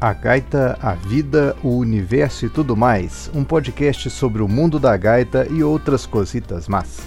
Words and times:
A 0.00 0.14
Gaita, 0.14 0.78
a 0.80 0.94
Vida, 0.94 1.54
o 1.62 1.76
Universo 1.76 2.46
e 2.46 2.48
tudo 2.48 2.74
mais, 2.74 3.30
um 3.34 3.44
podcast 3.44 4.08
sobre 4.08 4.40
o 4.40 4.48
mundo 4.48 4.78
da 4.78 4.96
gaita 4.96 5.46
e 5.50 5.62
outras 5.62 6.06
cositas 6.06 6.66
más. 6.66 7.06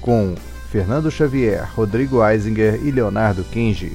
Com 0.00 0.34
Fernando 0.68 1.08
Xavier, 1.08 1.70
Rodrigo 1.76 2.28
Eisinger 2.28 2.84
e 2.84 2.90
Leonardo 2.90 3.44
Kenji. 3.44 3.92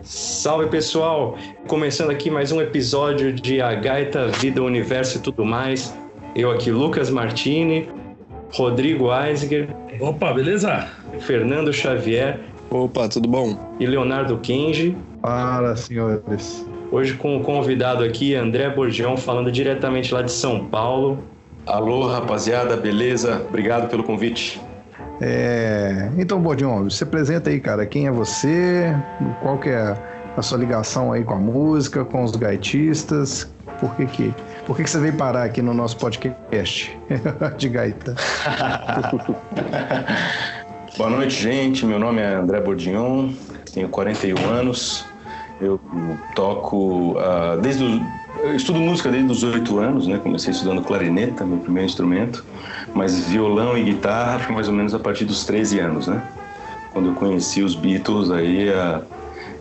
Salve 0.00 0.68
pessoal! 0.68 1.36
Começando 1.66 2.08
aqui 2.08 2.30
mais 2.30 2.50
um 2.50 2.62
episódio 2.62 3.34
de 3.34 3.60
A 3.60 3.74
Gaita, 3.74 4.28
Vida, 4.28 4.62
o 4.62 4.64
Universo 4.64 5.18
e 5.18 5.20
tudo 5.20 5.44
mais. 5.44 5.94
Eu 6.34 6.50
aqui, 6.50 6.70
Lucas 6.70 7.10
Martini, 7.10 7.86
Rodrigo 8.50 9.14
Eisinger. 9.14 9.68
Opa, 10.00 10.32
beleza? 10.32 10.88
Fernando 11.20 11.70
Xavier 11.70 12.47
Opa, 12.70 13.08
tudo 13.08 13.28
bom? 13.28 13.58
E 13.80 13.86
Leonardo 13.86 14.38
Kenji. 14.38 14.96
Fala, 15.22 15.74
senhores. 15.74 16.66
Hoje 16.90 17.14
com 17.14 17.36
o 17.36 17.42
convidado 17.42 18.04
aqui, 18.04 18.34
André 18.34 18.68
Borgião, 18.70 19.16
falando 19.16 19.50
diretamente 19.50 20.12
lá 20.12 20.22
de 20.22 20.32
São 20.32 20.66
Paulo. 20.66 21.18
Alô, 21.66 22.06
rapaziada, 22.06 22.76
beleza? 22.76 23.42
Obrigado 23.48 23.88
pelo 23.88 24.02
convite. 24.02 24.60
É... 25.20 26.10
Então, 26.16 26.40
Borgião, 26.40 26.88
se 26.88 27.04
apresenta 27.04 27.50
aí, 27.50 27.60
cara. 27.60 27.84
Quem 27.86 28.06
é 28.06 28.10
você? 28.10 28.94
Qual 29.42 29.58
que 29.58 29.70
é 29.70 29.96
a 30.36 30.42
sua 30.42 30.58
ligação 30.58 31.12
aí 31.12 31.24
com 31.24 31.34
a 31.34 31.38
música, 31.38 32.04
com 32.04 32.22
os 32.22 32.36
gaitistas? 32.36 33.50
Por 33.80 33.94
que 33.96 34.06
que, 34.06 34.34
por 34.66 34.76
que, 34.76 34.84
que 34.84 34.90
você 34.90 34.98
veio 34.98 35.14
parar 35.14 35.44
aqui 35.44 35.62
no 35.62 35.72
nosso 35.72 35.96
podcast 35.98 36.98
de 37.56 37.68
gaita? 37.68 38.14
Boa 40.96 41.10
noite, 41.10 41.42
gente. 41.42 41.84
Meu 41.84 41.98
nome 41.98 42.20
é 42.20 42.34
André 42.34 42.60
Bordignon, 42.60 43.30
tenho 43.72 43.88
41 43.88 44.44
anos. 44.46 45.04
Eu 45.60 45.78
toco 46.34 47.12
uh, 47.12 47.60
desde 47.60 47.84
eu 48.42 48.54
estudo 48.54 48.78
música 48.78 49.10
desde 49.10 49.30
os 49.30 49.42
8 49.42 49.78
anos, 49.78 50.06
né? 50.06 50.18
Comecei 50.18 50.52
estudando 50.52 50.82
clarineta, 50.82 51.44
meu 51.44 51.58
primeiro 51.58 51.86
instrumento, 51.86 52.44
mas 52.94 53.28
violão 53.28 53.76
e 53.76 53.82
guitarra 53.82 54.38
foi 54.38 54.54
mais 54.54 54.68
ou 54.68 54.74
menos 54.74 54.94
a 54.94 54.98
partir 54.98 55.24
dos 55.24 55.44
13 55.44 55.80
anos, 55.80 56.06
né? 56.06 56.22
Quando 56.92 57.08
eu 57.10 57.14
conheci 57.14 57.62
os 57.62 57.74
Beatles, 57.74 58.30
aí 58.30 58.70
a 58.70 59.02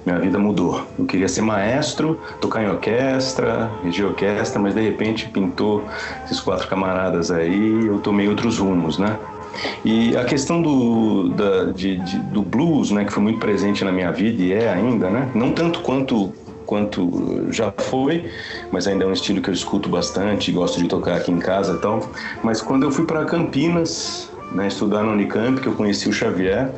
minha 0.06 0.20
vida 0.20 0.40
mudou. 0.40 0.88
Eu 0.98 1.06
queria 1.06 1.28
ser 1.28 1.42
maestro, 1.42 2.20
tocar 2.40 2.64
em 2.64 2.70
orquestra, 2.70 3.72
reger 3.84 4.06
orquestra, 4.06 4.60
mas 4.62 4.74
de 4.74 4.82
repente 4.82 5.28
pintou 5.28 5.84
esses 6.24 6.40
quatro 6.40 6.68
camaradas 6.68 7.32
aí, 7.32 7.88
eu 7.88 8.00
tomei 8.00 8.28
outros 8.28 8.60
rumos, 8.60 8.98
né? 8.98 9.18
E 9.84 10.16
a 10.16 10.26
questão 10.26 10.62
do, 10.62 11.30
da, 11.30 11.66
de, 11.66 11.98
de, 11.98 12.20
do 12.20 12.42
blues, 12.42 12.92
né, 12.92 13.06
que 13.06 13.12
foi 13.12 13.24
muito 13.24 13.40
presente 13.40 13.84
na 13.84 13.92
minha 13.92 14.12
vida 14.12 14.42
e 14.42 14.54
é 14.54 14.70
ainda, 14.70 15.10
né? 15.10 15.30
Não 15.34 15.52
tanto 15.52 15.82
quanto 15.82 16.34
quanto 16.66 17.48
já 17.50 17.72
foi, 17.72 18.30
mas 18.74 18.88
ainda 18.88 19.06
é 19.06 19.08
um 19.08 19.14
estilo 19.14 19.42
que 19.42 19.50
eu 19.50 19.54
escuto 19.54 19.88
bastante, 19.88 20.52
gosto 20.52 20.82
de 20.82 20.90
tocar 20.90 21.16
aqui 21.16 21.32
em 21.32 21.40
casa 21.40 21.76
e 21.76 21.78
tal. 21.78 22.02
Mas 22.44 22.62
quando 22.62 22.84
eu 22.84 22.92
fui 22.92 23.06
para 23.06 23.24
Campinas, 23.24 24.30
né, 24.52 24.68
estudar 24.68 25.02
no 25.02 25.14
Unicamp, 25.14 25.62
que 25.62 25.68
eu 25.68 25.74
conheci 25.74 26.10
o 26.10 26.14
Xavier, 26.14 26.70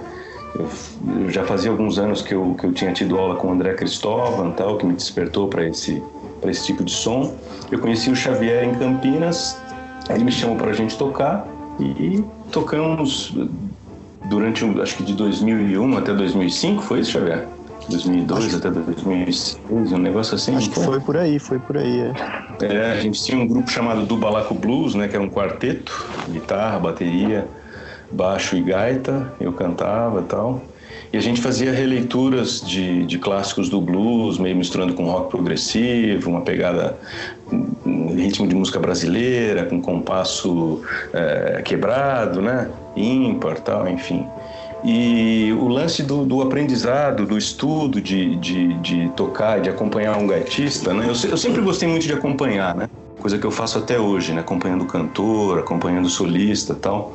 eu, 0.54 0.68
eu 1.22 1.32
já 1.32 1.44
fazia 1.44 1.72
alguns 1.72 1.98
anos 1.98 2.22
que 2.22 2.36
eu, 2.36 2.56
que 2.60 2.68
eu 2.68 2.72
tinha 2.72 2.94
tido 2.94 3.18
aula 3.18 3.36
com 3.36 3.48
o 3.48 3.52
André 3.52 3.74
Cristóvão, 3.74 4.52
tal, 4.52 4.78
que 4.78 4.86
me 4.86 4.94
despertou 4.94 5.48
para 5.48 5.68
esse 5.68 6.02
para 6.40 6.52
esse 6.52 6.66
tipo 6.66 6.84
de 6.84 6.92
som. 6.92 7.36
Eu 7.72 7.80
conheci 7.80 8.10
o 8.10 8.16
Xavier 8.16 8.64
em 8.64 8.74
Campinas, 8.76 9.58
ele 10.10 10.24
me 10.24 10.32
chamou 10.32 10.56
para 10.56 10.72
a 10.72 10.74
gente 10.74 10.98
tocar 10.98 11.48
e 11.80 12.24
tocamos 12.50 13.34
durante, 14.30 14.64
acho 14.82 14.98
que 14.98 15.04
de 15.04 15.14
2001 15.14 15.98
até 15.98 16.14
2005, 16.14 16.84
foi 16.84 17.00
isso, 17.00 17.12
Xavier? 17.12 17.48
2002 17.90 18.46
acho... 18.46 18.56
até 18.58 18.70
2006, 18.70 19.60
um 19.70 19.98
negócio 19.98 20.36
assim. 20.36 20.56
Acho 20.56 20.70
que 20.70 20.80
foi 20.80 21.00
por 21.00 21.18
aí, 21.18 21.40
foi 21.40 21.60
por 21.60 21.78
aí. 21.78 22.02
É. 22.62 22.66
é, 22.66 22.92
a 22.92 23.02
gente 23.02 23.24
tinha 23.24 23.38
um 23.38 23.48
grupo 23.48 23.70
chamado 23.70 24.06
do 24.06 24.16
Balaco 24.16 24.54
Blues, 24.54 24.94
né, 24.96 25.08
que 25.08 25.16
era 25.16 25.24
um 25.24 25.30
quarteto, 25.30 26.06
guitarra, 26.30 26.80
bateria, 26.80 27.48
baixo 28.12 28.56
e 28.56 28.62
gaita, 28.62 29.34
eu 29.40 29.52
cantava 29.54 30.22
e 30.22 30.24
tal. 30.24 30.62
E 31.12 31.18
a 31.18 31.22
gente 31.22 31.42
fazia 31.42 31.72
releituras 31.72 32.62
de, 32.62 33.06
de 33.06 33.18
clássicos 33.18 33.68
do 33.68 33.82
blues, 33.82 34.38
meio 34.38 34.56
misturando 34.56 34.94
com 34.94 35.06
rock 35.06 35.32
progressivo, 35.32 36.30
uma 36.30 36.42
pegada, 36.42 36.98
um 37.52 38.16
ritmo 38.16 38.48
de 38.48 38.54
música 38.54 38.80
brasileira, 38.80 39.66
com 39.66 39.82
compasso 39.82 40.84
é, 41.12 41.62
quebrado, 41.64 42.42
né? 42.42 42.70
ímpar, 42.96 43.60
tal, 43.60 43.88
enfim. 43.88 44.26
E 44.84 45.52
o 45.60 45.68
lance 45.68 46.04
do, 46.04 46.24
do 46.26 46.42
aprendizado, 46.42 47.26
do 47.26 47.38
estudo, 47.38 48.00
de, 48.00 48.36
de, 48.36 48.74
de, 48.76 49.10
tocar, 49.10 49.60
de 49.60 49.70
acompanhar 49.70 50.18
um 50.18 50.28
gaitista, 50.28 50.94
né? 50.94 51.04
Eu, 51.04 51.30
eu 51.30 51.38
sempre 51.38 51.62
gostei 51.62 51.88
muito 51.88 52.06
de 52.06 52.14
acompanhar, 52.14 52.76
né? 52.76 52.90
Coisa 53.20 53.38
que 53.38 53.46
eu 53.46 53.52
faço 53.52 53.78
até 53.78 54.00
hoje, 54.00 54.32
né? 54.32 54.40
Acompanhando 54.40 54.86
cantor, 54.86 55.60
acompanhando 55.60 56.08
solista 56.08 56.74
tal. 56.74 57.14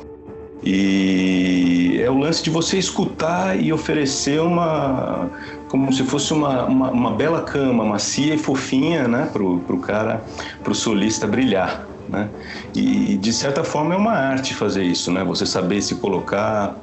E 0.65 2.01
é 2.01 2.09
o 2.09 2.17
lance 2.17 2.43
de 2.43 2.49
você 2.49 2.79
escutar 2.79 3.61
e 3.61 3.71
oferecer 3.71 4.41
uma. 4.41 5.29
como 5.67 5.93
se 5.93 6.03
fosse 6.03 6.33
uma, 6.33 6.65
uma, 6.65 6.89
uma 6.89 7.11
bela 7.11 7.43
cama, 7.43 7.85
macia 7.85 8.33
e 8.33 8.37
fofinha, 8.37 9.07
né? 9.07 9.29
Pro, 9.31 9.59
pro 9.59 9.77
cara, 9.77 10.23
pro 10.63 10.73
solista 10.73 11.27
brilhar. 11.27 11.85
Né? 12.09 12.29
E 12.75 13.17
de 13.17 13.33
certa 13.33 13.63
forma 13.63 13.95
é 13.95 13.97
uma 13.97 14.11
arte 14.11 14.55
fazer 14.55 14.83
isso, 14.83 15.11
né? 15.11 15.23
Você 15.23 15.45
saber 15.45 15.81
se 15.81 15.95
colocar, 15.95 16.75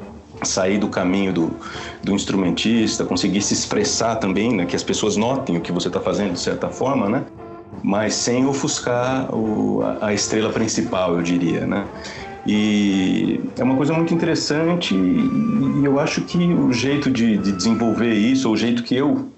sair 0.43 0.79
do 0.79 0.89
caminho 0.89 1.33
do, 1.33 1.51
do 2.03 2.13
instrumentista, 2.13 3.05
conseguir 3.05 3.43
se 3.43 3.55
expressar 3.55 4.17
também, 4.17 4.55
né? 4.55 4.65
Que 4.65 4.77
as 4.77 4.83
pessoas 4.83 5.17
notem 5.17 5.57
o 5.57 5.61
que 5.61 5.73
você 5.73 5.89
está 5.89 6.01
fazendo 6.01 6.35
de 6.35 6.41
certa 6.41 6.69
forma, 6.69 7.09
né? 7.09 7.25
Mas 7.83 8.15
sem 8.15 8.47
ofuscar 8.47 9.35
o, 9.35 9.83
a, 9.83 10.07
a 10.07 10.15
estrela 10.15 10.51
principal, 10.51 11.15
eu 11.17 11.23
diria, 11.23 11.67
né? 11.67 11.85
E 12.47 13.41
é 13.57 13.63
uma 13.63 13.77
coisa 13.77 13.93
muito 13.93 14.13
interessante 14.13 14.95
e 14.95 15.85
eu 15.85 16.01
acho 16.01 16.23
que 16.23 16.39
o 16.39 16.73
jeito 16.73 17.11
de, 17.11 17.39
de 17.39 17.53
desenvolver 17.53 18.13
isso, 18.13 18.49
ou 18.49 18.55
o 18.55 18.57
jeito 18.57 18.83
que 18.83 18.97
eu 18.97 19.29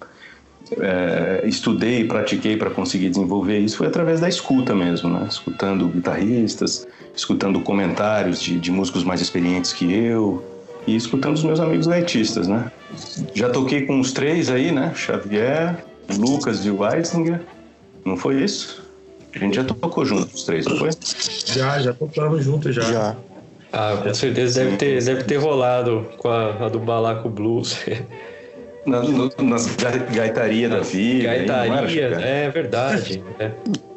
é, 0.79 1.43
estudei 1.45 2.01
e 2.01 2.05
pratiquei 2.05 2.57
para 2.57 2.71
conseguir 2.71 3.11
desenvolver 3.11 3.59
isso 3.59 3.77
foi 3.77 3.87
através 3.87 4.21
da 4.21 4.29
escuta 4.29 4.75
mesmo, 4.75 5.11
né? 5.11 5.27
escutando 5.29 5.87
guitarristas, 5.89 6.87
escutando 7.15 7.61
comentários 7.61 8.41
de, 8.41 8.59
de 8.59 8.71
músicos 8.73 9.05
mais 9.05 9.21
experientes 9.21 9.73
que 9.73 9.93
eu 9.93 10.43
e 10.87 10.97
escutando 10.97 11.35
os 11.35 11.45
meus 11.45 11.61
amigos 11.61 11.87
gaitistas, 11.87 12.47
né? 12.47 12.71
Já 13.35 13.49
toquei 13.49 13.87
com 13.87 14.01
os 14.01 14.13
três 14.13 14.51
aí, 14.51 14.71
né? 14.71 14.93
Xavier, 14.95 15.83
Lucas 16.19 16.65
e 16.67 16.71
Weisinger, 16.71 17.41
não 18.05 18.19
foi 18.19 18.43
isso? 18.43 18.84
A 19.35 19.39
gente 19.39 19.57
já 19.57 19.65
tocou 19.65 20.05
junto, 20.05 20.33
os 20.33 20.45
três, 20.45 20.65
não 20.67 20.77
foi? 20.77 20.91
Já, 21.47 21.81
já 21.81 21.93
tocamos 21.93 22.45
juntos 22.45 22.75
já. 22.75 22.83
Já. 22.83 23.17
Ah, 23.73 23.99
com 24.01 24.15
certeza 24.15 24.63
deve 24.63 24.77
ter, 24.77 25.03
deve 25.03 25.25
ter 25.25 25.37
rolado 25.37 26.07
com 26.19 26.29
a, 26.29 26.67
a 26.67 26.69
do 26.69 26.79
Balaco 26.79 27.29
Blues. 27.29 27.79
Na, 28.87 29.01
no, 29.01 29.31
nas 29.43 29.75
gaitarias 30.13 30.71
da 30.71 30.81
vida. 30.81 31.25
Gaitaria, 31.25 32.05
é 32.21 32.51
verdade. 32.51 33.25
É. 33.39 33.51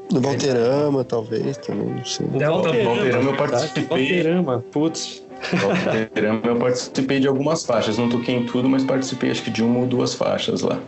No 0.10 0.22
Valterama, 0.22 1.04
talvez, 1.04 1.58
também, 1.58 1.90
não 1.90 2.06
sei. 2.06 2.26
No 2.26 2.40
Valterama, 2.40 2.96
Valterama 2.96 3.30
eu 3.32 3.36
participei. 3.36 3.84
Valterama, 3.84 4.64
putz. 4.72 5.24
Valterama 5.52 6.42
eu 6.46 6.56
participei 6.56 7.20
de 7.20 7.28
algumas 7.28 7.66
faixas, 7.66 7.98
não 7.98 8.08
toquei 8.08 8.36
em 8.36 8.46
tudo, 8.46 8.70
mas 8.70 8.86
participei 8.86 9.30
acho 9.30 9.44
que 9.44 9.52
de 9.52 9.62
uma 9.62 9.82
ou 9.82 9.86
duas 9.86 10.14
faixas 10.14 10.62
lá 10.62 10.80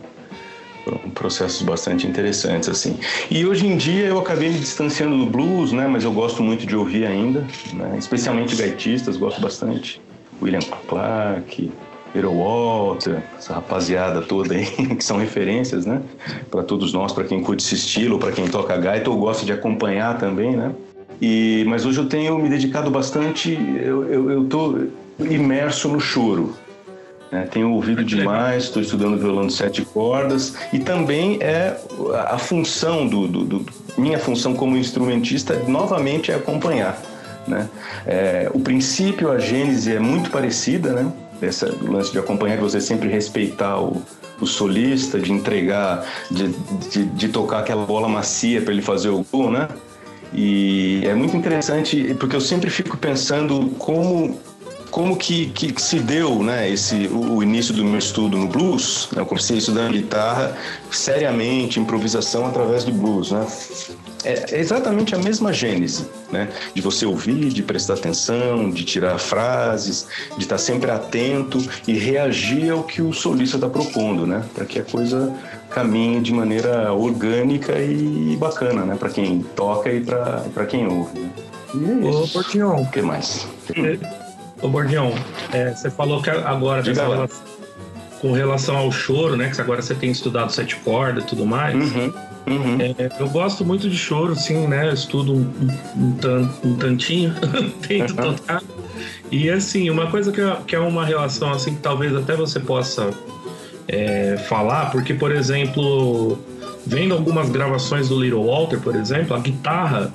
processos 1.14 1.62
bastante 1.62 2.06
interessantes 2.06 2.68
assim. 2.68 2.98
E 3.30 3.44
hoje 3.44 3.66
em 3.66 3.76
dia 3.76 4.06
eu 4.06 4.18
acabei 4.18 4.48
me 4.48 4.58
distanciando 4.58 5.16
do 5.16 5.26
blues, 5.26 5.72
né? 5.72 5.86
Mas 5.86 6.04
eu 6.04 6.12
gosto 6.12 6.42
muito 6.42 6.66
de 6.66 6.76
ouvir 6.76 7.06
ainda, 7.06 7.46
né? 7.74 7.96
especialmente 7.98 8.56
gaitistas, 8.56 9.16
gosto 9.16 9.40
bastante. 9.40 10.00
William 10.42 10.60
Clark, 10.88 11.70
Earl 12.14 12.34
Walter, 12.34 13.22
essa 13.38 13.54
rapaziada 13.54 14.22
toda 14.22 14.54
aí 14.54 14.66
que 14.96 15.04
são 15.04 15.18
referências, 15.18 15.86
né? 15.86 16.02
Para 16.50 16.62
todos 16.62 16.92
nós, 16.92 17.12
para 17.12 17.24
quem 17.24 17.42
curte 17.42 17.64
esse 17.64 17.74
estilo, 17.74 18.18
para 18.18 18.32
quem 18.32 18.48
toca 18.48 18.76
gaita 18.76 19.10
ou 19.10 19.18
gosta 19.18 19.44
de 19.44 19.52
acompanhar 19.52 20.18
também, 20.18 20.56
né? 20.56 20.72
E 21.20 21.64
mas 21.68 21.84
hoje 21.84 21.98
eu 21.98 22.06
tenho 22.06 22.38
me 22.38 22.48
dedicado 22.48 22.90
bastante, 22.90 23.52
eu, 23.52 24.04
eu, 24.06 24.30
eu 24.30 24.44
tô 24.44 24.78
imerso 25.20 25.88
no 25.88 26.00
choro, 26.00 26.54
né? 27.30 27.46
Tenho 27.50 27.72
ouvido 27.72 28.04
demais, 28.04 28.64
estou 28.64 28.82
estudando 28.82 29.18
violão 29.18 29.46
de 29.46 29.52
sete 29.52 29.82
cordas 29.82 30.54
e 30.72 30.78
também 30.78 31.38
é 31.40 31.76
a 32.28 32.38
função 32.38 33.06
do, 33.06 33.28
do, 33.28 33.44
do 33.44 33.66
minha 33.96 34.18
função 34.18 34.54
como 34.54 34.76
instrumentista 34.76 35.54
novamente 35.68 36.32
é 36.32 36.34
acompanhar. 36.34 37.00
Né? 37.46 37.68
É, 38.06 38.50
o 38.52 38.60
princípio, 38.60 39.30
a 39.30 39.38
gênese 39.38 39.94
é 39.94 39.98
muito 39.98 40.30
parecida, 40.30 40.92
né? 40.92 41.12
Esse 41.42 41.64
lance 41.66 42.12
de 42.12 42.18
acompanhar, 42.18 42.56
de 42.56 42.62
você 42.62 42.80
sempre 42.80 43.08
respeitar 43.08 43.80
o, 43.80 44.02
o 44.40 44.46
solista, 44.46 45.18
de 45.18 45.32
entregar, 45.32 46.04
de, 46.30 46.48
de, 46.90 47.04
de 47.06 47.28
tocar 47.28 47.60
aquela 47.60 47.86
bola 47.86 48.08
macia 48.08 48.60
para 48.60 48.72
ele 48.72 48.82
fazer 48.82 49.08
o 49.08 49.24
gol, 49.32 49.50
né? 49.50 49.68
E 50.32 51.00
é 51.04 51.14
muito 51.14 51.36
interessante 51.36 52.14
porque 52.20 52.36
eu 52.36 52.40
sempre 52.40 52.70
fico 52.70 52.96
pensando 52.96 53.70
como 53.78 54.38
como 54.90 55.16
que, 55.16 55.46
que, 55.50 55.80
se 55.80 56.00
deu 56.00 56.42
né, 56.42 56.68
esse, 56.68 57.06
o, 57.06 57.36
o, 57.36 57.42
início 57.42 57.72
do 57.72 57.84
meu 57.84 57.98
estudo 57.98 58.36
no 58.36 58.48
blues. 58.48 59.08
Né, 59.12 59.22
eu 59.22 59.26
comecei 59.26 59.58
estudando 59.58 59.92
guitarra 59.92 60.56
seriamente, 60.90 61.78
improvisação 61.78 62.46
através 62.46 62.84
do 62.84 62.92
blues. 62.92 63.30
Né? 63.30 63.46
É, 64.24 64.56
é 64.56 64.60
exatamente 64.60 65.14
a 65.14 65.18
mesma 65.18 65.52
gênese, 65.52 66.06
né? 66.30 66.48
De 66.74 66.82
você 66.82 67.06
ouvir, 67.06 67.48
de 67.48 67.62
prestar 67.62 67.94
atenção, 67.94 68.70
de 68.70 68.84
tirar 68.84 69.18
frases, 69.18 70.06
de 70.36 70.42
estar 70.42 70.58
sempre 70.58 70.90
atento 70.90 71.58
e 71.86 71.94
reagir 71.94 72.70
ao 72.70 72.82
que 72.82 73.00
o 73.00 73.12
solista 73.12 73.56
está 73.56 73.68
propondo, 73.68 74.26
né? 74.26 74.44
Para 74.54 74.66
que 74.66 74.78
a 74.78 74.84
coisa 74.84 75.34
caminhe 75.70 76.20
de 76.20 76.34
maneira 76.34 76.92
orgânica 76.92 77.78
e 77.78 78.36
bacana, 78.36 78.84
né? 78.84 78.96
Para 78.96 79.08
quem 79.08 79.40
toca 79.56 79.90
e 79.90 80.00
para 80.00 80.66
quem 80.68 80.86
ouve. 80.86 81.18
Né? 81.18 81.30
E 81.74 81.84
é 81.84 82.10
isso. 82.10 82.24
Ô, 82.24 82.28
Portinhão. 82.28 82.82
O 82.82 82.90
que 82.90 83.00
mais? 83.00 83.46
Ô, 84.62 84.68
Bordião, 84.68 85.14
é, 85.52 85.70
você 85.70 85.90
falou 85.90 86.22
que 86.22 86.30
agora 86.30 86.82
relação, 86.82 87.28
com 88.20 88.32
relação 88.32 88.76
ao 88.76 88.92
choro, 88.92 89.36
né? 89.36 89.50
Que 89.50 89.60
agora 89.60 89.80
você 89.80 89.94
tem 89.94 90.10
estudado 90.10 90.52
sete 90.52 90.76
cordas 90.76 91.24
e 91.24 91.26
tudo 91.26 91.46
mais. 91.46 91.74
Uhum, 91.74 92.12
uhum. 92.46 92.78
É, 92.80 93.10
eu 93.18 93.28
gosto 93.28 93.64
muito 93.64 93.88
de 93.88 93.96
choro, 93.96 94.36
sim, 94.36 94.66
né? 94.66 94.88
Eu 94.88 94.94
estudo 94.94 95.32
um, 95.32 95.50
um, 95.96 96.12
tan, 96.12 96.50
um 96.62 96.74
tantinho, 96.76 97.34
tento 97.86 98.10
uhum. 98.10 98.34
tocar. 98.34 98.62
E 99.30 99.48
assim, 99.48 99.88
uma 99.88 100.08
coisa 100.08 100.30
que 100.30 100.40
é, 100.40 100.56
que 100.66 100.76
é 100.76 100.80
uma 100.80 101.06
relação 101.06 101.52
assim 101.52 101.74
que 101.74 101.80
talvez 101.80 102.14
até 102.14 102.36
você 102.36 102.60
possa 102.60 103.10
é, 103.88 104.36
falar, 104.48 104.90
porque, 104.90 105.14
por 105.14 105.32
exemplo, 105.32 106.38
vendo 106.86 107.14
algumas 107.14 107.48
gravações 107.48 108.08
do 108.08 108.20
Little 108.20 108.44
Walter, 108.44 108.78
por 108.80 108.94
exemplo, 108.94 109.34
a 109.34 109.40
guitarra, 109.40 110.12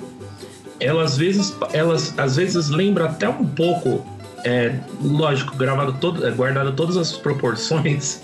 ela 0.78 1.02
às 1.02 1.16
vezes, 1.16 1.56
elas 1.72 2.14
às 2.16 2.36
vezes 2.36 2.68
lembra 2.68 3.06
até 3.06 3.28
um 3.28 3.44
pouco 3.44 4.04
é, 4.44 4.74
lógico, 5.02 5.56
gravado 5.56 5.94
todo, 5.94 6.26
é, 6.26 6.30
guardado 6.30 6.72
todas 6.72 6.96
as 6.96 7.12
proporções, 7.12 8.22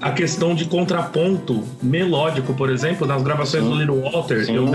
a 0.00 0.10
questão 0.10 0.54
de 0.54 0.64
contraponto 0.64 1.62
melódico, 1.82 2.54
por 2.54 2.70
exemplo, 2.70 3.06
nas 3.06 3.22
gravações 3.22 3.64
Sim. 3.64 3.70
do 3.70 3.76
Little 3.76 4.00
Walter, 4.00 4.46
eu, 4.48 4.72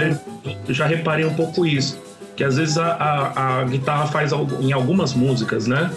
eu, 0.67 0.73
já 0.73 0.85
reparei 0.85 1.25
um 1.25 1.33
pouco 1.33 1.65
isso. 1.65 1.99
Que 2.35 2.43
às 2.43 2.57
vezes 2.57 2.77
a, 2.77 2.85
a, 2.85 3.59
a, 3.61 3.63
guitarra 3.63 4.07
faz 4.07 4.31
em 4.59 4.73
algumas 4.73 5.13
músicas, 5.13 5.67
né? 5.67 5.89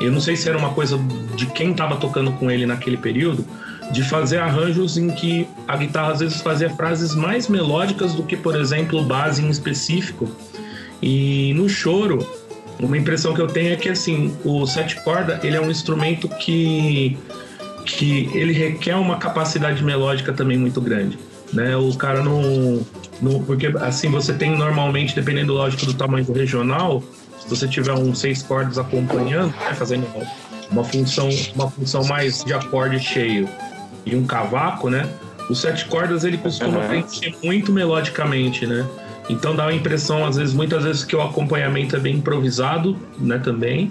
Eu 0.00 0.10
não 0.10 0.20
sei 0.20 0.36
se 0.36 0.48
era 0.48 0.56
uma 0.56 0.70
coisa 0.70 0.98
de 1.36 1.44
quem 1.46 1.72
estava 1.72 1.96
tocando 1.96 2.32
com 2.32 2.50
ele 2.50 2.64
naquele 2.64 2.96
período, 2.96 3.44
de 3.92 4.02
fazer 4.02 4.38
arranjos 4.38 4.96
em 4.96 5.10
que 5.10 5.46
a 5.68 5.76
guitarra 5.76 6.12
às 6.12 6.20
vezes 6.20 6.40
fazia 6.40 6.70
frases 6.70 7.14
mais 7.14 7.46
melódicas 7.46 8.14
do 8.14 8.22
que, 8.22 8.36
por 8.36 8.56
exemplo, 8.58 9.02
base 9.04 9.44
em 9.44 9.50
específico. 9.50 10.30
E 11.02 11.52
no 11.54 11.68
choro, 11.68 12.26
uma 12.80 12.96
impressão 12.96 13.34
que 13.34 13.40
eu 13.40 13.46
tenho 13.46 13.72
é 13.72 13.76
que 13.76 13.88
assim, 13.88 14.36
o 14.44 14.66
sete 14.66 15.00
corda, 15.02 15.40
ele 15.42 15.56
é 15.56 15.60
um 15.60 15.70
instrumento 15.70 16.28
que 16.28 17.16
que 17.84 18.30
ele 18.32 18.52
requer 18.52 18.94
uma 18.94 19.16
capacidade 19.16 19.82
melódica 19.82 20.32
também 20.32 20.56
muito 20.56 20.80
grande, 20.80 21.18
né? 21.52 21.76
O 21.76 21.92
cara 21.94 22.22
não, 22.22 22.86
não 23.20 23.42
porque 23.42 23.66
assim 23.80 24.08
você 24.08 24.32
tem 24.32 24.56
normalmente, 24.56 25.14
dependendo 25.14 25.52
lógico 25.52 25.86
do 25.86 25.94
tamanho 25.94 26.24
do 26.24 26.32
regional, 26.32 27.02
se 27.40 27.48
você 27.48 27.66
tiver 27.66 27.92
um 27.92 28.14
seis 28.14 28.42
cordas 28.42 28.78
acompanhando, 28.78 29.48
né, 29.48 29.74
fazendo 29.74 30.06
uma 30.70 30.84
função 30.84 31.28
uma 31.54 31.70
função 31.70 32.04
mais 32.04 32.44
de 32.44 32.54
acorde 32.54 33.00
cheio 33.00 33.48
e 34.06 34.14
um 34.14 34.24
cavaco, 34.24 34.88
né? 34.88 35.08
Os 35.50 35.60
sete 35.60 35.84
cordas 35.86 36.24
ele 36.24 36.38
costuma 36.38 36.78
uhum. 36.78 36.88
preencher 36.88 37.34
muito 37.42 37.72
melodicamente, 37.72 38.66
né? 38.66 38.86
Então 39.28 39.54
dá 39.54 39.66
a 39.66 39.74
impressão, 39.74 40.24
às 40.24 40.36
vezes, 40.36 40.54
muitas 40.54 40.84
vezes, 40.84 41.04
que 41.04 41.14
o 41.14 41.22
acompanhamento 41.22 41.96
é 41.96 41.98
bem 41.98 42.16
improvisado, 42.16 42.96
né, 43.18 43.38
também, 43.38 43.90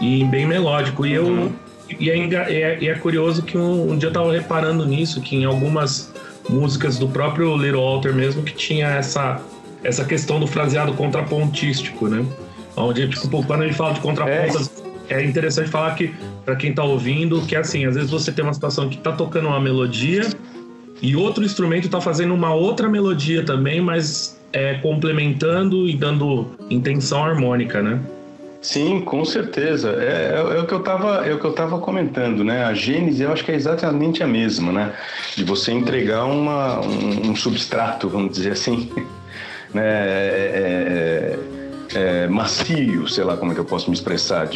e 0.00 0.24
bem 0.24 0.46
melódico. 0.46 1.06
E 1.06 1.12
eu. 1.12 1.52
E 2.00 2.10
é, 2.10 2.16
é, 2.16 2.84
é 2.86 2.94
curioso 2.94 3.42
que 3.42 3.58
um, 3.58 3.92
um, 3.92 3.98
dia 3.98 4.08
eu 4.08 4.12
tava 4.12 4.32
reparando 4.32 4.86
nisso, 4.86 5.20
que 5.20 5.36
em 5.36 5.44
algumas 5.44 6.12
músicas 6.48 6.98
do 6.98 7.06
próprio 7.06 7.54
Little 7.56 7.82
Walter 7.82 8.14
mesmo, 8.14 8.42
que 8.42 8.54
tinha 8.54 8.88
essa, 8.88 9.40
essa 9.84 10.04
questão 10.04 10.40
do 10.40 10.46
fraseado 10.46 10.94
contrapontístico, 10.94 12.08
né? 12.08 12.24
Onde, 12.74 13.06
tipo, 13.08 13.44
quando 13.44 13.64
ele 13.64 13.74
fala 13.74 13.92
de 13.92 14.00
contrapontas, 14.00 14.70
é, 15.10 15.20
é 15.20 15.24
interessante 15.24 15.68
falar 15.68 15.94
que, 15.94 16.14
para 16.46 16.56
quem 16.56 16.72
tá 16.72 16.82
ouvindo, 16.82 17.42
que 17.42 17.54
é 17.54 17.58
assim, 17.58 17.84
às 17.84 17.94
vezes 17.94 18.10
você 18.10 18.32
tem 18.32 18.42
uma 18.42 18.54
situação 18.54 18.88
que 18.88 18.96
tá 18.96 19.12
tocando 19.12 19.48
uma 19.48 19.60
melodia 19.60 20.26
e 21.02 21.14
outro 21.14 21.44
instrumento 21.44 21.88
tá 21.88 22.00
fazendo 22.00 22.32
uma 22.32 22.54
outra 22.54 22.88
melodia 22.88 23.44
também, 23.44 23.80
mas 23.80 24.40
é, 24.52 24.74
complementando 24.74 25.88
e 25.88 25.94
dando 25.94 26.46
intenção 26.70 27.24
harmônica, 27.24 27.82
né? 27.82 28.00
Sim, 28.60 29.00
com 29.00 29.24
certeza. 29.24 29.90
É, 29.98 30.36
é, 30.36 30.56
é, 30.56 30.60
o 30.60 30.66
que 30.66 30.72
eu 30.72 30.78
estava 30.78 31.26
é 31.26 31.34
o 31.34 31.38
que 31.40 31.44
eu 31.44 31.50
estava 31.50 31.78
comentando, 31.80 32.44
né? 32.44 32.64
A 32.64 32.72
gênese 32.72 33.22
eu 33.22 33.32
acho 33.32 33.44
que 33.44 33.50
é 33.50 33.56
exatamente 33.56 34.22
a 34.22 34.26
mesma, 34.26 34.70
né? 34.70 34.92
De 35.34 35.42
você 35.42 35.72
entregar 35.72 36.24
uma, 36.24 36.80
um, 36.80 37.30
um 37.30 37.36
substrato, 37.36 38.08
vamos 38.08 38.36
dizer 38.36 38.52
assim, 38.52 38.88
né? 39.74 39.82
É, 39.84 41.38
é, 41.94 42.26
macio, 42.26 43.08
sei 43.08 43.24
lá 43.24 43.36
como 43.36 43.52
é 43.52 43.54
que 43.54 43.60
eu 43.60 43.64
posso 43.64 43.90
me 43.90 43.94
expressar, 43.94 44.48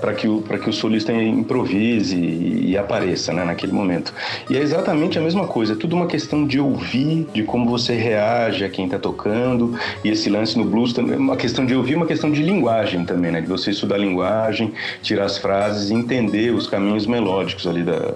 para 0.00 0.14
que, 0.14 0.28
o, 0.28 0.42
que 0.42 0.70
o 0.70 0.72
solista 0.72 1.12
improvise 1.12 2.16
e, 2.16 2.70
e, 2.70 2.78
apareça 2.78 3.32
né, 3.32 3.44
naquele 3.44 3.72
momento. 3.72 4.12
E 4.48 4.56
é 4.56 4.60
exatamente 4.60 5.18
a 5.18 5.22
mesma 5.22 5.46
coisa, 5.46 5.72
é 5.72 5.76
tudo 5.76 5.96
uma 5.96 6.06
questão 6.06 6.46
de 6.46 6.60
ouvir, 6.60 7.26
de 7.32 7.42
como 7.42 7.68
você 7.68 7.94
reage 7.94 8.64
a 8.64 8.68
quem 8.68 8.86
está 8.86 8.98
tocando, 8.98 9.78
e 10.04 10.08
esse 10.08 10.28
lance 10.28 10.56
no 10.58 10.64
blues 10.64 10.92
também 10.92 11.14
é 11.14 11.18
uma 11.18 11.36
questão 11.36 11.64
de 11.66 11.74
ouvir, 11.74 11.96
uma 11.96 12.06
questão 12.06 12.30
de 12.30 12.42
linguagem 12.42 13.04
também, 13.04 13.32
né, 13.32 13.40
de 13.40 13.48
você 13.48 13.70
estudar 13.70 13.96
a 13.96 13.98
linguagem, 13.98 14.72
tirar 15.02 15.24
as 15.24 15.38
frases 15.38 15.90
e 15.90 15.94
entender 15.94 16.52
os 16.54 16.66
caminhos 16.66 17.06
melódicos 17.06 17.66
ali 17.66 17.82
da, 17.82 18.14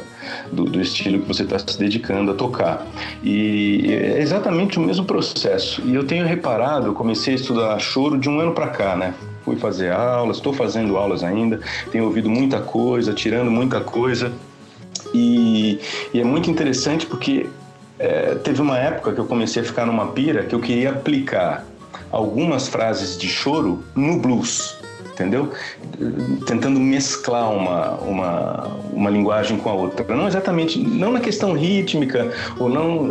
do, 0.51 0.65
do 0.65 0.81
estilo 0.81 1.21
que 1.21 1.29
você 1.29 1.43
está 1.43 1.59
se 1.59 1.79
dedicando 1.79 2.31
a 2.31 2.35
tocar. 2.35 2.87
E 3.23 3.87
é 3.89 4.21
exatamente 4.21 4.79
o 4.79 4.83
mesmo 4.83 5.05
processo. 5.05 5.83
E 5.85 5.95
eu 5.95 6.05
tenho 6.05 6.27
reparado, 6.27 6.87
eu 6.87 6.95
comecei 6.95 7.35
a 7.35 7.37
estudar 7.37 7.79
choro 7.79 8.19
de 8.19 8.29
um 8.29 8.41
ano 8.41 8.52
para 8.53 8.69
cá, 8.69 8.97
né? 8.97 9.15
Fui 9.45 9.57
fazer 9.57 9.93
aulas, 9.93 10.37
estou 10.37 10.53
fazendo 10.53 10.97
aulas 10.97 11.25
ainda, 11.25 11.61
tenho 11.91 12.05
ouvido 12.05 12.31
muita 12.31 12.61
coisa, 12.61 13.13
tirando 13.13 13.51
muita 13.51 13.81
coisa. 13.81 14.33
E, 15.13 15.81
e 16.15 16.21
é 16.21 16.25
muito 16.25 16.51
interessante 16.51 17.07
porque 17.07 17.49
é, 17.99 18.35
teve 18.37 18.61
uma 18.63 18.79
época 18.79 19.13
que 19.13 19.19
eu 19.19 19.27
comecei 19.27 19.63
a 19.63 19.65
ficar 19.65 19.87
numa 19.87 20.09
pira 20.09 20.45
que 20.45 20.55
eu 20.55 20.61
queria 20.61 20.91
aplicar 20.91 21.67
algumas 22.11 22.69
frases 22.69 23.17
de 23.19 23.29
choro 23.29 23.83
no 23.95 24.19
blues 24.19 24.82
entendeu? 25.23 25.51
Tentando 26.47 26.79
mesclar 26.79 27.51
uma, 27.51 27.93
uma, 27.99 28.67
uma 28.93 29.11
linguagem 29.11 29.57
com 29.57 29.71
a 29.71 29.73
outra. 29.73 30.05
Não 30.15 30.27
exatamente, 30.27 30.79
não 30.79 31.13
na 31.13 31.21
questão 31.21 31.53
rítmica, 31.55 32.31
ou 32.59 32.69
não. 32.69 33.05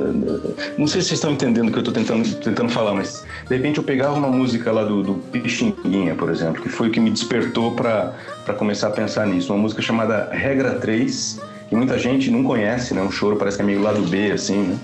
Não 0.78 0.88
sei 0.88 1.02
se 1.02 1.08
vocês 1.08 1.12
estão 1.14 1.32
entendendo 1.32 1.70
o 1.70 1.72
que 1.72 1.78
eu 1.78 1.82
estou 1.82 1.94
tentando, 1.94 2.36
tentando 2.36 2.70
falar, 2.70 2.94
mas 2.94 3.26
de 3.48 3.56
repente 3.56 3.78
eu 3.78 3.84
pegava 3.84 4.16
uma 4.16 4.28
música 4.28 4.72
lá 4.72 4.84
do, 4.84 5.02
do 5.02 5.14
Pixinguinha, 5.14 6.16
por 6.16 6.30
exemplo, 6.30 6.62
que 6.62 6.70
foi 6.70 6.90
o 6.90 6.92
que 6.92 7.00
me 7.00 7.10
despertou 7.10 7.72
para 7.72 8.14
começar 8.58 8.88
a 8.88 8.92
pensar 8.92 9.26
nisso. 9.26 9.54
Uma 9.54 9.62
música 9.62 9.82
chamada 9.82 10.30
Regra 10.32 10.76
3, 10.76 11.40
que 11.70 11.76
muita 11.76 11.98
gente 11.98 12.30
não 12.30 12.44
conhece, 12.44 12.94
né? 12.94 13.02
Um 13.02 13.12
choro 13.12 13.38
parece 13.38 13.58
que 13.58 13.64
é 13.64 13.66
meio 13.66 13.82
lado 13.82 14.02
B, 14.02 14.32
assim, 14.32 14.58
né? 14.58 14.78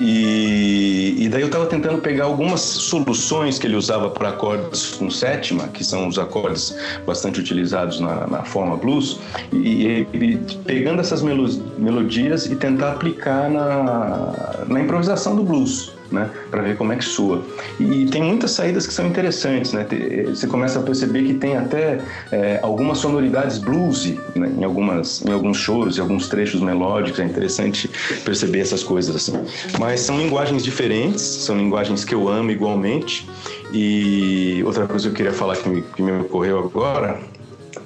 E, 0.00 1.14
e 1.18 1.28
daí 1.28 1.42
eu 1.42 1.46
estava 1.46 1.66
tentando 1.66 1.98
pegar 1.98 2.24
algumas 2.24 2.60
soluções 2.60 3.58
que 3.58 3.66
ele 3.66 3.76
usava 3.76 4.08
para 4.10 4.30
acordes 4.30 4.92
com 4.92 5.10
sétima, 5.10 5.68
que 5.68 5.82
são 5.82 6.06
os 6.06 6.18
acordes 6.18 6.76
bastante 7.04 7.40
utilizados 7.40 7.98
na, 8.00 8.26
na 8.26 8.44
forma 8.44 8.76
blues, 8.76 9.18
e, 9.52 10.06
e, 10.12 10.36
pegando 10.64 11.00
essas 11.00 11.22
melodias 11.22 12.46
e 12.46 12.54
tentar 12.54 12.92
aplicar 12.92 13.50
na, 13.50 14.64
na 14.68 14.80
improvisação 14.80 15.34
do 15.34 15.42
blues 15.42 15.97
né, 16.10 16.30
para 16.50 16.62
ver 16.62 16.76
como 16.76 16.92
é 16.92 16.96
que 16.96 17.04
soa. 17.04 17.42
E 17.78 18.06
tem 18.06 18.22
muitas 18.22 18.52
saídas 18.52 18.86
que 18.86 18.92
são 18.92 19.06
interessantes, 19.06 19.72
né? 19.72 19.86
Você 20.28 20.46
começa 20.46 20.78
a 20.78 20.82
perceber 20.82 21.24
que 21.24 21.34
tem 21.34 21.56
até 21.56 22.00
é, 22.32 22.60
algumas 22.62 22.98
sonoridades 22.98 23.58
bluesy 23.58 24.18
né, 24.34 24.50
em 24.58 24.64
algumas, 24.64 25.24
em 25.24 25.32
alguns 25.32 25.58
choros, 25.58 25.98
em 25.98 26.00
alguns 26.00 26.28
trechos 26.28 26.60
melódicos. 26.60 27.20
É 27.20 27.24
interessante 27.24 27.90
perceber 28.24 28.60
essas 28.60 28.82
coisas 28.82 29.14
assim. 29.14 29.32
Mas 29.78 30.00
são 30.00 30.18
linguagens 30.18 30.64
diferentes, 30.64 31.20
são 31.20 31.56
linguagens 31.56 32.04
que 32.04 32.14
eu 32.14 32.28
amo 32.28 32.50
igualmente. 32.50 33.28
E 33.72 34.62
outra 34.64 34.86
coisa 34.86 35.04
que 35.08 35.12
eu 35.12 35.16
queria 35.16 35.32
falar 35.32 35.56
que 35.56 35.68
me, 35.68 35.82
que 35.82 36.02
me 36.02 36.12
ocorreu 36.12 36.58
agora 36.58 37.20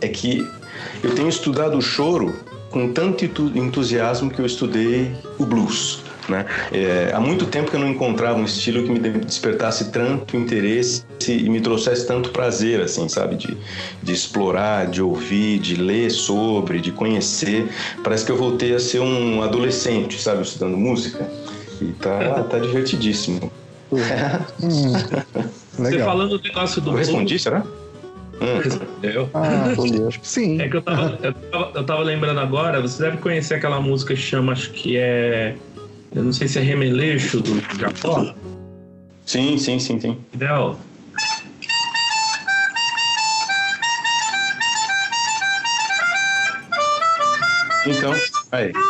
é 0.00 0.08
que 0.08 0.46
eu 1.02 1.14
tenho 1.14 1.28
estudado 1.28 1.76
o 1.76 1.82
choro 1.82 2.32
com 2.70 2.92
tanto 2.92 3.24
entusiasmo 3.24 4.30
que 4.30 4.40
eu 4.40 4.46
estudei 4.46 5.12
o 5.38 5.44
blues. 5.44 6.02
Né? 6.28 6.46
É, 6.72 7.10
há 7.12 7.20
muito 7.20 7.46
tempo 7.46 7.70
que 7.70 7.76
eu 7.76 7.80
não 7.80 7.88
encontrava 7.88 8.38
um 8.38 8.44
estilo 8.44 8.84
que 8.84 8.90
me 8.90 8.98
despertasse 8.98 9.90
tanto 9.90 10.36
interesse 10.36 11.04
e 11.28 11.48
me 11.48 11.60
trouxesse 11.60 12.06
tanto 12.06 12.30
prazer, 12.30 12.80
assim, 12.80 13.08
sabe? 13.08 13.36
De, 13.36 13.56
de 14.02 14.12
explorar, 14.12 14.86
de 14.86 15.02
ouvir, 15.02 15.58
de 15.58 15.76
ler 15.76 16.10
sobre, 16.10 16.80
de 16.80 16.92
conhecer. 16.92 17.68
Parece 18.04 18.24
que 18.24 18.32
eu 18.32 18.36
voltei 18.36 18.74
a 18.74 18.78
ser 18.78 19.00
um 19.00 19.42
adolescente, 19.42 20.20
sabe? 20.20 20.42
Estudando 20.42 20.76
música. 20.76 21.28
E 21.80 21.86
tá, 21.92 22.44
tá 22.48 22.58
divertidíssimo. 22.58 23.50
Hum. 24.62 24.92
Você 25.76 25.98
falando 25.98 26.38
do 26.38 26.42
negócio 26.42 26.80
do. 26.80 26.92
Eu 26.92 26.96
respondi, 26.96 27.38
será? 27.38 27.62
Respondeu. 28.62 29.30
Ah, 29.34 29.72
acho 30.08 30.20
que 30.20 30.26
sim. 30.26 30.60
É 30.60 30.68
que 30.68 30.76
eu 30.76 30.82
tava, 30.82 31.18
eu, 31.22 31.32
tava, 31.32 31.70
eu 31.74 31.84
tava 31.84 32.02
lembrando 32.02 32.40
agora, 32.40 32.80
você 32.80 33.02
deve 33.04 33.18
conhecer 33.18 33.54
aquela 33.54 33.80
música 33.80 34.14
que 34.14 34.20
chama, 34.20 34.52
acho 34.52 34.70
que 34.70 34.96
é. 34.96 35.54
Eu 36.14 36.22
não 36.24 36.32
sei 36.32 36.46
se 36.48 36.58
é 36.58 36.62
Remeleixo 36.62 37.40
do 37.40 37.60
Jacó. 37.78 38.34
Sim, 39.24 39.56
sim, 39.56 39.78
sim, 39.78 39.98
sim. 40.00 40.18
Entendeu? 40.32 40.76
Então, 47.86 48.14
aí. 48.52 48.72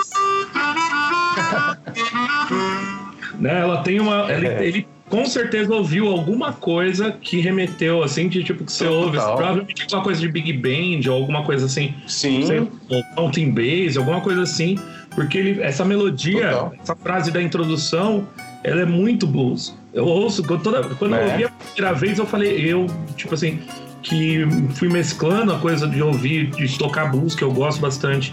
Né? 3.38 3.58
Ela 3.58 3.82
tem 3.82 3.98
uma. 3.98 4.30
Ele, 4.32 4.46
É. 4.46 4.64
ele 4.64 4.86
com 5.08 5.26
certeza 5.26 5.74
ouviu 5.74 6.06
alguma 6.06 6.52
coisa 6.52 7.10
que 7.10 7.40
remeteu, 7.40 8.00
assim, 8.02 8.28
de 8.28 8.44
tipo 8.44 8.64
que 8.64 8.70
você 8.72 8.86
ouve. 8.86 9.16
Total. 9.18 9.36
Provavelmente 9.36 9.82
alguma 9.82 10.02
coisa 10.02 10.20
de 10.20 10.28
Big 10.28 10.52
Band 10.52 11.10
ou 11.10 11.16
alguma 11.18 11.42
coisa 11.42 11.66
assim. 11.66 11.92
Sim. 12.06 12.46
sei 12.46 12.60
ou 12.60 12.70
Mountain 13.16 13.50
Bass, 13.50 13.96
alguma 13.96 14.20
coisa 14.20 14.42
assim. 14.42 14.78
Porque 15.14 15.38
ele, 15.38 15.60
essa 15.62 15.84
melodia, 15.84 16.48
Total. 16.50 16.74
essa 16.82 16.96
frase 16.96 17.30
da 17.30 17.42
introdução, 17.42 18.26
ela 18.64 18.82
é 18.82 18.86
muito 18.86 19.26
blues. 19.26 19.76
Eu 19.92 20.06
ouço, 20.06 20.42
quando, 20.42 20.62
toda, 20.62 20.82
quando 20.94 21.14
eu 21.14 21.20
É. 21.20 21.30
ouvi 21.32 21.44
a 21.44 21.48
primeira 21.50 21.94
vez, 21.94 22.18
eu 22.18 22.26
falei, 22.26 22.56
eu, 22.60 22.86
tipo 23.16 23.34
assim, 23.34 23.58
que 24.02 24.46
fui 24.74 24.88
mesclando 24.88 25.52
a 25.52 25.58
coisa 25.58 25.86
de 25.86 26.02
ouvir, 26.02 26.46
de 26.50 26.78
tocar 26.78 27.10
blues, 27.10 27.34
que 27.34 27.44
eu 27.44 27.52
gosto 27.52 27.80
bastante. 27.80 28.32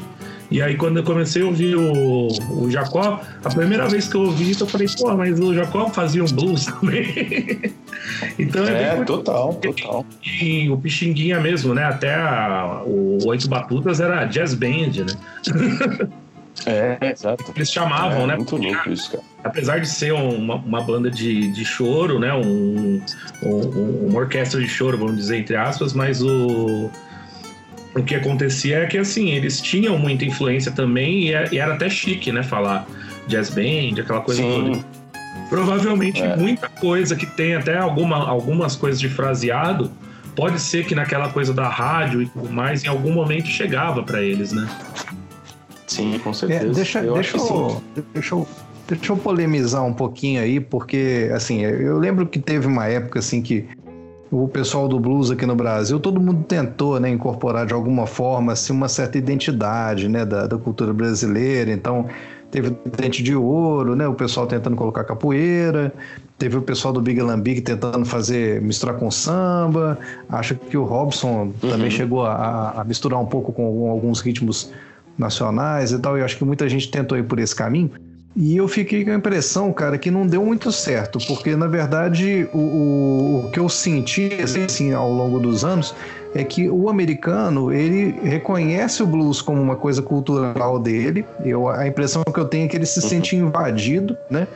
E 0.51 0.63
aí, 0.63 0.75
quando 0.75 0.97
eu 0.97 1.03
comecei 1.03 1.43
a 1.43 1.45
ouvir 1.45 1.75
o, 1.75 2.27
o 2.63 2.71
Jacó, 2.71 3.21
a 3.45 3.49
primeira 3.49 3.87
vez 3.87 4.07
que 4.07 4.15
eu 4.15 4.21
ouvi 4.21 4.49
isso, 4.49 4.63
eu 4.63 4.67
falei, 4.67 4.87
pô, 4.97 5.15
mas 5.15 5.39
o 5.39 5.53
Jacó 5.53 5.89
fazia 5.89 6.23
um 6.23 6.27
blues 6.27 6.65
também. 6.81 7.59
então 8.39 8.63
é, 8.65 8.83
É, 8.99 9.03
total, 9.03 9.53
total. 9.55 10.03
e 10.41 10.67
o 10.71 10.77
Pixinguinha 10.77 11.39
mesmo, 11.39 11.75
né? 11.75 11.83
Até 11.83 12.15
a- 12.15 12.81
o 12.83 13.19
Oito 13.27 13.47
Batutas 13.47 13.99
era 13.99 14.25
jazz 14.25 14.55
band, 14.55 15.05
né? 15.05 15.13
É, 16.65 16.97
exato. 17.11 17.51
Eles 17.55 17.71
chamavam, 17.71 18.23
é, 18.23 18.27
né? 18.27 18.35
Muito 18.35 18.55
louco 18.57 18.89
isso, 18.89 19.11
cara. 19.11 19.23
Apesar 19.43 19.79
de 19.79 19.87
ser 19.87 20.13
uma, 20.13 20.55
uma 20.55 20.81
banda 20.81 21.09
de, 21.09 21.51
de 21.51 21.63
choro, 21.65 22.19
né? 22.19 22.33
Um, 22.33 23.01
um- 23.43 24.07
uma 24.09 24.19
orquestra 24.19 24.59
de 24.59 24.67
choro, 24.67 24.97
vamos 24.97 25.15
dizer, 25.15 25.37
entre 25.37 25.55
aspas, 25.55 25.93
mas 25.93 26.21
o, 26.21 26.89
o 27.95 28.03
que 28.03 28.15
acontecia 28.15 28.79
é 28.79 28.85
que, 28.85 28.97
assim, 28.97 29.29
eles 29.29 29.61
tinham 29.61 29.97
muita 29.97 30.25
influência 30.25 30.71
também 30.71 31.27
e, 31.27 31.33
é- 31.33 31.47
e 31.51 31.57
era 31.57 31.73
até 31.75 31.89
chique, 31.89 32.31
né? 32.31 32.43
Falar 32.43 32.85
jazz 33.27 33.49
band, 33.49 33.99
aquela 34.01 34.21
coisa 34.21 34.41
toda. 34.41 34.73
Sim, 34.75 34.83
Provavelmente 35.49 36.21
É. 36.21 36.35
muita 36.35 36.69
coisa 36.69 37.15
que 37.15 37.25
tem 37.25 37.55
até 37.55 37.77
alguma, 37.77 38.17
algumas 38.29 38.75
coisas 38.75 38.99
de 38.99 39.09
fraseado, 39.09 39.91
pode 40.35 40.59
ser 40.61 40.85
que 40.85 40.93
naquela 40.93 41.29
coisa 41.29 41.51
da 41.53 41.67
rádio 41.67 42.21
e 42.21 42.27
tudo 42.27 42.49
mais, 42.51 42.83
em 42.83 42.87
algum 42.87 43.11
momento 43.11 43.47
chegava 43.47 44.03
pra 44.03 44.21
eles, 44.21 44.51
né? 44.53 44.67
Sim, 45.89 46.19
com 46.19 46.29
É, 46.29 46.33
certeza. 46.33 46.73
deixa, 46.73 46.99
eu 46.99 47.13
deixa, 47.13 47.37
eu, 47.37 47.81
deixa, 48.13 48.35
eu, 48.35 48.47
deixa 48.87 49.11
eu 49.11 49.17
polemizar 49.17 49.83
um 49.85 49.93
pouquinho 49.93 50.41
aí, 50.41 50.59
porque, 50.59 51.29
assim, 51.33 51.61
eu 51.61 51.97
lembro 51.97 52.25
que 52.25 52.39
teve 52.39 52.67
uma 52.67 52.87
época, 52.87 53.19
assim, 53.19 53.41
que 53.41 53.67
o 54.31 54.47
pessoal 54.47 54.87
do 54.87 54.99
blues 54.99 55.31
aqui 55.31 55.45
no 55.45 55.55
Brasil, 55.55 55.99
todo 55.99 56.19
mundo 56.19 56.43
tentou, 56.47 56.99
né, 56.99 57.09
incorporar 57.09 57.65
de 57.65 57.73
alguma 57.73 58.05
forma, 58.05 58.53
assim, 58.53 58.71
uma 58.71 58.87
certa 58.87 59.17
identidade, 59.17 60.07
né, 60.07 60.23
da, 60.23 60.47
da 60.47 60.57
cultura 60.57 60.93
brasileira, 60.93 61.71
então... 61.71 62.05
Teve 62.51 62.75
Dente 62.97 63.21
de 63.21 63.35
Ouro, 63.35 63.95
né? 63.95 64.07
O 64.07 64.15
pessoal 64.15 64.47
tentando 64.47 64.75
colocar 64.75 65.03
capoeira. 65.03 65.93
Teve 66.35 66.57
o 66.57 66.63
pessoal 66.63 66.91
do 66.91 66.99
Big 66.99 67.21
Lambic 67.21 67.61
tentando 67.61 68.03
fazer 68.05 68.59
misturar 68.59 68.95
com 68.95 69.11
samba. 69.11 69.99
Acho 70.27 70.55
que 70.55 70.75
o 70.75 70.83
Robson 70.83 71.51
também 71.61 71.91
chegou 71.91 72.25
a, 72.25 72.71
a 72.71 72.83
misturar 72.83 73.19
um 73.19 73.25
pouco 73.27 73.53
com 73.53 73.91
alguns 73.91 74.19
ritmos 74.19 74.71
nacionais 75.19 75.91
e 75.91 75.99
tal, 75.99 76.17
e 76.17 76.21
acho 76.21 76.37
que 76.37 76.45
muita 76.45 76.67
gente 76.69 76.89
tentou 76.89 77.17
ir 77.17 77.23
por 77.23 77.37
esse 77.39 77.55
caminho. 77.55 77.91
E 78.35 78.55
eu 78.55 78.67
fiquei 78.67 79.03
com 79.03 79.11
a 79.11 79.15
impressão, 79.15 79.73
cara, 79.73 79.97
que 79.97 80.09
não 80.09 80.25
deu 80.25 80.45
muito 80.45 80.71
certo, 80.71 81.19
porque 81.27 81.55
na 81.55 81.67
verdade 81.67 82.47
o, 82.53 82.57
o, 82.57 83.45
o 83.45 83.51
que 83.51 83.59
eu 83.59 83.67
senti 83.67 84.29
assim, 84.41 84.93
ao 84.93 85.11
longo 85.11 85.39
dos 85.39 85.65
anos 85.65 85.93
é 86.33 86.43
que 86.43 86.69
o 86.69 86.89
americano 86.89 87.73
ele 87.73 88.15
reconhece 88.23 89.01
o 89.01 89.07
blues 89.07 89.41
como 89.41 89.61
uma 89.61 89.75
coisa 89.75 90.01
cultural 90.01 90.79
dele. 90.79 91.25
Eu, 91.43 91.67
a 91.67 91.87
impressão 91.87 92.23
que 92.23 92.39
eu 92.39 92.45
tenho 92.45 92.65
é 92.65 92.67
que 92.67 92.77
ele 92.77 92.85
se 92.85 93.01
sente 93.01 93.35
invadido, 93.35 94.15
né? 94.29 94.47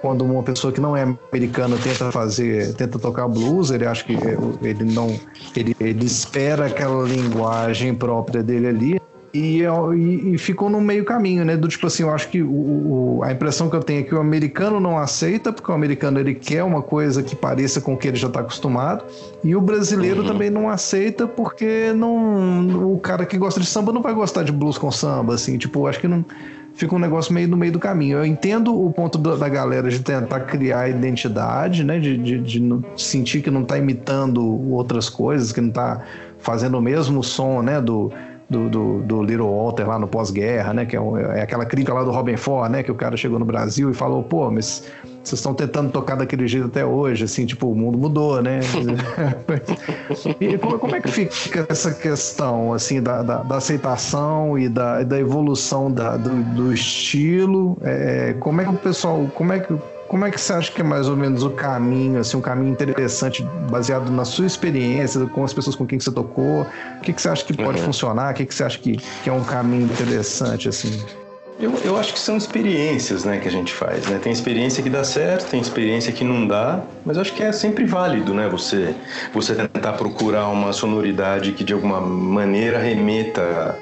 Quando 0.00 0.24
uma 0.24 0.42
pessoa 0.42 0.72
que 0.72 0.80
não 0.80 0.96
é 0.96 1.02
americana 1.30 1.76
tenta 1.76 2.10
fazer, 2.10 2.72
tenta 2.72 2.98
tocar 2.98 3.28
blues, 3.28 3.70
ele 3.70 3.84
acha 3.84 4.02
que 4.02 4.16
ele 4.62 4.82
não, 4.82 5.14
ele, 5.54 5.76
ele 5.78 6.06
espera 6.06 6.66
aquela 6.66 7.06
linguagem 7.06 7.94
própria 7.94 8.42
dele 8.42 8.66
ali 8.66 9.00
e, 9.32 9.62
e, 9.62 10.34
e, 10.34 10.38
ficou 10.38 10.68
no 10.68 10.80
meio 10.80 11.04
caminho, 11.04 11.44
né? 11.44 11.56
Do 11.56 11.68
tipo 11.68 11.86
assim, 11.86 12.02
eu 12.02 12.10
acho 12.10 12.28
que 12.28 12.42
o, 12.42 12.50
o, 12.50 13.20
a 13.22 13.30
impressão 13.30 13.70
que 13.70 13.76
eu 13.76 13.82
tenho 13.82 14.00
é 14.00 14.02
que 14.02 14.14
o 14.14 14.20
americano 14.20 14.80
não 14.80 14.98
aceita, 14.98 15.52
porque 15.52 15.70
o 15.70 15.74
americano 15.74 16.18
ele 16.18 16.34
quer 16.34 16.64
uma 16.64 16.82
coisa 16.82 17.22
que 17.22 17.36
pareça 17.36 17.80
com 17.80 17.94
o 17.94 17.96
que 17.96 18.08
ele 18.08 18.16
já 18.16 18.26
está 18.26 18.40
acostumado, 18.40 19.04
e 19.44 19.54
o 19.54 19.60
brasileiro 19.60 20.22
uhum. 20.22 20.26
também 20.26 20.50
não 20.50 20.68
aceita 20.68 21.28
porque 21.28 21.92
não, 21.94 22.92
o 22.92 22.98
cara 22.98 23.24
que 23.24 23.38
gosta 23.38 23.60
de 23.60 23.66
samba 23.66 23.92
não 23.92 24.02
vai 24.02 24.14
gostar 24.14 24.42
de 24.42 24.50
blues 24.50 24.76
com 24.76 24.90
samba, 24.90 25.34
assim, 25.34 25.56
tipo, 25.56 25.86
acho 25.86 26.00
que 26.00 26.08
não 26.08 26.24
fica 26.74 26.94
um 26.94 26.98
negócio 26.98 27.32
meio 27.32 27.46
no 27.46 27.56
meio 27.56 27.72
do 27.72 27.78
caminho. 27.78 28.18
Eu 28.18 28.24
entendo 28.24 28.74
o 28.74 28.90
ponto 28.92 29.18
da, 29.18 29.36
da 29.36 29.48
galera 29.48 29.88
de 29.88 30.00
tentar 30.00 30.40
criar 30.40 30.88
identidade, 30.88 31.84
né? 31.84 31.98
De, 31.98 32.16
de, 32.16 32.38
de 32.38 32.80
sentir 32.96 33.42
que 33.42 33.50
não 33.50 33.62
está 33.62 33.78
imitando 33.78 34.42
outras 34.72 35.08
coisas, 35.08 35.52
que 35.52 35.60
não 35.60 35.68
está 35.68 36.02
fazendo 36.38 36.78
o 36.78 36.80
mesmo 36.80 37.22
som, 37.22 37.62
né? 37.62 37.80
Do 37.80 38.10
do, 38.50 38.68
do, 38.68 38.98
do, 39.02 39.22
Little 39.22 39.48
Walter 39.48 39.88
lá 39.88 39.96
no 39.96 40.08
pós-guerra, 40.08 40.74
né? 40.74 40.84
Que 40.84 40.96
é, 40.96 41.00
um, 41.00 41.16
é, 41.16 41.40
aquela 41.40 41.64
crítica 41.64 41.94
lá 41.94 42.02
do 42.02 42.10
Robin 42.10 42.36
Ford, 42.36 42.70
né? 42.70 42.82
Que 42.82 42.90
o 42.90 42.94
cara 42.96 43.16
chegou 43.16 43.38
no 43.38 43.44
Brasil 43.44 43.88
e 43.90 43.94
falou, 43.94 44.24
pô, 44.24 44.50
mas 44.50 44.84
vocês 45.22 45.38
estão 45.38 45.54
tentando 45.54 45.92
tocar 45.92 46.16
daquele 46.16 46.48
jeito 46.48 46.66
até 46.66 46.84
hoje, 46.84 47.24
assim, 47.24 47.46
tipo, 47.46 47.68
o 47.68 47.74
mundo 47.74 47.96
mudou, 47.96 48.42
né? 48.42 48.58
e 50.40 50.58
como, 50.58 50.78
como, 50.80 50.96
é 50.96 51.00
que 51.00 51.08
fica 51.08 51.64
essa 51.68 51.94
questão, 51.94 52.72
assim, 52.72 53.00
da, 53.00 53.22
da, 53.22 53.42
da 53.44 53.56
aceitação 53.56 54.58
e 54.58 54.68
da, 54.68 55.04
da 55.04 55.20
evolução 55.20 55.92
da, 55.92 56.16
do, 56.16 56.42
do, 56.54 56.72
estilo? 56.72 57.78
É, 57.82 58.34
como 58.40 58.60
é 58.60 58.64
que 58.64 58.70
o 58.70 58.78
pessoal, 58.78 59.30
como 59.34 59.52
é 59.52 59.60
que 59.60 59.72
como 60.10 60.24
é 60.24 60.30
que 60.32 60.40
você 60.40 60.52
acha 60.52 60.72
que 60.72 60.80
é 60.80 60.84
mais 60.84 61.08
ou 61.08 61.16
menos 61.16 61.44
o 61.44 61.50
caminho, 61.50 62.18
assim, 62.18 62.36
um 62.36 62.40
caminho 62.40 62.72
interessante, 62.72 63.44
baseado 63.70 64.10
na 64.10 64.24
sua 64.24 64.44
experiência, 64.44 65.24
com 65.26 65.44
as 65.44 65.54
pessoas 65.54 65.76
com 65.76 65.86
quem 65.86 66.00
você 66.00 66.10
tocou? 66.10 66.66
O 66.96 67.00
que, 67.00 67.12
que 67.12 67.22
você 67.22 67.28
acha 67.28 67.44
que 67.44 67.56
pode 67.56 67.78
uhum. 67.78 67.84
funcionar? 67.84 68.32
O 68.32 68.34
que, 68.34 68.44
que 68.44 68.52
você 68.52 68.64
acha 68.64 68.76
que, 68.76 68.96
que 68.96 69.30
é 69.30 69.32
um 69.32 69.44
caminho 69.44 69.84
interessante, 69.84 70.68
assim? 70.68 71.00
Eu, 71.60 71.72
eu 71.84 71.96
acho 71.96 72.12
que 72.12 72.18
são 72.18 72.36
experiências, 72.36 73.24
né, 73.24 73.38
que 73.38 73.46
a 73.46 73.50
gente 73.52 73.72
faz, 73.72 74.04
né? 74.08 74.18
Tem 74.20 74.32
experiência 74.32 74.82
que 74.82 74.90
dá 74.90 75.04
certo, 75.04 75.48
tem 75.48 75.60
experiência 75.60 76.12
que 76.12 76.24
não 76.24 76.44
dá, 76.44 76.80
mas 77.06 77.16
eu 77.16 77.22
acho 77.22 77.32
que 77.32 77.44
é 77.44 77.52
sempre 77.52 77.84
válido, 77.84 78.34
né? 78.34 78.48
Você, 78.48 78.96
você 79.32 79.54
tentar 79.54 79.92
procurar 79.92 80.48
uma 80.48 80.72
sonoridade 80.72 81.52
que 81.52 81.62
de 81.62 81.72
alguma 81.72 82.00
maneira 82.00 82.80
remeta 82.80 83.78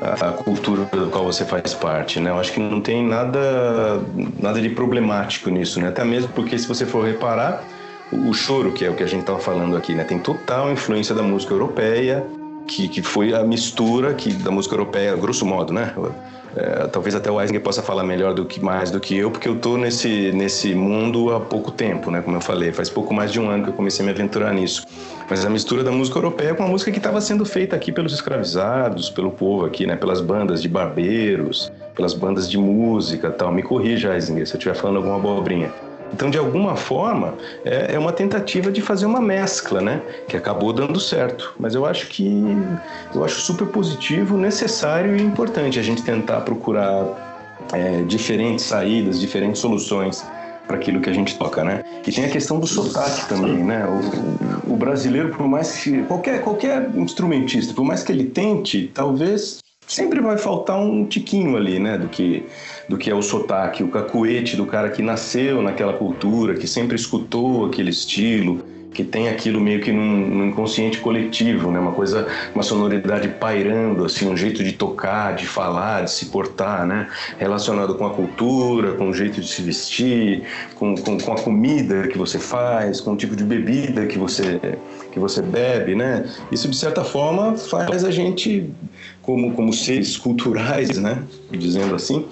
a 0.00 0.32
cultura 0.32 0.84
do 0.86 1.10
qual 1.10 1.24
você 1.24 1.44
faz 1.44 1.74
parte, 1.74 2.18
né? 2.20 2.30
Eu 2.30 2.38
acho 2.38 2.52
que 2.52 2.60
não 2.60 2.80
tem 2.80 3.06
nada, 3.06 4.00
nada 4.38 4.60
de 4.60 4.70
problemático 4.70 5.50
nisso, 5.50 5.78
né? 5.80 5.88
Até 5.88 6.04
mesmo 6.04 6.32
porque 6.32 6.58
se 6.58 6.66
você 6.66 6.86
for 6.86 7.04
reparar, 7.04 7.62
o 8.10 8.32
choro, 8.32 8.72
que 8.72 8.84
é 8.84 8.90
o 8.90 8.94
que 8.94 9.02
a 9.02 9.06
gente 9.06 9.20
estava 9.20 9.38
falando 9.38 9.76
aqui, 9.76 9.94
né? 9.94 10.02
Tem 10.02 10.18
total 10.18 10.72
influência 10.72 11.14
da 11.14 11.22
música 11.22 11.52
europeia, 11.52 12.26
que, 12.66 12.88
que 12.88 13.02
foi 13.02 13.34
a 13.34 13.44
mistura 13.44 14.14
que, 14.14 14.32
da 14.32 14.50
música 14.50 14.74
europeia, 14.74 15.14
grosso 15.16 15.44
modo, 15.44 15.72
né? 15.72 15.94
É, 16.56 16.86
talvez 16.88 17.14
até 17.14 17.30
o 17.30 17.40
Eisinger 17.40 17.62
possa 17.62 17.82
falar 17.82 18.02
melhor 18.02 18.34
do 18.34 18.44
que 18.44 18.60
mais 18.60 18.90
do 18.90 18.98
que 18.98 19.16
eu, 19.16 19.30
porque 19.30 19.48
eu 19.48 19.56
tô 19.56 19.76
nesse, 19.76 20.32
nesse 20.32 20.74
mundo 20.74 21.34
há 21.34 21.40
pouco 21.40 21.70
tempo, 21.70 22.10
né? 22.10 22.20
Como 22.20 22.36
eu 22.36 22.40
falei, 22.40 22.72
faz 22.72 22.90
pouco 22.90 23.14
mais 23.14 23.32
de 23.32 23.38
um 23.38 23.48
ano 23.48 23.64
que 23.64 23.70
eu 23.70 23.74
comecei 23.74 24.04
a 24.04 24.06
me 24.06 24.12
aventurar 24.12 24.52
nisso. 24.52 24.84
Mas 25.28 25.44
a 25.44 25.50
mistura 25.50 25.84
da 25.84 25.92
música 25.92 26.18
europeia 26.18 26.54
com 26.54 26.64
a 26.64 26.66
música 26.66 26.90
que 26.90 26.98
estava 26.98 27.20
sendo 27.20 27.44
feita 27.44 27.76
aqui 27.76 27.92
pelos 27.92 28.12
escravizados, 28.12 29.10
pelo 29.10 29.30
povo 29.30 29.64
aqui, 29.64 29.86
né? 29.86 29.94
Pelas 29.94 30.20
bandas 30.20 30.60
de 30.60 30.68
barbeiros, 30.68 31.70
pelas 31.94 32.14
bandas 32.14 32.50
de 32.50 32.58
música 32.58 33.30
tal. 33.30 33.52
Me 33.52 33.62
corrija, 33.62 34.14
Eisinger, 34.14 34.46
se 34.46 34.54
eu 34.54 34.58
estiver 34.58 34.74
falando 34.74 34.96
alguma 34.96 35.16
abobrinha. 35.16 35.89
Então, 36.12 36.30
de 36.30 36.38
alguma 36.38 36.76
forma, 36.76 37.34
é, 37.64 37.94
é 37.94 37.98
uma 37.98 38.12
tentativa 38.12 38.70
de 38.70 38.80
fazer 38.80 39.06
uma 39.06 39.20
mescla, 39.20 39.80
né? 39.80 40.02
Que 40.28 40.36
acabou 40.36 40.72
dando 40.72 40.98
certo. 40.98 41.54
Mas 41.58 41.74
eu 41.74 41.86
acho 41.86 42.08
que 42.08 42.56
eu 43.14 43.24
acho 43.24 43.40
super 43.40 43.66
positivo, 43.68 44.36
necessário 44.36 45.16
e 45.16 45.22
importante 45.22 45.78
a 45.78 45.82
gente 45.82 46.02
tentar 46.02 46.40
procurar 46.40 47.58
é, 47.72 48.02
diferentes 48.02 48.64
saídas, 48.64 49.20
diferentes 49.20 49.60
soluções 49.60 50.24
para 50.66 50.76
aquilo 50.76 51.00
que 51.00 51.10
a 51.10 51.12
gente 51.12 51.36
toca, 51.36 51.64
né? 51.64 51.84
E 52.06 52.12
tem 52.12 52.24
a 52.24 52.28
questão 52.28 52.60
do 52.60 52.66
sotaque 52.66 53.28
também, 53.28 53.64
né? 53.64 53.86
O, 53.86 54.74
o 54.74 54.76
brasileiro, 54.76 55.30
por 55.30 55.46
mais 55.48 55.82
que 55.82 56.02
qualquer 56.04 56.42
qualquer 56.42 56.90
instrumentista, 56.94 57.74
por 57.74 57.84
mais 57.84 58.02
que 58.02 58.12
ele 58.12 58.24
tente, 58.24 58.90
talvez 58.94 59.58
sempre 59.90 60.20
vai 60.20 60.38
faltar 60.38 60.78
um 60.78 61.04
tiquinho 61.04 61.56
ali, 61.56 61.78
né? 61.78 61.98
Do 61.98 62.08
que 62.08 62.46
do 62.88 62.96
que 62.96 63.10
é 63.10 63.14
o 63.14 63.22
sotaque, 63.22 63.84
o 63.84 63.88
cacuete 63.88 64.56
do 64.56 64.66
cara 64.66 64.90
que 64.90 65.02
nasceu 65.02 65.62
naquela 65.62 65.92
cultura, 65.92 66.54
que 66.54 66.66
sempre 66.66 66.96
escutou 66.96 67.66
aquele 67.66 67.90
estilo 67.90 68.64
que 68.92 69.04
tem 69.04 69.28
aquilo 69.28 69.60
meio 69.60 69.80
que 69.80 69.92
num, 69.92 70.28
num, 70.28 70.46
inconsciente 70.48 70.98
coletivo, 70.98 71.70
né? 71.70 71.78
Uma 71.78 71.92
coisa, 71.92 72.26
uma 72.54 72.62
sonoridade 72.62 73.28
pairando, 73.28 74.04
assim, 74.04 74.28
um 74.28 74.36
jeito 74.36 74.64
de 74.64 74.72
tocar, 74.72 75.34
de 75.34 75.46
falar, 75.46 76.04
de 76.04 76.10
se 76.10 76.26
portar, 76.26 76.86
né? 76.86 77.08
Relacionado 77.38 77.94
com 77.94 78.06
a 78.06 78.10
cultura, 78.10 78.92
com 78.92 79.10
o 79.10 79.14
jeito 79.14 79.40
de 79.40 79.48
se 79.48 79.62
vestir, 79.62 80.42
com, 80.74 80.94
com, 80.96 81.18
com 81.18 81.32
a 81.32 81.40
comida 81.40 82.08
que 82.08 82.18
você 82.18 82.38
faz, 82.38 83.00
com 83.00 83.12
o 83.12 83.16
tipo 83.16 83.36
de 83.36 83.44
bebida 83.44 84.06
que 84.06 84.18
você 84.18 84.60
que 85.12 85.18
você 85.18 85.42
bebe, 85.42 85.94
né? 85.94 86.24
Isso 86.52 86.68
de 86.68 86.76
certa 86.76 87.02
forma 87.02 87.56
faz 87.56 88.04
a 88.04 88.10
gente 88.10 88.70
como 89.22 89.52
como 89.54 89.72
seres 89.72 90.16
culturais, 90.16 90.98
né? 90.98 91.22
Dizendo 91.50 91.94
assim, 91.94 92.26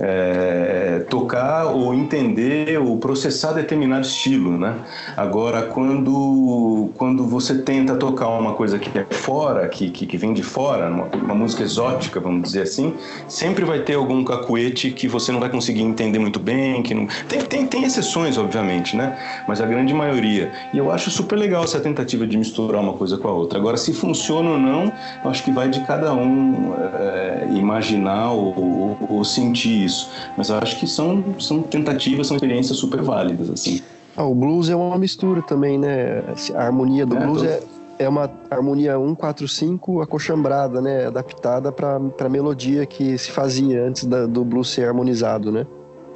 é, 0.00 1.04
tocar 1.10 1.66
ou 1.66 1.92
entender 1.92 2.80
ou 2.80 2.96
processar 2.96 3.52
determinado 3.52 4.06
estilo, 4.06 4.56
né? 4.56 4.74
Agora, 5.16 5.62
quando, 5.62 6.90
quando 6.96 7.26
você 7.26 7.58
tenta 7.58 7.94
tocar 7.94 8.28
uma 8.28 8.54
coisa 8.54 8.78
que 8.78 8.98
é 8.98 9.04
fora, 9.10 9.68
que, 9.68 9.90
que, 9.90 10.06
que 10.06 10.16
vem 10.16 10.32
de 10.32 10.42
fora, 10.42 10.88
uma, 10.88 11.04
uma, 11.04 11.34
música 11.34 11.62
exótica, 11.62 12.18
vamos 12.18 12.42
dizer 12.42 12.62
assim, 12.62 12.94
sempre 13.28 13.64
vai 13.64 13.80
ter 13.80 13.94
algum 13.94 14.24
cacuete 14.24 14.90
que 14.90 15.06
você 15.06 15.30
não 15.30 15.38
vai 15.38 15.50
conseguir 15.50 15.82
entender 15.82 16.18
muito 16.18 16.40
bem, 16.40 16.82
que 16.82 16.94
não... 16.94 17.06
Tem, 17.28 17.42
tem, 17.42 17.66
tem 17.66 17.84
exceções, 17.84 18.38
obviamente, 18.38 18.96
né? 18.96 19.18
Mas 19.46 19.60
a 19.60 19.66
grande 19.66 19.92
maioria. 19.92 20.50
E 20.72 20.78
eu 20.78 20.90
acho 20.90 21.10
super 21.10 21.36
legal 21.36 21.64
essa 21.64 21.80
tentativa 21.80 22.26
de 22.26 22.38
misturar 22.38 22.80
uma 22.80 22.94
coisa 22.94 23.18
com 23.18 23.28
a 23.28 23.32
outra. 23.32 23.58
Agora, 23.58 23.76
se 23.76 23.92
funciona 23.92 24.50
ou 24.50 24.58
não, 24.58 24.92
acho 25.24 25.44
que 25.44 25.50
vai 25.50 25.68
de 25.68 25.80
cada 25.80 26.14
um 26.14 26.72
é, 26.98 27.48
imaginar 27.50 28.32
ou, 28.32 28.58
ou, 28.58 29.16
ou 29.16 29.24
sentir 29.24 29.89
isso. 29.90 30.10
Mas 30.36 30.48
eu 30.48 30.56
acho 30.56 30.78
que 30.78 30.86
são, 30.86 31.22
são 31.38 31.62
tentativas, 31.62 32.26
são 32.26 32.36
experiências 32.36 32.78
super 32.78 33.02
válidas, 33.02 33.50
assim. 33.50 33.82
Ah, 34.16 34.24
o 34.24 34.34
blues 34.34 34.68
é 34.68 34.76
uma 34.76 34.98
mistura 34.98 35.42
também, 35.42 35.78
né? 35.78 36.22
A 36.54 36.64
harmonia 36.64 37.04
do 37.04 37.16
é, 37.16 37.20
blues 37.20 37.42
tô... 37.42 37.48
é, 37.48 37.60
é 38.00 38.08
uma 38.08 38.30
harmonia 38.50 38.94
145 38.98 40.00
acochambrada, 40.00 40.80
né? 40.80 41.06
Adaptada 41.06 41.70
para 41.72 41.96
a 41.96 42.28
melodia 42.28 42.86
que 42.86 43.16
se 43.18 43.30
fazia 43.30 43.84
antes 43.84 44.04
da, 44.04 44.26
do 44.26 44.44
blues 44.44 44.70
ser 44.70 44.88
harmonizado, 44.88 45.52
né? 45.52 45.66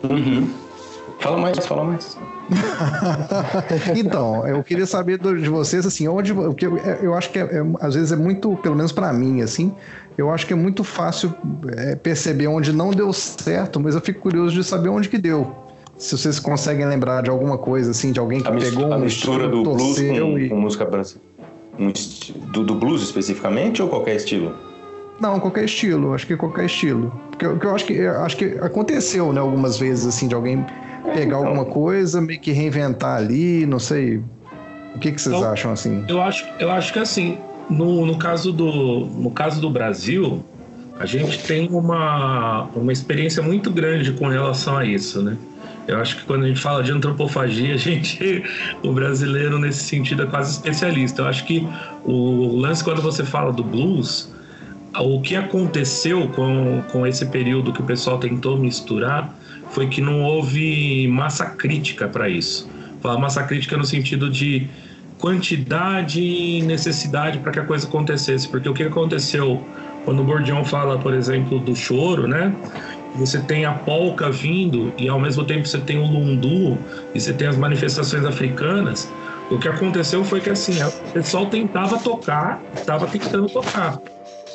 Uhum. 0.09 0.49
Fala 1.19 1.39
mais, 1.39 1.67
fala 1.67 1.85
mais. 1.85 2.19
então, 3.97 4.47
eu 4.47 4.63
queria 4.63 4.87
saber 4.87 5.19
de 5.19 5.49
vocês, 5.49 5.87
assim, 5.87 6.07
onde. 6.09 6.33
Porque 6.35 6.67
eu, 6.67 6.77
eu 6.77 7.15
acho 7.15 7.31
que 7.31 7.39
é, 7.39 7.43
é, 7.43 7.65
às 7.81 7.95
vezes 7.95 8.13
é 8.13 8.17
muito, 8.17 8.57
pelo 8.57 8.77
menos 8.77 8.93
para 8.93 9.13
mim, 9.13 9.41
assim, 9.43 9.73
eu 10.17 10.31
acho 10.31 10.47
que 10.47 10.53
é 10.53 10.57
muito 10.57 10.85
fácil 10.85 11.35
é, 11.77 11.97
perceber 11.97 12.47
onde 12.47 12.73
não 12.73 12.91
deu 12.91 13.13
certo, 13.13 13.81
mas 13.81 13.95
eu 13.95 14.01
fico 14.01 14.21
curioso 14.21 14.55
de 14.55 14.65
saber 14.65 14.89
onde 14.89 15.09
que 15.09 15.19
deu. 15.19 15.55
Se 15.97 16.17
vocês 16.17 16.41
conseguem 16.41 16.87
lembrar 16.87 17.23
de 17.23 17.31
alguma 17.31 17.57
coisa, 17.57 17.93
assim, 17.93 18.13
de 18.13 18.19
alguém 18.19 18.41
que 18.41 18.49
a 18.49 18.53
pegou 18.53 18.93
a 18.93 18.99
mistura 18.99 19.49
do 19.49 19.63
blues 19.63 19.97
com, 19.97 20.39
e... 20.39 20.49
com 20.49 20.57
música 20.57 20.85
brasileira. 20.85 21.35
Um 21.79 21.93
do, 22.53 22.65
do, 22.65 22.75
blues 22.75 23.03
especificamente 23.03 23.83
ou 23.83 23.89
qualquer 23.89 24.17
estilo? 24.17 24.55
Não, 25.21 25.41
qualquer 25.41 25.65
estilo, 25.65 26.15
acho 26.15 26.27
que 26.27 26.37
qualquer 26.37 26.67
estilo. 26.67 27.13
Porque 27.31 27.47
eu, 27.47 27.59
eu 27.59 27.75
acho 27.75 27.85
que 27.85 28.07
acho 28.07 28.37
que 28.37 28.45
aconteceu, 28.61 29.33
né, 29.33 29.41
algumas 29.41 29.79
vezes 29.79 30.07
assim 30.07 30.29
de 30.29 30.35
alguém 30.35 30.65
pegar 31.13 31.39
então, 31.39 31.47
alguma 31.47 31.65
coisa, 31.65 32.21
meio 32.21 32.41
que 32.41 32.53
reinventar 32.53 33.17
ali, 33.17 33.67
não 33.67 33.79
sei. 33.79 34.23
O 34.95 34.99
que, 34.99 35.13
que 35.13 35.21
vocês 35.21 35.35
então, 35.35 35.51
acham 35.51 35.73
assim? 35.73 36.05
Eu 36.09 36.23
acho, 36.23 36.47
eu 36.59 36.71
acho 36.71 36.93
que 36.93 36.99
assim, 36.99 37.39
no, 37.69 38.07
no, 38.07 38.17
caso 38.17 38.53
do, 38.53 39.07
no 39.07 39.31
caso 39.31 39.61
do 39.61 39.69
Brasil, 39.69 40.45
a 40.99 41.07
gente 41.07 41.43
tem 41.45 41.69
uma, 41.69 42.69
uma 42.75 42.93
experiência 42.93 43.43
muito 43.43 43.71
grande 43.71 44.13
com 44.13 44.29
relação 44.29 44.77
a 44.77 44.85
isso, 44.85 45.23
né? 45.23 45.37
Eu 45.87 45.99
acho 45.99 46.17
que 46.17 46.25
quando 46.25 46.45
a 46.45 46.49
gente 46.49 46.61
fala 46.61 46.83
de 46.83 46.93
antropofagia, 46.93 47.75
a 47.75 47.79
gente, 47.79 48.43
o 48.83 48.93
brasileiro 48.93 49.59
nesse 49.59 49.85
sentido 49.85 50.23
é 50.23 50.27
quase 50.27 50.53
especialista. 50.53 51.23
Eu 51.23 51.27
acho 51.27 51.45
que 51.45 51.67
o 52.05 52.57
lance 52.57 52.83
quando 52.83 53.03
você 53.03 53.25
fala 53.25 53.53
do 53.53 53.63
blues, 53.63 54.33
o 54.97 55.21
que 55.21 55.35
aconteceu 55.35 56.29
com, 56.29 56.83
com 56.91 57.07
esse 57.07 57.27
período 57.27 57.73
que 57.73 57.81
o 57.81 57.85
pessoal 57.85 58.19
tentou 58.19 58.57
misturar 58.57 59.35
foi 59.75 59.89
que 59.89 60.01
não 60.01 60.23
houve 60.23 61.09
massa 61.09 61.47
crítica 61.47 62.09
para 62.09 62.29
isso. 62.29 62.71
Falar 63.03 63.19
massa 63.19 63.43
crítica 63.43 63.77
no 63.77 63.85
sentido 63.85 64.31
de 64.31 64.69
quantidade 65.19 66.23
e 66.23 66.63
necessidade 66.63 67.39
para 67.39 67.53
que 67.53 67.59
a 67.59 67.65
coisa 67.65 67.87
acontecesse. 67.87 68.49
Porque 68.49 68.69
o 68.69 68.73
que 68.73 68.85
aconteceu 68.85 69.63
quando 70.05 70.21
o 70.21 70.25
Bordião 70.25 70.65
fala, 70.65 70.99
por 70.99 71.13
exemplo, 71.13 71.59
do 71.59 71.75
choro, 71.75 72.29
né? 72.29 72.55
Você 73.17 73.41
tem 73.41 73.65
a 73.65 73.73
polca 73.73 74.31
vindo 74.31 74.93
e 74.99 75.09
ao 75.09 75.21
mesmo 75.21 75.45
tempo 75.45 75.67
você 75.67 75.79
tem 75.79 75.99
o 75.99 76.07
lundu 76.07 76.79
e 77.15 77.21
você 77.21 77.33
tem 77.33 77.49
as 77.49 77.57
manifestações 77.57 78.25
africanas. 78.25 79.11
O 79.51 79.59
que 79.59 79.69
aconteceu 79.69 80.25
foi 80.25 80.41
que 80.41 80.51
assim, 80.51 80.83
o 80.83 81.13
pessoal 81.13 81.47
tentava 81.47 81.99
tocar, 81.99 82.61
estava 82.75 83.07
tentando 83.07 83.49
tocar. 83.49 83.99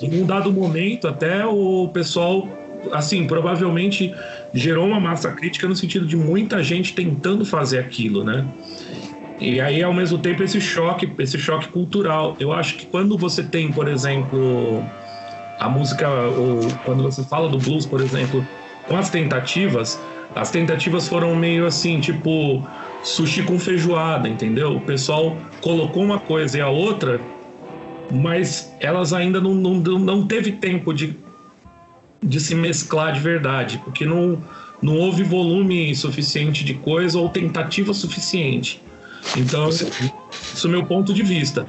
Em 0.02 0.22
um 0.22 0.26
dado 0.26 0.52
momento, 0.52 1.08
até 1.08 1.46
o 1.46 1.90
pessoal, 1.94 2.48
assim, 2.92 3.26
provavelmente 3.28 4.14
gerou 4.54 4.88
uma 4.88 5.00
massa 5.00 5.32
crítica 5.32 5.68
no 5.68 5.76
sentido 5.76 6.06
de 6.06 6.18
muita 6.18 6.64
gente 6.64 6.94
tentando 6.94 7.46
fazer 7.46 7.80
aquilo, 7.80 8.24
né? 8.24 8.46
E 9.40 9.62
aí, 9.62 9.82
ao 9.82 9.94
mesmo 9.94 10.18
tempo, 10.18 10.44
esse 10.44 10.60
choque, 10.60 11.10
esse 11.20 11.38
choque 11.38 11.70
cultural. 11.70 12.36
Eu 12.40 12.52
acho 12.52 12.76
que 12.76 12.86
quando 12.86 13.18
você 13.18 13.42
tem, 13.42 13.72
por 13.72 13.88
exemplo, 13.88 14.84
a 15.60 15.70
música, 15.70 16.10
ou 16.10 16.60
quando 16.84 17.04
você 17.04 17.24
fala 17.24 17.48
do 17.48 17.58
blues, 17.58 17.86
por 17.86 18.02
exemplo, 18.02 18.46
com 18.88 18.98
as 18.98 19.10
tentativas, 19.10 20.00
as 20.36 20.52
tentativas 20.52 21.08
foram 21.08 21.36
meio 21.36 21.66
assim, 21.66 22.00
tipo 22.02 22.64
sushi 23.02 23.44
com 23.44 23.58
feijoada, 23.58 24.28
entendeu? 24.28 24.76
O 24.76 24.82
pessoal 24.82 25.38
colocou 25.62 26.04
uma 26.04 26.20
coisa 26.20 26.58
e 26.58 26.62
a 26.62 26.68
outra, 26.68 27.22
mas 28.12 28.74
elas 28.80 29.14
ainda 29.14 29.40
não, 29.40 29.54
não, 29.54 30.00
não 30.00 30.28
teve 30.28 30.52
tempo 30.54 30.94
de, 30.94 31.16
de 32.22 32.40
se 32.40 32.56
mesclar 32.56 33.14
de 33.14 33.20
verdade, 33.20 33.82
porque 33.84 34.06
não, 34.06 34.42
não 34.82 34.98
houve 34.98 35.24
volume 35.24 35.96
suficiente 35.96 36.64
de 36.64 36.74
coisa 36.74 37.18
ou 37.20 37.30
tentativa 37.30 37.94
suficiente. 37.94 38.82
Então, 39.38 39.70
isso 39.70 39.88
é 40.64 40.68
o 40.68 40.70
meu 40.70 40.86
ponto 40.86 41.14
de 41.14 41.24
vista. 41.24 41.68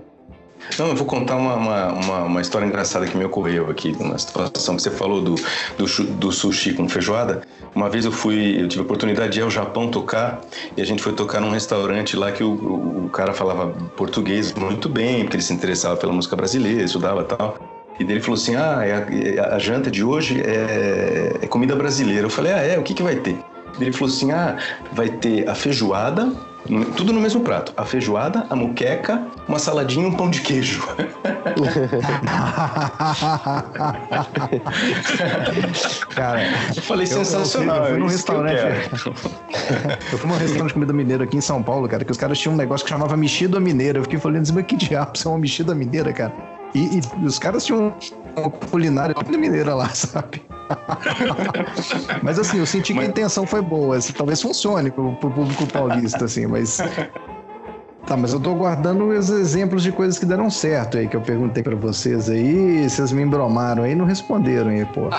Não, 0.79 0.89
eu 0.89 0.95
vou 0.95 1.07
contar 1.07 1.37
uma, 1.37 1.55
uma, 1.55 1.93
uma, 1.93 2.23
uma, 2.25 2.41
história 2.41 2.67
engraçada 2.67 3.07
que 3.07 3.17
me 3.17 3.25
ocorreu 3.25 3.69
aqui, 3.71 3.95
uma 3.99 4.17
situação 4.17 4.77
que 4.77 4.83
você 4.83 4.91
falou 4.91 5.21
do, 5.21 5.35
do, 5.77 6.05
do, 6.15 6.33
sushi 6.33 6.75
com 6.75 6.89
feijoada. 6.89 7.43
Uma 7.75 7.89
vez 7.89 8.05
eu 8.05 8.13
fui, 8.13 8.61
eu 8.61 8.69
tive 8.69 8.83
a 8.83 8.85
oportunidade 8.85 9.33
de 9.33 9.41
ir 9.41 9.43
ao 9.43 9.51
Japão 9.51 9.89
tocar 9.89 10.41
e 10.77 10.81
a 10.81 10.87
gente 10.87 11.03
foi 11.03 11.13
tocar 11.13 11.41
num 11.41 11.51
restaurante 11.51 12.17
lá 12.17 12.31
que 12.31 12.45
o, 12.45 12.53
o, 12.53 13.07
o 13.07 13.09
cara 13.09 13.33
falava 13.33 13.69
português 13.97 14.53
muito 14.55 14.89
bem, 14.89 15.23
porque 15.23 15.37
ele 15.37 15.43
se 15.43 15.53
interessava 15.53 15.97
pela 15.97 16.13
música 16.13 16.37
brasileira, 16.37 16.83
estudava 16.83 17.23
e 17.23 17.25
tal. 17.25 17.80
E 18.01 18.03
ele 18.03 18.21
falou 18.21 18.35
assim: 18.35 18.57
Ah, 18.57 18.83
é 18.83 18.93
a, 18.93 18.99
é 18.99 19.55
a, 19.55 19.59
janta 19.59 19.91
de 19.91 20.03
hoje 20.03 20.41
é, 20.41 21.37
é 21.43 21.47
comida 21.47 21.77
brasileira. 21.77 22.27
Eu 22.27 22.31
falei: 22.31 22.53
Ah, 22.53 22.59
é? 22.59 22.79
O 22.79 22.83
que, 22.83 22.95
que 22.95 23.03
vai 23.03 23.17
ter? 23.17 23.39
Ele 23.79 23.93
falou 23.93 24.09
assim: 24.09 24.33
Ah, 24.33 24.57
vai 24.93 25.11
ter 25.11 25.47
a 25.49 25.55
feijoada 25.55 26.33
tudo 26.97 27.13
no 27.13 27.21
mesmo 27.21 27.41
prato. 27.41 27.73
A 27.77 27.85
feijoada, 27.85 28.47
a 28.51 28.57
muqueca, 28.57 29.27
uma 29.49 29.59
saladinha 29.59 30.07
e 30.07 30.09
um 30.09 30.15
pão 30.15 30.31
de 30.31 30.41
queijo. 30.41 30.87
Cara, 36.15 36.43
eu 36.77 36.83
falei 36.83 37.07
eu, 37.07 37.11
sensacional. 37.11 37.77
Eu 37.77 37.83
fui, 37.83 37.91
eu 37.91 37.95
fui 37.95 38.01
num 38.01 38.07
restaurante. 38.07 38.61
Eu, 40.13 40.19
fui 40.19 40.29
num 40.29 40.37
restaurante 40.37 40.69
de 40.69 40.75
comida 40.75 40.93
mineira 40.93 41.25
aqui 41.25 41.37
em 41.37 41.41
São 41.41 41.63
Paulo, 41.63 41.89
cara, 41.89 42.05
que 42.05 42.11
os 42.11 42.19
caras 42.19 42.39
tinham 42.39 42.55
um 42.55 42.57
negócio 42.57 42.85
que 42.85 42.91
chamava 42.91 43.17
mexida 43.17 43.59
mineira. 43.61 43.99
Eu 43.99 44.03
fiquei 44.03 44.19
falando 44.19 44.43
assim, 44.43 44.53
mas 44.53 44.67
que 44.67 44.77
diabo, 44.77 45.13
isso 45.15 45.29
é 45.29 45.31
uma 45.31 45.39
mexida 45.39 45.75
mineira, 45.75 46.13
cara? 46.13 46.60
E, 46.75 46.99
e 46.99 47.27
os 47.27 47.39
caras 47.39 47.65
tinham 47.65 47.95
uma 48.37 48.51
culinária 48.51 49.15
mineira 49.29 49.75
lá, 49.75 49.89
sabe? 49.95 50.43
mas 52.23 52.39
assim, 52.39 52.59
eu 52.59 52.67
senti 52.67 52.93
que 52.93 52.99
mas... 52.99 53.07
a 53.07 53.11
intenção 53.11 53.47
foi 53.47 53.61
boa. 53.61 53.97
Assim, 53.97 54.13
talvez 54.13 54.41
funcione 54.41 54.91
pro, 54.91 55.15
pro 55.17 55.31
público 55.31 55.67
paulista, 55.67 56.25
assim, 56.25 56.47
mas. 56.47 56.79
Tá, 58.07 58.17
mas 58.17 58.33
eu 58.33 58.41
tô 58.41 58.55
guardando 58.55 59.11
os 59.11 59.29
exemplos 59.31 59.85
de 59.85 59.93
coisas 59.93 60.19
que 60.19 60.27
deram 60.27 60.51
certo 60.51 60.99
aí, 60.99 61.07
que 61.07 61.15
eu 61.15 61.21
perguntei 61.21 61.63
para 61.63 61.77
vocês 61.77 62.29
aí, 62.29 62.89
vocês 62.89 63.13
me 63.13 63.23
embromaram 63.23 63.85
aí 63.85 63.93
e 63.93 63.95
não 63.95 64.05
responderam 64.05 64.71
aí, 64.71 64.85
pô. 64.87 65.11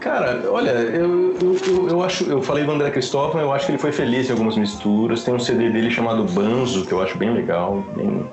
Cara, 0.00 0.40
olha, 0.48 0.70
eu, 0.70 1.34
eu, 1.34 1.56
eu, 1.66 1.88
eu, 1.88 2.02
acho, 2.02 2.24
eu 2.24 2.40
falei 2.40 2.64
do 2.64 2.72
André 2.72 2.90
Cristóvão, 2.90 3.42
eu 3.42 3.52
acho 3.52 3.66
que 3.66 3.72
ele 3.72 3.78
foi 3.78 3.92
feliz 3.92 4.28
em 4.28 4.32
algumas 4.32 4.56
misturas. 4.56 5.24
Tem 5.24 5.34
um 5.34 5.38
CD 5.38 5.68
dele 5.70 5.90
chamado 5.90 6.24
Banzo, 6.24 6.86
que 6.86 6.92
eu 6.92 7.02
acho 7.02 7.18
bem 7.18 7.34
legal, 7.34 7.84
bem, 7.96 8.24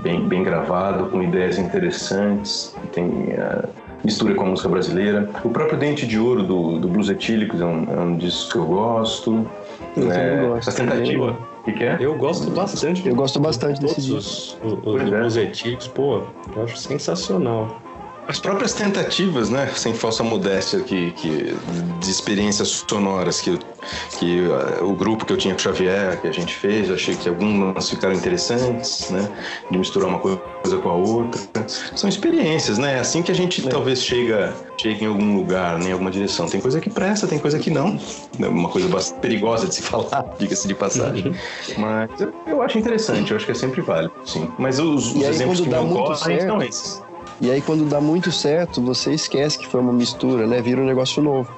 bem, 0.00 0.26
bem 0.26 0.42
gravado, 0.42 1.06
com 1.10 1.22
ideias 1.22 1.58
interessantes. 1.58 2.74
Tem 2.92 3.06
uh, 3.06 3.68
mistura 4.04 4.34
com 4.34 4.44
a 4.44 4.46
música 4.46 4.68
brasileira. 4.68 5.28
O 5.44 5.50
próprio 5.50 5.78
Dente 5.78 6.06
de 6.06 6.18
Ouro 6.18 6.42
do, 6.42 6.78
do 6.78 6.88
Blues 6.88 7.08
Etílicos 7.08 7.60
é 7.60 7.64
um, 7.64 7.84
é 7.90 8.00
um 8.00 8.16
disco 8.16 8.52
que 8.52 8.58
eu 8.58 8.66
gosto. 8.66 9.46
Eu 9.96 10.12
é, 10.12 10.46
gosto. 10.46 10.68
Essa 10.68 10.84
tentativa. 10.84 11.36
O 11.60 11.64
que, 11.64 11.72
que, 11.72 11.84
é? 11.84 11.96
Eu 12.00 12.16
gosto 12.16 12.50
bastante. 12.50 13.06
Eu 13.06 13.14
gosto 13.14 13.40
bastante 13.40 13.80
desse 13.80 14.00
disco. 14.00 14.16
Os, 14.16 14.56
os, 14.62 14.86
os 14.86 15.00
é. 15.00 15.04
Blues 15.04 15.36
Etílicos, 15.36 15.88
pô, 15.88 16.22
eu 16.54 16.64
acho 16.64 16.76
sensacional. 16.76 17.80
As 18.28 18.40
próprias 18.40 18.72
tentativas, 18.72 19.50
né, 19.50 19.70
sem 19.74 19.94
falsa 19.94 20.22
modéstia, 20.22 20.80
que, 20.80 21.12
que 21.12 21.56
de 22.00 22.10
experiências 22.10 22.84
sonoras 22.88 23.40
que, 23.40 23.58
que 24.18 24.40
uh, 24.40 24.84
o 24.84 24.94
grupo 24.94 25.24
que 25.24 25.32
eu 25.32 25.36
tinha 25.36 25.54
com 25.54 25.60
o 25.60 25.62
Xavier, 25.62 26.20
que 26.20 26.26
a 26.26 26.32
gente 26.32 26.54
fez, 26.54 26.90
achei 26.90 27.14
que 27.14 27.28
algumas 27.28 27.88
ficaram 27.88 28.14
interessantes, 28.14 29.10
né, 29.10 29.28
de 29.70 29.78
misturar 29.78 30.08
uma 30.08 30.18
coisa 30.18 30.76
com 30.82 30.88
a 30.88 30.94
outra. 30.94 31.40
São 31.94 32.08
experiências, 32.08 32.78
né? 32.78 32.96
É 32.96 32.98
assim 32.98 33.22
que 33.22 33.30
a 33.30 33.34
gente 33.34 33.66
é. 33.66 33.70
talvez 33.70 34.02
chega, 34.02 34.52
chega 34.76 35.04
em 35.04 35.06
algum 35.06 35.36
lugar, 35.36 35.78
né, 35.78 35.90
em 35.90 35.92
alguma 35.92 36.10
direção. 36.10 36.48
Tem 36.48 36.60
coisa 36.60 36.80
que 36.80 36.90
presta, 36.90 37.26
tem 37.26 37.38
coisa 37.38 37.58
que 37.58 37.70
não. 37.70 37.98
É 38.40 38.48
uma 38.48 38.68
coisa 38.68 38.88
bastante 38.88 39.20
perigosa 39.20 39.68
de 39.68 39.74
se 39.76 39.82
falar, 39.86 40.34
diga-se 40.38 40.66
de 40.66 40.74
passagem. 40.74 41.28
Uhum. 41.28 41.34
Mas 41.78 42.20
eu, 42.20 42.32
eu, 42.46 42.62
acho 42.62 42.78
interessante, 42.78 43.30
eu 43.30 43.36
acho 43.36 43.46
que 43.46 43.52
é 43.52 43.54
sempre 43.54 43.80
válido, 43.80 44.12
sim. 44.24 44.50
Mas 44.58 44.80
os, 44.80 45.14
os 45.14 45.22
exemplos 45.22 45.60
que 45.60 45.68
não 45.68 45.92
ocorrem 45.92 46.40
são 46.40 46.62
esses. 46.62 47.05
E 47.40 47.50
aí, 47.50 47.60
quando 47.60 47.88
dá 47.88 48.00
muito 48.00 48.32
certo, 48.32 48.80
você 48.80 49.12
esquece 49.12 49.58
que 49.58 49.66
foi 49.66 49.80
uma 49.80 49.92
mistura, 49.92 50.46
né? 50.46 50.60
Vira 50.60 50.80
um 50.80 50.86
negócio 50.86 51.22
novo. 51.22 51.50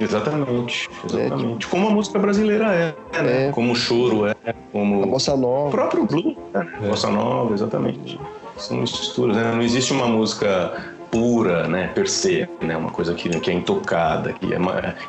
Exatamente, 0.00 0.90
exatamente. 1.04 1.66
É, 1.66 1.70
como 1.70 1.86
a 1.86 1.90
música 1.90 2.18
brasileira 2.18 2.72
é, 2.74 3.22
né? 3.22 3.48
É. 3.48 3.50
Como 3.52 3.72
o 3.72 3.76
choro 3.76 4.26
é, 4.26 4.34
como. 4.72 5.04
A 5.04 5.06
bossa 5.06 5.36
nova. 5.36 5.68
O 5.68 5.70
próprio 5.70 6.04
blues, 6.04 6.36
né? 6.52 6.68
É. 6.82 6.88
Bossa 6.88 7.08
nova, 7.08 7.54
exatamente. 7.54 8.18
São 8.56 8.78
misturas, 8.78 9.36
né? 9.36 9.52
Não 9.52 9.62
existe 9.62 9.92
uma 9.92 10.06
música 10.06 10.72
pura, 11.12 11.68
né, 11.68 11.88
per 11.88 12.08
se, 12.08 12.48
né, 12.62 12.74
uma 12.74 12.88
coisa 12.90 13.12
que, 13.12 13.28
que 13.28 13.50
é 13.50 13.52
intocada, 13.52 14.32
que 14.32 14.54
é 14.54 14.58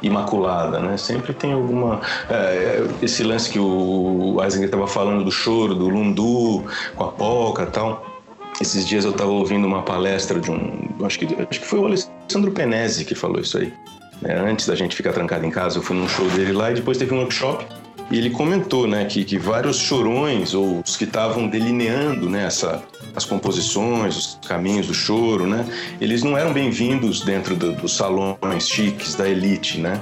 imaculada, 0.01 0.79
né, 0.79 0.97
sempre 0.97 1.33
tem 1.33 1.53
alguma 1.53 2.01
é, 2.29 2.85
esse 3.01 3.23
lance 3.23 3.49
que 3.49 3.57
o 3.57 4.37
Eisinger 4.43 4.65
estava 4.65 4.85
falando 4.85 5.23
do 5.23 5.31
choro, 5.31 5.73
do 5.73 5.87
lundu 5.87 6.65
com 6.97 7.05
a 7.05 7.07
polca, 7.07 7.65
tal. 7.67 8.12
Esses 8.61 8.85
dias 8.87 9.03
eu 9.03 9.11
estava 9.11 9.31
ouvindo 9.31 9.65
uma 9.65 9.81
palestra 9.81 10.39
de 10.39 10.51
um. 10.51 10.89
Acho 11.03 11.19
que, 11.19 11.25
acho 11.25 11.59
que 11.59 11.65
foi 11.65 11.79
o 11.79 11.85
Alessandro 11.85 12.51
Penese 12.51 13.03
que 13.03 13.15
falou 13.15 13.39
isso 13.39 13.57
aí. 13.57 13.73
Né? 14.21 14.35
Antes 14.35 14.67
da 14.67 14.75
gente 14.75 14.95
ficar 14.95 15.11
trancado 15.11 15.45
em 15.45 15.49
casa, 15.49 15.79
eu 15.79 15.83
fui 15.83 15.95
num 15.95 16.07
show 16.07 16.27
dele 16.29 16.53
lá 16.53 16.71
e 16.71 16.75
depois 16.75 16.97
teve 16.97 17.13
um 17.13 17.19
workshop. 17.19 17.65
E 18.11 18.17
ele 18.17 18.29
comentou 18.29 18.87
né, 18.87 19.05
que, 19.05 19.23
que 19.23 19.39
vários 19.39 19.77
chorões, 19.77 20.53
ou 20.53 20.81
os 20.85 20.95
que 20.95 21.03
estavam 21.03 21.47
delineando 21.47 22.29
né, 22.29 22.45
essa, 22.45 22.83
as 23.15 23.25
composições, 23.25 24.15
os 24.15 24.39
caminhos 24.47 24.87
do 24.87 24.93
choro, 24.93 25.47
né, 25.47 25.65
eles 25.99 26.21
não 26.21 26.37
eram 26.37 26.53
bem-vindos 26.53 27.21
dentro 27.21 27.55
do, 27.55 27.71
dos 27.71 27.95
salões 27.95 28.67
chiques 28.67 29.15
da 29.15 29.27
elite, 29.27 29.79
né? 29.79 29.99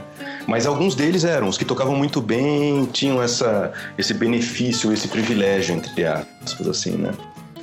Mas 0.47 0.65
alguns 0.65 0.95
deles 0.95 1.23
eram, 1.23 1.47
os 1.47 1.57
que 1.57 1.63
tocavam 1.63 1.95
muito 1.95 2.19
bem, 2.19 2.85
tinham 2.91 3.21
essa, 3.21 3.71
esse 3.97 4.13
benefício, 4.13 4.91
esse 4.91 5.07
privilégio, 5.07 5.75
entre 5.75 6.03
aspas, 6.03 6.67
assim, 6.67 6.91
né? 6.91 7.11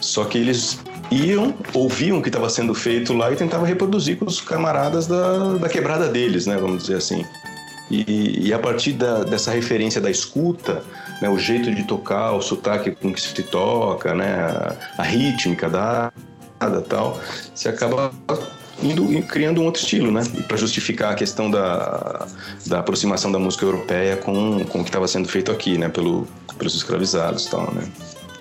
Só 0.00 0.24
que 0.24 0.38
eles 0.38 0.78
iam, 1.10 1.54
ouviam 1.74 2.18
o 2.18 2.22
que 2.22 2.28
estava 2.28 2.48
sendo 2.48 2.74
feito 2.74 3.12
lá 3.12 3.32
e 3.32 3.36
tentavam 3.36 3.66
reproduzir 3.66 4.18
com 4.18 4.26
os 4.26 4.40
camaradas 4.40 5.06
da, 5.06 5.54
da 5.54 5.68
quebrada 5.68 6.08
deles, 6.08 6.46
né? 6.46 6.56
Vamos 6.56 6.82
dizer 6.82 6.96
assim. 6.96 7.24
E, 7.90 8.48
e 8.48 8.52
a 8.52 8.58
partir 8.58 8.92
da, 8.92 9.24
dessa 9.24 9.50
referência 9.50 10.00
da 10.00 10.10
escuta, 10.10 10.82
né, 11.22 11.28
o 11.28 11.38
jeito 11.38 11.74
de 11.74 11.84
tocar, 11.84 12.32
o 12.32 12.42
sotaque 12.42 12.90
com 12.90 13.12
que 13.12 13.20
se 13.20 13.42
toca, 13.42 14.14
né, 14.14 14.34
a, 14.34 14.76
a 14.98 15.02
rítmica 15.02 15.70
da 15.70 16.12
tal, 16.88 17.18
você 17.54 17.68
acaba 17.68 18.12
indo 18.82 19.22
criando 19.22 19.60
um 19.60 19.64
outro 19.64 19.80
estilo, 19.80 20.10
né? 20.10 20.22
Para 20.46 20.56
justificar 20.56 21.12
a 21.12 21.14
questão 21.14 21.50
da, 21.50 22.26
da 22.66 22.80
aproximação 22.80 23.30
da 23.30 23.38
música 23.38 23.64
europeia 23.64 24.16
com, 24.16 24.64
com 24.64 24.80
o 24.80 24.82
que 24.82 24.88
estava 24.88 25.06
sendo 25.08 25.28
feito 25.28 25.50
aqui, 25.50 25.78
né? 25.78 25.88
Pelo, 25.88 26.26
pelos 26.56 26.74
escravizados, 26.74 27.46
tal, 27.46 27.72
né? 27.72 27.82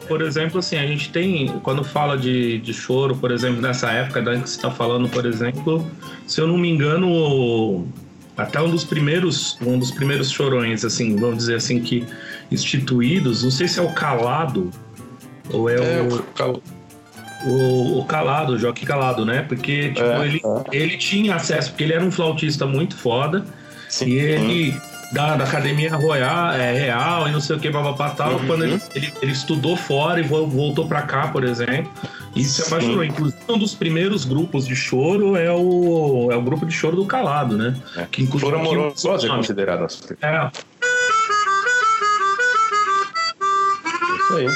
Por 0.07 0.21
exemplo, 0.21 0.59
assim, 0.59 0.77
a 0.77 0.85
gente 0.85 1.09
tem, 1.09 1.47
quando 1.63 1.83
fala 1.83 2.17
de, 2.17 2.59
de 2.59 2.73
choro, 2.73 3.15
por 3.15 3.31
exemplo, 3.31 3.61
nessa 3.61 3.91
época 3.91 4.21
da 4.21 4.33
que 4.33 4.49
você 4.49 4.55
está 4.55 4.71
falando, 4.71 5.09
por 5.09 5.25
exemplo, 5.25 5.85
se 6.25 6.39
eu 6.41 6.47
não 6.47 6.57
me 6.57 6.69
engano, 6.69 7.87
até 8.35 8.61
um 8.61 8.69
dos 8.69 8.83
primeiros, 8.83 9.57
um 9.61 9.77
dos 9.77 9.91
primeiros 9.91 10.29
chorões, 10.29 10.85
assim, 10.85 11.15
vamos 11.15 11.37
dizer 11.37 11.55
assim, 11.55 11.79
que 11.79 12.05
instituídos, 12.51 13.43
não 13.43 13.51
sei 13.51 13.67
se 13.67 13.79
é 13.79 13.83
o 13.83 13.91
Calado 13.93 14.71
ou 15.51 15.69
é, 15.69 15.75
é 15.75 16.01
o, 16.01 16.23
cal... 16.33 16.61
o, 17.45 17.99
o 17.99 18.05
Calado, 18.05 18.53
o 18.53 18.57
Joaquim 18.59 18.85
Calado, 18.85 19.25
né? 19.25 19.41
Porque 19.41 19.89
tipo, 19.89 20.01
é, 20.01 20.25
ele, 20.25 20.41
é. 20.43 20.77
ele 20.77 20.97
tinha 20.97 21.35
acesso, 21.35 21.71
porque 21.71 21.83
ele 21.83 21.93
era 21.93 22.03
um 22.03 22.11
flautista 22.11 22.65
muito 22.65 22.95
foda 22.95 23.45
Sim. 23.89 24.07
e 24.07 24.19
ele 24.19 24.81
da, 25.11 25.35
da 25.35 25.43
Academia 25.45 25.95
Royal, 25.95 26.51
é, 26.53 26.73
Real 26.73 27.27
e 27.27 27.31
não 27.31 27.39
sei 27.39 27.55
o 27.55 27.59
que, 27.59 27.69
babapá 27.69 28.09
tal, 28.09 28.33
uhum. 28.33 28.47
quando 28.47 28.63
ele, 28.63 28.81
ele, 28.93 29.13
ele, 29.21 29.31
estudou 29.31 29.75
fora 29.75 30.19
e 30.19 30.23
voltou 30.23 30.87
para 30.87 31.01
cá, 31.01 31.27
por 31.27 31.43
exemplo, 31.43 31.91
e 32.35 32.43
se 32.43 32.61
apaixonou. 32.61 33.03
Inclusive, 33.03 33.39
um 33.47 33.57
dos 33.57 33.73
primeiros 33.73 34.25
grupos 34.25 34.67
de 34.67 34.75
choro 34.75 35.35
é 35.35 35.51
o, 35.51 36.29
é 36.31 36.35
o 36.35 36.41
grupo 36.41 36.65
de 36.65 36.73
choro 36.73 36.95
do 36.95 37.05
Calado, 37.05 37.57
né? 37.57 37.75
É. 37.95 38.05
Que, 38.11 38.23
inclusive, 38.23 38.51
choro 38.51 38.61
amoroso 38.61 39.25
é 39.25 39.29
considerado 39.29 39.83
assim. 39.85 40.03
É. 40.21 40.51
Isso 44.17 44.33
aí. 44.35 44.47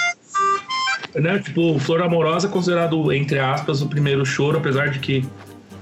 Né? 1.21 1.39
Tipo, 1.39 1.77
Flor 1.79 2.01
Amorosa 2.01 2.47
é 2.47 2.49
considerado, 2.49 3.11
entre 3.11 3.37
aspas, 3.39 3.81
o 3.81 3.87
primeiro 3.87 4.25
choro, 4.25 4.57
apesar 4.57 4.89
de 4.89 4.99
que 4.99 5.25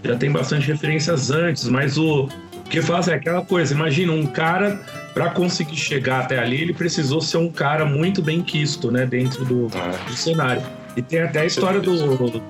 já 0.04 0.16
tem 0.16 0.32
bastante 0.32 0.68
referências 0.68 1.30
antes, 1.30 1.68
mas 1.68 1.98
o 1.98 2.28
porque 2.70 2.84
faz 2.84 3.08
é 3.08 3.16
aquela 3.16 3.44
coisa, 3.44 3.74
imagina 3.74 4.14
um 4.14 4.28
cara 4.28 4.80
para 5.12 5.32
conseguir 5.32 5.76
chegar 5.76 6.20
até 6.20 6.38
ali, 6.38 6.62
ele 6.62 6.72
precisou 6.72 7.20
ser 7.20 7.38
um 7.38 7.50
cara 7.50 7.84
muito 7.84 8.22
bem 8.22 8.44
quisto, 8.44 8.92
né, 8.92 9.08
dentro 9.08 9.44
do, 9.44 9.66
é. 9.76 10.06
do 10.08 10.14
cenário. 10.14 10.62
E 10.96 11.02
tem 11.02 11.20
até 11.20 11.42
a 11.42 11.46
história 11.48 11.82
do, 11.82 11.96
do, 12.16 12.42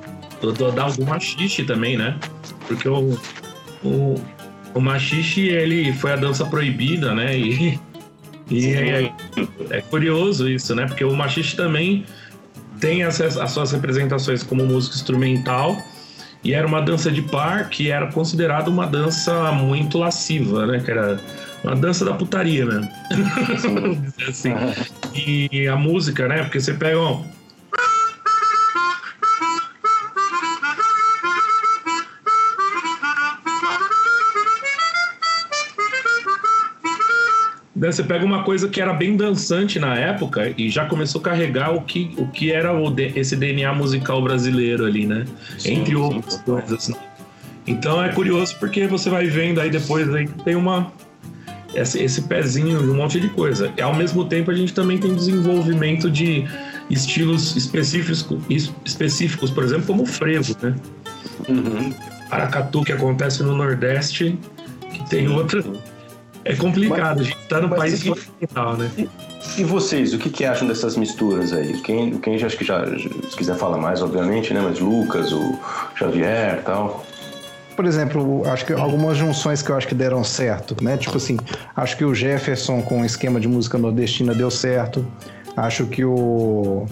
do, 0.41 0.71
do 0.71 1.05
machixe 1.05 1.63
também, 1.63 1.97
né? 1.97 2.17
Porque 2.67 2.89
o, 2.89 3.17
o, 3.81 4.21
o 4.73 4.81
machixe, 4.81 5.47
ele 5.47 5.93
foi 5.93 6.11
a 6.11 6.17
dança 6.17 6.45
proibida, 6.45 7.15
né? 7.15 7.37
E, 7.37 7.79
e 8.51 8.73
é, 8.73 9.13
é, 9.69 9.81
curioso 9.83 10.49
isso, 10.49 10.75
né? 10.75 10.85
Porque 10.85 11.05
o 11.05 11.15
machixe 11.15 11.55
também 11.55 12.03
tem 12.81 13.03
as, 13.03 13.21
as 13.21 13.51
suas 13.51 13.71
representações 13.71 14.43
como 14.43 14.65
música 14.65 14.97
instrumental, 14.97 15.81
e 16.43 16.53
era 16.53 16.65
uma 16.65 16.81
dança 16.81 17.11
de 17.11 17.21
par 17.21 17.69
que 17.69 17.91
era 17.91 18.07
considerada 18.11 18.69
uma 18.69 18.87
dança 18.87 19.51
muito 19.51 19.97
lasciva, 19.97 20.65
né? 20.65 20.79
Que 20.79 20.91
era 20.91 21.19
uma 21.63 21.75
dança 21.75 22.05
da 22.05 22.13
putaria 22.13 22.65
mesmo. 22.65 22.89
assim. 24.27 24.53
E 25.13 25.67
a 25.67 25.75
música, 25.75 26.27
né? 26.27 26.43
Porque 26.43 26.59
você 26.59 26.73
pega, 26.73 26.97
ó, 26.97 27.21
Daí 37.89 37.93
você 37.95 38.03
pega 38.03 38.23
uma 38.23 38.43
coisa 38.43 38.69
que 38.69 38.79
era 38.79 38.93
bem 38.93 39.17
dançante 39.17 39.79
na 39.79 39.95
época 39.95 40.53
e 40.55 40.69
já 40.69 40.85
começou 40.85 41.19
a 41.21 41.23
carregar 41.23 41.73
o 41.73 41.81
que, 41.81 42.13
o 42.17 42.27
que 42.27 42.51
era 42.51 42.71
o 42.71 42.93
esse 43.15 43.35
DNA 43.35 43.73
musical 43.73 44.21
brasileiro 44.21 44.85
ali, 44.85 45.07
né? 45.07 45.25
Sim, 45.57 45.79
Entre 45.79 45.95
sim, 45.95 45.95
outras 45.95 46.33
sim. 46.35 46.43
coisas. 46.43 46.89
Né? 46.89 46.95
Então 47.65 48.03
é 48.03 48.09
curioso 48.09 48.55
porque 48.59 48.85
você 48.85 49.09
vai 49.09 49.25
vendo 49.25 49.59
aí 49.59 49.71
depois 49.71 50.13
aí 50.13 50.27
que 50.27 50.43
tem 50.43 50.55
uma 50.55 50.91
esse, 51.73 51.99
esse 52.03 52.21
pezinho 52.23 52.77
de 52.77 52.89
um 52.91 52.95
monte 52.95 53.19
de 53.19 53.29
coisa. 53.29 53.73
E 53.75 53.81
ao 53.81 53.95
mesmo 53.95 54.23
tempo 54.25 54.51
a 54.51 54.53
gente 54.53 54.71
também 54.71 54.99
tem 54.99 55.15
desenvolvimento 55.15 56.11
de 56.11 56.45
estilos 56.91 57.55
específicos, 57.55 58.23
específicos 58.85 59.49
por 59.49 59.63
exemplo, 59.63 59.87
como 59.87 60.03
o 60.03 60.05
frevo, 60.05 60.55
né? 60.61 60.75
Uhum. 61.47 61.91
Aracatu 62.29 62.83
que 62.83 62.91
acontece 62.91 63.41
no 63.41 63.55
Nordeste, 63.55 64.37
que 64.93 65.09
tem 65.09 65.27
outra 65.27 65.63
é 66.49 66.55
complicado, 66.55 67.17
mas, 67.17 67.27
a 67.27 67.29
gente 67.29 67.47
tá 67.47 67.61
no 67.61 67.69
país 67.69 68.03
continental, 68.03 68.77
né? 68.77 68.89
E, 68.97 69.09
e, 69.57 69.63
vocês, 69.63 70.13
o 70.13 70.17
que, 70.17 70.29
que 70.29 70.45
acham 70.45 70.67
dessas 70.67 70.97
misturas 70.97 71.53
aí? 71.53 71.79
Quem, 71.81 72.17
quem 72.17 72.37
já, 72.37 72.47
acho 72.47 72.57
que 72.57 72.65
já, 72.65 72.85
se 72.85 73.37
quiser 73.37 73.55
falar 73.55 73.77
mais, 73.77 74.01
obviamente, 74.01 74.53
né? 74.53 74.61
Mas 74.61 74.79
Lucas, 74.79 75.31
o 75.31 75.57
Xavier 75.95 76.59
e 76.59 76.63
tal. 76.63 77.05
Por 77.75 77.85
exemplo, 77.85 78.43
acho 78.47 78.65
que 78.65 78.73
algumas 78.73 79.17
junções 79.17 79.61
que 79.61 79.69
eu 79.69 79.77
acho 79.77 79.87
que 79.87 79.95
deram 79.95 80.23
certo, 80.23 80.75
né? 80.83 80.97
Tipo 80.97 81.17
assim, 81.17 81.37
acho 81.75 81.95
que 81.95 82.03
o 82.03 82.13
Jefferson 82.13 82.81
com 82.81 83.01
o 83.01 83.05
esquema 83.05 83.39
de 83.39 83.47
música 83.47 83.77
nordestina 83.77 84.33
deu 84.33 84.51
certo. 84.51 85.05
Acho 85.55 85.85
que 85.85 86.03
o 86.03 86.85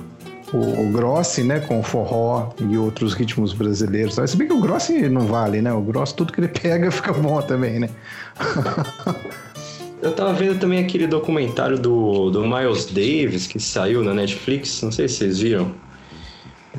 o, 0.54 0.88
o 0.88 0.92
Grossi, 0.92 1.44
né, 1.44 1.60
com 1.60 1.80
o 1.80 1.84
forró 1.84 2.54
e 2.60 2.78
outros 2.78 3.14
ritmos 3.14 3.54
brasileiros. 3.54 4.16
Se 4.16 4.38
bem 4.38 4.48
que 4.48 4.54
o 4.54 4.62
Grossi 4.62 5.10
não 5.10 5.26
vale, 5.26 5.62
né? 5.62 5.74
O 5.74 5.82
Grossi, 5.82 6.16
tudo 6.16 6.32
que 6.32 6.40
ele 6.40 6.48
pega 6.60 6.90
fica 6.92 7.14
bom 7.14 7.42
também, 7.42 7.80
né? 7.80 7.90
Eu 10.02 10.12
tava 10.12 10.34
vendo 10.34 10.60
também 10.60 10.80
aquele 10.80 11.08
documentário 11.08 11.78
do, 11.78 12.30
do 12.30 12.46
Miles 12.46 12.86
Davis 12.86 13.48
que 13.48 13.60
saiu 13.60 14.04
na 14.04 14.14
Netflix, 14.14 14.82
não 14.82 14.92
sei 14.92 15.08
se 15.08 15.16
vocês 15.16 15.40
viram. 15.40 15.72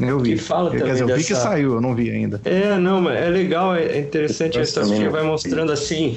Eu 0.00 0.20
vi. 0.20 0.35
Que 0.35 0.38
fala 0.38 0.70
Quer 0.70 0.85
dizer, 0.85 1.02
eu 1.02 1.16
vi 1.16 1.24
que 1.24 1.35
saiu, 1.35 1.74
eu 1.74 1.81
não 1.81 1.94
vi 1.94 2.11
ainda. 2.11 2.40
É, 2.44 2.78
não, 2.78 3.00
mas 3.00 3.16
é 3.16 3.28
legal, 3.28 3.74
é 3.74 3.98
interessante 3.98 4.59
a 4.59 4.62
história, 4.62 4.96
que 4.96 5.09
vai 5.09 5.24
mostrando 5.24 5.72
assim 5.72 6.16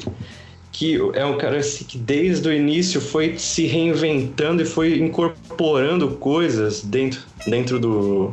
que 0.72 0.98
é 1.14 1.26
um 1.26 1.38
cara 1.38 1.58
assim, 1.58 1.84
que 1.84 1.98
desde 1.98 2.48
o 2.48 2.54
início 2.54 3.02
foi 3.02 3.38
se 3.38 3.68
reinventando 3.68 4.62
e 4.62 4.66
foi 4.66 5.00
incorporando 5.00 6.08
coisas 6.12 6.82
dentro, 6.82 7.22
dentro 7.46 7.78
do, 7.78 8.32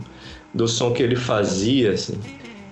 do 0.54 0.68
som 0.68 0.92
que 0.92 1.02
ele 1.02 1.16
fazia, 1.16 1.92
assim. 1.92 2.18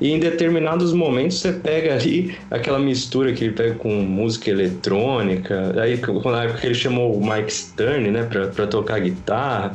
E 0.00 0.12
em 0.12 0.18
determinados 0.18 0.92
momentos 0.92 1.40
você 1.40 1.52
pega 1.52 1.94
ali 1.94 2.37
aquela 2.50 2.78
mistura 2.78 3.32
que 3.32 3.44
ele 3.44 3.54
pega 3.54 3.74
com 3.76 3.88
música 3.88 4.50
eletrônica, 4.50 5.74
aí 5.80 5.98
na 6.24 6.44
época 6.44 6.66
ele 6.66 6.74
chamou 6.74 7.16
o 7.16 7.26
Mike 7.26 7.52
Stern, 7.52 8.11
né, 8.11 8.24
pra, 8.24 8.48
pra 8.48 8.66
tocar 8.66 9.00
guitarra. 9.00 9.74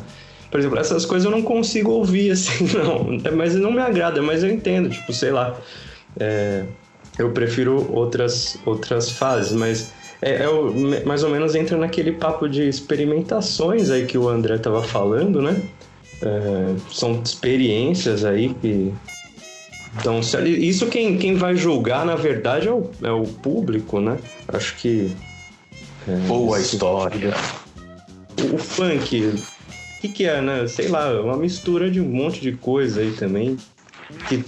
Por 0.52 0.60
exemplo, 0.60 0.78
essas 0.78 1.06
coisas 1.06 1.26
eu 1.26 1.32
não 1.32 1.42
consigo 1.42 1.92
ouvir 1.92 2.30
assim, 2.32 2.68
não. 2.78 3.08
Mas 3.36 3.56
não 3.56 3.72
me 3.72 3.82
agrada, 3.82 4.22
mas 4.22 4.44
eu 4.44 4.52
entendo, 4.52 4.90
tipo, 4.90 5.12
sei 5.12 5.32
lá. 5.32 5.58
É, 6.20 6.66
eu 7.18 7.32
prefiro 7.32 7.90
outras, 7.94 8.58
outras 8.66 9.12
fases, 9.12 9.54
mas 9.54 9.92
é, 10.22 10.44
é, 10.44 11.04
mais 11.06 11.24
ou 11.24 11.30
menos 11.30 11.56
entra 11.56 11.78
naquele 11.78 12.12
papo 12.12 12.48
de 12.48 12.68
experimentações 12.68 13.90
aí 13.90 14.06
que 14.06 14.18
o 14.18 14.30
André 14.30 14.58
tava 14.58 14.84
falando, 14.84 15.42
né? 15.42 15.60
É, 16.22 16.76
são 16.92 17.20
experiências 17.24 18.24
aí 18.24 18.54
que 18.62 18.94
então, 20.00 20.22
isso 20.46 20.88
quem, 20.88 21.18
quem 21.18 21.36
vai 21.36 21.56
julgar, 21.56 22.06
na 22.06 22.16
verdade, 22.16 22.68
é 22.68 22.72
o, 22.72 22.90
é 23.04 23.12
o 23.12 23.24
público, 23.24 24.00
né? 24.00 24.18
Acho 24.48 24.76
que. 24.78 25.12
É, 26.08 26.32
Ou 26.32 26.54
a 26.54 26.60
história. 26.60 27.34
O, 28.42 28.56
o 28.56 28.58
funk, 28.58 29.22
o 29.22 30.02
que, 30.02 30.08
que 30.08 30.26
é, 30.26 30.42
né? 30.42 30.66
Sei 30.68 30.88
lá, 30.88 31.22
uma 31.22 31.38
mistura 31.38 31.92
de 31.92 32.00
um 32.00 32.08
monte 32.08 32.40
de 32.40 32.54
coisa 32.54 33.02
aí 33.02 33.12
também. 33.12 33.58
Que 34.28 34.44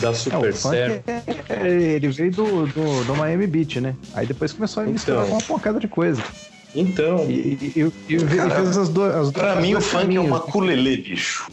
dá 0.00 0.14
super 0.14 0.50
é, 0.50 0.52
certo. 0.52 1.08
É, 1.08 1.22
é, 1.48 1.68
ele 1.68 2.08
veio 2.08 2.30
do, 2.30 2.66
do, 2.66 3.04
do, 3.04 3.16
Miami 3.16 3.46
Beach, 3.46 3.80
né? 3.80 3.94
Aí 4.14 4.26
depois 4.26 4.52
começou 4.52 4.82
a 4.82 4.86
misturar 4.86 5.24
então, 5.24 5.36
uma 5.36 5.42
porcada 5.42 5.78
de 5.78 5.88
coisa. 5.88 6.22
Então. 6.74 7.26
E, 7.28 7.32
e, 7.76 7.92
e, 8.08 8.14
e 8.14 8.36
Cara, 8.36 8.54
fez 8.56 8.76
as 8.78 8.88
duas. 8.88 9.14
As 9.14 9.30
pra 9.30 9.56
mim, 9.56 9.74
o 9.74 9.80
funk 9.80 10.16
é 10.16 10.20
uma 10.20 10.40
culelê, 10.40 10.96
bicho. 10.96 11.46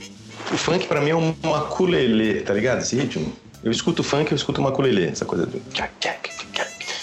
O 0.52 0.58
funk 0.58 0.88
pra 0.88 1.02
mim 1.02 1.10
é 1.10 1.16
um 1.16 1.36
maculelê, 1.44 2.42
tá 2.42 2.54
ligado? 2.54 2.82
Esse 2.82 2.96
ritmo. 2.96 3.32
Eu 3.64 3.72
escuto 3.72 4.04
funk, 4.04 4.32
eu 4.32 4.36
escuto 4.36 4.62
maculelê, 4.62 5.08
essa 5.08 5.26
coisa 5.26 5.46
do. 5.46 5.62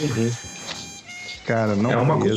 Uhum. 0.01 0.31
Cara, 1.47 1.77
não 1.77 1.93
é 1.93 1.97
uma 1.97 2.19
coisa. 2.19 2.35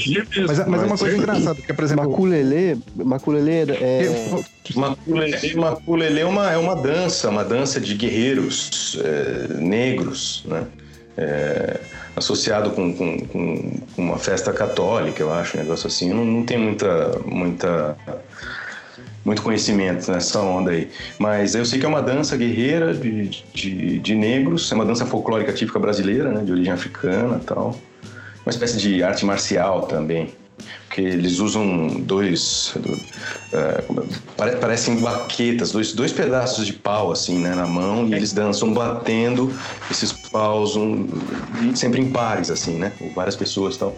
Mas, 0.48 0.68
mas 0.68 0.84
é 0.84 0.86
uma 0.86 0.98
coisa 0.98 1.18
engraçada, 1.18 1.56
porque, 1.56 1.74
por 1.74 1.84
exemplo. 1.84 2.10
Maculelê, 2.10 2.78
maculelê 2.96 3.64
é. 3.72 4.30
Maculelê, 4.76 5.56
maculelê 5.56 6.22
é, 6.22 6.26
uma, 6.26 6.52
é 6.52 6.58
uma 6.58 6.76
dança, 6.76 7.28
uma 7.30 7.44
dança 7.44 7.80
de 7.80 7.96
guerreiros 7.96 9.00
é, 9.04 9.54
negros, 9.56 10.44
né? 10.46 10.68
É, 11.18 11.80
associado 12.16 12.70
com, 12.70 12.94
com, 12.94 13.18
com, 13.28 13.82
uma 13.98 14.18
festa 14.18 14.54
católica, 14.54 15.22
eu 15.22 15.34
acho, 15.34 15.58
um 15.58 15.62
negócio 15.62 15.88
assim. 15.88 16.14
Não, 16.14 16.24
não 16.24 16.46
tem 16.46 16.58
muita, 16.58 17.20
muita 17.26 17.98
muito 19.30 19.44
conhecimento 19.44 20.12
nessa 20.12 20.42
onda 20.42 20.72
aí. 20.72 20.90
Mas 21.20 21.54
eu 21.54 21.64
sei 21.64 21.78
que 21.78 21.86
é 21.86 21.88
uma 21.88 22.02
dança 22.02 22.36
guerreira 22.36 22.96
de, 22.96 23.30
de, 23.54 24.00
de 24.00 24.16
negros, 24.16 24.72
é 24.72 24.76
uma 24.76 24.86
dança 24.86 25.06
folclórica 25.06 25.54
típica 25.54 25.78
brasileira, 25.78 26.32
né, 26.32 26.42
de 26.44 26.52
origem 26.52 26.74
africana 26.74 27.40
e 27.40 27.46
tal. 27.46 27.80
Uma 28.44 28.50
espécie 28.50 28.78
de 28.78 29.04
arte 29.04 29.24
marcial 29.24 29.84
também. 29.84 30.34
Porque 30.88 31.02
eles 31.02 31.38
usam 31.38 31.88
dois. 32.00 32.74
Uh, 33.54 34.08
parecem 34.60 35.00
baquetas, 35.00 35.72
dois, 35.72 35.94
dois 35.94 36.12
pedaços 36.12 36.66
de 36.66 36.74
pau, 36.74 37.12
assim, 37.12 37.38
né, 37.38 37.54
na 37.54 37.68
mão, 37.68 38.08
e 38.08 38.16
eles 38.16 38.34
dançam 38.34 38.74
batendo 38.74 39.54
esses 39.92 40.12
paus 40.12 40.76
um, 40.76 41.08
sempre 41.76 42.02
em 42.02 42.10
pares, 42.10 42.50
assim, 42.50 42.74
né? 42.80 42.92
Várias 43.16 43.36
pessoas 43.36 43.78
tal 43.78 43.96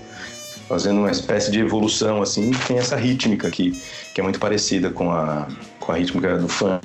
fazendo 0.71 0.99
uma 0.99 1.11
espécie 1.11 1.51
de 1.51 1.59
evolução 1.59 2.21
assim, 2.21 2.49
tem 2.65 2.77
essa 2.77 2.95
rítmica 2.95 3.51
que, 3.51 3.77
que 4.13 4.21
é 4.21 4.23
muito 4.23 4.39
parecida 4.39 4.89
com 4.89 5.11
a, 5.11 5.45
com 5.81 5.91
a 5.91 5.97
rítmica 5.97 6.37
do 6.37 6.47
funk 6.47 6.81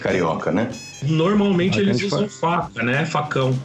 carioca, 0.00 0.50
né? 0.50 0.68
Normalmente 1.04 1.78
a 1.78 1.82
eles 1.82 2.02
usam 2.02 2.28
faca, 2.28 2.82
né? 2.82 3.06
Facão. 3.06 3.56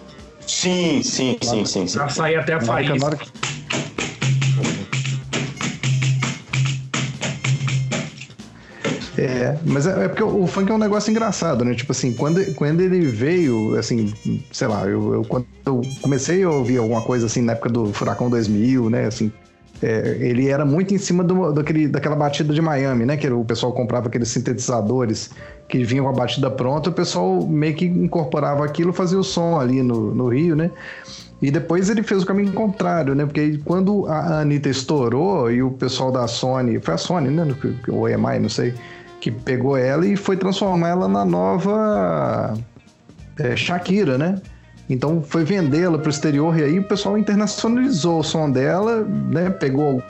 Sim, 0.45 1.01
sim, 1.01 1.35
sim, 1.41 1.65
sim, 1.65 1.87
sim. 1.87 1.97
Pra 1.97 2.09
sair 2.09 2.35
até 2.35 2.53
a 2.53 2.61
faísca. 2.61 3.17
É, 9.17 9.57
mas 9.65 9.87
é, 9.87 10.05
é, 10.05 10.07
porque 10.09 10.21
o 10.21 10.45
funk 10.45 10.69
é 10.69 10.75
um 10.75 10.77
negócio 10.77 11.09
engraçado, 11.09 11.65
né? 11.65 11.73
Tipo 11.73 11.91
assim, 11.91 12.13
quando, 12.13 12.53
quando 12.53 12.81
ele 12.81 12.99
veio, 13.07 13.75
assim, 13.79 14.13
sei 14.51 14.67
lá, 14.67 14.85
eu, 14.85 15.15
eu, 15.15 15.23
quando 15.23 15.47
eu 15.65 15.81
comecei 16.01 16.43
a 16.43 16.51
ouvir 16.51 16.77
alguma 16.77 17.01
coisa 17.01 17.25
assim 17.25 17.41
na 17.41 17.53
época 17.53 17.69
do 17.69 17.91
Furacão 17.93 18.29
2000, 18.29 18.91
né? 18.91 19.05
Assim, 19.05 19.31
é, 19.81 20.17
ele 20.19 20.47
era 20.49 20.65
muito 20.65 20.93
em 20.93 20.97
cima 20.97 21.23
do, 21.23 21.51
daquele, 21.51 21.87
daquela 21.87 22.15
batida 22.15 22.53
de 22.53 22.61
Miami, 22.61 23.05
né? 23.05 23.17
Que 23.17 23.27
o 23.29 23.43
pessoal 23.43 23.73
comprava 23.73 24.07
aqueles 24.07 24.29
sintetizadores 24.29 25.29
que 25.67 25.83
vinham 25.83 26.05
com 26.05 26.11
a 26.11 26.13
batida 26.13 26.49
pronta, 26.49 26.89
o 26.89 26.93
pessoal 26.93 27.45
meio 27.45 27.75
que 27.75 27.85
incorporava 27.85 28.63
aquilo, 28.63 28.93
fazia 28.93 29.19
o 29.19 29.23
som 29.23 29.59
ali 29.59 29.81
no, 29.81 30.13
no 30.13 30.29
Rio, 30.29 30.55
né? 30.55 30.71
E 31.41 31.51
depois 31.51 31.89
ele 31.89 32.01
fez 32.01 32.23
o 32.23 32.25
caminho 32.25 32.53
contrário, 32.53 33.13
né? 33.13 33.25
Porque 33.25 33.59
quando 33.65 34.07
a 34.07 34.39
Anitta 34.39 34.69
estourou 34.69 35.51
e 35.51 35.61
o 35.61 35.71
pessoal 35.71 36.11
da 36.11 36.27
Sony, 36.27 36.79
foi 36.79 36.93
a 36.93 36.97
Sony, 36.97 37.29
né? 37.29 37.45
O 37.89 38.07
EMI, 38.07 38.39
não 38.39 38.49
sei, 38.49 38.73
que 39.19 39.29
pegou 39.29 39.75
ela 39.75 40.07
e 40.07 40.15
foi 40.15 40.37
transformar 40.37 40.89
ela 40.89 41.07
na 41.07 41.25
nova 41.25 42.53
é, 43.37 43.55
Shakira, 43.55 44.17
né? 44.17 44.41
Então 44.89 45.21
foi 45.21 45.43
vendê-la 45.43 45.97
para 45.97 46.07
o 46.07 46.09
exterior 46.09 46.57
e 46.57 46.63
aí 46.63 46.79
o 46.79 46.83
pessoal 46.83 47.17
internacionalizou 47.17 48.19
o 48.19 48.23
som 48.23 48.49
dela, 48.49 49.03
né? 49.03 49.49
Pegou 49.49 50.03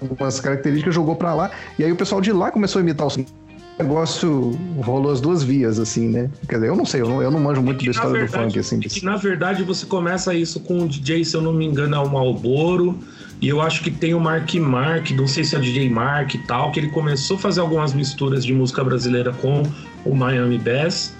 algumas 0.00 0.40
características, 0.40 0.94
jogou 0.94 1.16
para 1.16 1.34
lá 1.34 1.50
e 1.78 1.84
aí 1.84 1.92
o 1.92 1.96
pessoal 1.96 2.20
de 2.20 2.32
lá 2.32 2.50
começou 2.50 2.80
a 2.80 2.82
imitar 2.82 3.06
o 3.06 3.10
som. 3.10 3.20
O 3.20 3.82
negócio 3.82 4.56
rolou 4.84 5.10
as 5.10 5.20
duas 5.20 5.42
vias, 5.42 5.80
assim, 5.80 6.08
né? 6.08 6.30
Quer 6.48 6.56
dizer, 6.56 6.68
eu 6.68 6.76
não 6.76 6.86
sei, 6.86 7.00
eu 7.00 7.08
não, 7.08 7.20
eu 7.20 7.30
não 7.30 7.40
manjo 7.40 7.60
muito 7.60 7.82
é 7.82 7.86
da 7.86 7.90
história 7.90 8.20
verdade, 8.20 8.44
do 8.44 8.44
funk, 8.44 8.58
assim. 8.60 8.76
É 8.76 8.88
que, 8.88 9.04
na 9.04 9.16
verdade, 9.16 9.64
você 9.64 9.84
começa 9.84 10.32
isso 10.32 10.60
com 10.60 10.84
o 10.84 10.88
DJ, 10.88 11.24
se 11.24 11.36
eu 11.36 11.42
não 11.42 11.52
me 11.52 11.66
engano, 11.66 11.96
é 11.96 11.98
o 11.98 12.08
Malboro, 12.08 12.96
e 13.42 13.48
eu 13.48 13.60
acho 13.60 13.82
que 13.82 13.90
tem 13.90 14.14
o 14.14 14.20
Mark 14.20 14.54
Mark, 14.54 15.10
não 15.10 15.26
sei 15.26 15.42
se 15.42 15.56
é 15.56 15.58
o 15.58 15.60
DJ 15.60 15.90
Mark 15.90 16.34
e 16.34 16.38
tal, 16.46 16.70
que 16.70 16.78
ele 16.78 16.88
começou 16.90 17.36
a 17.36 17.40
fazer 17.40 17.60
algumas 17.60 17.92
misturas 17.92 18.44
de 18.44 18.54
música 18.54 18.84
brasileira 18.84 19.32
com 19.32 19.64
o 20.04 20.14
Miami 20.14 20.58
Bass, 20.58 21.12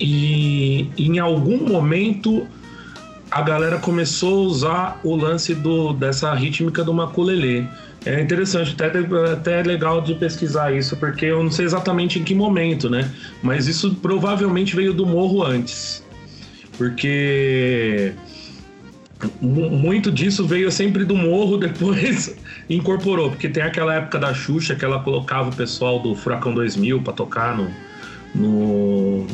e 0.00 0.90
em 0.98 1.18
algum 1.18 1.68
momento 1.68 2.46
a 3.30 3.42
galera 3.42 3.78
começou 3.78 4.44
a 4.44 4.46
usar 4.46 5.00
o 5.02 5.16
lance 5.16 5.54
do, 5.54 5.92
dessa 5.92 6.32
rítmica 6.34 6.84
do 6.84 6.94
maculelê. 6.94 7.64
É 8.04 8.20
interessante, 8.20 8.74
até, 8.80 9.00
até 9.32 9.60
é 9.60 9.62
legal 9.64 10.00
de 10.00 10.14
pesquisar 10.14 10.72
isso, 10.72 10.96
porque 10.96 11.26
eu 11.26 11.42
não 11.42 11.50
sei 11.50 11.64
exatamente 11.64 12.20
em 12.20 12.24
que 12.24 12.34
momento, 12.34 12.88
né? 12.88 13.10
Mas 13.42 13.66
isso 13.66 13.96
provavelmente 13.96 14.76
veio 14.76 14.94
do 14.94 15.04
morro 15.04 15.42
antes. 15.42 16.04
Porque 16.78 18.12
muito 19.40 20.12
disso 20.12 20.46
veio 20.46 20.70
sempre 20.70 21.04
do 21.04 21.16
morro, 21.16 21.56
depois 21.58 22.36
incorporou. 22.70 23.30
Porque 23.30 23.48
tem 23.48 23.62
aquela 23.62 23.94
época 23.94 24.20
da 24.20 24.32
Xuxa 24.32 24.76
que 24.76 24.84
ela 24.84 25.00
colocava 25.00 25.48
o 25.48 25.56
pessoal 25.56 25.98
do 25.98 26.14
Furacão 26.14 26.54
2000 26.54 27.02
para 27.02 27.12
tocar 27.12 27.56
no, 27.56 27.68
no, 28.38 29.26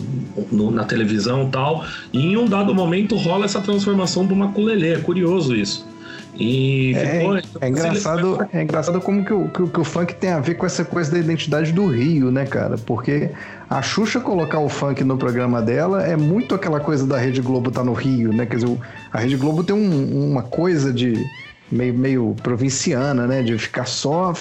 no, 0.50 0.70
na 0.70 0.84
televisão 0.84 1.46
e 1.48 1.50
tal. 1.50 1.84
E 2.12 2.18
em 2.18 2.36
um 2.36 2.46
dado 2.46 2.74
momento 2.74 3.16
rola 3.16 3.44
essa 3.44 3.60
transformação 3.60 4.26
para 4.26 4.34
uma 4.34 4.52
culelê. 4.52 4.94
É 4.94 4.98
curioso 4.98 5.54
isso. 5.54 5.86
E 6.34 6.94
é, 6.94 7.18
ficou, 7.18 7.36
é 7.60 7.68
engraçado, 7.68 8.48
é 8.52 8.62
engraçado 8.62 9.00
como 9.02 9.22
que 9.22 9.34
o, 9.34 9.48
que, 9.48 9.66
que, 9.66 9.80
o 9.80 9.84
funk 9.84 10.14
tem 10.14 10.30
a 10.30 10.40
ver 10.40 10.54
com 10.54 10.64
essa 10.64 10.82
coisa 10.82 11.12
da 11.12 11.18
identidade 11.18 11.72
do 11.72 11.86
Rio, 11.86 12.30
né, 12.30 12.46
cara? 12.46 12.78
Porque 12.78 13.30
a 13.68 13.82
Xuxa 13.82 14.18
colocar 14.18 14.58
o 14.58 14.68
funk 14.68 15.04
no 15.04 15.18
programa 15.18 15.60
dela 15.60 16.02
é 16.02 16.16
muito 16.16 16.54
aquela 16.54 16.80
coisa 16.80 17.06
da 17.06 17.18
Rede 17.18 17.42
Globo 17.42 17.70
tá 17.70 17.84
no 17.84 17.92
Rio, 17.92 18.32
né? 18.32 18.46
Quer 18.46 18.56
dizer, 18.56 18.78
a 19.12 19.18
Rede 19.18 19.36
Globo 19.36 19.62
tem 19.62 19.76
um, 19.76 20.30
uma 20.30 20.42
coisa 20.42 20.90
de 20.90 21.22
meio, 21.70 21.92
meio 21.92 22.36
provinciana, 22.42 23.26
né? 23.26 23.42
De 23.42 23.58
ficar 23.58 23.86
só 23.86 24.32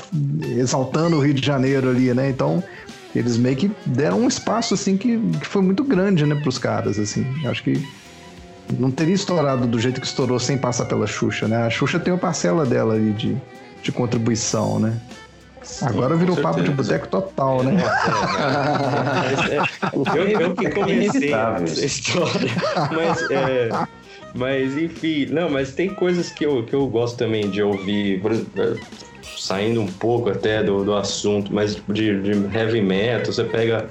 exaltando 0.57 1.17
o 1.17 1.19
Rio 1.19 1.33
de 1.33 1.45
Janeiro 1.45 1.89
ali, 1.89 2.13
né? 2.13 2.29
Então 2.29 2.63
eles 3.15 3.37
meio 3.37 3.55
que 3.55 3.71
deram 3.85 4.21
um 4.21 4.27
espaço 4.27 4.73
assim 4.73 4.97
que, 4.97 5.17
que 5.17 5.47
foi 5.47 5.61
muito 5.61 5.83
grande, 5.83 6.25
né, 6.25 6.35
pros 6.35 6.57
caras, 6.57 6.97
assim. 6.97 7.25
Acho 7.45 7.63
que 7.63 7.81
não 8.79 8.89
teria 8.89 9.13
estourado 9.15 9.67
do 9.67 9.79
jeito 9.79 9.99
que 9.99 10.07
estourou 10.07 10.39
sem 10.39 10.57
passar 10.57 10.85
pela 10.85 11.05
Xuxa, 11.05 11.47
né? 11.47 11.65
A 11.65 11.69
Xuxa 11.69 11.99
tem 11.99 12.13
uma 12.13 12.19
parcela 12.19 12.65
dela 12.65 12.93
ali 12.93 13.11
de, 13.11 13.35
de 13.83 13.91
contribuição, 13.91 14.79
né? 14.79 14.97
Sim, 15.61 15.85
Agora 15.85 16.15
virou 16.15 16.35
papo 16.37 16.61
de 16.61 16.71
boteco 16.71 17.07
total, 17.07 17.63
né? 17.63 17.77
É, 19.49 19.55
é, 19.55 19.61
eu, 20.17 20.27
eu 20.27 20.55
que 20.55 20.69
comecei 20.71 21.31
essa 21.33 21.85
história, 21.85 22.51
mas, 22.91 23.29
é, 23.29 23.69
mas 24.33 24.77
enfim, 24.77 25.27
não, 25.27 25.49
mas 25.49 25.73
tem 25.73 25.93
coisas 25.93 26.31
que 26.31 26.45
eu, 26.45 26.65
que 26.65 26.73
eu 26.73 26.87
gosto 26.87 27.17
também 27.17 27.49
de 27.49 27.61
ouvir, 27.61 28.21
por 28.21 28.31
exemplo, 28.31 28.79
saindo 29.37 29.81
um 29.81 29.87
pouco 29.87 30.29
até 30.29 30.63
do, 30.63 30.83
do 30.83 30.95
assunto, 30.95 31.53
mas 31.53 31.75
de, 31.89 32.21
de 32.21 32.31
heavy 32.55 32.81
metal, 32.81 33.31
você 33.31 33.43
pega 33.43 33.89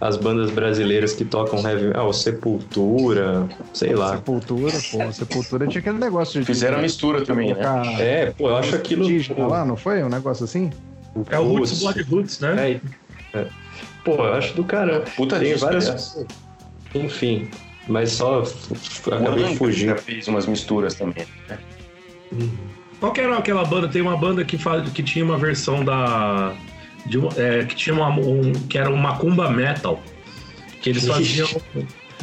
as 0.00 0.16
bandas 0.16 0.50
brasileiras 0.50 1.12
que 1.12 1.24
tocam 1.24 1.60
heavy 1.60 1.92
ah, 1.94 2.04
o 2.04 2.12
Sepultura, 2.12 3.46
sei 3.74 3.94
lá. 3.94 4.16
Sepultura, 4.16 4.72
pô, 4.90 5.12
Sepultura 5.12 5.66
tinha 5.66 5.80
aquele 5.80 5.98
negócio 5.98 6.40
de. 6.40 6.46
Fizeram 6.46 6.76
de, 6.76 6.82
mistura 6.84 7.24
também, 7.24 7.54
né? 7.54 7.60
É, 7.98 8.26
pô, 8.30 8.48
eu 8.48 8.56
acho 8.56 8.74
aquilo. 8.74 9.06
Pô, 9.34 9.46
lá, 9.46 9.64
não 9.64 9.76
foi? 9.76 10.02
Um 10.02 10.08
negócio 10.08 10.44
assim? 10.44 10.70
É 11.28 11.38
o 11.38 11.44
Roots, 11.44 11.80
Blood 11.80 12.02
Roots, 12.02 12.40
né? 12.40 12.80
É, 13.34 13.38
é. 13.38 13.46
Pô, 14.04 14.14
eu 14.14 14.32
acho 14.32 14.54
do 14.54 14.64
caramba. 14.64 15.04
Puta 15.16 15.38
Tem 15.38 15.54
várias. 15.56 16.24
Enfim. 16.94 17.48
mas 17.86 18.12
só 18.12 18.42
acabei 19.06 19.54
fugindo. 19.56 19.90
já 19.90 19.96
fez 19.96 20.26
umas 20.28 20.46
misturas 20.46 20.94
também. 20.94 21.26
Né? 21.48 21.58
Qual 23.00 23.12
que 23.12 23.20
era 23.20 23.36
aquela 23.38 23.64
banda? 23.64 23.88
Tem 23.88 24.02
uma 24.02 24.16
banda 24.16 24.44
que, 24.44 24.58
faz, 24.58 24.88
que 24.90 25.02
tinha 25.02 25.24
uma 25.24 25.38
versão 25.38 25.82
da. 25.82 26.52
De, 27.06 27.18
é, 27.38 27.64
que 27.64 27.74
tinha 27.74 27.94
uma, 27.94 28.10
um, 28.10 28.52
que 28.68 28.76
era 28.76 28.90
um 28.90 28.96
Macumba 28.96 29.50
Metal. 29.50 30.00
Que 30.82 30.90
eles 30.90 31.06
faziam. 31.06 31.48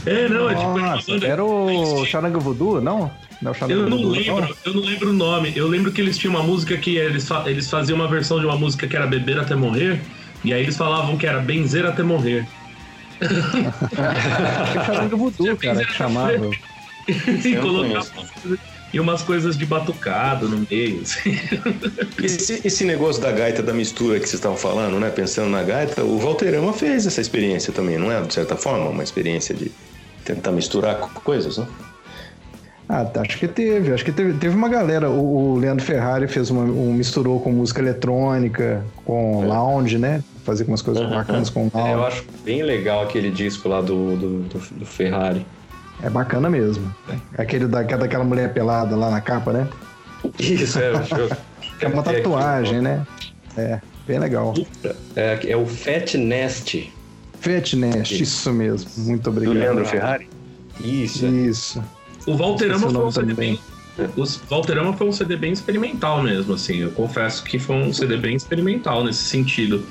É, 0.05 0.29
não, 0.29 0.47
é 0.49 0.55
tipo 0.55 0.69
uma 0.69 1.01
banda. 1.01 1.27
Era 1.27 1.43
o 1.43 2.05
Charanga 2.05 2.37
Voodoo, 2.37 2.79
não? 2.79 3.11
não 3.41 3.51
é 3.51 3.55
eu 3.69 3.89
não 3.89 3.97
lembro, 3.97 4.57
eu 4.65 4.73
não 4.73 4.81
lembro 4.81 5.09
o 5.09 5.13
nome. 5.13 5.51
Eu 5.55 5.67
lembro 5.67 5.91
que 5.91 5.99
eles 5.99 6.17
tinham 6.17 6.35
uma 6.35 6.43
música 6.43 6.77
que 6.77 6.95
eles, 6.95 7.27
eles 7.47 7.69
faziam 7.69 7.95
uma 7.95 8.07
versão 8.07 8.39
de 8.39 8.45
uma 8.45 8.55
música 8.55 8.87
que 8.87 8.95
era 8.95 9.07
Beber 9.07 9.39
até 9.39 9.55
Morrer. 9.55 9.99
E 10.43 10.53
aí 10.53 10.61
eles 10.61 10.77
falavam 10.77 11.17
que 11.17 11.25
era 11.25 11.39
benzer 11.39 11.85
até 11.85 12.03
morrer. 12.03 12.47
Charanga 14.85 15.15
Voodoo, 15.15 15.57
cara, 15.57 15.83
que 15.83 15.93
chamava. 15.93 16.51
e 17.07 17.55
colocava 17.57 18.07
e 18.93 18.99
umas 18.99 19.21
coisas 19.21 19.57
de 19.57 19.65
batucado 19.65 20.47
no 20.47 20.65
meio. 20.69 21.01
Assim. 21.01 21.37
Esse, 22.23 22.61
esse, 22.65 22.85
negócio 22.85 23.21
da 23.21 23.31
gaita, 23.31 23.61
da 23.61 23.73
mistura 23.73 24.19
que 24.19 24.25
vocês 24.25 24.35
estavam 24.35 24.57
falando, 24.57 24.99
né? 24.99 25.09
Pensando 25.09 25.49
na 25.49 25.61
gaita, 25.61 26.03
o 26.03 26.17
Valterama 26.17 26.73
fez 26.73 27.05
essa 27.05 27.21
experiência 27.21 27.71
também, 27.71 27.97
não 27.97 28.11
é? 28.11 28.19
De 28.21 28.33
certa 28.33 28.55
forma, 28.55 28.89
uma 28.89 29.03
experiência 29.03 29.53
de 29.53 29.71
tentar 30.25 30.51
misturar 30.51 30.97
coisas, 30.97 31.57
né? 31.57 31.67
Ah, 32.89 33.05
acho 33.19 33.37
que 33.37 33.47
teve. 33.47 33.93
Acho 33.93 34.03
que 34.03 34.11
teve, 34.11 34.33
teve 34.33 34.55
uma 34.55 34.69
galera. 34.69 35.09
O, 35.09 35.53
o 35.53 35.57
Leandro 35.57 35.85
Ferrari 35.85 36.27
fez 36.27 36.49
uma, 36.49 36.63
um 36.63 36.93
misturou 36.93 37.39
com 37.39 37.51
música 37.51 37.81
eletrônica, 37.81 38.83
com 39.03 39.43
é. 39.43 39.47
lounge, 39.47 39.97
né? 39.97 40.23
Fazer 40.43 40.63
umas 40.63 40.81
coisas 40.81 41.03
uhum. 41.03 41.09
bacanas 41.09 41.49
com 41.49 41.69
lounge. 41.73 41.91
É, 41.91 41.93
eu 41.93 42.05
acho 42.05 42.23
bem 42.45 42.63
legal 42.63 43.03
aquele 43.03 43.29
disco 43.29 43.67
lá 43.67 43.81
do, 43.81 44.15
do, 44.15 44.39
do, 44.43 44.59
do 44.59 44.85
Ferrari. 44.85 45.45
É 46.01 46.09
bacana 46.09 46.49
mesmo. 46.49 46.93
É 47.37 47.41
aquele 47.41 47.67
da, 47.67 47.81
é 47.81 47.97
daquela 47.97 48.23
mulher 48.23 48.53
pelada 48.53 48.95
lá 48.95 49.09
na 49.09 49.21
capa, 49.21 49.51
né? 49.51 49.67
Isso, 50.39 50.79
é. 50.79 50.91
é 51.81 51.87
uma 51.87 52.03
tatuagem, 52.03 52.81
né? 52.81 53.05
É, 53.57 53.79
bem 54.05 54.19
legal. 54.19 54.53
É, 55.15 55.39
é 55.51 55.57
o 55.57 55.65
Fat 55.65 56.15
Nest. 56.15 56.91
Fat 57.39 57.73
Nest, 57.73 58.21
isso 58.21 58.53
mesmo. 58.53 58.89
Muito 58.97 59.29
obrigado. 59.29 59.53
Do 59.53 59.59
Leandro 59.59 59.85
Ferrari? 59.85 60.29
Isso. 60.79 61.25
Isso. 61.25 61.83
O 62.27 62.35
Valterama 62.35 62.89
foi 62.89 63.05
um 63.05 63.11
CD 63.11 63.33
bem. 63.33 63.59
O 64.15 64.25
Valterama 64.47 64.93
foi 64.93 65.07
um 65.07 65.11
CD 65.11 65.35
bem 65.35 65.51
experimental 65.51 66.21
mesmo, 66.21 66.53
assim. 66.53 66.77
Eu 66.77 66.91
confesso 66.91 67.43
que 67.43 67.57
foi 67.57 67.75
um 67.75 67.91
CD 67.91 68.17
bem 68.17 68.35
experimental 68.35 69.03
nesse 69.03 69.23
sentido. 69.23 69.83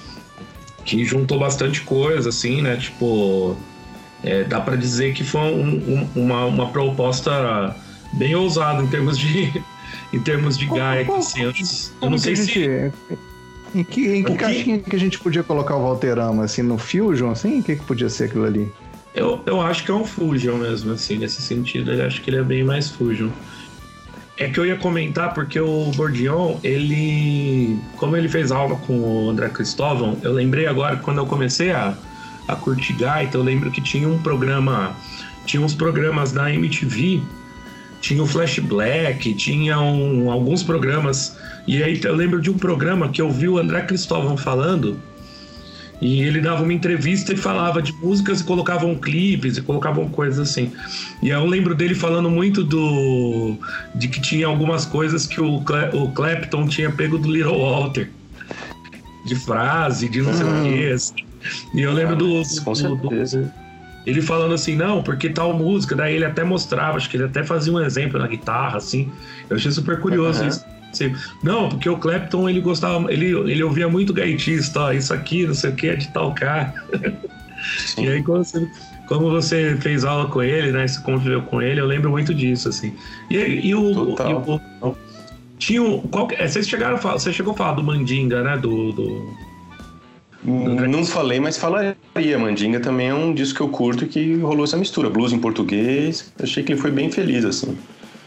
Que 0.85 1.05
juntou 1.05 1.39
bastante 1.41 1.81
coisa, 1.81 2.29
assim, 2.29 2.63
né? 2.63 2.77
Tipo 2.77 3.57
é, 4.23 4.45
dá 4.45 4.61
para 4.61 4.77
dizer 4.77 5.15
que 5.15 5.25
foi 5.25 5.41
um, 5.41 6.09
um, 6.17 6.23
uma, 6.23 6.45
uma 6.47 6.69
proposta 6.71 7.75
bem 8.15 8.35
ousada 8.35 8.83
em 8.83 8.87
termos 8.87 9.19
de 9.19 9.63
em 10.13 10.21
termos 10.21 10.57
de 10.57 10.67
gaita, 10.67 11.17
assim, 11.17 11.43
eu, 11.43 11.53
eu 12.03 12.11
não 12.11 12.19
sei 12.19 12.37
se 12.37 12.93
em 13.75 13.85
que, 13.85 14.09
em 14.09 14.25
que 14.25 14.35
caixinha 14.37 14.79
que 14.79 14.97
a 14.97 14.99
gente 14.99 15.19
podia 15.19 15.43
colocar 15.43 15.77
o 15.77 15.83
Valterama, 15.83 16.45
assim, 16.45 16.63
no 16.63 16.79
Fusion, 16.79 17.31
assim? 17.31 17.61
O 17.61 17.63
que, 17.63 17.77
que 17.77 17.85
podia 17.85 18.09
ser 18.09 18.25
aquilo 18.25 18.45
ali? 18.45 18.73
Eu, 19.15 19.43
eu 19.45 19.61
acho 19.61 19.85
que 19.85 19.91
é 19.91 19.95
um 19.95 20.05
Fusion 20.05 20.57
mesmo, 20.57 20.93
assim, 20.93 21.19
nesse 21.19 21.43
sentido. 21.43 21.93
Eu 21.93 22.07
acho 22.07 22.23
que 22.23 22.31
ele 22.31 22.39
é 22.39 22.43
bem 22.43 22.65
mais 22.65 22.89
Fusion. 22.89 23.29
É 24.39 24.49
que 24.49 24.61
eu 24.61 24.67
ia 24.67 24.77
comentar 24.77 25.35
porque 25.35 25.59
o 25.59 25.91
Bordion, 25.95 26.59
ele. 26.63 27.79
Como 27.97 28.17
ele 28.17 28.29
fez 28.29 28.53
aula 28.53 28.77
com 28.77 28.99
o 28.99 29.31
André 29.31 29.49
Cristóvão, 29.49 30.19
eu 30.23 30.33
lembrei 30.33 30.67
agora 30.67 30.97
quando 30.97 31.19
eu 31.19 31.27
comecei 31.27 31.71
a, 31.71 31.97
a 32.49 32.57
curtir 32.57 32.95
gaita, 32.95 33.37
eu 33.37 33.43
lembro 33.43 33.71
que 33.71 33.81
tinha 33.81 34.09
um 34.09 34.19
programa, 34.19 34.95
tinha 35.45 35.63
uns 35.63 35.75
programas 35.75 36.33
da 36.33 36.53
MTV, 36.53 37.23
tinha 38.01 38.23
o 38.23 38.27
Flash 38.27 38.59
Black, 38.61 39.35
tinha 39.35 39.81
um, 39.81 40.31
alguns 40.31 40.63
programas, 40.63 41.37
e 41.67 41.83
aí 41.83 42.01
eu 42.03 42.15
lembro 42.15 42.41
de 42.41 42.51
um 42.51 42.59
programa 42.59 43.09
que 43.09 43.21
eu 43.21 43.31
vi 43.31 43.49
o 43.49 43.59
André 43.59 43.83
Cristóvão 43.83 44.37
falando, 44.37 44.97
e 46.01 46.23
ele 46.23 46.41
dava 46.41 46.63
uma 46.63 46.73
entrevista 46.73 47.33
e 47.33 47.37
falava 47.37 47.81
de 47.81 47.93
músicas 47.95 48.41
e 48.41 48.45
colocavam 48.45 48.95
clipes 48.95 49.57
e 49.57 49.63
colocavam 49.63 50.09
coisas 50.09 50.39
assim. 50.39 50.71
E 51.23 51.31
eu 51.31 51.47
lembro 51.47 51.75
dele 51.75 51.95
falando 51.95 52.29
muito 52.29 52.63
do 52.63 53.57
de 53.95 54.07
que 54.09 54.21
tinha 54.21 54.47
algumas 54.47 54.85
coisas 54.85 55.27
que 55.27 55.41
o, 55.41 55.63
Cle, 55.63 55.89
o 55.95 56.11
Clapton 56.13 56.67
tinha 56.69 56.91
pego 56.91 57.17
do 57.17 57.31
Little 57.31 57.59
Walter. 57.59 58.11
De 59.25 59.35
frase, 59.35 60.09
de 60.09 60.21
não 60.21 60.35
sei 60.35 60.45
o 60.45 60.49
hum. 60.49 60.63
que. 60.63 60.93
Assim. 60.93 61.15
E 61.75 61.83
eu 61.83 61.93
lembro 61.93 62.15
ah, 62.15 62.19
do, 62.19 62.43
do, 62.43 62.97
do, 62.97 63.09
do, 63.09 63.53
Ele 64.07 64.23
falando 64.23 64.55
assim, 64.55 64.77
não, 64.77 65.03
porque 65.03 65.29
tal 65.29 65.53
música, 65.53 65.95
daí 65.95 66.15
ele 66.15 66.25
até 66.25 66.45
mostrava, 66.45 66.97
acho 66.97 67.09
que 67.11 67.17
ele 67.17 67.25
até 67.25 67.45
fazia 67.45 67.73
um 67.73 67.81
exemplo 67.81 68.19
na 68.19 68.27
guitarra, 68.27 68.79
assim. 68.79 69.11
Eu 69.49 69.57
achei 69.57 69.71
super 69.71 70.01
curioso 70.01 70.43
uhum. 70.43 70.49
isso. 70.49 70.65
Assim, 70.93 71.15
não, 71.43 71.69
porque 71.69 71.89
o 71.89 71.99
Clapton 71.99 72.49
ele 72.49 72.61
gostava, 72.61 73.13
ele, 73.13 73.27
ele 73.51 73.63
ouvia 73.63 73.89
muito 73.89 74.13
gaitista, 74.15 74.81
ó, 74.81 74.93
isso 74.93 75.13
aqui, 75.13 75.47
não 75.47 75.55
sei 75.55 75.71
o 75.71 75.75
que, 75.75 75.89
é 75.89 75.97
de 75.97 76.09
tal 76.09 76.35
cara. 76.35 76.73
e 77.99 78.09
aí, 78.09 78.23
quando 78.23 78.45
você, 78.45 78.71
como 79.07 79.31
você 79.31 79.77
fez 79.77 80.05
aula 80.05 80.29
com 80.29 80.43
ele, 80.43 80.73
né? 80.73 80.87
Você 80.87 81.01
conviveu 81.01 81.43
com 81.43 81.61
ele, 81.61 81.81
eu 81.81 81.87
lembro 81.87 82.11
muito 82.11 82.33
disso, 82.35 82.69
assim. 82.69 82.95
E, 83.31 83.37
e 83.37 83.75
o. 83.75 84.17
E 84.17 84.35
o 84.83 84.97
tinha 85.59 85.83
um, 85.83 86.01
qual, 86.01 86.29
é, 86.33 86.47
vocês 86.47 86.69
chegaram 86.69 86.97
a 86.97 86.99
falar, 86.99 87.19
você 87.19 87.33
chegou 87.33 87.55
a 87.55 87.57
falar 87.57 87.73
do 87.73 87.83
Mandinga, 87.83 88.43
né? 88.43 88.57
Do, 88.59 88.93
do, 88.93 89.35
não 90.47 91.05
falei, 91.05 91.41
mas 91.41 91.57
falaria. 91.57 91.97
Mandinga 92.39 92.81
também 92.81 93.09
é 93.09 93.15
um 93.15 93.35
disco 93.35 93.57
que 93.57 93.63
eu 93.63 93.69
curto 93.69 94.05
e 94.05 94.07
que 94.07 94.35
rolou 94.37 94.65
essa 94.65 94.77
mistura. 94.77 95.11
Blues 95.11 95.33
em 95.33 95.39
português. 95.39 96.33
Achei 96.41 96.63
que 96.63 96.73
ele 96.73 96.81
foi 96.81 96.91
bem 96.91 97.11
feliz, 97.11 97.45
assim. 97.45 97.77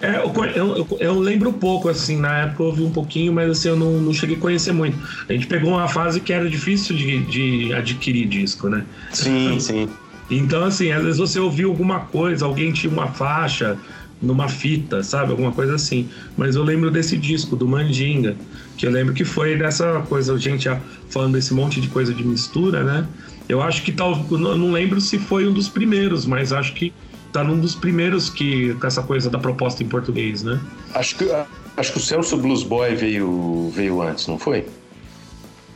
É, 0.02 0.18
eu, 0.18 0.46
eu, 0.56 0.98
eu, 1.00 1.20
lembro 1.20 1.52
pouco, 1.52 1.90
assim, 1.90 2.18
na 2.18 2.44
época 2.44 2.64
eu 2.64 2.68
ouvi 2.68 2.84
um 2.84 2.92
pouquinho, 2.92 3.34
mas 3.34 3.52
assim, 3.52 3.68
eu 3.68 3.76
não, 3.76 4.00
não 4.00 4.14
cheguei 4.14 4.38
a 4.38 4.40
conhecer 4.40 4.72
muito. 4.72 4.98
A 5.28 5.34
gente 5.34 5.46
pegou 5.48 5.72
uma 5.72 5.90
fase 5.90 6.22
que 6.22 6.32
era 6.32 6.50
difícil 6.50 6.96
de, 6.96 7.20
de 7.26 7.74
adquirir 7.74 8.26
disco, 8.26 8.70
né? 8.70 8.86
Sim, 9.12 9.60
sim. 9.60 9.90
Então, 10.32 10.64
assim, 10.64 10.92
às 10.92 11.04
vezes 11.04 11.18
você 11.18 11.40
ouviu 11.40 11.70
alguma 11.70 12.02
coisa, 12.02 12.46
alguém 12.46 12.72
tinha 12.72 12.92
uma 12.92 13.08
faixa 13.08 13.78
numa 14.22 14.48
fita, 14.48 15.04
sabe? 15.04 15.32
Alguma 15.32 15.52
coisa 15.52 15.76
assim. 15.76 16.08
Mas 16.38 16.56
eu 16.56 16.64
lembro 16.64 16.90
desse 16.92 17.18
disco, 17.18 17.56
do 17.56 17.68
Mandinga, 17.68 18.38
que 18.80 18.88
eu 18.88 18.92
lembro 18.92 19.14
que 19.14 19.26
foi 19.26 19.58
dessa 19.58 20.02
coisa, 20.08 20.34
a 20.34 20.38
gente 20.38 20.64
já 20.64 20.80
falando 21.10 21.34
desse 21.34 21.54
monte 21.54 21.82
de 21.82 21.90
coisa 21.90 22.14
de 22.14 22.24
mistura, 22.24 22.82
né? 22.82 23.06
Eu 23.50 23.62
acho 23.62 23.84
que 23.84 23.92
tal, 23.92 24.16
não 24.30 24.72
lembro 24.72 25.02
se 25.02 25.20
foi 25.20 25.46
um 25.46 25.52
dos 25.52 25.68
primeiros, 25.68 26.26
mas 26.26 26.54
acho 26.54 26.74
que 26.74 26.94
tá 27.34 27.44
num 27.44 27.60
dos 27.60 27.76
primeiros 27.76 28.30
que 28.30 28.74
com 28.76 28.88
essa 28.88 29.04
coisa 29.04 29.30
da 29.30 29.38
proposta 29.38 29.84
em 29.84 29.88
português, 29.88 30.44
né? 30.44 30.62
Acho 30.94 31.18
que 31.18 31.30
acho 31.76 31.92
que 31.92 31.98
o 31.98 32.02
Celso 32.02 32.38
Blues 32.38 32.64
Boy 32.64 32.96
veio 32.96 33.70
veio 33.76 34.02
antes, 34.02 34.28
não 34.28 34.40
foi? 34.40 34.66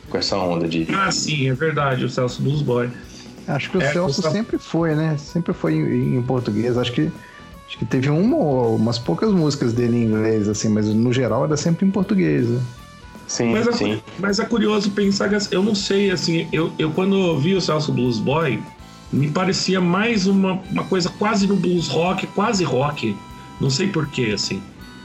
Com 0.08 0.16
essa 0.16 0.38
onda 0.38 0.66
de 0.66 0.88
Ah, 0.90 1.12
sim, 1.12 1.50
é 1.50 1.52
verdade, 1.52 2.06
o 2.06 2.08
Celso 2.08 2.40
Blues 2.40 2.62
Boy. 2.62 2.88
Acho 3.46 3.70
que 3.70 3.76
o 3.76 3.82
é, 3.82 3.92
Celso 3.92 4.22
sempre 4.22 4.56
foi, 4.56 4.94
né? 4.94 5.18
Sempre 5.18 5.52
foi 5.52 5.74
em, 5.74 6.16
em 6.16 6.22
português. 6.22 6.78
Acho 6.78 6.92
que 6.92 7.12
acho 7.68 7.78
que 7.78 7.84
teve 7.84 8.08
uma, 8.08 8.36
umas 8.36 8.98
poucas 8.98 9.30
músicas 9.30 9.74
dele 9.74 9.98
em 9.98 10.04
inglês, 10.04 10.48
assim, 10.48 10.70
mas 10.70 10.86
no 10.86 11.12
geral 11.12 11.44
era 11.44 11.56
sempre 11.58 11.86
em 11.86 11.90
português. 11.90 12.48
Né? 12.48 12.60
Sim, 13.26 13.52
mas, 13.52 13.66
é 13.66 13.72
sim. 13.72 13.92
É, 13.92 14.00
mas 14.18 14.38
é 14.38 14.44
curioso 14.44 14.90
pensar 14.90 15.28
que 15.28 15.54
eu 15.54 15.62
não 15.62 15.74
sei, 15.74 16.10
assim, 16.10 16.46
eu, 16.52 16.72
eu 16.78 16.90
quando 16.90 17.14
eu 17.14 17.38
vi 17.38 17.54
o 17.54 17.60
Celso 17.60 17.92
Blues 17.92 18.18
Boy, 18.18 18.62
me 19.12 19.30
parecia 19.30 19.80
mais 19.80 20.26
uma, 20.26 20.60
uma 20.70 20.84
coisa 20.84 21.08
quase 21.08 21.46
no 21.46 21.56
blues 21.56 21.88
rock, 21.88 22.26
quase 22.28 22.64
rock. 22.64 23.16
Não 23.60 23.70
sei 23.70 23.88
porquê, 23.88 24.32
assim. 24.34 24.60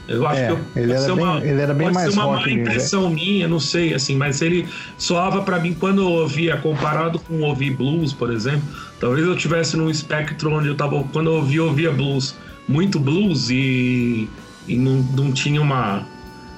Eu 0.08 0.26
acho 0.26 0.40
é, 0.40 0.46
que 0.46 0.52
eu, 0.52 0.60
ele, 0.74 0.92
era 0.92 1.14
bem, 1.14 1.24
uma, 1.24 1.38
ele 1.38 1.60
era 1.60 1.74
bem 1.74 1.92
mais 1.92 2.12
ser 2.12 2.18
uma 2.18 2.24
rock. 2.24 2.40
Má 2.40 2.46
né? 2.46 2.62
impressão 2.62 3.10
minha, 3.10 3.46
não 3.46 3.60
sei, 3.60 3.94
assim, 3.94 4.16
mas 4.16 4.42
ele 4.42 4.66
soava 4.98 5.42
para 5.42 5.60
mim 5.60 5.72
quando 5.72 6.00
eu 6.00 6.08
ouvia, 6.08 6.56
comparado 6.56 7.20
com 7.20 7.40
ouvir 7.42 7.70
blues, 7.70 8.12
por 8.12 8.32
exemplo. 8.32 8.62
Talvez 8.98 9.24
eu 9.24 9.36
tivesse 9.36 9.76
num 9.76 9.88
espectro 9.88 10.52
onde 10.52 10.66
eu 10.66 10.74
tava, 10.74 11.02
quando 11.12 11.28
eu 11.28 11.34
ouvia, 11.34 11.58
eu 11.58 11.66
ouvia 11.66 11.92
blues, 11.92 12.34
muito 12.66 12.98
blues 12.98 13.50
e, 13.50 14.28
e 14.66 14.76
não, 14.76 14.96
não 15.16 15.32
tinha 15.32 15.62
uma, 15.62 16.04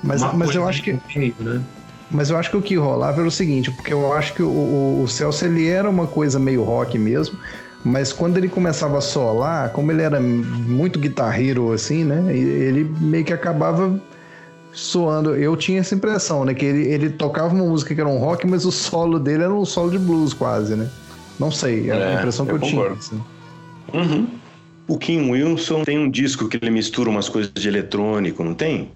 mas, 0.03 0.23
mas 0.35 0.55
eu 0.55 0.67
acho 0.67 0.83
que. 0.83 0.93
né? 1.39 1.63
Mas 2.11 2.29
eu 2.29 2.37
acho 2.37 2.51
que 2.51 2.57
o 2.57 2.63
que 2.63 2.77
rolava 2.77 3.21
era 3.21 3.29
o 3.29 3.31
seguinte, 3.31 3.71
porque 3.71 3.93
eu 3.93 4.13
acho 4.13 4.35
que 4.35 4.43
o, 4.43 4.49
o, 4.49 5.03
o 5.03 5.09
Celso 5.09 5.47
ele 5.47 5.67
era 5.67 5.89
uma 5.89 6.07
coisa 6.07 6.39
meio 6.39 6.63
rock 6.63 6.99
mesmo, 6.99 7.39
mas 7.83 8.13
quando 8.13 8.37
ele 8.37 8.49
começava 8.49 8.99
a 8.99 9.01
solar, 9.01 9.71
como 9.71 9.91
ele 9.91 10.03
era 10.03 10.21
muito 10.21 10.99
guitarreiro 10.99 11.73
assim, 11.73 12.05
né? 12.05 12.37
Ele 12.37 12.85
meio 13.01 13.25
que 13.25 13.33
acabava 13.33 13.99
soando. 14.73 15.35
Eu 15.35 15.57
tinha 15.57 15.81
essa 15.81 15.95
impressão, 15.95 16.45
né? 16.45 16.55
Que 16.55 16.67
ele, 16.67 16.89
ele 16.89 17.11
tocava 17.11 17.55
uma 17.55 17.65
música 17.65 17.95
que 17.95 18.01
era 18.01 18.09
um 18.09 18.19
rock, 18.19 18.47
mas 18.47 18.65
o 18.67 18.71
solo 18.73 19.19
dele 19.19 19.45
era 19.45 19.55
um 19.55 19.65
solo 19.65 19.91
de 19.91 19.99
blues 19.99 20.35
quase, 20.35 20.77
né? 20.77 20.89
Não 21.39 21.51
sei, 21.51 21.91
era 21.91 22.05
é, 22.05 22.17
a 22.17 22.19
impressão 22.19 22.45
que 22.45 22.53
eu, 22.53 22.57
eu 22.57 22.63
tinha. 22.63 22.87
Assim. 22.89 23.21
Uhum. 23.95 24.27
O 24.87 24.99
Kim 24.99 25.31
Wilson 25.31 25.83
tem 25.83 25.99
um 25.99 26.11
disco 26.11 26.49
que 26.49 26.59
ele 26.61 26.71
mistura 26.71 27.09
umas 27.09 27.29
coisas 27.29 27.53
de 27.53 27.67
eletrônico, 27.67 28.45
não 28.45 28.55
tem? 28.55 28.91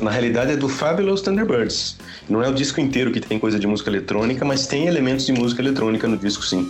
Na 0.00 0.10
realidade 0.10 0.52
é 0.52 0.56
do 0.56 0.68
Fabulous 0.68 1.22
Thunderbirds. 1.22 1.96
Não 2.28 2.42
é 2.42 2.48
o 2.48 2.54
disco 2.54 2.80
inteiro 2.80 3.10
que 3.10 3.20
tem 3.20 3.38
coisa 3.38 3.58
de 3.58 3.66
música 3.66 3.90
eletrônica, 3.90 4.44
mas 4.44 4.66
tem 4.66 4.86
elementos 4.86 5.24
de 5.24 5.32
música 5.32 5.62
eletrônica 5.62 6.06
no 6.06 6.16
disco 6.16 6.44
sim. 6.44 6.68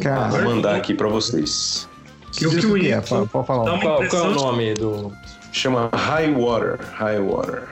Cara, 0.00 0.28
Vou 0.28 0.42
mandar 0.42 0.76
aqui 0.76 0.94
para 0.94 1.08
vocês. 1.08 1.88
Que 2.32 2.46
o 2.46 2.50
que 2.50 2.66
o 2.66 2.72
Wilson 2.72 3.26
pode 3.26 3.46
falar. 3.46 3.78
Qual, 3.80 4.08
qual 4.08 4.24
é 4.24 4.28
o 4.28 4.34
nome 4.34 4.74
do. 4.74 5.12
Chama 5.52 5.88
High 5.94 6.32
Water. 6.32 6.78
High 6.94 7.20
Water. 7.20 7.62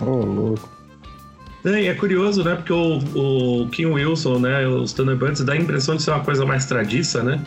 Ô, 0.00 0.04
oh, 0.04 0.24
louco. 0.24 0.76
É, 1.64 1.86
é 1.86 1.94
curioso, 1.94 2.44
né? 2.44 2.54
Porque 2.54 2.72
o, 2.72 2.98
o 3.62 3.68
Kim 3.70 3.86
Wilson, 3.86 4.38
né? 4.38 4.66
Os 4.66 4.92
Thunderbirds 4.92 5.42
dá 5.42 5.54
a 5.54 5.56
impressão 5.56 5.96
de 5.96 6.02
ser 6.02 6.10
uma 6.10 6.20
coisa 6.20 6.44
mais 6.44 6.66
tradiça, 6.66 7.22
né? 7.22 7.40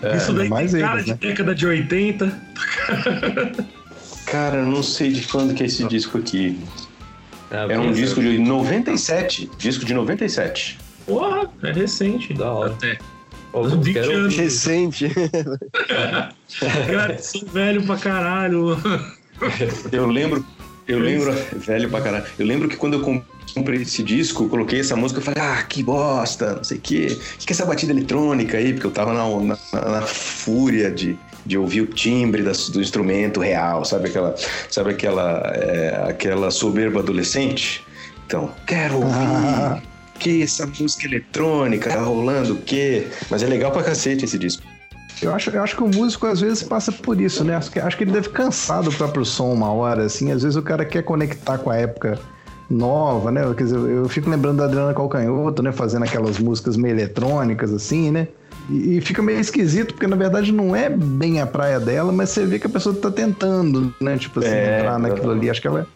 É, 0.00 0.16
Isso 0.16 0.32
daí 0.32 0.48
mais 0.48 0.70
tem 0.70 0.80
cara 0.80 0.94
eles, 0.94 1.06
de 1.06 1.10
né? 1.10 1.18
década 1.20 1.54
de 1.54 1.66
80. 1.66 2.40
Cara, 4.30 4.58
eu 4.58 4.66
não 4.66 4.82
sei 4.82 5.10
de 5.10 5.26
quando 5.26 5.54
que 5.54 5.62
é 5.62 5.66
esse 5.66 5.84
disco 5.84 6.18
aqui. 6.18 6.58
É, 7.50 7.74
é 7.74 7.78
um 7.78 7.92
disco 7.92 8.20
de 8.20 8.38
97. 8.38 9.50
Disco 9.56 9.84
de 9.84 9.94
97. 9.94 10.78
Porra, 11.06 11.50
é 11.62 11.72
recente. 11.72 12.34
Da 12.34 12.52
hora. 12.52 12.72
Até. 12.72 12.98
Oh, 13.52 13.64
quero... 13.80 14.28
Recente. 14.28 15.10
Cara, 16.90 17.18
sou 17.18 17.46
velho 17.46 17.82
pra 17.84 17.96
caralho. 17.96 18.76
Eu 19.90 20.06
lembro, 20.06 20.44
eu 20.86 20.98
lembro, 20.98 21.32
velho 21.56 21.88
pra 21.88 22.00
caralho. 22.02 22.24
Eu 22.38 22.46
lembro 22.46 22.68
que 22.68 22.76
quando 22.76 22.94
eu 22.94 23.00
comprei 23.00 23.37
esse 23.80 24.02
disco, 24.02 24.48
coloquei 24.48 24.80
essa 24.80 24.96
música, 24.96 25.20
eu 25.20 25.24
falei, 25.24 25.42
ah, 25.42 25.62
que 25.62 25.82
bosta, 25.82 26.56
não 26.56 26.64
sei 26.64 26.78
o 26.78 26.80
quê. 26.80 27.18
O 27.34 27.46
que 27.46 27.52
é 27.52 27.54
essa 27.54 27.64
batida 27.64 27.92
eletrônica 27.92 28.56
aí? 28.56 28.72
Porque 28.72 28.86
eu 28.86 28.90
tava 28.90 29.12
na, 29.12 29.28
na, 29.40 29.88
na 29.90 30.02
fúria 30.02 30.90
de, 30.90 31.18
de 31.44 31.56
ouvir 31.56 31.82
o 31.82 31.86
timbre 31.86 32.42
do 32.42 32.80
instrumento 32.80 33.40
real, 33.40 33.84
sabe 33.84 34.08
aquela, 34.08 34.34
sabe 34.70 34.90
aquela, 34.90 35.52
é, 35.54 36.04
aquela 36.08 36.50
soberba 36.50 37.00
adolescente? 37.00 37.84
Então, 38.26 38.50
quero 38.66 38.96
ouvir. 38.96 39.12
Ah. 39.12 39.82
Que 40.18 40.42
essa 40.42 40.66
música 40.66 41.06
eletrônica, 41.06 41.88
tá 41.88 42.00
rolando 42.00 42.54
o 42.54 42.56
quê? 42.56 43.06
Mas 43.30 43.40
é 43.42 43.46
legal 43.46 43.70
pra 43.70 43.84
cacete 43.84 44.24
esse 44.24 44.36
disco. 44.36 44.64
Eu 45.22 45.34
acho, 45.34 45.50
eu 45.50 45.62
acho 45.62 45.76
que 45.76 45.82
o 45.82 45.88
músico 45.88 46.26
às 46.26 46.40
vezes 46.40 46.62
passa 46.62 46.92
por 46.92 47.20
isso, 47.20 47.44
né? 47.44 47.56
Acho 47.56 47.70
que, 47.70 47.78
acho 47.80 47.96
que 47.96 48.04
ele 48.04 48.12
deve 48.12 48.28
cansar 48.28 48.82
do 48.82 48.92
próprio 48.92 49.24
som 49.24 49.52
uma 49.52 49.72
hora, 49.72 50.04
assim. 50.04 50.30
Às 50.30 50.42
vezes 50.42 50.56
o 50.56 50.62
cara 50.62 50.84
quer 50.84 51.02
conectar 51.02 51.58
com 51.58 51.70
a 51.70 51.76
época 51.76 52.18
nova, 52.70 53.30
né? 53.30 53.42
Quer 53.56 53.64
dizer, 53.64 53.76
eu 53.76 54.08
fico 54.08 54.28
lembrando 54.28 54.58
da 54.58 54.64
Adriana 54.64 54.92
Calcanhoto, 54.92 55.62
né? 55.62 55.72
Fazendo 55.72 56.04
aquelas 56.04 56.38
músicas 56.38 56.76
meio 56.76 56.94
eletrônicas, 56.94 57.72
assim, 57.72 58.10
né? 58.10 58.28
E, 58.70 59.00
fica 59.00 59.22
meio 59.22 59.40
esquisito, 59.40 59.94
porque 59.94 60.06
na 60.06 60.16
verdade 60.16 60.52
não 60.52 60.76
é 60.76 60.90
bem 60.90 61.40
a 61.40 61.46
praia 61.46 61.80
dela, 61.80 62.12
mas 62.12 62.30
você 62.30 62.44
vê 62.44 62.58
que 62.58 62.66
a 62.66 62.70
pessoa 62.70 62.94
tá 62.94 63.10
tentando, 63.10 63.94
né? 64.00 64.18
Tipo 64.18 64.40
assim, 64.40 64.50
é, 64.50 64.80
entrar 64.80 64.98
naquilo 64.98 65.30
ali. 65.30 65.48
Acho 65.48 65.60
que 65.60 65.66
ela. 65.66 65.86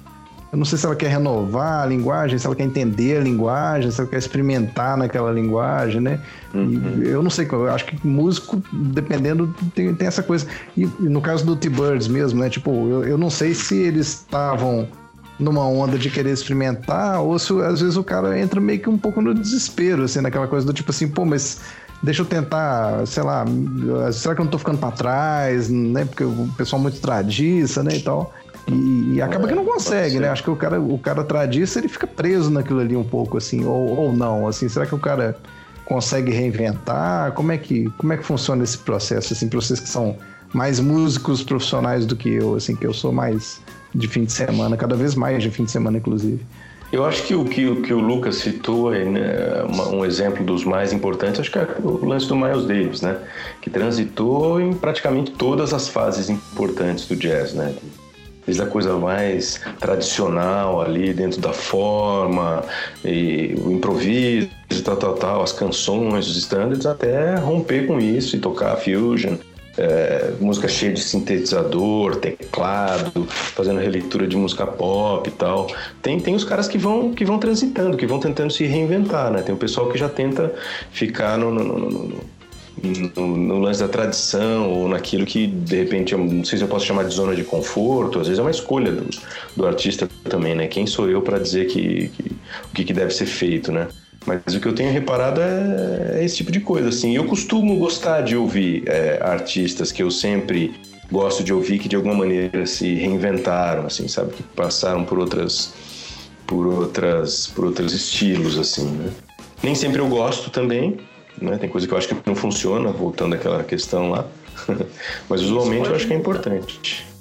Eu 0.50 0.58
não 0.58 0.66
sei 0.66 0.76
se 0.76 0.84
ela 0.84 0.94
quer 0.94 1.08
renovar 1.08 1.82
a 1.82 1.86
linguagem, 1.86 2.38
se 2.38 2.46
ela 2.46 2.54
quer 2.54 2.64
entender 2.64 3.16
a 3.16 3.20
linguagem, 3.20 3.90
se 3.90 3.98
ela 3.98 4.08
quer 4.08 4.18
experimentar 4.18 4.98
naquela 4.98 5.32
linguagem, 5.32 5.98
né? 5.98 6.20
Uhum. 6.52 7.02
eu 7.02 7.22
não 7.22 7.30
sei, 7.30 7.48
eu 7.50 7.70
acho 7.70 7.86
que 7.86 8.06
músico, 8.06 8.62
dependendo, 8.70 9.54
tem, 9.74 9.94
tem 9.94 10.06
essa 10.06 10.22
coisa. 10.22 10.46
E, 10.76 10.82
e 10.82 11.08
no 11.08 11.22
caso 11.22 11.46
do 11.46 11.56
T-Birds 11.56 12.06
mesmo, 12.06 12.40
né? 12.40 12.50
Tipo, 12.50 12.70
eu, 12.70 13.04
eu 13.04 13.18
não 13.18 13.30
sei 13.30 13.54
se 13.54 13.76
eles 13.76 14.08
estavam 14.08 14.88
numa 15.42 15.66
onda 15.66 15.98
de 15.98 16.08
querer 16.10 16.30
experimentar, 16.30 17.20
ou 17.20 17.38
se 17.38 17.52
às 17.62 17.80
vezes 17.80 17.96
o 17.96 18.04
cara 18.04 18.38
entra 18.38 18.60
meio 18.60 18.80
que 18.80 18.88
um 18.88 18.96
pouco 18.96 19.20
no 19.20 19.34
desespero, 19.34 20.04
assim, 20.04 20.20
naquela 20.20 20.46
coisa 20.46 20.66
do 20.66 20.72
tipo 20.72 20.90
assim, 20.90 21.08
pô, 21.08 21.24
mas 21.24 21.60
deixa 22.02 22.22
eu 22.22 22.26
tentar, 22.26 23.06
sei 23.06 23.22
lá, 23.22 23.44
será 24.12 24.34
que 24.34 24.40
eu 24.40 24.44
não 24.44 24.50
tô 24.50 24.58
ficando 24.58 24.78
para 24.78 24.90
trás, 24.90 25.68
né? 25.68 26.04
Porque 26.04 26.24
o 26.24 26.48
pessoal 26.56 26.80
é 26.80 26.82
muito 26.84 27.00
tradiça, 27.00 27.82
né, 27.82 27.96
e 27.96 28.02
tal. 28.02 28.32
E, 28.68 29.14
e 29.14 29.22
acaba 29.22 29.46
é, 29.46 29.48
que 29.48 29.54
não 29.54 29.64
consegue, 29.64 30.20
né? 30.20 30.28
Acho 30.28 30.42
que 30.42 30.50
o 30.50 30.56
cara, 30.56 30.80
o 30.80 30.98
cara 30.98 31.24
tradiça, 31.24 31.78
ele 31.78 31.88
fica 31.88 32.06
preso 32.06 32.50
naquilo 32.50 32.80
ali 32.80 32.96
um 32.96 33.04
pouco, 33.04 33.38
assim, 33.38 33.64
ou, 33.64 33.96
ou 33.96 34.12
não, 34.12 34.46
assim. 34.46 34.68
Será 34.68 34.86
que 34.86 34.94
o 34.94 34.98
cara 34.98 35.36
consegue 35.84 36.30
reinventar? 36.30 37.32
Como 37.32 37.50
é 37.52 37.58
que, 37.58 37.90
como 37.98 38.12
é 38.12 38.16
que 38.16 38.24
funciona 38.24 38.62
esse 38.62 38.78
processo, 38.78 39.32
assim, 39.32 39.48
para 39.48 39.60
vocês 39.60 39.80
que 39.80 39.88
são 39.88 40.16
mais 40.52 40.78
músicos 40.78 41.42
profissionais 41.42 42.06
do 42.06 42.14
que 42.14 42.28
eu, 42.28 42.54
assim, 42.54 42.76
que 42.76 42.86
eu 42.86 42.92
sou 42.92 43.12
mais 43.12 43.60
de 43.94 44.08
fim 44.08 44.24
de 44.24 44.32
semana, 44.32 44.76
cada 44.76 44.94
vez 44.94 45.14
mais 45.14 45.42
de 45.42 45.50
fim 45.50 45.64
de 45.64 45.70
semana, 45.70 45.98
inclusive. 45.98 46.40
Eu 46.92 47.06
acho 47.06 47.22
que 47.22 47.34
o 47.34 47.44
que, 47.46 47.66
o, 47.66 47.80
que 47.80 47.94
o 47.94 47.98
Lucas 47.98 48.36
citou 48.36 48.90
né, 48.90 49.64
um 49.90 50.04
exemplo 50.04 50.44
dos 50.44 50.62
mais 50.62 50.92
importantes, 50.92 51.40
acho 51.40 51.50
que 51.50 51.58
é 51.58 51.66
o 51.82 52.04
lance 52.04 52.28
do 52.28 52.36
Miles 52.36 52.66
Davis, 52.66 53.00
né? 53.00 53.16
Que 53.62 53.70
transitou 53.70 54.60
em 54.60 54.74
praticamente 54.74 55.30
todas 55.30 55.72
as 55.72 55.88
fases 55.88 56.28
importantes 56.28 57.06
do 57.06 57.16
jazz, 57.16 57.54
né? 57.54 57.74
Desde 58.44 58.62
a 58.62 58.66
coisa 58.66 58.94
mais 58.98 59.58
tradicional 59.80 60.82
ali 60.82 61.14
dentro 61.14 61.40
da 61.40 61.54
forma, 61.54 62.62
e 63.02 63.54
o 63.64 63.72
improviso, 63.72 64.50
tal, 64.84 64.96
tal, 64.96 65.14
tal, 65.14 65.42
as 65.42 65.52
canções, 65.52 66.28
os 66.28 66.36
standards, 66.36 66.84
até 66.84 67.36
romper 67.36 67.86
com 67.86 67.98
isso 67.98 68.36
e 68.36 68.38
tocar 68.38 68.76
fusion 68.76 69.36
é, 69.76 70.32
música 70.40 70.68
cheia 70.68 70.92
de 70.92 71.00
sintetizador, 71.00 72.16
teclado, 72.16 73.26
fazendo 73.28 73.80
releitura 73.80 74.26
de 74.26 74.36
música 74.36 74.66
pop 74.66 75.28
e 75.28 75.32
tal. 75.32 75.68
Tem, 76.02 76.18
tem 76.20 76.34
os 76.34 76.44
caras 76.44 76.68
que 76.68 76.78
vão, 76.78 77.12
que 77.12 77.24
vão 77.24 77.38
transitando, 77.38 77.96
que 77.96 78.06
vão 78.06 78.18
tentando 78.18 78.52
se 78.52 78.64
reinventar, 78.64 79.30
né? 79.30 79.42
Tem 79.42 79.54
o 79.54 79.58
pessoal 79.58 79.88
que 79.88 79.98
já 79.98 80.08
tenta 80.08 80.54
ficar 80.90 81.38
no, 81.38 81.50
no, 81.50 81.64
no, 81.64 82.20
no, 83.16 83.26
no 83.36 83.58
lance 83.58 83.80
da 83.80 83.88
tradição 83.88 84.70
ou 84.70 84.88
naquilo 84.88 85.24
que, 85.24 85.46
de 85.46 85.76
repente, 85.76 86.14
não 86.14 86.44
sei 86.44 86.58
se 86.58 86.64
eu 86.64 86.68
posso 86.68 86.84
chamar 86.84 87.04
de 87.04 87.14
zona 87.14 87.34
de 87.34 87.44
conforto, 87.44 88.18
às 88.18 88.26
vezes 88.26 88.38
é 88.38 88.42
uma 88.42 88.50
escolha 88.50 88.92
do, 88.92 89.08
do 89.56 89.66
artista 89.66 90.08
também, 90.24 90.54
né? 90.54 90.66
Quem 90.66 90.86
sou 90.86 91.08
eu 91.08 91.22
para 91.22 91.38
dizer 91.38 91.66
que, 91.66 92.08
que, 92.08 92.32
o 92.64 92.74
que, 92.74 92.84
que 92.84 92.92
deve 92.92 93.12
ser 93.12 93.26
feito, 93.26 93.72
né? 93.72 93.88
Mas 94.26 94.54
o 94.54 94.60
que 94.60 94.66
eu 94.66 94.74
tenho 94.74 94.92
reparado 94.92 95.40
é, 95.40 96.20
é 96.20 96.24
esse 96.24 96.36
tipo 96.36 96.52
de 96.52 96.60
coisa, 96.60 96.88
assim. 96.88 97.14
Eu 97.14 97.24
costumo 97.24 97.76
gostar 97.76 98.22
de 98.22 98.36
ouvir 98.36 98.84
é, 98.86 99.20
artistas 99.22 99.90
que 99.90 100.02
eu 100.02 100.10
sempre 100.10 100.74
gosto 101.10 101.44
de 101.44 101.52
ouvir 101.52 101.78
que 101.78 101.88
de 101.88 101.96
alguma 101.96 102.14
maneira 102.14 102.64
se 102.66 102.94
reinventaram, 102.94 103.86
assim, 103.86 104.08
sabe? 104.08 104.32
Que 104.32 104.42
passaram 104.42 105.04
por 105.04 105.18
outras, 105.18 105.74
por 106.46 106.66
outras, 106.66 107.48
por 107.48 107.66
outros 107.66 107.92
estilos, 107.92 108.58
assim, 108.58 108.86
né? 108.86 109.12
Nem 109.62 109.74
sempre 109.74 110.00
eu 110.00 110.08
gosto 110.08 110.50
também, 110.50 110.98
né? 111.40 111.58
Tem 111.58 111.68
coisa 111.68 111.86
que 111.86 111.92
eu 111.92 111.98
acho 111.98 112.08
que 112.08 112.16
não 112.24 112.34
funciona, 112.34 112.90
voltando 112.90 113.34
àquela 113.34 113.62
questão 113.62 114.10
lá. 114.10 114.26
Mas 115.28 115.42
usualmente 115.42 115.88
eu 115.88 115.94
acho 115.94 116.06
que 116.06 116.14
é 116.14 116.16
importante. 116.16 117.11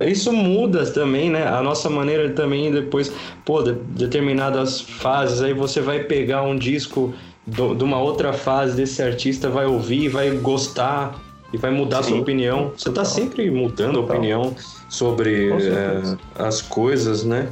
Isso 0.00 0.32
muda 0.32 0.84
também, 0.86 1.30
né? 1.30 1.46
A 1.46 1.62
nossa 1.62 1.88
maneira 1.88 2.30
também 2.30 2.70
depois, 2.70 3.12
pô, 3.44 3.62
de, 3.62 3.72
determinadas 3.72 4.80
fases, 4.80 5.42
aí 5.42 5.54
você 5.54 5.80
vai 5.80 6.00
pegar 6.00 6.42
um 6.42 6.56
disco 6.56 7.14
do, 7.46 7.74
de 7.74 7.84
uma 7.84 8.00
outra 8.00 8.32
fase 8.32 8.76
desse 8.76 9.02
artista, 9.02 9.48
vai 9.48 9.66
ouvir, 9.66 10.08
vai 10.08 10.30
gostar 10.30 11.20
e 11.52 11.56
vai 11.56 11.70
mudar 11.70 12.02
Sim. 12.02 12.10
sua 12.10 12.20
opinião. 12.20 12.72
Você 12.76 12.88
está 12.88 13.04
sempre 13.04 13.50
mudando 13.50 13.98
a 13.98 14.02
opinião 14.02 14.54
sobre 14.88 15.50
é, 15.50 16.16
as 16.38 16.60
coisas, 16.60 17.24
né? 17.24 17.48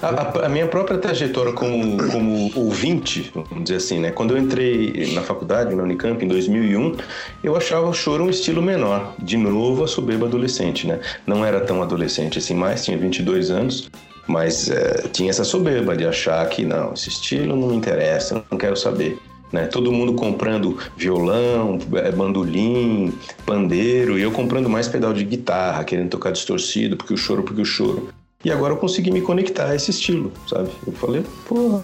A, 0.00 0.46
a, 0.46 0.48
minha 0.48 0.66
própria 0.66 0.96
trajetória 0.96 1.52
como, 1.52 1.98
como 2.10 2.50
ouvinte, 2.56 3.30
vamos 3.34 3.64
dizer 3.64 3.76
assim, 3.76 4.00
né? 4.00 4.10
Quando 4.10 4.34
eu 4.34 4.42
entrei 4.42 5.12
na 5.12 5.20
faculdade, 5.20 5.74
na 5.74 5.82
Unicamp, 5.82 6.24
em 6.24 6.28
2001, 6.28 6.96
eu 7.42 7.54
achava 7.54 7.86
o 7.86 7.92
choro 7.92 8.24
um 8.24 8.30
estilo 8.30 8.62
menor. 8.62 9.14
De 9.18 9.36
novo, 9.36 9.84
a 9.84 9.86
soberba 9.86 10.26
adolescente, 10.26 10.86
né? 10.86 11.00
Não 11.26 11.44
era 11.44 11.60
tão 11.60 11.82
adolescente 11.82 12.38
assim 12.38 12.54
mais, 12.54 12.82
tinha 12.82 12.96
22 12.96 13.50
anos, 13.50 13.90
mas 14.26 14.70
é, 14.70 15.02
tinha 15.12 15.28
essa 15.28 15.44
soberba 15.44 15.94
de 15.94 16.06
achar 16.06 16.48
que, 16.48 16.64
não, 16.64 16.94
esse 16.94 17.10
estilo 17.10 17.54
não 17.54 17.68
me 17.68 17.76
interessa, 17.76 18.42
não 18.50 18.56
quero 18.56 18.76
saber. 18.76 19.18
Né? 19.52 19.66
Todo 19.66 19.92
mundo 19.92 20.14
comprando 20.14 20.78
violão, 20.96 21.78
é, 21.96 22.10
bandolim, 22.10 23.12
pandeiro, 23.44 24.18
e 24.18 24.22
eu 24.22 24.32
comprando 24.32 24.68
mais 24.68 24.88
pedal 24.88 25.12
de 25.12 25.24
guitarra, 25.24 25.84
querendo 25.84 26.08
tocar 26.08 26.32
distorcido, 26.32 26.96
porque 26.96 27.12
o 27.12 27.18
choro, 27.18 27.42
porque 27.42 27.60
o 27.60 27.66
choro. 27.66 28.08
E 28.44 28.50
agora 28.50 28.74
eu 28.74 28.78
consegui 28.78 29.10
me 29.10 29.22
conectar 29.22 29.70
a 29.70 29.74
esse 29.74 29.90
estilo, 29.90 30.30
sabe? 30.46 30.70
Eu 30.86 30.92
falei, 30.92 31.24
pô, 31.48 31.82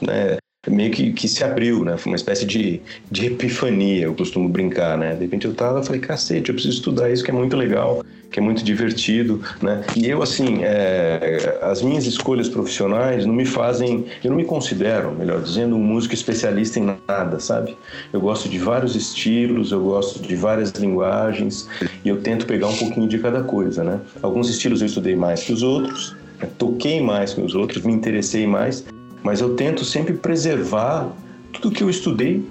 né? 0.00 0.36
Meio 0.68 0.92
que, 0.92 1.12
que 1.12 1.26
se 1.26 1.42
abriu, 1.42 1.84
né? 1.84 1.96
Foi 1.96 2.12
uma 2.12 2.16
espécie 2.16 2.46
de, 2.46 2.80
de 3.10 3.26
epifania, 3.26 4.04
eu 4.04 4.14
costumo 4.14 4.48
brincar, 4.48 4.96
né? 4.96 5.14
De 5.14 5.22
repente 5.22 5.44
eu 5.44 5.54
tava, 5.54 5.82
falei, 5.82 6.00
cacete, 6.00 6.50
eu 6.50 6.54
preciso 6.54 6.76
estudar 6.76 7.10
isso 7.10 7.24
que 7.24 7.32
é 7.32 7.34
muito 7.34 7.56
legal 7.56 8.04
que 8.32 8.40
é 8.40 8.42
muito 8.42 8.64
divertido, 8.64 9.40
né? 9.60 9.84
E 9.94 10.08
eu, 10.08 10.22
assim, 10.22 10.60
é, 10.62 11.58
as 11.62 11.82
minhas 11.82 12.06
escolhas 12.06 12.48
profissionais 12.48 13.26
não 13.26 13.34
me 13.34 13.44
fazem, 13.44 14.06
eu 14.24 14.30
não 14.30 14.38
me 14.38 14.44
considero, 14.44 15.12
melhor 15.12 15.40
dizendo, 15.42 15.76
um 15.76 15.82
músico 15.82 16.14
especialista 16.14 16.80
em 16.80 16.96
nada, 17.06 17.38
sabe? 17.38 17.76
Eu 18.12 18.20
gosto 18.20 18.48
de 18.48 18.58
vários 18.58 18.96
estilos, 18.96 19.70
eu 19.70 19.82
gosto 19.82 20.20
de 20.20 20.34
várias 20.34 20.70
linguagens 20.72 21.68
e 22.04 22.08
eu 22.08 22.22
tento 22.22 22.46
pegar 22.46 22.68
um 22.68 22.76
pouquinho 22.76 23.06
de 23.06 23.18
cada 23.18 23.42
coisa, 23.42 23.84
né? 23.84 24.00
Alguns 24.22 24.48
estilos 24.48 24.80
eu 24.80 24.86
estudei 24.86 25.14
mais 25.14 25.42
que 25.42 25.52
os 25.52 25.62
outros, 25.62 26.16
né? 26.40 26.48
toquei 26.58 27.02
mais 27.02 27.34
que 27.34 27.40
os 27.40 27.54
outros, 27.54 27.84
me 27.84 27.92
interessei 27.92 28.46
mais, 28.46 28.84
mas 29.22 29.40
eu 29.40 29.54
tento 29.54 29.84
sempre 29.84 30.14
preservar 30.14 31.08
tudo 31.52 31.70
que 31.70 31.82
eu 31.82 31.90
estudei 31.90 32.44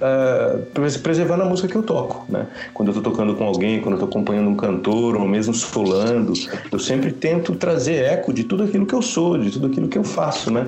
uh, 0.00 1.00
preservando 1.02 1.42
a 1.42 1.46
música 1.46 1.68
que 1.68 1.76
eu 1.76 1.82
toco, 1.82 2.24
né? 2.28 2.46
Quando 2.72 2.88
eu 2.88 2.96
estou 2.96 3.12
tocando 3.12 3.34
com 3.34 3.44
alguém, 3.44 3.80
quando 3.80 3.92
eu 3.92 4.04
estou 4.04 4.08
acompanhando 4.08 4.48
um 4.48 4.56
cantor, 4.56 5.16
ou 5.16 5.26
mesmo 5.26 5.54
solando, 5.54 6.32
eu 6.70 6.78
sempre 6.78 7.12
tento 7.12 7.54
trazer 7.56 8.04
eco 8.04 8.32
de 8.32 8.44
tudo 8.44 8.64
aquilo 8.64 8.86
que 8.86 8.94
eu 8.94 9.02
sou, 9.02 9.38
de 9.38 9.50
tudo 9.50 9.66
aquilo 9.66 9.88
que 9.88 9.98
eu 9.98 10.04
faço, 10.04 10.50
né? 10.50 10.66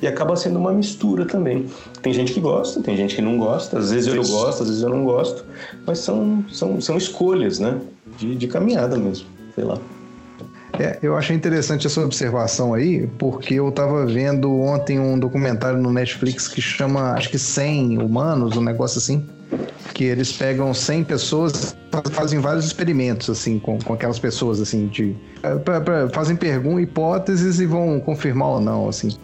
e 0.00 0.06
acaba 0.06 0.36
sendo 0.36 0.58
uma 0.58 0.72
mistura 0.72 1.24
também. 1.24 1.66
Tem 2.02 2.12
gente 2.12 2.32
que 2.32 2.40
gosta, 2.40 2.82
tem 2.82 2.96
gente 2.96 3.14
que 3.14 3.22
não 3.22 3.38
gosta, 3.38 3.78
às 3.78 3.90
vezes 3.90 4.12
eu 4.12 4.22
gosto, 4.22 4.62
às 4.62 4.68
vezes 4.68 4.82
eu 4.82 4.90
não 4.90 5.04
gosto, 5.04 5.44
mas 5.86 5.98
são, 5.98 6.44
são, 6.52 6.80
são 6.80 6.96
escolhas, 6.96 7.58
né? 7.58 7.80
De, 8.18 8.34
de 8.34 8.46
caminhada 8.46 8.96
mesmo, 8.96 9.26
sei 9.54 9.64
lá. 9.64 9.78
É, 10.78 10.98
eu 11.02 11.16
achei 11.16 11.34
interessante 11.34 11.86
essa 11.86 12.00
observação 12.00 12.74
aí, 12.74 13.06
porque 13.18 13.54
eu 13.54 13.68
estava 13.68 14.04
vendo 14.04 14.52
ontem 14.60 14.98
um 14.98 15.18
documentário 15.18 15.80
no 15.80 15.92
Netflix 15.92 16.48
que 16.48 16.60
chama, 16.60 17.12
acho 17.12 17.30
que 17.30 17.38
100 17.38 17.98
Humanos, 17.98 18.56
um 18.56 18.62
negócio 18.62 18.98
assim, 18.98 19.24
que 19.94 20.04
eles 20.04 20.32
pegam 20.32 20.74
100 20.74 21.04
pessoas, 21.04 21.76
fazem 22.10 22.38
vários 22.40 22.66
experimentos, 22.66 23.30
assim, 23.30 23.58
com, 23.58 23.78
com 23.78 23.94
aquelas 23.94 24.18
pessoas, 24.18 24.60
assim, 24.60 24.86
de... 24.88 25.16
Pra, 25.64 25.80
pra, 25.80 26.08
fazem 26.10 26.36
perguntas, 26.36 26.82
hipóteses 26.82 27.60
e 27.60 27.66
vão 27.66 27.98
confirmar 28.00 28.48
ou 28.48 28.60
não, 28.60 28.88
assim. 28.88 29.16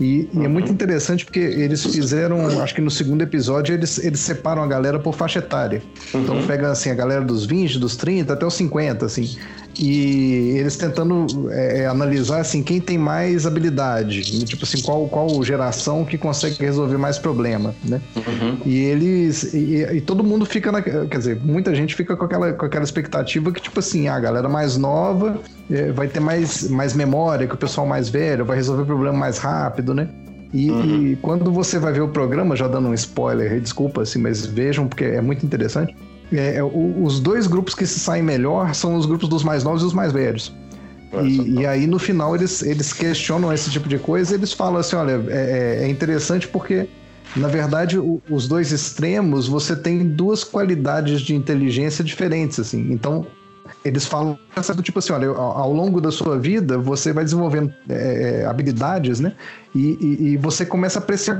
E, 0.00 0.28
e, 0.32 0.44
é 0.44 0.48
muito 0.48 0.72
interessante 0.72 1.24
porque 1.24 1.38
eles 1.38 1.84
fizeram, 1.84 2.60
acho 2.62 2.74
que 2.74 2.80
no 2.80 2.90
segundo 2.90 3.22
episódio, 3.22 3.74
eles, 3.74 3.98
eles 3.98 4.20
separam 4.20 4.62
a 4.62 4.66
galera 4.66 4.98
por 4.98 5.14
faixa 5.14 5.38
etária. 5.38 5.82
Então 6.12 6.36
uhum. 6.36 6.46
pega 6.46 6.70
assim, 6.70 6.90
a 6.90 6.94
galera 6.94 7.24
dos 7.24 7.46
20, 7.46 7.78
dos 7.78 7.96
30 7.96 8.32
até 8.32 8.44
os 8.44 8.54
50, 8.54 9.06
assim. 9.06 9.36
E 9.78 10.56
eles 10.58 10.76
tentando 10.76 11.50
é, 11.50 11.80
é, 11.80 11.86
analisar 11.86 12.40
assim, 12.40 12.62
quem 12.62 12.80
tem 12.80 12.96
mais 12.96 13.46
habilidade, 13.46 14.22
tipo 14.44 14.64
assim, 14.64 14.80
qual, 14.82 15.08
qual 15.08 15.42
geração 15.42 16.04
que 16.04 16.16
consegue 16.16 16.56
resolver 16.60 16.96
mais 16.96 17.18
problema, 17.18 17.74
né? 17.84 18.00
Uhum. 18.16 18.58
E 18.64 18.78
eles. 18.78 19.52
E, 19.52 19.82
e, 19.82 20.00
todo 20.00 20.22
mundo 20.22 20.46
fica 20.46 20.70
na. 20.70 20.80
Quer 20.82 21.18
dizer, 21.18 21.40
muita 21.42 21.74
gente 21.74 21.94
fica 21.94 22.16
com 22.16 22.24
aquela, 22.24 22.52
com 22.52 22.66
aquela 22.66 22.84
expectativa 22.84 23.50
que, 23.50 23.60
tipo 23.60 23.80
assim, 23.80 24.08
a 24.08 24.18
galera 24.20 24.48
mais 24.48 24.76
nova 24.76 25.40
é, 25.70 25.90
vai 25.90 26.06
ter 26.06 26.20
mais, 26.20 26.68
mais 26.68 26.94
memória 26.94 27.46
que 27.46 27.54
o 27.54 27.58
pessoal 27.58 27.86
mais 27.86 28.08
velho, 28.08 28.44
vai 28.44 28.56
resolver 28.56 28.82
o 28.82 28.86
problema 28.86 29.16
mais 29.16 29.38
rápido, 29.38 29.92
né? 29.92 30.08
E, 30.52 30.70
uhum. 30.70 31.06
e, 31.06 31.16
quando 31.16 31.50
você 31.50 31.80
vai 31.80 31.92
ver 31.92 32.02
o 32.02 32.08
programa, 32.08 32.54
já 32.54 32.68
dando 32.68 32.88
um 32.88 32.94
spoiler, 32.94 33.60
desculpa, 33.60 34.02
assim, 34.02 34.20
mas 34.20 34.46
vejam, 34.46 34.86
porque 34.86 35.04
é 35.04 35.20
muito 35.20 35.44
interessante. 35.44 35.96
É, 36.38 36.56
é, 36.56 36.62
os 36.62 37.20
dois 37.20 37.46
grupos 37.46 37.74
que 37.74 37.86
se 37.86 37.98
saem 38.00 38.22
melhor 38.22 38.74
são 38.74 38.94
os 38.94 39.06
grupos 39.06 39.28
dos 39.28 39.42
mais 39.42 39.64
novos 39.64 39.82
e 39.82 39.86
os 39.86 39.92
mais 39.92 40.12
velhos. 40.12 40.54
E, 41.22 41.60
e, 41.60 41.66
aí 41.66 41.86
no 41.86 41.98
final 41.98 42.34
eles, 42.34 42.60
eles 42.62 42.92
questionam 42.92 43.52
esse 43.52 43.70
tipo 43.70 43.88
de 43.88 43.98
coisa 43.98 44.34
eles 44.34 44.52
falam 44.52 44.80
assim, 44.80 44.96
olha, 44.96 45.22
é, 45.28 45.78
é, 45.82 45.84
é 45.84 45.88
interessante 45.88 46.48
porque 46.48 46.88
na 47.36 47.46
verdade 47.46 47.98
o, 47.98 48.20
os 48.28 48.48
dois 48.48 48.72
extremos 48.72 49.46
você 49.46 49.76
tem 49.76 50.08
duas 50.08 50.42
qualidades 50.42 51.20
de 51.20 51.32
inteligência 51.34 52.02
diferentes 52.02 52.58
assim. 52.58 52.90
Então 52.90 53.24
eles 53.84 54.06
falam 54.06 54.38
do 54.74 54.82
tipo 54.82 54.98
assim, 54.98 55.12
olha, 55.12 55.28
ao 55.28 55.72
longo 55.72 56.00
da 56.00 56.10
sua 56.10 56.38
vida 56.38 56.78
você 56.78 57.12
vai 57.12 57.24
desenvolvendo 57.24 57.72
é, 57.88 58.40
é, 58.40 58.46
habilidades, 58.46 59.20
né? 59.20 59.34
E, 59.74 59.98
e, 60.00 60.24
e, 60.28 60.36
você 60.36 60.64
começa 60.64 61.00
a 61.00 61.02
apreciar, 61.02 61.36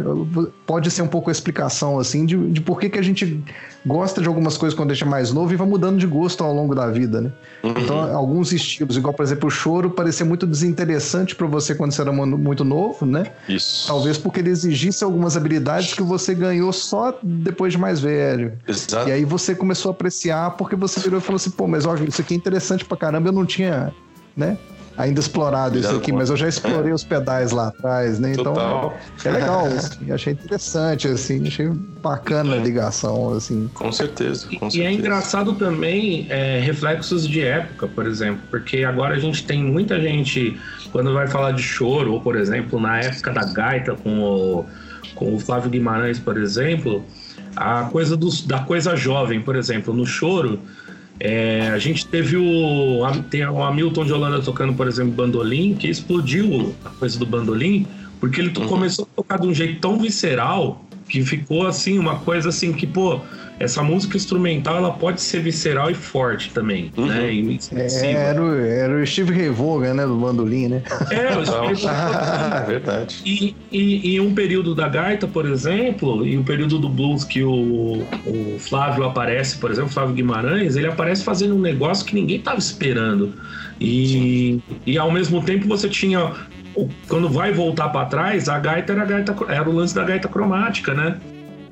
pode 0.67 0.91
ser 0.91 1.03
um 1.03 1.07
pouco 1.07 1.31
a 1.31 1.33
explicação 1.33 2.01
assim 2.01 2.27
de, 2.27 2.37
de 2.51 2.61
por 2.61 2.81
que, 2.81 2.91
que 2.91 2.99
a 2.99 3.03
gente 3.03 3.41
gosta 3.87 4.21
de 4.21 4.27
algumas 4.27 4.59
coisas 4.59 4.77
quando 4.77 4.89
deixa 4.89 5.07
mais 5.07 5.33
novo 5.33 5.53
e 5.53 5.57
vai 5.57 5.69
mudando 5.69 5.99
de 5.99 6.07
gosto 6.07 6.43
ao 6.43 6.53
longo 6.53 6.75
da 6.75 6.91
vida, 6.91 7.21
né? 7.21 7.33
Uhum. 7.63 7.75
Então 7.79 8.17
alguns 8.17 8.53
estilos, 8.53 8.97
igual 8.97 9.15
por 9.15 9.23
exemplo 9.23 9.47
o 9.47 9.51
choro, 9.51 9.89
parecia 9.89 10.27
muito 10.27 10.49
desinteressante 10.49 11.37
para 11.37 11.47
você 11.47 11.77
quando 11.77 11.93
você 11.93 12.01
era 12.01 12.11
muito 12.11 12.65
novo, 12.65 13.07
né? 13.07 13.27
Isso. 13.49 13.87
Talvez 13.87 14.19
porque 14.19 14.41
ele 14.41 14.51
exigisse 14.51 15.05
algumas 15.05 15.37
habilidades 15.37 15.95
que 15.95 16.03
você 16.03 16.35
ganhou 16.35 16.73
só 16.73 17.17
depois 17.23 17.73
de 17.73 17.79
mais 17.79 18.01
velho. 18.01 18.55
Exato. 18.67 19.09
E 19.09 19.13
aí 19.13 19.25
você 19.25 19.55
começou 19.55 19.91
a 19.91 19.95
apreciar 19.95 20.57
porque 20.57 20.75
você 20.75 20.99
virou 20.99 21.21
e 21.21 21.23
falou 21.23 21.37
assim, 21.37 21.51
pô, 21.51 21.69
mas 21.69 21.87
olha, 21.87 22.03
isso 22.03 22.21
aqui 22.21 22.35
é 22.35 22.37
interessante 22.37 22.85
pra 22.85 22.97
caramba, 22.97 23.29
eu 23.29 23.33
não 23.33 23.47
tinha, 23.47 23.95
né? 24.37 24.59
Ainda 24.97 25.19
explorado 25.19 25.77
isso 25.77 25.97
aqui, 25.97 26.13
mas 26.13 26.31
eu 26.31 26.37
já 26.37 26.49
explorei 26.49 26.93
os 26.93 27.03
pedais 27.03 27.51
lá 27.51 27.69
atrás, 27.69 28.21
né? 28.21 28.33
Então 28.33 28.55
Total. 28.55 28.99
é 29.25 29.31
legal, 29.31 29.67
assim, 29.67 30.13
achei 30.13 30.33
interessante, 30.35 31.09
assim, 31.09 31.45
achei 31.47 31.69
bacana 32.01 32.55
a 32.55 32.59
ligação, 32.59 33.33
assim. 33.33 33.69
Com 33.75 33.91
certeza, 33.91 34.47
com 34.47 34.71
certeza. 34.71 34.79
E 34.79 34.83
é 34.83 34.93
engraçado 34.93 35.55
também 35.55 36.27
é, 36.31 36.61
reflexos 36.61 37.27
de 37.27 37.41
época, 37.41 37.89
por 37.89 38.07
exemplo, 38.07 38.43
porque 38.49 38.85
agora 38.85 39.17
a 39.17 39.19
gente 39.19 39.45
tem 39.45 39.65
muita 39.65 40.01
gente, 40.01 40.61
quando 40.93 41.13
vai 41.13 41.27
falar 41.27 41.53
de 41.53 41.63
choro, 41.63 42.13
ou 42.13 42.21
por 42.21 42.37
exemplo, 42.37 42.79
na 42.79 43.01
época 43.01 43.33
da 43.33 43.45
gaita 43.45 43.97
com 43.97 44.21
o, 44.21 44.67
com 45.17 45.35
o 45.35 45.41
Flávio 45.41 45.71
Guimarães, 45.71 46.21
por 46.21 46.39
exemplo, 46.39 47.05
a 47.57 47.85
coisa 47.85 48.17
dos, 48.17 48.47
da 48.47 48.61
coisa 48.61 48.95
jovem, 48.95 49.41
por 49.43 49.57
exemplo, 49.57 49.93
no 49.93 50.07
choro 50.07 50.61
é, 51.21 51.69
a 51.69 51.79
gente 51.79 52.07
teve 52.07 52.37
o. 52.37 53.03
Tem 53.31 53.47
o 53.47 53.63
Hamilton 53.63 54.05
de 54.05 54.13
Holanda 54.13 54.43
tocando, 54.43 54.75
por 54.75 54.87
exemplo, 54.87 55.13
bandolim, 55.13 55.75
que 55.75 55.89
explodiu 55.89 56.75
a 56.85 56.91
coisa 56.91 57.19
do 57.19 57.27
bandolim, 57.27 57.87
porque 58.21 58.41
ele 58.41 58.53
uhum. 58.57 58.67
começou 58.67 59.09
a 59.13 59.17
tocar 59.17 59.39
de 59.39 59.47
um 59.47 59.55
jeito 59.55 59.81
tão 59.81 59.99
visceral 59.99 60.84
que 61.09 61.25
ficou 61.25 61.67
assim, 61.67 61.99
uma 61.99 62.17
coisa 62.21 62.49
assim 62.49 62.73
que, 62.73 62.87
pô, 62.87 63.21
essa 63.59 63.83
música 63.83 64.17
instrumental 64.17 64.77
ela 64.77 64.93
pode 64.93 65.21
ser 65.21 65.41
visceral 65.41 65.91
e 65.91 65.95
forte 65.95 66.51
também, 66.51 66.91
uhum. 66.97 67.07
né? 67.07 67.33
E 67.33 67.59
é, 67.73 68.13
era, 68.13 68.43
o, 68.43 68.55
era 68.55 69.01
o 69.01 69.07
Steve 69.07 69.49
Vaughan, 69.51 69.95
né? 69.95 70.07
Do 70.07 70.17
bandolim, 70.17 70.69
né? 70.69 70.83
É, 71.11 71.37
o 71.37 71.47
Steve 71.47 71.87
ah, 71.89 72.63
é 72.63 72.67
verdade. 72.67 73.23
E, 73.25 73.55
e, 73.71 74.15
e, 74.15 74.21
um 74.21 74.35
período 74.35 74.75
da 74.75 74.89
gaita, 74.89 75.29
por 75.29 75.47
exemplo, 75.47 76.27
e 76.27 76.37
um 76.37 76.43
período 76.43 76.79
do 76.79 76.89
blues 76.89 77.23
que 77.23 77.43
o, 77.43 78.05
o 78.27 78.57
Flávio 78.59 79.05
aparece, 79.05 79.59
por 79.59 79.71
exemplo, 79.71 79.91
Flávio 79.91 80.15
Guimarães, 80.15 80.75
ele 80.75 80.89
aparece 80.89 81.23
fazendo 81.23 81.55
um 81.55 81.61
negócio 81.61 82.05
que 82.05 82.15
ninguém 82.15 82.39
estava 82.39 82.59
esperando. 82.59 83.35
E, 83.81 84.61
e 84.87 84.97
ao 84.99 85.11
mesmo 85.11 85.43
tempo 85.43 85.67
você 85.69 85.89
tinha 85.89 86.33
quando 87.09 87.29
vai 87.29 87.53
voltar 87.53 87.89
para 87.89 88.07
trás, 88.07 88.49
a 88.49 88.59
gaita 88.59 88.93
era 88.93 89.03
a 89.03 89.05
gaita, 89.05 89.37
era 89.49 89.69
o 89.69 89.73
lance 89.73 89.95
da 89.95 90.05
gaita 90.05 90.29
cromática, 90.29 90.93
né? 90.95 91.17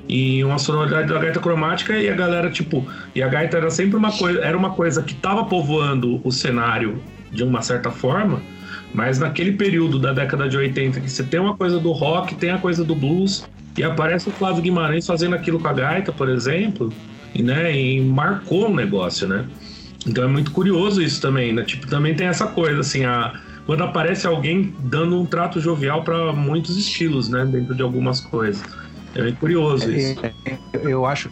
E 0.08 0.42
uma 0.44 0.58
sonoridade 0.58 1.08
da 1.08 1.18
gaita 1.18 1.40
cromática 1.40 1.96
e 1.96 2.08
a 2.08 2.14
galera 2.14 2.50
tipo, 2.50 2.86
e 3.14 3.22
a 3.22 3.28
gaita 3.28 3.56
era 3.56 3.70
sempre 3.70 3.96
uma 3.96 4.12
coisa, 4.12 4.40
era 4.40 4.56
uma 4.56 4.70
coisa 4.70 5.02
que 5.02 5.12
estava 5.12 5.44
povoando 5.44 6.20
o 6.24 6.30
cenário 6.30 7.00
de 7.30 7.42
uma 7.42 7.62
certa 7.62 7.90
forma, 7.90 8.42
mas 8.92 9.18
naquele 9.18 9.52
período 9.52 9.98
da 9.98 10.12
década 10.12 10.48
de 10.48 10.56
80 10.56 11.00
que 11.00 11.10
você 11.10 11.22
tem 11.22 11.40
uma 11.40 11.56
coisa 11.56 11.78
do 11.78 11.92
rock, 11.92 12.34
tem 12.34 12.50
a 12.50 12.58
coisa 12.58 12.84
do 12.84 12.94
blues 12.94 13.48
e 13.76 13.82
aparece 13.82 14.28
o 14.28 14.32
Flávio 14.32 14.62
Guimarães 14.62 15.06
fazendo 15.06 15.34
aquilo 15.34 15.58
com 15.58 15.68
a 15.68 15.72
gaita, 15.72 16.12
por 16.12 16.28
exemplo, 16.28 16.92
e 17.34 17.42
né, 17.42 17.74
e 17.74 18.00
marcou 18.00 18.70
o 18.70 18.74
negócio, 18.74 19.26
né? 19.26 19.46
Então 20.06 20.24
é 20.24 20.26
muito 20.26 20.50
curioso 20.50 21.00
isso 21.00 21.20
também, 21.20 21.52
né? 21.52 21.62
Tipo, 21.62 21.86
também 21.86 22.14
tem 22.14 22.26
essa 22.26 22.46
coisa 22.46 22.80
assim, 22.80 23.04
a 23.04 23.32
quando 23.66 23.84
aparece 23.84 24.26
alguém 24.26 24.74
dando 24.80 25.20
um 25.20 25.24
trato 25.24 25.60
jovial 25.60 26.02
para 26.02 26.32
muitos 26.32 26.76
estilos, 26.76 27.28
né? 27.28 27.44
Dentro 27.44 27.74
de 27.74 27.82
algumas 27.82 28.20
coisas. 28.20 28.62
É 29.14 29.22
bem 29.22 29.34
curioso 29.34 29.90
é, 29.90 29.94
isso. 29.94 30.24
É, 30.24 30.32
eu 30.82 31.04
acho, 31.04 31.30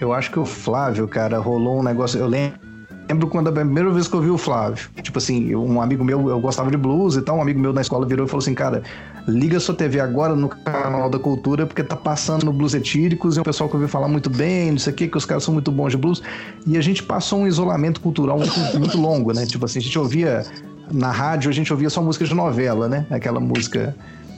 eu 0.00 0.12
acho 0.12 0.30
que 0.30 0.38
o 0.38 0.44
Flávio, 0.44 1.08
cara, 1.08 1.38
rolou 1.38 1.80
um 1.80 1.82
negócio. 1.82 2.20
Eu 2.20 2.28
lembro 2.28 3.26
quando 3.28 3.48
a 3.48 3.52
primeira 3.52 3.90
vez 3.90 4.06
que 4.06 4.14
eu 4.14 4.20
vi 4.20 4.30
o 4.30 4.38
Flávio. 4.38 4.90
Tipo 5.02 5.18
assim, 5.18 5.54
um 5.54 5.80
amigo 5.80 6.04
meu, 6.04 6.28
eu 6.28 6.40
gostava 6.40 6.70
de 6.70 6.76
blues 6.76 7.16
e 7.16 7.22
tal, 7.22 7.38
um 7.38 7.42
amigo 7.42 7.58
meu 7.58 7.72
na 7.72 7.80
escola 7.80 8.06
virou 8.06 8.26
e 8.26 8.28
falou 8.28 8.42
assim, 8.42 8.54
cara, 8.54 8.82
liga 9.26 9.58
sua 9.58 9.74
TV 9.74 9.98
agora 9.98 10.36
no 10.36 10.48
canal 10.48 11.10
da 11.10 11.18
cultura, 11.18 11.66
porque 11.66 11.82
tá 11.82 11.96
passando 11.96 12.44
no 12.44 12.52
blues 12.52 12.74
etíricos, 12.74 13.36
e 13.36 13.40
um 13.40 13.42
pessoal 13.42 13.68
que 13.68 13.76
ouviu 13.76 13.88
falar 13.88 14.08
muito 14.08 14.30
bem, 14.30 14.72
não 14.72 14.78
sei 14.78 14.92
o 14.92 14.96
que, 14.96 15.08
que 15.08 15.16
os 15.16 15.24
caras 15.24 15.44
são 15.44 15.52
muito 15.52 15.70
bons 15.72 15.90
de 15.90 15.96
blues. 15.96 16.22
E 16.66 16.76
a 16.76 16.80
gente 16.80 17.02
passou 17.02 17.40
um 17.40 17.46
isolamento 17.46 18.00
cultural 18.00 18.38
muito, 18.38 18.78
muito 18.78 18.98
longo, 18.98 19.32
né? 19.32 19.46
Tipo 19.46 19.64
assim, 19.64 19.78
a 19.78 19.82
gente 19.82 19.98
ouvia 19.98 20.44
na 20.92 21.10
rádio 21.10 21.50
a 21.50 21.52
gente 21.52 21.72
ouvia 21.72 21.90
só 21.90 22.02
música 22.02 22.24
de 22.24 22.34
novela, 22.34 22.88
né? 22.88 23.06
Aquela 23.10 23.40
música. 23.40 23.94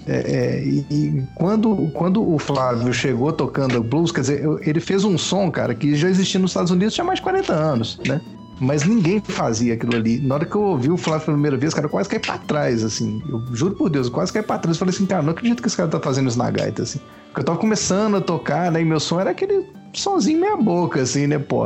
É, 0.07 0.17
é, 0.17 0.65
e, 0.65 1.25
quando, 1.35 1.91
quando 1.95 2.35
o 2.35 2.39
Flávio 2.39 2.93
chegou 2.93 3.33
tocando 3.33 3.83
blues, 3.83 4.13
quer 4.13 4.21
dizer, 4.21 4.45
ele 4.61 4.79
fez 4.79 5.03
um 5.03 5.17
som, 5.17 5.51
cara, 5.51 5.75
que 5.75 5.97
já 5.97 6.09
existia 6.11 6.39
nos 6.39 6.51
Estados 6.51 6.71
Unidos 6.71 6.95
tinha 6.95 7.05
mais 7.05 7.19
de 7.19 7.23
40 7.23 7.53
anos, 7.53 7.99
né? 8.07 8.21
Mas 8.61 8.85
ninguém 8.85 9.21
fazia 9.21 9.75
aquilo 9.75 9.97
ali. 9.97 10.21
Na 10.21 10.37
hora 10.37 10.45
que 10.45 10.55
eu 10.55 10.63
ouvi 10.63 10.91
o 10.91 10.97
Flávio 10.97 11.25
pela 11.25 11.37
primeira 11.37 11.57
vez, 11.57 11.75
cara, 11.75 11.87
eu 11.87 11.91
quase 11.91 12.09
caí 12.09 12.21
pra 12.21 12.39
trás, 12.39 12.85
assim. 12.85 13.23
Eu 13.29 13.43
juro 13.53 13.75
por 13.75 13.91
Deus, 13.91 14.07
eu 14.07 14.13
quase 14.13 14.33
caí 14.33 14.43
pra 14.43 14.59
trás. 14.59 14.77
Eu 14.77 14.79
falei 14.79 14.95
assim, 14.95 15.07
cara, 15.07 15.23
não 15.23 15.33
acredito 15.33 15.61
que 15.61 15.69
esse 15.69 15.77
cara 15.77 15.89
tá 15.89 15.99
fazendo 15.99 16.29
isso 16.29 16.39
na 16.39 16.51
gaita, 16.51 16.83
assim. 16.83 17.01
Porque 17.29 17.41
eu 17.41 17.45
tava 17.45 17.59
começando 17.59 18.17
a 18.17 18.21
tocar, 18.21 18.71
né? 18.71 18.81
E 18.81 18.85
meu 18.85 19.01
som 19.01 19.19
era 19.19 19.31
aquele 19.31 19.67
sonzinho 19.93 20.41
meia 20.41 20.57
boca, 20.57 21.03
assim, 21.03 21.27
né, 21.27 21.39
pô. 21.39 21.65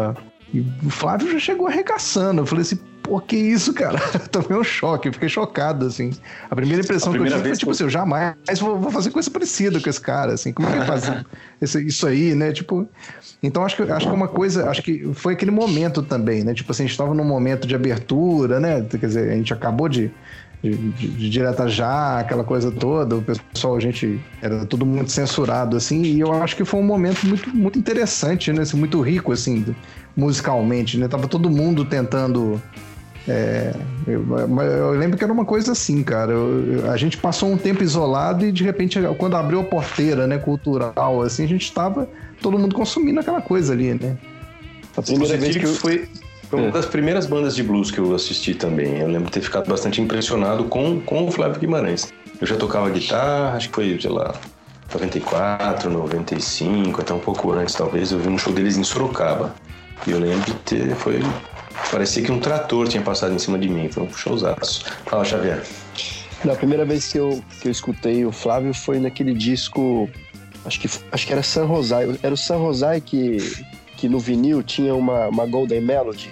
E 0.52 0.60
o 0.84 0.90
Flávio 0.90 1.30
já 1.30 1.38
chegou 1.38 1.66
arregaçando. 1.66 2.40
Eu 2.40 2.46
falei 2.46 2.62
assim, 2.62 2.78
pô, 3.08 3.20
que 3.20 3.36
isso, 3.36 3.72
cara? 3.72 3.98
Tomei 4.30 4.58
um 4.58 4.62
choque, 4.62 5.10
fiquei 5.10 5.28
chocado, 5.28 5.86
assim. 5.86 6.10
A 6.50 6.54
primeira 6.54 6.82
impressão 6.82 7.08
a 7.08 7.12
primeira 7.12 7.36
que 7.36 7.40
eu 7.40 7.42
tive 7.44 7.54
foi, 7.54 7.58
tipo 7.58 7.70
assim, 7.70 7.84
eu 7.84 7.90
jamais 7.90 8.34
vou, 8.60 8.78
vou, 8.78 8.90
fazer 8.90 9.10
coisa 9.10 9.30
parecida 9.30 9.80
com 9.80 9.88
esse 9.88 10.00
cara, 10.00 10.34
assim. 10.34 10.52
Como 10.52 10.68
é 10.68 10.72
que 10.72 10.76
ele 10.78 10.86
faz 10.86 11.10
esse, 11.60 11.86
isso 11.86 12.06
aí, 12.06 12.34
né? 12.34 12.52
Tipo, 12.52 12.86
então 13.42 13.64
acho 13.64 13.76
que, 13.76 13.82
acho 13.82 14.06
que 14.06 14.12
é 14.12 14.14
uma 14.14 14.28
coisa, 14.28 14.68
acho 14.68 14.82
que 14.82 15.12
foi 15.14 15.32
aquele 15.32 15.50
momento 15.50 16.02
também, 16.02 16.44
né? 16.44 16.52
Tipo 16.52 16.70
assim, 16.72 16.82
a 16.82 16.86
gente 16.86 16.92
estava 16.92 17.14
num 17.14 17.24
momento 17.24 17.66
de 17.66 17.74
abertura, 17.74 18.60
né? 18.60 18.82
Quer 18.82 18.98
dizer, 18.98 19.30
a 19.30 19.34
gente 19.34 19.52
acabou 19.54 19.88
de, 19.88 20.12
de, 20.62 20.70
de, 20.76 21.08
de, 21.08 21.30
direta 21.30 21.68
já, 21.68 22.18
aquela 22.18 22.44
coisa 22.44 22.70
toda, 22.70 23.16
o 23.16 23.22
pessoal, 23.22 23.76
a 23.76 23.80
gente 23.80 24.20
era 24.42 24.66
tudo 24.66 24.84
muito 24.84 25.10
censurado, 25.10 25.76
assim, 25.76 26.02
e 26.02 26.20
eu 26.20 26.32
acho 26.42 26.56
que 26.56 26.64
foi 26.64 26.80
um 26.80 26.84
momento 26.84 27.26
muito, 27.26 27.48
muito 27.56 27.78
interessante, 27.78 28.52
né? 28.52 28.62
Assim, 28.62 28.76
muito 28.76 29.00
rico, 29.00 29.32
assim, 29.32 29.64
musicalmente, 30.16 30.98
né? 30.98 31.06
Tava 31.06 31.28
todo 31.28 31.48
mundo 31.48 31.84
tentando 31.84 32.60
É, 33.28 33.74
eu, 34.06 34.24
eu, 34.38 34.90
lembro 34.92 35.18
que 35.18 35.22
era 35.22 35.32
uma 35.32 35.44
coisa 35.44 35.72
assim, 35.72 36.02
cara. 36.02 36.32
Eu, 36.32 36.90
a 36.90 36.96
gente 36.96 37.18
passou 37.18 37.50
um 37.50 37.58
tempo 37.58 37.82
isolado 37.82 38.46
e 38.46 38.50
de 38.50 38.64
repente, 38.64 38.98
quando 39.18 39.36
abriu 39.36 39.60
a 39.60 39.64
porteira, 39.64 40.26
né, 40.26 40.38
cultural, 40.38 41.22
assim, 41.22 41.44
a 41.44 41.48
gente 41.48 41.64
estava 41.64 42.08
todo 42.40 42.58
mundo 42.58 42.74
consumindo 42.74 43.20
aquela 43.20 43.42
coisa 43.42 43.74
ali, 43.74 43.92
né? 43.92 44.16
A 44.96 45.02
primeira 45.02 45.36
vez 45.36 45.56
que 45.56 45.64
eu... 45.64 45.74
foi, 45.74 46.08
foi 46.48 46.58
uma 46.58 46.68
é. 46.68 46.72
das 46.72 46.86
primeiras 46.86 47.26
bandas 47.26 47.54
de 47.54 47.62
blues 47.62 47.90
que 47.90 47.98
eu 47.98 48.14
assisti 48.14 48.54
também. 48.54 48.98
Eu 49.00 49.08
lembro 49.08 49.26
de 49.26 49.32
ter 49.32 49.42
ficado 49.42 49.68
bastante 49.68 50.00
impressionado 50.00 50.64
com, 50.64 51.00
com 51.00 51.26
o 51.26 51.30
Flávio 51.30 51.60
Guimarães. 51.60 52.12
Eu 52.40 52.46
já 52.46 52.56
tocava 52.56 52.88
guitarra, 52.88 53.56
acho 53.56 53.68
que 53.68 53.74
foi, 53.74 54.00
sei 54.00 54.10
lá, 54.10 54.34
94, 54.92 55.90
95, 55.90 57.00
até 57.00 57.12
um 57.12 57.18
pouco 57.18 57.52
antes, 57.52 57.74
talvez. 57.74 58.10
Eu 58.10 58.18
vi 58.18 58.28
um 58.28 58.38
show 58.38 58.52
deles 58.52 58.78
em 58.78 58.84
Sorocaba. 58.84 59.54
E 60.06 60.12
eu 60.12 60.18
lembro 60.18 60.46
de 60.46 60.54
ter. 60.54 60.94
Foi 60.94 61.20
Parecia 61.90 62.22
que 62.22 62.30
um 62.30 62.40
trator 62.40 62.88
tinha 62.88 63.02
passado 63.02 63.34
em 63.34 63.38
cima 63.38 63.58
de 63.58 63.68
mim. 63.68 63.88
Foi 63.88 64.02
um 64.02 64.12
showzaço. 64.12 64.84
Fala, 65.06 65.24
Xavier. 65.24 65.62
Na 66.44 66.54
primeira 66.54 66.84
vez 66.84 67.10
que 67.10 67.18
eu, 67.18 67.42
que 67.60 67.68
eu 67.68 67.72
escutei 67.72 68.24
o 68.24 68.32
Flávio 68.32 68.72
foi 68.72 69.00
naquele 69.00 69.34
disco. 69.34 70.08
Acho 70.64 70.80
que, 70.80 70.88
acho 71.10 71.26
que 71.26 71.32
era 71.32 71.42
San 71.42 71.64
Rosai. 71.64 72.18
Era 72.22 72.34
o 72.34 72.36
San 72.36 72.56
Rosai 72.56 73.00
que, 73.00 73.38
que 73.96 74.08
no 74.08 74.18
vinil 74.18 74.62
tinha 74.62 74.94
uma, 74.94 75.28
uma 75.28 75.46
Golden 75.46 75.80
Melody 75.80 76.30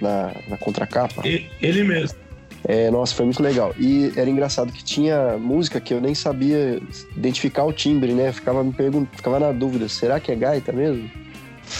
na, 0.00 0.32
na 0.48 0.56
contracapa. 0.56 1.22
Ele 1.26 1.84
mesmo. 1.84 2.18
É, 2.64 2.90
nossa, 2.90 3.14
foi 3.14 3.24
muito 3.24 3.42
legal. 3.42 3.74
E 3.78 4.12
era 4.16 4.28
engraçado 4.28 4.72
que 4.72 4.84
tinha 4.84 5.38
música 5.38 5.80
que 5.80 5.94
eu 5.94 6.00
nem 6.00 6.14
sabia 6.14 6.80
identificar 7.16 7.64
o 7.64 7.72
timbre, 7.72 8.12
né? 8.12 8.32
Ficava 8.32 8.62
me 8.62 8.72
perguntando, 8.72 9.08
ficava 9.16 9.40
na 9.40 9.50
dúvida, 9.50 9.88
será 9.88 10.20
que 10.20 10.30
é 10.30 10.36
gaita 10.36 10.72
mesmo? 10.72 11.10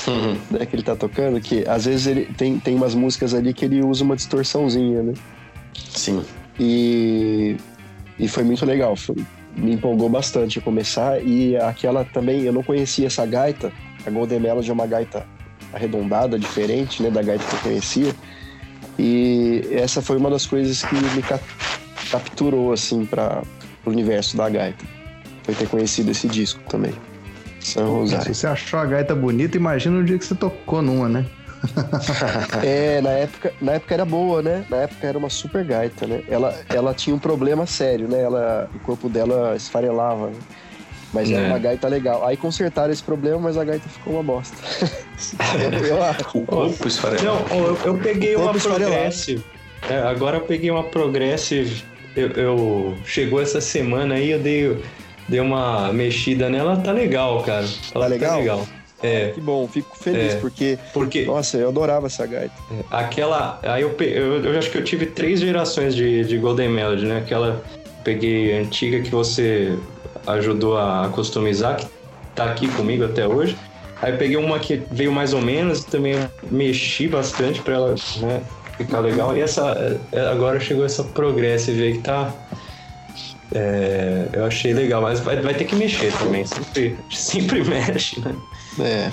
Uhum. 0.06 0.36
né, 0.50 0.66
que 0.66 0.76
ele 0.76 0.82
tá 0.82 0.96
tocando, 0.96 1.40
que 1.40 1.66
às 1.68 1.84
vezes 1.84 2.06
ele 2.06 2.26
tem, 2.36 2.58
tem 2.58 2.74
umas 2.74 2.94
músicas 2.94 3.34
ali 3.34 3.52
que 3.52 3.64
ele 3.64 3.82
usa 3.82 4.04
uma 4.04 4.16
distorçãozinha, 4.16 5.02
né? 5.02 5.14
Sim. 5.90 6.22
E, 6.58 7.56
e 8.18 8.28
foi 8.28 8.44
muito 8.44 8.64
legal, 8.64 8.94
foi, 8.96 9.16
me 9.56 9.72
empolgou 9.72 10.08
bastante 10.08 10.60
começar. 10.60 11.22
E 11.24 11.56
aquela 11.56 12.04
também, 12.04 12.42
eu 12.42 12.52
não 12.52 12.62
conhecia 12.62 13.06
essa 13.06 13.24
gaita, 13.26 13.72
a 14.06 14.10
Golden 14.10 14.40
Melody 14.40 14.70
é 14.70 14.72
uma 14.72 14.86
gaita 14.86 15.26
arredondada, 15.72 16.38
diferente 16.38 17.02
né, 17.02 17.10
da 17.10 17.22
gaita 17.22 17.44
que 17.44 17.54
eu 17.54 17.60
conhecia. 17.60 18.14
E 18.98 19.62
essa 19.72 20.02
foi 20.02 20.16
uma 20.16 20.30
das 20.30 20.46
coisas 20.46 20.82
que 20.82 20.94
me 20.94 21.22
capturou 22.10 22.72
assim 22.72 23.06
para 23.06 23.42
o 23.84 23.90
universo 23.90 24.36
da 24.36 24.48
gaita. 24.48 24.84
Foi 25.42 25.54
ter 25.54 25.68
conhecido 25.68 26.10
esse 26.10 26.28
disco 26.28 26.60
também. 26.68 26.92
São 27.60 28.00
Rosário. 28.00 28.24
Se 28.24 28.34
você 28.34 28.46
achou 28.46 28.80
a 28.80 28.84
gaita 28.84 29.14
bonita, 29.14 29.56
imagina 29.56 29.98
o 29.98 30.04
dia 30.04 30.18
que 30.18 30.24
você 30.24 30.34
tocou 30.34 30.82
numa, 30.82 31.08
né? 31.08 31.24
é, 32.64 33.00
na 33.02 33.10
época, 33.10 33.52
na 33.60 33.72
época 33.72 33.94
era 33.94 34.04
boa, 34.04 34.42
né? 34.42 34.64
Na 34.70 34.78
época 34.78 35.06
era 35.06 35.18
uma 35.18 35.28
super 35.28 35.64
gaita, 35.64 36.06
né? 36.06 36.22
Ela, 36.28 36.58
ela 36.68 36.94
tinha 36.94 37.14
um 37.14 37.18
problema 37.18 37.66
sério, 37.66 38.08
né? 38.08 38.22
Ela, 38.22 38.68
o 38.74 38.78
corpo 38.80 39.08
dela 39.08 39.54
esfarelava, 39.56 40.28
né? 40.28 40.38
Mas 41.12 41.30
é. 41.30 41.34
era 41.34 41.46
uma 41.48 41.58
gaita 41.58 41.88
legal. 41.88 42.26
Aí 42.26 42.36
consertaram 42.36 42.92
esse 42.92 43.02
problema, 43.02 43.38
mas 43.38 43.58
a 43.58 43.64
gaita 43.64 43.88
ficou 43.88 44.14
uma 44.14 44.22
bosta. 44.22 44.56
eu, 46.34 46.40
o 46.40 46.46
corpo 46.46 46.88
esfarelava. 46.88 47.48
Não, 47.48 47.56
eu, 47.56 47.78
eu 47.84 47.98
peguei 47.98 48.36
uma 48.36 48.54
Progressive. 48.54 49.44
É, 49.88 49.98
agora 49.98 50.38
eu 50.38 50.42
peguei 50.42 50.70
uma 50.70 50.84
Progressive. 50.84 51.84
Eu, 52.16 52.28
eu, 52.30 52.98
chegou 53.04 53.40
essa 53.40 53.60
semana 53.60 54.14
aí, 54.14 54.30
eu 54.30 54.38
dei 54.38 54.82
dei 55.30 55.40
uma 55.40 55.92
mexida 55.92 56.50
nela, 56.50 56.76
tá 56.76 56.90
legal, 56.90 57.42
cara. 57.42 57.64
Ela 57.94 58.04
tá 58.04 58.10
legal? 58.10 58.30
Tá 58.30 58.36
legal. 58.38 58.66
É. 59.02 59.28
Que 59.28 59.40
bom, 59.40 59.66
fico 59.66 59.96
feliz, 59.96 60.34
é, 60.34 60.36
porque, 60.36 60.78
porque. 60.92 61.24
Nossa, 61.24 61.56
eu 61.56 61.68
adorava 61.68 62.06
essa 62.06 62.26
gaita. 62.26 62.52
É, 62.70 62.84
aquela. 62.90 63.58
Aí 63.62 63.82
eu, 63.82 63.96
eu, 63.98 64.44
eu, 64.44 64.58
acho 64.58 64.70
que 64.70 64.76
eu 64.76 64.84
tive 64.84 65.06
três 65.06 65.40
gerações 65.40 65.94
de, 65.94 66.24
de 66.24 66.36
Golden 66.36 66.68
Melody, 66.68 67.06
né? 67.06 67.18
Aquela 67.18 67.62
peguei 68.04 68.58
antiga 68.58 69.00
que 69.00 69.10
você 69.10 69.78
ajudou 70.26 70.76
a 70.76 71.08
customizar, 71.12 71.76
que 71.76 71.86
tá 72.34 72.44
aqui 72.44 72.68
comigo 72.68 73.04
até 73.04 73.26
hoje. 73.26 73.56
Aí 74.02 74.16
peguei 74.16 74.36
uma 74.36 74.58
que 74.58 74.82
veio 74.90 75.12
mais 75.12 75.32
ou 75.32 75.40
menos, 75.40 75.84
também 75.84 76.14
mexi 76.50 77.06
bastante 77.06 77.60
para 77.62 77.74
ela 77.74 77.94
né, 78.20 78.42
ficar 78.76 79.00
legal. 79.00 79.36
E 79.36 79.40
essa 79.40 79.98
é, 80.12 80.20
agora 80.28 80.58
chegou 80.60 80.84
essa 80.84 81.04
Progressive 81.04 81.82
aí 81.82 81.92
que 81.94 82.00
tá 82.00 82.32
é, 83.52 84.28
eu 84.32 84.44
achei 84.44 84.72
legal, 84.72 85.02
mas 85.02 85.20
vai, 85.20 85.40
vai 85.40 85.54
ter 85.54 85.64
que 85.64 85.74
mexer 85.74 86.12
também. 86.12 86.44
Sempre, 86.46 86.96
sempre 87.10 87.64
mexe, 87.64 88.20
né? 88.20 88.34
É. 88.78 89.12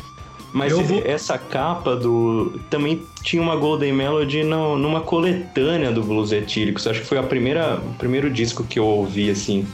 Mas 0.54 0.72
vou... 0.72 1.02
essa 1.06 1.38
capa 1.38 1.96
do. 1.96 2.60
Também 2.70 3.04
tinha 3.24 3.42
uma 3.42 3.56
Golden 3.56 3.94
Melody 3.94 4.44
no, 4.44 4.78
numa 4.78 5.02
coletânea 5.02 5.92
do 5.92 6.02
Blues 6.02 6.32
Etíricos. 6.32 6.88
Acho 6.88 7.02
que 7.02 7.06
foi 7.06 7.18
a 7.18 7.24
primeira, 7.24 7.76
o 7.76 7.94
primeiro 7.96 8.30
disco 8.30 8.64
que 8.64 8.80
eu 8.80 8.86
ouvi, 8.86 9.30
assim, 9.30 9.68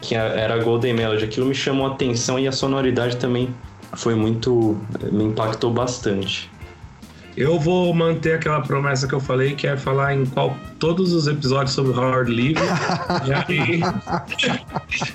que 0.00 0.14
era 0.14 0.54
a 0.54 0.58
Golden 0.58 0.94
Melody. 0.94 1.24
Aquilo 1.24 1.46
me 1.46 1.54
chamou 1.54 1.86
a 1.86 1.90
atenção 1.90 2.38
e 2.38 2.48
a 2.48 2.52
sonoridade 2.52 3.16
também 3.16 3.48
foi 3.96 4.14
muito. 4.14 4.78
me 5.12 5.24
impactou 5.24 5.70
bastante. 5.70 6.50
Eu 7.36 7.58
vou 7.58 7.92
manter 7.92 8.34
aquela 8.34 8.60
promessa 8.60 9.08
que 9.08 9.14
eu 9.14 9.20
falei, 9.20 9.54
que 9.54 9.66
é 9.66 9.76
falar 9.76 10.14
em 10.14 10.24
qual, 10.24 10.56
todos 10.78 11.12
os 11.12 11.26
episódios 11.26 11.72
sobre 11.72 11.92
Howard 11.92 12.30
Levy. 12.30 12.54
e 13.26 13.32
aí 13.32 13.80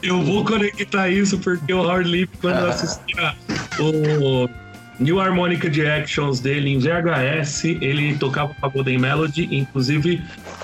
eu 0.03 0.21
vou 0.21 0.43
conectar 0.43 1.09
isso 1.09 1.37
porque 1.39 1.73
o 1.73 1.79
Howard 1.79 2.09
Levy, 2.09 2.29
quando 2.41 2.57
eu 2.59 2.67
assistia 2.67 3.35
o 3.79 4.49
New 4.99 5.19
Harmonica 5.21 5.69
de 5.69 5.85
Actions 5.85 6.41
dele 6.41 6.71
em 6.71 6.77
VHS, 6.77 7.63
ele 7.63 8.15
tocava 8.17 8.53
com 8.53 8.65
a 8.65 8.69
Golden 8.69 8.99
Melody, 8.99 9.47
inclusive 9.49 10.21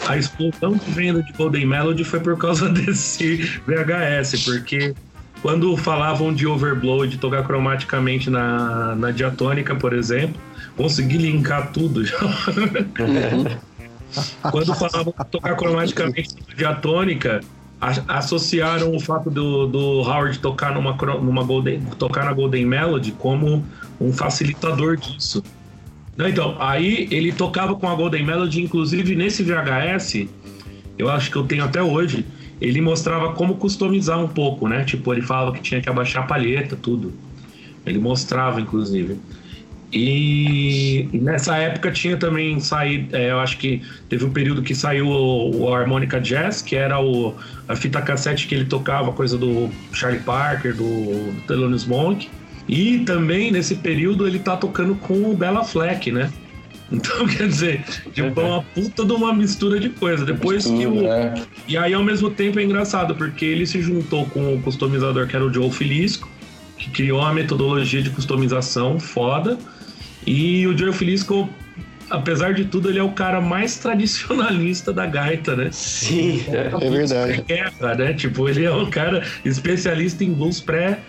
a 0.07 0.17
explosão 0.17 0.73
de 0.73 0.91
venda 0.91 1.23
de 1.23 1.31
Golden 1.31 1.65
Melody 1.65 2.03
foi 2.03 2.19
por 2.19 2.37
causa 2.37 2.67
desse 2.69 3.37
VHS, 3.65 4.43
porque 4.43 4.93
quando 5.41 5.77
falavam 5.77 6.33
de 6.33 6.45
overblow, 6.45 7.07
de 7.07 7.17
tocar 7.17 7.43
cromaticamente 7.43 8.29
na, 8.29 8.93
na 8.95 9.11
diatônica, 9.11 9.73
por 9.73 9.93
exemplo, 9.93 10.41
consegui 10.75 11.17
linkar 11.17 11.71
tudo 11.71 12.05
já. 12.05 12.17
Quando 14.51 14.73
falavam 14.75 15.13
tocar 15.29 15.55
cromaticamente 15.55 16.35
diatônica, 16.55 17.41
associaram 18.07 18.95
o 18.95 18.99
fato 18.99 19.29
do, 19.29 19.67
do 19.67 20.01
Howard 20.01 20.39
tocar 20.39 20.73
numa, 20.73 20.93
numa 20.93 21.43
Golden, 21.43 21.81
tocar 21.97 22.25
na 22.25 22.33
Golden 22.33 22.65
Melody 22.65 23.11
como 23.11 23.65
um 23.99 24.13
facilitador 24.13 24.97
disso. 24.97 25.43
Então, 26.17 26.55
aí 26.59 27.09
ele 27.11 27.33
tocava 27.33 27.75
com 27.75 27.89
a 27.89 27.95
Golden 27.95 28.25
Melody, 28.25 28.61
inclusive 28.61 29.15
nesse 29.15 29.43
VHS, 29.43 30.27
eu 30.97 31.09
acho 31.09 31.29
que 31.29 31.35
eu 31.35 31.43
tenho 31.43 31.63
até 31.63 31.83
hoje, 31.83 32.25
ele 32.61 32.79
mostrava 32.79 33.33
como 33.33 33.55
customizar 33.55 34.17
um 34.17 34.27
pouco, 34.29 34.67
né? 34.67 34.85
Tipo, 34.85 35.13
ele 35.13 35.21
falava 35.21 35.51
que 35.51 35.61
tinha 35.61 35.81
que 35.81 35.89
abaixar 35.89 36.23
a 36.23 36.25
palheta, 36.25 36.75
tudo. 36.75 37.13
Ele 37.85 37.99
mostrava, 37.99 38.61
inclusive. 38.61 39.19
E 39.93 41.07
nessa 41.13 41.55
época 41.57 41.91
tinha 41.91 42.17
também 42.17 42.59
saído, 42.59 43.15
é, 43.15 43.31
eu 43.31 43.39
acho 43.39 43.57
que 43.57 43.81
teve 44.09 44.25
um 44.25 44.31
período 44.31 44.61
que 44.61 44.75
saiu 44.75 45.07
o, 45.07 45.61
o 45.61 45.73
Harmonica 45.73 46.19
Jazz, 46.19 46.61
que 46.61 46.75
era 46.75 46.99
o, 46.99 47.33
a 47.67 47.75
fita 47.75 48.01
cassete 48.01 48.47
que 48.47 48.55
ele 48.55 48.65
tocava, 48.65 49.13
coisa 49.13 49.37
do 49.37 49.69
Charlie 49.93 50.21
Parker, 50.21 50.75
do, 50.75 50.83
do 50.83 51.41
Thelonious 51.47 51.85
Monk. 51.85 52.29
E 52.67 52.99
também 52.99 53.51
nesse 53.51 53.75
período 53.75 54.27
ele 54.27 54.39
tá 54.39 54.57
tocando 54.57 54.95
com 54.95 55.29
o 55.29 55.35
Bella 55.35 55.63
Fleck, 55.63 56.11
né? 56.11 56.31
Então, 56.91 57.27
quer 57.27 57.47
dizer, 57.47 57.83
tipo, 58.13 58.39
é 58.39 58.43
uma 58.43 58.61
puta 58.61 59.03
de 59.03 59.11
uma 59.11 59.33
mistura 59.33 59.79
de 59.79 59.89
coisa. 59.89 60.23
Depois 60.23 60.69
mistura, 60.69 60.77
que 60.77 61.05
o. 61.05 61.11
É. 61.11 61.33
E 61.67 61.77
aí, 61.77 61.95
ao 61.95 62.03
mesmo 62.03 62.29
tempo, 62.29 62.59
é 62.59 62.63
engraçado, 62.63 63.15
porque 63.15 63.43
ele 63.43 63.65
se 63.65 63.81
juntou 63.81 64.27
com 64.27 64.53
o 64.53 64.61
customizador 64.61 65.25
que 65.25 65.35
era 65.35 65.43
o 65.43 65.51
Joe 65.51 65.71
Filisco, 65.71 66.29
que 66.77 66.91
criou 66.91 67.21
uma 67.21 67.33
metodologia 67.33 68.03
de 68.03 68.11
customização 68.11 68.99
foda. 68.99 69.57
E 70.25 70.65
o 70.67 70.77
Joe 70.77 70.91
Filisco, 70.91 71.49
apesar 72.09 72.53
de 72.53 72.65
tudo, 72.65 72.89
ele 72.89 72.99
é 72.99 73.03
o 73.03 73.11
cara 73.11 73.39
mais 73.41 73.77
tradicionalista 73.79 74.91
da 74.91 75.05
gaita, 75.05 75.55
né? 75.55 75.69
Sim, 75.71 76.43
é, 76.49 76.85
é 76.85 76.89
verdade. 76.89 77.43
Guerra, 77.47 77.95
né? 77.95 78.13
Tipo, 78.13 78.49
ele 78.49 78.65
é 78.65 78.71
um 78.71 78.89
cara 78.89 79.23
especialista 79.43 80.23
em 80.23 80.33
blues 80.33 80.59
pré 80.59 80.99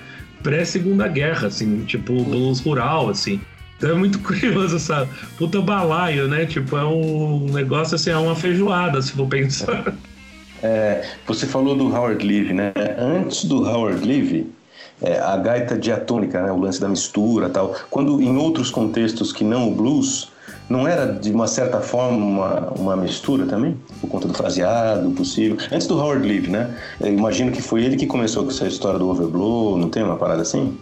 pré 0.43 0.65
Segunda 0.65 1.09
Guerra, 1.09 1.49
assim, 1.49 1.85
tipo 1.85 2.23
blues 2.23 2.61
rural, 2.61 3.09
assim. 3.09 3.41
Então 3.77 3.91
é 3.91 3.95
muito 3.95 4.19
curioso 4.23 4.77
essa 4.77 5.09
puta 5.37 5.61
balaio, 5.61 6.29
né? 6.29 6.47
Tipo, 6.47 6.77
é 6.77 6.85
um 6.85 7.47
negócio 7.53 7.97
assim, 7.97 8.11
é 8.11 8.17
uma 8.17 8.37
feijoada, 8.37 9.03
se 9.03 9.13
for 9.13 9.27
pensar. 9.27 9.95
É, 10.63 11.05
você 11.27 11.47
falou 11.47 11.77
do 11.77 11.87
Howard 11.89 12.25
Levy, 12.25 12.53
né? 12.53 12.73
Antes 12.99 13.45
do 13.45 13.65
Howard 13.65 14.07
Levy, 14.07 14.47
é, 15.03 15.19
a 15.19 15.37
gaita 15.37 15.77
diatônica, 15.77 16.43
né, 16.43 16.51
o 16.51 16.59
lance 16.59 16.81
da 16.81 16.89
mistura 16.89 17.49
tal, 17.49 17.75
quando 17.91 18.21
em 18.21 18.37
outros 18.37 18.71
contextos 18.71 19.33
que 19.33 19.45
não 19.45 19.69
o 19.69 19.75
blues, 19.75 20.31
não 20.69 20.87
era 20.87 21.07
de 21.07 21.31
uma 21.31 21.47
certa 21.47 21.81
forma 21.81 22.17
uma, 22.17 22.71
uma 22.73 22.97
mistura 22.97 23.47
também? 23.47 23.77
Por 24.01 24.09
conta 24.09 24.27
do 24.27 24.35
fraseado 24.35 25.11
possível. 25.13 25.57
Antes 25.71 25.87
do 25.87 25.97
Howard 25.97 26.27
Levy, 26.27 26.49
né? 26.49 26.75
Eu 27.01 27.13
imagino 27.13 27.53
que 27.53 27.63
foi 27.63 27.85
ele 27.85 27.97
que 27.97 28.07
começou 28.07 28.43
com 28.43 28.51
essa 28.51 28.67
história 28.67 28.99
do 28.99 29.09
overblow, 29.09 29.77
não 29.77 29.89
tem 29.89 30.03
uma 30.03 30.17
parada 30.17 30.43
assim? 30.43 30.77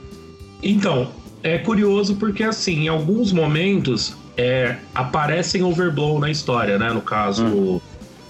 Então, 0.63 1.09
é 1.43 1.59
curioso 1.59 2.17
porque 2.17 2.43
assim, 2.43 2.85
em 2.85 2.89
alguns 2.89 3.31
momentos 3.31 4.17
é, 4.37 4.77
aparecem 4.95 5.63
overblow 5.63 6.19
na 6.19 6.31
história, 6.31 6.79
né? 6.79 6.91
No 6.91 7.03
caso, 7.03 7.45
hum. 7.45 7.81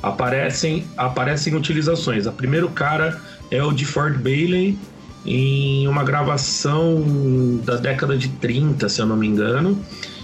aparecem, 0.02 0.84
aparecem 0.96 1.54
utilizações. 1.54 2.26
O 2.26 2.32
primeiro 2.32 2.68
cara 2.68 3.20
é 3.50 3.62
o 3.62 3.70
de 3.70 3.84
Ford 3.84 4.18
Bailey, 4.18 4.76
em 5.24 5.86
uma 5.88 6.04
gravação 6.04 7.02
da 7.64 7.76
década 7.76 8.16
de 8.16 8.28
30, 8.28 8.88
se 8.88 9.00
eu 9.00 9.06
não 9.06 9.16
me 9.16 9.26
engano. 9.26 9.78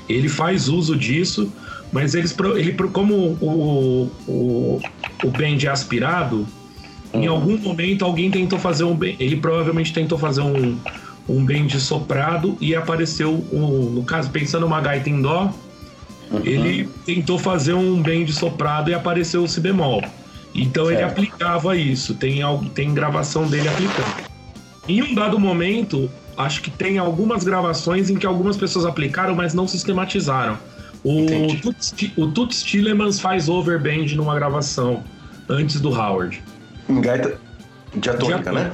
Ele 0.09 0.29
faz 0.29 0.69
uso 0.69 0.97
disso, 0.97 1.53
mas 1.93 2.15
eles, 2.15 2.37
ele, 2.57 2.73
como 2.73 3.15
o, 3.41 4.11
o, 4.27 4.81
o 5.25 5.31
bend 5.31 5.67
é 5.67 5.71
aspirado, 5.71 6.47
em 7.13 7.29
hum. 7.29 7.33
algum 7.33 7.57
momento 7.59 8.05
alguém 8.05 8.31
tentou 8.31 8.59
fazer 8.59 8.85
um 8.85 8.95
bend, 8.95 9.17
ele 9.21 9.37
provavelmente 9.37 9.93
tentou 9.93 10.19
fazer 10.19 10.43
um, 10.43 10.79
um 11.29 11.45
bend 11.45 11.81
soprado 11.81 12.57
e 12.61 12.75
apareceu, 12.75 13.45
um, 13.53 13.91
no 13.91 14.05
caso, 14.05 14.31
pensando 14.31 14.67
uma 14.67 14.81
gaita 14.81 15.09
em 15.09 15.23
dó, 15.23 15.53
uhum. 16.31 16.41
ele 16.45 16.89
tentou 17.07 17.39
fazer 17.39 17.75
um 17.75 18.03
bend 18.03 18.33
soprado 18.33 18.91
e 18.91 18.95
apareceu 18.95 19.43
o 19.43 19.49
si 19.49 19.61
bemol. 19.61 20.03
Então 20.55 20.87
certo. 20.87 20.99
ele 20.99 21.05
aplicava 21.05 21.77
isso, 21.77 22.15
tem, 22.15 22.41
tem 22.75 22.93
gravação 22.93 23.47
dele 23.47 23.69
aplicando. 23.69 24.30
Em 24.91 25.03
um 25.03 25.15
dado 25.15 25.39
momento, 25.39 26.11
acho 26.37 26.61
que 26.61 26.69
tem 26.69 26.99
algumas 26.99 27.45
gravações 27.45 28.11
em 28.11 28.17
que 28.17 28.27
algumas 28.27 28.57
pessoas 28.57 28.85
aplicaram, 28.85 29.37
mas 29.37 29.55
não 29.55 29.69
sistematizaram. 29.69 30.59
O 31.05 31.27
Toots, 31.63 31.95
o 32.17 32.47
Tillemans 32.49 33.21
faz 33.21 33.49
overband 33.49 34.17
numa 34.17 34.35
gravação 34.35 35.05
antes 35.49 35.81
do 35.81 35.91
Howard. 35.91 36.43
Em 36.89 37.01
gaita 37.01 37.39
diatônica, 37.95 38.51
né? 38.51 38.73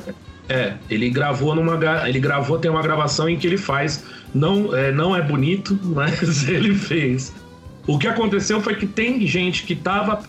É, 0.49 0.75
ele 0.89 1.11
gravou 1.11 1.55
numa. 1.55 1.79
Ele 2.09 2.19
gravou, 2.19 2.59
tem 2.59 2.71
uma 2.71 2.83
gravação 2.83 3.29
em 3.29 3.37
que 3.37 3.47
ele 3.47 3.59
faz. 3.59 4.03
Não 4.35 4.75
é, 4.75 4.91
não 4.91 5.15
é 5.15 5.21
bonito, 5.21 5.79
mas 5.85 6.49
ele 6.49 6.75
fez. 6.75 7.31
O 7.87 7.99
que 7.99 8.09
aconteceu 8.09 8.59
foi 8.63 8.75
que 8.77 8.87
tem 8.87 9.27
gente 9.27 9.65
que 9.65 9.77
tava 9.77 10.23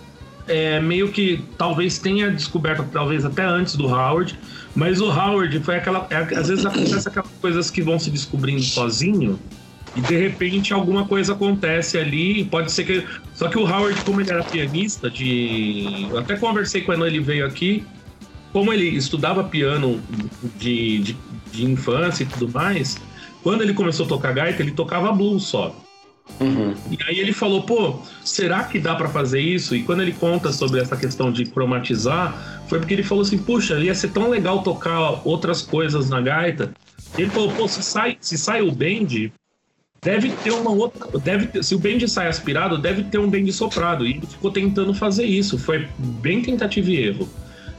é, 0.47 0.79
meio 0.79 1.11
que 1.11 1.43
talvez 1.57 1.99
tenha 1.99 2.31
descoberto, 2.31 2.85
talvez 2.91 3.25
até 3.25 3.43
antes 3.43 3.75
do 3.75 3.87
Howard, 3.87 4.37
mas 4.75 5.01
o 5.01 5.09
Howard 5.09 5.59
foi 5.61 5.75
aquela. 5.77 6.07
É, 6.09 6.17
às 6.17 6.47
vezes 6.47 6.65
acontece 6.65 7.07
aquelas 7.07 7.31
coisas 7.41 7.71
que 7.71 7.81
vão 7.81 7.99
se 7.99 8.09
descobrindo 8.09 8.61
sozinho. 8.61 9.39
E 9.95 10.01
de 10.01 10.15
repente 10.15 10.73
alguma 10.73 11.07
coisa 11.07 11.33
acontece 11.33 11.97
ali, 11.97 12.45
pode 12.45 12.71
ser 12.71 12.83
que. 12.83 13.03
Só 13.33 13.47
que 13.47 13.57
o 13.57 13.63
Howard, 13.63 13.99
como 14.03 14.21
ele 14.21 14.29
era 14.29 14.43
pianista, 14.43 15.09
de. 15.09 16.07
Eu 16.09 16.19
até 16.19 16.35
conversei 16.35 16.81
quando 16.81 17.05
ele 17.05 17.19
veio 17.19 17.45
aqui, 17.45 17.83
como 18.53 18.71
ele 18.71 18.89
estudava 18.89 19.43
piano 19.43 19.99
de, 20.57 20.99
de, 20.99 21.17
de 21.51 21.65
infância 21.65 22.23
e 22.23 22.27
tudo 22.27 22.49
mais, 22.49 22.97
quando 23.41 23.63
ele 23.63 23.73
começou 23.73 24.05
a 24.05 24.09
tocar 24.09 24.33
gaita, 24.33 24.61
ele 24.61 24.71
tocava 24.71 25.11
blues 25.11 25.43
só. 25.43 25.75
Uhum. 26.39 26.75
E 26.91 26.97
aí 27.07 27.19
ele 27.19 27.33
falou, 27.33 27.63
pô, 27.63 27.99
será 28.23 28.63
que 28.63 28.79
dá 28.79 28.95
para 28.95 29.09
fazer 29.09 29.39
isso? 29.39 29.75
E 29.75 29.83
quando 29.83 30.01
ele 30.01 30.13
conta 30.13 30.51
sobre 30.51 30.79
essa 30.79 30.95
questão 30.95 31.31
de 31.31 31.45
cromatizar, 31.45 32.63
foi 32.67 32.79
porque 32.79 32.93
ele 32.93 33.03
falou 33.03 33.23
assim, 33.23 33.37
puxa, 33.37 33.79
ia 33.79 33.95
ser 33.95 34.09
tão 34.09 34.29
legal 34.29 34.61
tocar 34.61 35.21
outras 35.27 35.61
coisas 35.61 36.09
na 36.09 36.21
gaita. 36.21 36.71
Ele 37.17 37.29
falou, 37.29 37.51
pô, 37.53 37.67
se 37.67 37.81
sai, 37.81 38.17
se 38.21 38.37
sai 38.37 38.61
o 38.61 38.71
bend, 38.71 39.33
deve 40.01 40.29
ter 40.43 40.51
uma 40.51 40.71
outra, 40.71 41.07
deve 41.19 41.47
ter, 41.47 41.63
se 41.63 41.73
o 41.73 41.79
bend 41.79 42.07
sai 42.07 42.27
aspirado, 42.27 42.77
deve 42.77 43.03
ter 43.03 43.17
um 43.17 43.29
bend 43.29 43.51
soprado. 43.51 44.05
E 44.05 44.11
ele 44.11 44.27
ficou 44.27 44.51
tentando 44.51 44.93
fazer 44.93 45.25
isso, 45.25 45.57
foi 45.57 45.87
bem 45.97 46.41
tentativa 46.41 46.91
e 46.91 46.97
erro. 46.97 47.27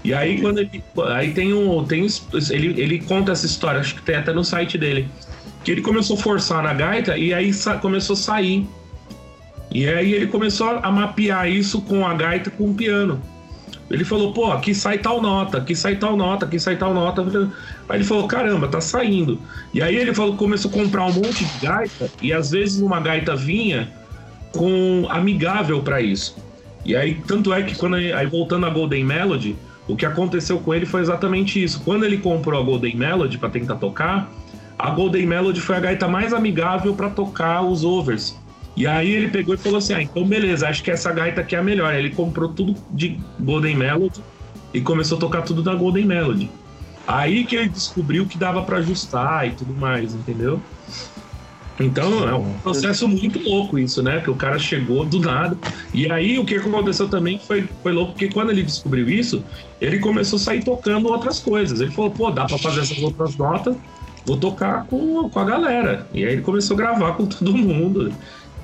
E 0.03 0.15
aí 0.15 0.41
quando 0.41 0.59
ele, 0.59 0.83
aí 1.15 1.33
tem 1.33 1.53
um, 1.53 1.85
tem 1.85 2.07
ele, 2.51 2.81
ele 2.81 3.01
conta 3.01 3.33
essa 3.33 3.47
história, 3.47 3.81
acho 3.81 3.95
que 3.97 4.03
tem 4.03 4.17
até 4.17 4.33
no 4.33 4.45
site 4.45 4.79
dele 4.79 5.09
que 5.69 5.73
ele 5.73 5.83
começou 5.83 6.17
a 6.17 6.19
forçar 6.19 6.63
na 6.63 6.73
gaita 6.73 7.19
e 7.19 7.35
aí 7.35 7.51
começou 7.83 8.15
a 8.15 8.17
sair. 8.17 8.67
E 9.71 9.87
aí 9.87 10.15
ele 10.15 10.27
começou 10.27 10.67
a 10.83 10.91
mapear 10.91 11.47
isso 11.47 11.83
com 11.83 12.07
a 12.07 12.15
gaita 12.15 12.51
com 12.51 12.71
o 12.71 12.75
piano. 12.75 13.21
Ele 13.91 14.03
falou, 14.03 14.33
pô, 14.33 14.51
aqui 14.51 14.75
sai 14.75 14.97
tal 14.97 15.21
nota, 15.21 15.59
aqui 15.59 15.77
sai 15.77 15.97
tal 15.97 16.17
nota, 16.17 16.47
aqui 16.47 16.59
sai 16.59 16.77
tal 16.77 16.95
nota. 16.95 17.21
Aí 17.87 17.99
ele 17.99 18.05
falou, 18.05 18.27
caramba, 18.27 18.67
tá 18.67 18.81
saindo. 18.81 19.39
E 19.75 19.83
aí 19.83 19.95
ele 19.95 20.15
falou, 20.15 20.39
começou 20.39 20.71
a 20.71 20.75
comprar 20.75 21.05
um 21.05 21.13
monte 21.13 21.45
de 21.45 21.67
gaita 21.67 22.11
e 22.23 22.33
às 22.33 22.51
vezes 22.51 22.81
uma 22.81 22.99
gaita 22.99 23.37
vinha 23.37 23.93
com 24.53 25.07
amigável 25.11 25.83
para 25.83 26.01
isso. 26.01 26.35
E 26.83 26.97
aí, 26.97 27.21
tanto 27.27 27.53
é 27.53 27.63
que 27.63 27.77
quando 27.77 27.97
aí 27.97 28.27
voltando 28.27 28.65
a 28.65 28.71
Golden 28.71 29.05
Melody, 29.05 29.55
o 29.87 29.95
que 29.95 30.07
aconteceu 30.07 30.59
com 30.61 30.73
ele 30.73 30.87
foi 30.87 31.03
exatamente 31.03 31.63
isso. 31.63 31.83
Quando 31.85 32.07
ele 32.07 32.17
comprou 32.17 32.59
a 32.59 32.65
Golden 32.65 32.97
Melody 32.97 33.37
para 33.37 33.51
tentar 33.51 33.75
tocar, 33.75 34.33
a 34.79 34.91
Golden 34.91 35.27
Melody 35.27 35.61
foi 35.61 35.77
a 35.77 35.81
gaita 35.81 36.07
mais 36.07 36.33
amigável 36.33 36.95
para 36.95 37.11
tocar 37.11 37.63
os 37.63 37.85
overs. 37.85 38.39
E 38.77 38.87
aí 38.87 39.11
ele 39.11 39.29
pegou 39.29 39.55
e 39.55 39.59
falou 39.59 39.79
assim: 39.79 39.93
ah, 39.93 40.03
então 40.03 40.25
beleza, 40.25 40.69
acho 40.69 40.85
que 40.85 40.91
essa 40.91 41.13
gaita 41.13 41.41
aqui 41.41 41.57
é 41.57 41.59
a 41.59 41.63
melhor. 41.63 41.93
Ele 41.93 42.11
comprou 42.11 42.51
tudo 42.51 42.77
de 42.93 43.19
Golden 43.41 43.77
Melody 43.77 44.23
e 44.73 44.81
começou 44.81 45.19
a 45.19 45.21
tocar 45.21 45.43
tudo 45.43 45.63
da 45.63 45.75
Golden 45.75 46.07
Melody. 46.07 46.49
Aí 47.07 47.45
que 47.45 47.57
ele 47.57 47.69
descobriu 47.69 48.27
que 48.27 48.39
dava 48.39 48.63
para 48.63 48.77
ajustar 48.77 49.49
e 49.49 49.51
tudo 49.51 49.75
mais, 49.75 50.15
entendeu? 50.15 50.61
Então 51.81 52.29
é 52.29 52.35
um 52.35 52.53
processo 52.59 53.09
muito 53.09 53.39
louco 53.49 53.79
isso, 53.79 54.03
né? 54.03 54.21
Que 54.21 54.31
o 54.31 54.35
cara 54.35 54.59
chegou 54.59 55.05
do 55.05 55.19
nada. 55.19 55.57
E 55.95 56.11
aí 56.11 56.39
o 56.39 56.45
que 56.45 56.57
aconteceu 56.57 57.09
também 57.09 57.39
foi, 57.39 57.69
foi 57.83 57.93
louco, 57.93 58.13
porque 58.13 58.29
quando 58.29 58.51
ele 58.51 58.63
descobriu 58.63 59.09
isso, 59.09 59.43
ele 59.81 59.99
começou 59.99 60.37
a 60.37 60.41
sair 60.41 60.63
tocando 60.63 61.09
outras 61.09 61.41
coisas. 61.41 61.81
Ele 61.81 61.91
falou, 61.91 62.11
pô, 62.11 62.31
dá 62.31 62.45
pra 62.45 62.59
fazer 62.59 62.81
essas 62.81 63.03
outras 63.03 63.37
notas 63.37 63.77
vou 64.29 64.37
tocar 64.37 64.85
com, 64.87 65.29
com 65.31 65.41
a 65.41 65.45
galera. 65.45 66.07
E 66.13 66.25
aí 66.25 66.35
ele 66.35 66.43
começou 66.43 66.75
a 66.75 66.79
gravar 66.79 67.13
com 67.15 67.25
todo 67.27 67.57
mundo, 67.57 68.13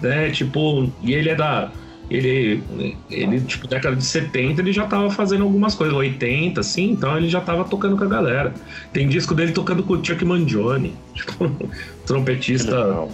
né? 0.01 0.31
Tipo, 0.31 0.91
e 1.03 1.15
ele 1.15 1.31
é 1.31 1.35
da. 1.35 1.73
Ele, 2.11 2.62
ele, 3.11 3.41
tipo, 3.41 3.67
década 3.67 3.97
de 3.97 4.05
70, 4.05 4.61
ele 4.61 4.75
já 4.75 4.87
tava 4.87 5.11
fazendo 5.11 5.43
algumas 5.43 5.75
coisas, 5.75 5.97
80, 5.97 6.61
assim, 6.61 6.91
então 6.91 7.17
ele 7.17 7.31
já 7.31 7.41
tava 7.41 7.65
tocando 7.65 7.97
com 7.97 8.05
a 8.05 8.07
galera. 8.07 8.53
Tem 8.93 9.09
disco 9.09 9.35
dele 9.35 9.53
tocando 9.53 9.83
com 9.83 9.95
o 9.95 10.05
Chuck 10.05 10.23
Mangione, 10.23 10.95
tipo, 11.15 11.51
trompetista. 12.05 13.09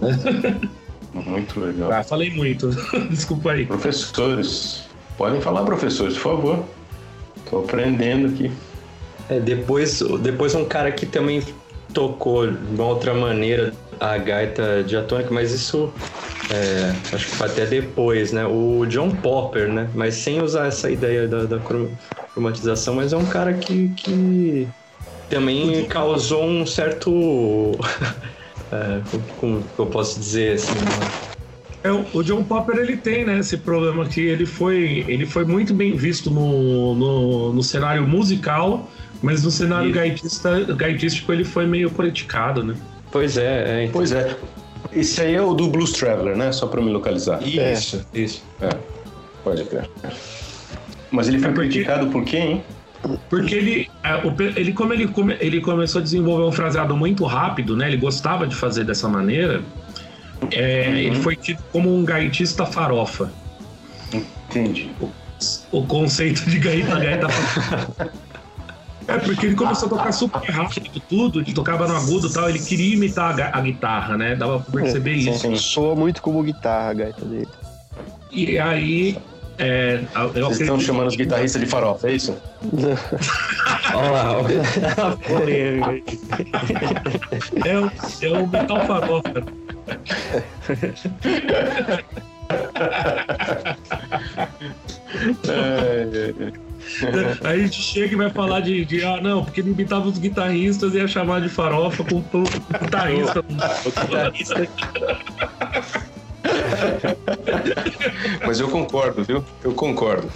muito 1.12 1.60
legal. 1.60 1.92
Ah, 1.92 2.02
falei 2.02 2.30
muito, 2.30 2.70
desculpa 3.10 3.52
aí. 3.52 3.66
Professores, 3.66 4.84
podem 5.18 5.42
falar, 5.42 5.62
professores, 5.64 6.14
por 6.14 6.22
favor. 6.22 6.64
Tô 7.50 7.58
aprendendo 7.58 8.28
aqui. 8.28 8.50
É, 9.28 9.38
depois, 9.38 10.02
depois 10.22 10.54
um 10.54 10.64
cara 10.64 10.90
que 10.90 11.04
também 11.04 11.42
tocou 11.96 12.46
de 12.46 12.74
uma 12.74 12.84
outra 12.84 13.14
maneira 13.14 13.72
a 13.98 14.18
gaita 14.18 14.84
diatônica, 14.84 15.32
mas 15.32 15.50
isso 15.50 15.90
é, 16.52 16.94
acho 17.14 17.24
que 17.24 17.34
foi 17.36 17.46
até 17.46 17.64
depois, 17.64 18.32
né? 18.32 18.44
O 18.44 18.84
John 18.84 19.10
Popper, 19.10 19.72
né? 19.72 19.88
Mas 19.94 20.14
sem 20.14 20.42
usar 20.42 20.66
essa 20.66 20.90
ideia 20.90 21.26
da, 21.26 21.44
da 21.44 21.58
cromatização, 22.34 22.96
mas 22.96 23.14
é 23.14 23.16
um 23.16 23.24
cara 23.24 23.54
que, 23.54 23.88
que 23.96 24.68
também 25.30 25.86
causou 25.86 26.44
um 26.44 26.66
certo. 26.66 27.10
é, 28.70 29.00
como, 29.38 29.64
eu 29.78 29.86
posso 29.86 30.20
dizer 30.20 30.56
assim? 30.56 30.74
Né? 30.74 31.08
É, 31.82 31.90
o 31.90 32.22
John 32.22 32.44
Popper 32.44 32.76
ele 32.76 32.98
tem 32.98 33.24
né, 33.24 33.38
esse 33.38 33.56
problema 33.56 34.04
que 34.04 34.20
ele 34.20 34.44
foi, 34.44 35.02
ele 35.08 35.24
foi 35.24 35.46
muito 35.46 35.72
bem 35.72 35.96
visto 35.96 36.30
no, 36.30 36.94
no, 36.94 37.52
no 37.54 37.62
cenário 37.62 38.06
musical 38.06 38.86
mas 39.26 39.42
no 39.42 39.50
cenário 39.50 39.90
gaitista, 39.90 40.60
gaitístico 40.76 41.32
ele 41.32 41.42
foi 41.42 41.66
meio 41.66 41.90
criticado, 41.90 42.62
né? 42.62 42.76
Pois 43.10 43.36
é, 43.36 43.86
é 43.86 43.88
Pois 43.92 44.12
é. 44.12 44.36
Esse 44.92 45.20
aí 45.20 45.34
é 45.34 45.42
o 45.42 45.52
do 45.52 45.66
Blues 45.66 45.90
Traveler, 45.90 46.36
né? 46.36 46.52
Só 46.52 46.68
para 46.68 46.80
me 46.80 46.92
localizar. 46.92 47.42
Isso, 47.42 48.06
é. 48.14 48.20
isso. 48.20 48.44
É. 48.60 48.68
Pode 49.42 49.64
crer. 49.64 49.90
Mas 51.10 51.26
ele 51.26 51.40
foi 51.40 51.48
porque... 51.48 51.70
criticado 51.70 52.06
por 52.06 52.24
quem, 52.24 52.52
hein? 52.52 52.64
Porque 53.28 53.56
ele, 53.56 53.90
é, 54.04 54.60
ele, 54.60 54.72
como 54.72 54.92
ele, 54.92 55.12
ele 55.40 55.60
começou 55.60 56.00
a 56.00 56.04
desenvolver 56.04 56.44
um 56.44 56.52
fraseado 56.52 56.96
muito 56.96 57.24
rápido, 57.24 57.76
né? 57.76 57.88
Ele 57.88 57.96
gostava 57.96 58.46
de 58.46 58.54
fazer 58.54 58.84
dessa 58.84 59.08
maneira. 59.08 59.60
É, 60.52 60.86
uhum. 60.86 60.94
Ele 60.94 61.16
foi 61.16 61.34
tido 61.34 61.58
como 61.72 61.92
um 61.92 62.04
gaitista 62.04 62.64
farofa. 62.64 63.28
Entendi. 64.12 64.88
O, 65.00 65.10
o 65.72 65.84
conceito 65.84 66.48
de 66.48 66.60
gaita, 66.60 66.96
gaita 67.00 67.28
farofa. 67.28 68.12
É, 69.08 69.18
porque 69.18 69.46
ele 69.46 69.54
começou 69.54 69.86
a 69.86 69.90
tocar 69.90 70.12
super 70.12 70.50
rápido, 70.50 71.00
tudo, 71.08 71.40
ele 71.40 71.52
tocava 71.52 71.86
no 71.86 71.96
agudo 71.96 72.26
e 72.26 72.32
tal, 72.32 72.48
ele 72.48 72.58
queria 72.58 72.94
imitar 72.94 73.40
a, 73.40 73.58
a 73.58 73.60
guitarra, 73.60 74.16
né? 74.16 74.34
Dava 74.34 74.58
pra 74.60 74.82
perceber 74.82 75.12
é, 75.12 75.14
isso. 75.14 75.38
Sim. 75.40 75.54
Soa 75.56 75.94
muito 75.94 76.20
como 76.20 76.42
guitarra 76.42 76.90
a 76.90 76.94
gaita 76.94 77.24
dele. 77.24 77.48
E 78.32 78.58
aí. 78.58 79.16
É, 79.58 80.02
eu 80.34 80.48
Vocês 80.48 80.60
estão 80.60 80.78
chamando 80.78 81.06
os 81.06 81.16
guitarristas 81.16 81.62
de 81.62 81.66
farofa, 81.66 82.08
é 82.08 82.12
isso? 82.12 82.36
Olha 83.94 84.10
lá, 84.10 84.32
é, 87.64 87.78
o, 87.78 87.90
é 88.20 88.28
o 88.38 88.46
metal 88.46 88.86
farofa. 88.86 89.22
é, 95.48 96.08
é, 96.12 96.34
é. 96.48 96.52
Aí 97.44 97.60
a 97.60 97.62
gente 97.64 97.80
chega 97.82 98.12
e 98.12 98.16
vai 98.16 98.30
falar 98.30 98.60
de, 98.60 98.84
de, 98.84 99.04
ah, 99.04 99.20
não, 99.20 99.44
porque 99.44 99.60
ele 99.60 99.70
imitava 99.70 100.06
os 100.08 100.18
guitarristas 100.18 100.94
e 100.94 100.98
ia 100.98 101.08
chamar 101.08 101.40
de 101.40 101.48
farofa 101.48 102.04
com 102.04 102.16
o 102.16 102.44
guitarrista. 102.80 103.44
Mas 108.46 108.60
eu 108.60 108.68
concordo, 108.68 109.24
viu? 109.24 109.44
Eu 109.62 109.72
concordo. 109.72 110.30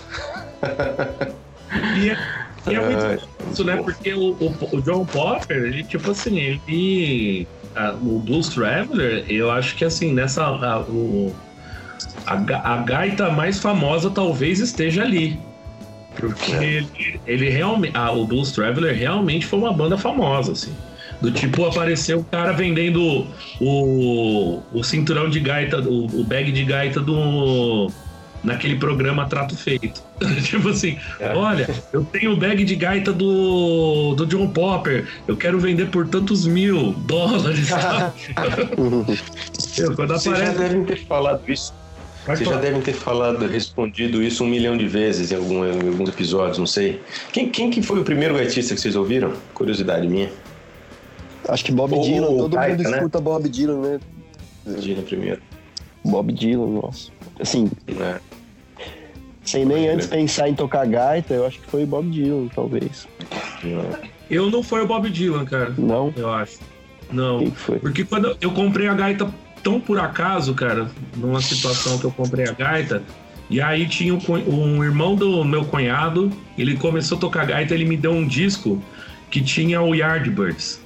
E 1.96 2.11
é, 2.11 2.18
e 2.66 2.74
é 2.74 2.80
muito 2.80 3.24
isso, 3.51 3.64
né? 3.64 3.76
Porque 3.76 4.12
o, 4.12 4.32
o, 4.32 4.55
o, 4.72 4.82
John 4.82 5.05
Popper, 5.07 5.64
ele, 5.64 5.84
tipo 5.84 6.11
assim, 6.11 6.38
ele. 6.38 7.46
A, 7.74 7.92
o 7.92 8.18
Blues 8.18 8.48
Traveler, 8.48 9.24
eu 9.28 9.51
acho 9.51 9.76
que 9.76 9.84
assim, 9.84 10.12
nessa. 10.12 10.44
A, 10.44 10.80
o, 10.80 11.34
a, 12.26 12.72
a 12.74 12.76
gaita 12.78 13.30
mais 13.30 13.59
famosa 13.59 14.11
talvez 14.11 14.59
esteja 14.59 15.03
ali. 15.03 15.38
Porque 16.20 16.52
é. 16.52 16.64
ele, 16.64 17.20
ele 17.26 17.48
realmente. 17.48 17.92
Ah, 17.96 18.12
o 18.12 18.26
Blues 18.26 18.52
Traveler 18.52 18.96
realmente 18.96 19.46
foi 19.46 19.58
uma 19.58 19.72
banda 19.72 19.96
famosa, 19.96 20.52
assim. 20.52 20.72
Do 21.20 21.30
tipo, 21.30 21.66
apareceu 21.66 22.20
o 22.20 22.24
cara 22.24 22.52
vendendo 22.52 23.26
o, 23.60 24.62
o 24.72 24.82
cinturão 24.82 25.28
de 25.28 25.38
gaita, 25.38 25.78
o, 25.80 26.06
o 26.06 26.24
bag 26.24 26.50
de 26.50 26.64
gaita 26.64 26.98
do. 27.00 27.90
naquele 28.42 28.76
programa 28.76 29.26
Trato 29.26 29.54
Feito. 29.54 30.02
tipo 30.42 30.70
assim, 30.70 30.98
é. 31.18 31.34
olha, 31.34 31.68
eu 31.92 32.04
tenho 32.04 32.32
o 32.32 32.36
bag 32.36 32.64
de 32.64 32.74
gaita 32.74 33.12
do, 33.12 34.14
do 34.14 34.24
John 34.26 34.48
Popper, 34.48 35.06
eu 35.28 35.36
quero 35.36 35.60
vender 35.60 35.90
por 35.90 36.08
tantos 36.08 36.46
mil 36.46 36.92
dólares. 36.92 37.68
quando 39.94 40.08
Vocês 40.08 40.26
aparece... 40.26 40.30
já 40.30 40.52
devem 40.52 40.84
ter 40.84 41.04
falado 41.04 41.42
isso. 41.48 41.74
Vocês 42.26 42.48
já 42.48 42.56
devem 42.60 42.80
ter 42.80 42.92
falado, 42.92 43.46
respondido 43.46 44.22
isso 44.22 44.44
um 44.44 44.46
milhão 44.46 44.76
de 44.76 44.86
vezes 44.86 45.32
em, 45.32 45.36
algum, 45.36 45.64
em 45.64 45.88
alguns 45.88 46.10
episódios, 46.10 46.58
não 46.58 46.66
sei. 46.66 47.00
Quem, 47.32 47.48
quem 47.48 47.70
que 47.70 47.82
foi 47.82 48.00
o 48.00 48.04
primeiro 48.04 48.34
gaitista 48.34 48.74
que 48.74 48.80
vocês 48.80 48.94
ouviram? 48.94 49.32
Curiosidade 49.54 50.06
minha. 50.06 50.30
Acho 51.48 51.64
que 51.64 51.72
Bob 51.72 51.98
Dylan, 51.98 52.26
todo 52.26 52.58
mundo 52.58 52.82
né? 52.82 52.96
escuta 52.96 53.20
Bob 53.20 53.48
Dylan, 53.48 53.80
né? 53.80 54.00
Dylan 54.66 55.02
primeiro. 55.02 55.40
Bob 56.04 56.32
Dylan, 56.32 56.66
nossa. 56.66 57.10
Assim, 57.40 57.70
é. 57.88 58.20
sem 59.44 59.64
nem 59.64 59.88
antes 59.88 60.06
pensar 60.06 60.48
em 60.48 60.54
tocar 60.54 60.86
gaita, 60.86 61.34
eu 61.34 61.46
acho 61.46 61.58
que 61.58 61.66
foi 61.70 61.86
Bob 61.86 62.10
Dylan, 62.10 62.48
talvez. 62.54 63.08
Eu 64.30 64.50
não 64.50 64.62
foi 64.62 64.82
o 64.82 64.86
Bob 64.86 65.10
Dylan, 65.10 65.44
cara. 65.46 65.74
Não? 65.76 66.12
Eu 66.16 66.30
acho. 66.30 66.58
Não. 67.10 67.38
Quem 67.38 67.50
foi? 67.50 67.78
Porque 67.78 68.04
quando 68.04 68.36
eu 68.40 68.52
comprei 68.52 68.86
a 68.86 68.94
gaita 68.94 69.28
tão 69.62 69.80
por 69.80 69.98
acaso, 69.98 70.54
cara, 70.54 70.90
numa 71.16 71.40
situação 71.40 71.98
que 71.98 72.04
eu 72.04 72.11
comprei 72.11 72.46
a 72.46 72.52
gaita, 72.52 73.02
e 73.48 73.61
aí 73.61 73.88
tinha 73.88 74.14
um, 74.14 74.20
um 74.48 74.84
irmão 74.84 75.16
do 75.16 75.44
meu 75.44 75.64
cunhado, 75.64 76.30
ele 76.56 76.76
começou 76.76 77.18
a 77.18 77.20
tocar 77.20 77.46
gaita, 77.46 77.74
ele 77.74 77.84
me 77.84 77.96
deu 77.96 78.12
um 78.12 78.26
disco 78.26 78.82
que 79.30 79.40
tinha 79.40 79.82
o 79.82 79.94
Yardbirds. 79.94 80.80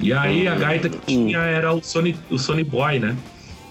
E 0.00 0.12
aí 0.12 0.46
a 0.46 0.54
gaita 0.54 0.88
que 0.88 0.98
tinha 0.98 1.38
era 1.38 1.72
o 1.72 1.82
Sony, 1.82 2.16
o 2.30 2.38
Sony 2.38 2.64
Boy, 2.64 2.98
né? 2.98 3.16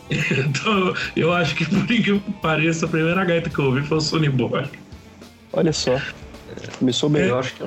Então 0.10 0.93
eu 1.16 1.34
acho 1.34 1.53
que 1.55 1.66
por 1.66 1.80
incrível 1.80 2.22
que 2.22 2.32
pareça, 2.34 2.86
a 2.86 2.89
primeira 2.89 3.26
gaita 3.26 3.49
que 3.49 3.60
eu 3.60 3.66
ouvi 3.66 3.82
foi 3.82 3.97
o 3.97 4.01
Sony 4.01 4.30
Boy. 4.30 4.66
Olha 5.51 5.74
só. 5.74 5.99
Começou 6.80 7.10
bem. 7.10 7.24
Eu 7.24 7.38
acho 7.38 7.53
que 7.53 7.64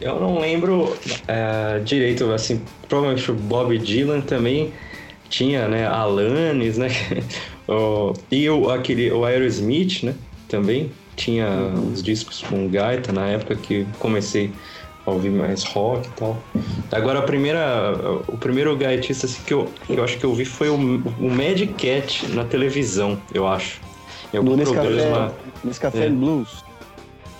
eu 0.00 0.20
não 0.20 0.38
lembro 0.38 0.96
é, 1.26 1.80
direito, 1.80 2.30
assim, 2.32 2.62
provavelmente 2.88 3.30
o 3.30 3.34
Bob 3.34 3.76
Dylan 3.78 4.20
também 4.20 4.72
tinha, 5.28 5.68
né, 5.68 5.86
Alanis, 5.86 6.78
né? 6.78 6.88
o, 7.68 8.14
e 8.30 8.48
o, 8.48 8.70
aquele, 8.70 9.10
o 9.10 9.24
Aerosmith, 9.24 10.02
né? 10.02 10.14
Também 10.48 10.90
tinha 11.16 11.48
uns 11.48 12.02
discos 12.02 12.42
com 12.42 12.68
gaita 12.68 13.12
na 13.12 13.26
época 13.26 13.56
que 13.56 13.86
comecei 13.98 14.52
ouvir 15.10 15.30
mais 15.30 15.64
rock 15.64 16.06
e 16.06 16.10
tal. 16.12 16.36
Agora 16.92 17.20
a 17.20 17.22
primeira, 17.22 17.94
o 18.28 18.36
primeiro 18.36 18.76
gaitista 18.76 19.26
assim, 19.26 19.42
que 19.44 19.54
eu, 19.54 19.70
eu 19.88 20.04
acho 20.04 20.18
que 20.18 20.24
eu 20.24 20.34
vi 20.34 20.44
foi 20.44 20.68
o, 20.68 20.74
o 20.74 21.30
Mad 21.30 21.60
Cat 21.76 22.28
na 22.28 22.44
televisão, 22.44 23.18
eu 23.32 23.46
acho. 23.46 23.80
Em 24.32 24.38
algum 24.38 24.56
no 24.56 24.62
programa. 24.62 25.32
Nesse 25.64 25.80
Café 25.80 26.06
é. 26.06 26.10
Blues. 26.10 26.64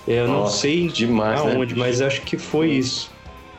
É, 0.07 0.21
eu 0.21 0.29
não 0.29 0.47
sei 0.47 0.89
demais, 0.89 1.45
né? 1.45 1.55
aonde, 1.55 1.75
né? 1.75 1.81
mas 1.81 2.01
acho 2.01 2.23
que 2.23 2.39
foi 2.39 2.71
isso. 2.71 3.11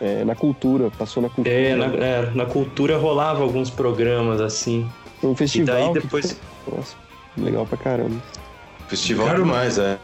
É, 0.01 0.23
na 0.23 0.33
cultura, 0.33 0.89
passou 0.97 1.21
na 1.21 1.29
cultura. 1.29 1.53
É 1.53 1.75
na, 1.75 1.85
é, 1.85 2.31
na 2.33 2.45
cultura 2.45 2.97
rolava 2.97 3.43
alguns 3.43 3.69
programas 3.69 4.39
assim. 4.39 4.89
Um 5.21 5.35
festival. 5.35 5.75
E 5.77 5.83
daí 5.83 6.01
depois. 6.01 6.39
Nossa, 6.71 6.95
legal 7.37 7.65
pra 7.65 7.77
caramba. 7.77 8.15
Festival 8.87 9.27
Cara, 9.27 9.39
demais, 9.39 9.77
é. 9.77 9.97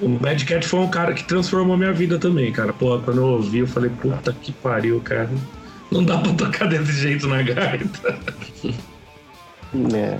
O 0.00 0.08
Mad 0.08 0.42
Cat 0.44 0.66
foi 0.66 0.80
um 0.80 0.88
cara 0.88 1.12
que 1.12 1.24
transformou 1.24 1.76
minha 1.76 1.92
vida 1.92 2.18
também, 2.18 2.50
cara. 2.50 2.72
Pô, 2.72 2.98
quando 3.00 3.18
eu 3.18 3.26
ouvi, 3.26 3.58
eu 3.58 3.66
falei, 3.66 3.90
puta 3.90 4.32
que 4.32 4.52
pariu, 4.52 5.00
cara. 5.00 5.30
Não 5.90 6.02
dá 6.02 6.18
pra 6.18 6.32
tocar 6.32 6.68
desse 6.68 6.92
jeito 6.92 7.26
na 7.28 7.42
gaita. 7.42 8.18
É. 9.92 10.18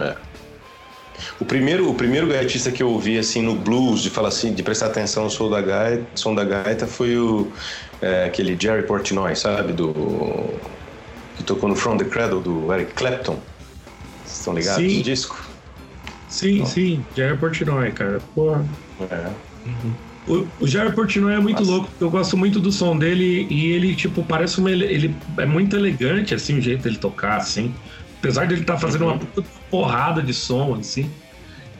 é. 0.00 0.16
O 1.40 1.44
primeiro, 1.44 1.90
o 1.90 1.94
primeiro 1.94 2.26
gaitista 2.26 2.70
que 2.70 2.82
eu 2.82 2.90
ouvi 2.90 3.18
assim 3.18 3.42
no 3.42 3.54
blues, 3.54 4.00
de 4.00 4.10
falar 4.10 4.28
assim, 4.28 4.52
de 4.52 4.62
prestar 4.62 4.86
atenção 4.86 5.24
no 5.24 5.30
som 5.30 5.50
da 5.50 5.60
gaita, 5.60 6.06
som 6.14 6.34
da 6.34 6.44
gaita 6.44 6.86
foi 6.86 7.16
o 7.16 7.50
é, 8.00 8.24
aquele 8.24 8.56
Jerry 8.58 8.86
Portnoy, 8.86 9.34
sabe, 9.34 9.72
do 9.72 9.92
que 11.36 11.42
tocou 11.42 11.68
no 11.68 11.76
From 11.76 11.96
the 11.96 12.04
Cradle 12.04 12.40
do 12.40 12.72
Eric 12.72 12.94
Clapton. 12.94 13.38
Vocês 14.24 14.38
estão 14.38 14.54
ligados 14.54 14.82
sim. 14.82 14.98
no 14.98 15.02
disco? 15.02 15.46
Sim, 16.28 16.66
sim, 16.66 17.04
Jerry 17.14 17.36
Portnoy, 17.36 17.92
cara. 17.92 18.20
Porra. 18.34 18.64
É. 19.10 19.30
Uhum. 19.66 19.92
O, 20.26 20.46
o 20.60 20.66
Jair 20.66 20.92
Portnoy 20.92 21.34
é 21.34 21.38
muito 21.38 21.60
Nossa. 21.60 21.70
louco, 21.70 21.88
eu 22.00 22.10
gosto 22.10 22.36
muito 22.36 22.58
do 22.58 22.72
som 22.72 22.98
dele 22.98 23.46
e 23.48 23.66
ele, 23.70 23.94
tipo, 23.94 24.24
parece 24.24 24.58
uma. 24.58 24.70
Ele 24.70 25.14
é 25.38 25.46
muito 25.46 25.76
elegante, 25.76 26.34
assim, 26.34 26.58
o 26.58 26.60
jeito 26.60 26.82
dele 26.82 26.96
tocar, 26.96 27.36
assim. 27.36 27.72
Apesar 28.18 28.46
de 28.46 28.54
ele 28.54 28.62
estar 28.62 28.74
tá 28.74 28.80
fazendo 28.80 29.06
uma 29.06 29.18
porrada 29.70 30.22
de 30.22 30.32
som, 30.34 30.74
assim. 30.74 31.10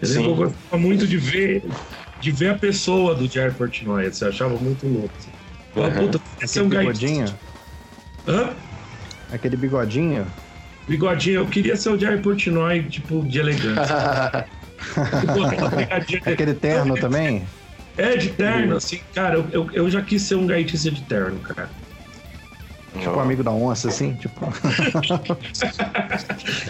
Eu 0.02 0.34
gostava 0.34 0.78
muito 0.78 1.06
de 1.06 1.16
ver, 1.16 1.62
de 2.20 2.30
ver 2.30 2.50
a 2.50 2.58
pessoa 2.58 3.14
do 3.14 3.26
Jair 3.26 3.54
Portnoy, 3.54 4.06
assim, 4.06 4.24
eu 4.24 4.30
achava 4.30 4.56
muito 4.58 4.86
louco. 4.86 5.10
Assim. 5.18 5.30
Uhum. 5.76 6.10
Puta, 6.10 6.20
esse 6.40 6.58
é 6.58 6.62
um 6.62 6.68
bigodinho? 6.68 7.34
Hã? 8.26 8.54
Aquele 9.32 9.56
bigodinho? 9.56 10.26
Bigodinho, 10.86 11.40
eu 11.40 11.46
queria 11.46 11.76
ser 11.76 11.90
o 11.90 11.98
Jair 11.98 12.20
Portnoy, 12.22 12.84
tipo, 12.84 13.22
de 13.24 13.38
elegante. 13.38 13.80
Aquele 16.24 16.54
terno 16.54 16.96
também? 16.96 17.46
É, 17.96 18.16
de 18.16 18.28
terno, 18.30 18.76
assim, 18.76 19.00
cara, 19.14 19.36
eu, 19.36 19.48
eu, 19.50 19.70
eu 19.72 19.90
já 19.90 20.02
quis 20.02 20.22
ser 20.22 20.34
um 20.34 20.46
gaitista 20.46 20.90
de 20.90 21.02
terno, 21.02 21.40
cara. 21.40 21.70
Tipo 22.98 23.20
amigo 23.20 23.42
da 23.42 23.50
onça, 23.50 23.88
assim? 23.88 24.14
Tipo... 24.14 24.46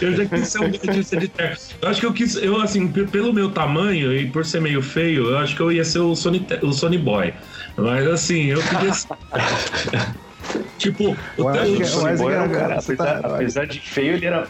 eu 0.01 0.13
já 0.13 0.25
quis 0.25 0.47
ser 0.47 0.59
um 0.59 0.71
gaitista 0.71 1.17
de 1.17 1.27
terno. 1.27 1.57
Eu 1.81 1.89
acho 1.89 1.99
que 1.99 2.05
eu 2.05 2.13
quis, 2.13 2.35
eu 2.35 2.61
assim, 2.61 2.87
pelo 2.87 3.33
meu 3.33 3.51
tamanho 3.51 4.13
e 4.13 4.29
por 4.29 4.45
ser 4.45 4.61
meio 4.61 4.81
feio, 4.81 5.29
eu 5.29 5.37
acho 5.37 5.55
que 5.55 5.61
eu 5.61 5.71
ia 5.71 5.83
ser 5.83 5.99
o 5.99 6.15
Sony, 6.15 6.45
o 6.61 6.71
Sony 6.71 6.97
Boy. 6.97 7.33
Mas 7.75 8.07
assim, 8.07 8.45
eu 8.45 8.61
queria. 8.61 8.91
tipo, 10.77 11.15
o, 11.37 11.43
o, 11.43 11.81
o 11.81 11.85
Sony 11.85 12.17
Boy 12.17 12.33
era 12.33 12.43
um 12.43 12.49
cara, 12.49 12.79
apesar, 12.79 13.25
apesar 13.25 13.67
de 13.67 13.79
feio, 13.79 14.13
ele 14.13 14.25
era 14.25 14.47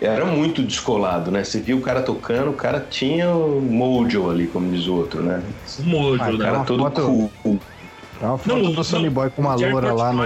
era 0.00 0.24
muito 0.24 0.62
descolado, 0.62 1.30
né? 1.30 1.44
Você 1.44 1.60
viu 1.60 1.76
o 1.76 1.82
cara 1.82 2.00
tocando, 2.00 2.50
o 2.50 2.54
cara 2.54 2.80
tinha 2.80 3.30
o 3.30 3.60
mojo 3.60 4.30
ali, 4.30 4.46
como 4.46 4.72
diz 4.72 4.86
o 4.86 4.94
outro, 4.94 5.22
né? 5.22 5.42
O 5.78 5.82
mojo, 5.82 6.22
ah, 6.22 6.28
né? 6.28 6.34
O 6.34 6.38
cara 6.38 6.60
todo 6.60 6.82
foto, 6.82 7.30
cool. 7.42 7.60
Tem 8.20 8.28
uma 8.28 8.36
foto 8.36 8.62
não, 8.62 8.72
do 8.72 8.84
Sony 8.84 9.08
Boy 9.08 9.30
com 9.30 9.40
uma 9.40 9.54
loura 9.54 9.94
lá 9.94 10.12
no... 10.12 10.24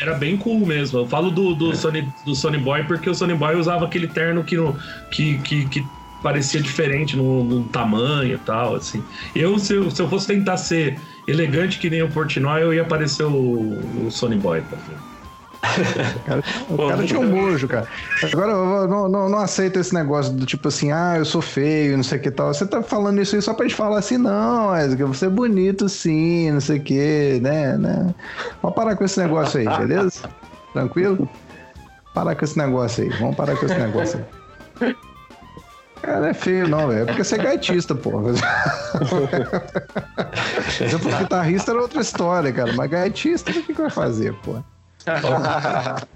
Era 0.00 0.14
bem 0.14 0.34
cool 0.38 0.66
mesmo. 0.66 1.00
Eu 1.00 1.06
falo 1.06 1.30
do, 1.30 1.54
do, 1.54 1.72
é. 1.72 1.74
Sony, 1.74 2.08
do 2.24 2.34
Sony 2.34 2.56
Boy 2.56 2.84
porque 2.84 3.08
o 3.08 3.14
Sony 3.14 3.34
Boy 3.34 3.54
usava 3.54 3.84
aquele 3.84 4.08
terno 4.08 4.42
que, 4.42 4.56
no, 4.56 4.74
que, 5.10 5.36
que, 5.38 5.68
que 5.68 5.86
parecia 6.22 6.58
diferente 6.58 7.14
no, 7.16 7.44
no, 7.44 7.64
tamanho 7.64 8.34
e 8.34 8.38
tal, 8.38 8.76
assim. 8.76 9.04
Eu 9.36 9.58
se, 9.58 9.74
eu, 9.74 9.90
se 9.90 10.00
eu 10.00 10.08
fosse 10.08 10.26
tentar 10.26 10.56
ser 10.56 10.98
elegante 11.28 11.78
que 11.78 11.90
nem 11.90 12.02
o 12.02 12.08
Portnoy, 12.08 12.62
eu 12.62 12.72
ia 12.72 12.84
parecer 12.84 13.24
o, 13.24 14.06
o 14.06 14.10
Sony 14.10 14.36
Boy, 14.36 14.62
tá 14.62 14.78
vendo? 14.88 15.13
O 16.68 16.88
cara 16.88 17.02
tinha 17.06 17.20
um 17.20 17.28
mojo, 17.28 17.68
cara. 17.68 17.86
Agora 18.22 18.52
eu 18.52 18.88
não, 18.88 19.08
não, 19.08 19.28
não 19.28 19.38
aceito 19.38 19.78
esse 19.78 19.94
negócio 19.94 20.32
do 20.32 20.46
tipo 20.46 20.68
assim, 20.68 20.92
ah, 20.92 21.14
eu 21.16 21.24
sou 21.24 21.42
feio, 21.42 21.96
não 21.96 22.04
sei 22.04 22.18
o 22.18 22.22
que 22.22 22.30
tal. 22.30 22.52
Você 22.52 22.66
tá 22.66 22.82
falando 22.82 23.20
isso 23.20 23.34
aí 23.34 23.42
só 23.42 23.54
pra 23.54 23.66
gente 23.66 23.76
falar 23.76 23.98
assim, 23.98 24.18
não, 24.18 24.70
Wesley, 24.70 25.04
você 25.04 25.26
é 25.26 25.30
bonito 25.30 25.88
sim, 25.88 26.50
não 26.50 26.60
sei 26.60 26.78
o 26.78 26.82
que, 26.82 27.40
né, 27.42 27.76
né? 27.76 28.14
Vamos 28.62 28.74
parar 28.74 28.96
com 28.96 29.04
esse 29.04 29.20
negócio 29.20 29.60
aí, 29.60 29.78
beleza? 29.78 30.28
Tranquilo? 30.72 31.28
Parar 32.14 32.34
com 32.34 32.44
esse 32.44 32.56
negócio 32.56 33.04
aí, 33.04 33.10
vamos 33.18 33.36
parar 33.36 33.56
com 33.56 33.66
esse 33.66 33.78
negócio 33.78 34.24
aí. 34.80 34.96
Cara, 36.04 36.20
não 36.20 36.28
é 36.28 36.34
feio, 36.34 36.68
não, 36.68 36.88
velho. 36.88 37.02
É 37.02 37.04
porque 37.06 37.24
você 37.24 37.36
é 37.36 37.38
gaitista, 37.38 37.94
porra. 37.94 38.34
Se 40.68 40.84
eu 40.84 40.98
fosse 40.98 41.16
guitarrista, 41.16 41.70
era 41.72 41.80
outra 41.80 42.02
história, 42.02 42.52
cara. 42.52 42.74
Mas 42.74 42.90
gaitista, 42.90 43.50
o 43.50 43.54
que, 43.54 43.62
que 43.62 43.72
vai 43.72 43.88
fazer, 43.88 44.34
porra? 44.42 44.62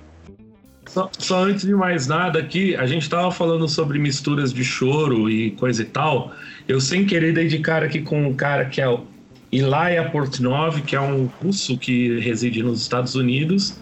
Só, 0.88 1.10
só, 1.18 1.44
antes 1.44 1.66
de 1.66 1.74
mais 1.74 2.06
nada 2.06 2.38
aqui, 2.38 2.74
a 2.74 2.86
gente 2.86 3.02
estava 3.02 3.30
falando 3.30 3.68
sobre 3.68 3.98
misturas 3.98 4.54
de 4.54 4.64
choro 4.64 5.28
e 5.28 5.50
coisa 5.50 5.82
e 5.82 5.84
tal. 5.84 6.32
Eu 6.66 6.80
sem 6.80 7.04
querer 7.04 7.34
dei 7.34 7.46
de 7.46 7.58
cara 7.58 7.84
aqui 7.84 8.00
com 8.00 8.26
um 8.26 8.32
cara 8.32 8.64
que 8.64 8.80
é 8.80 8.88
o 8.88 9.04
Ilaya 9.52 10.08
Portnov, 10.10 10.80
que 10.80 10.96
é 10.96 11.00
um 11.00 11.26
russo 11.42 11.76
que 11.76 12.18
reside 12.20 12.62
nos 12.62 12.80
Estados 12.80 13.14
Unidos. 13.14 13.78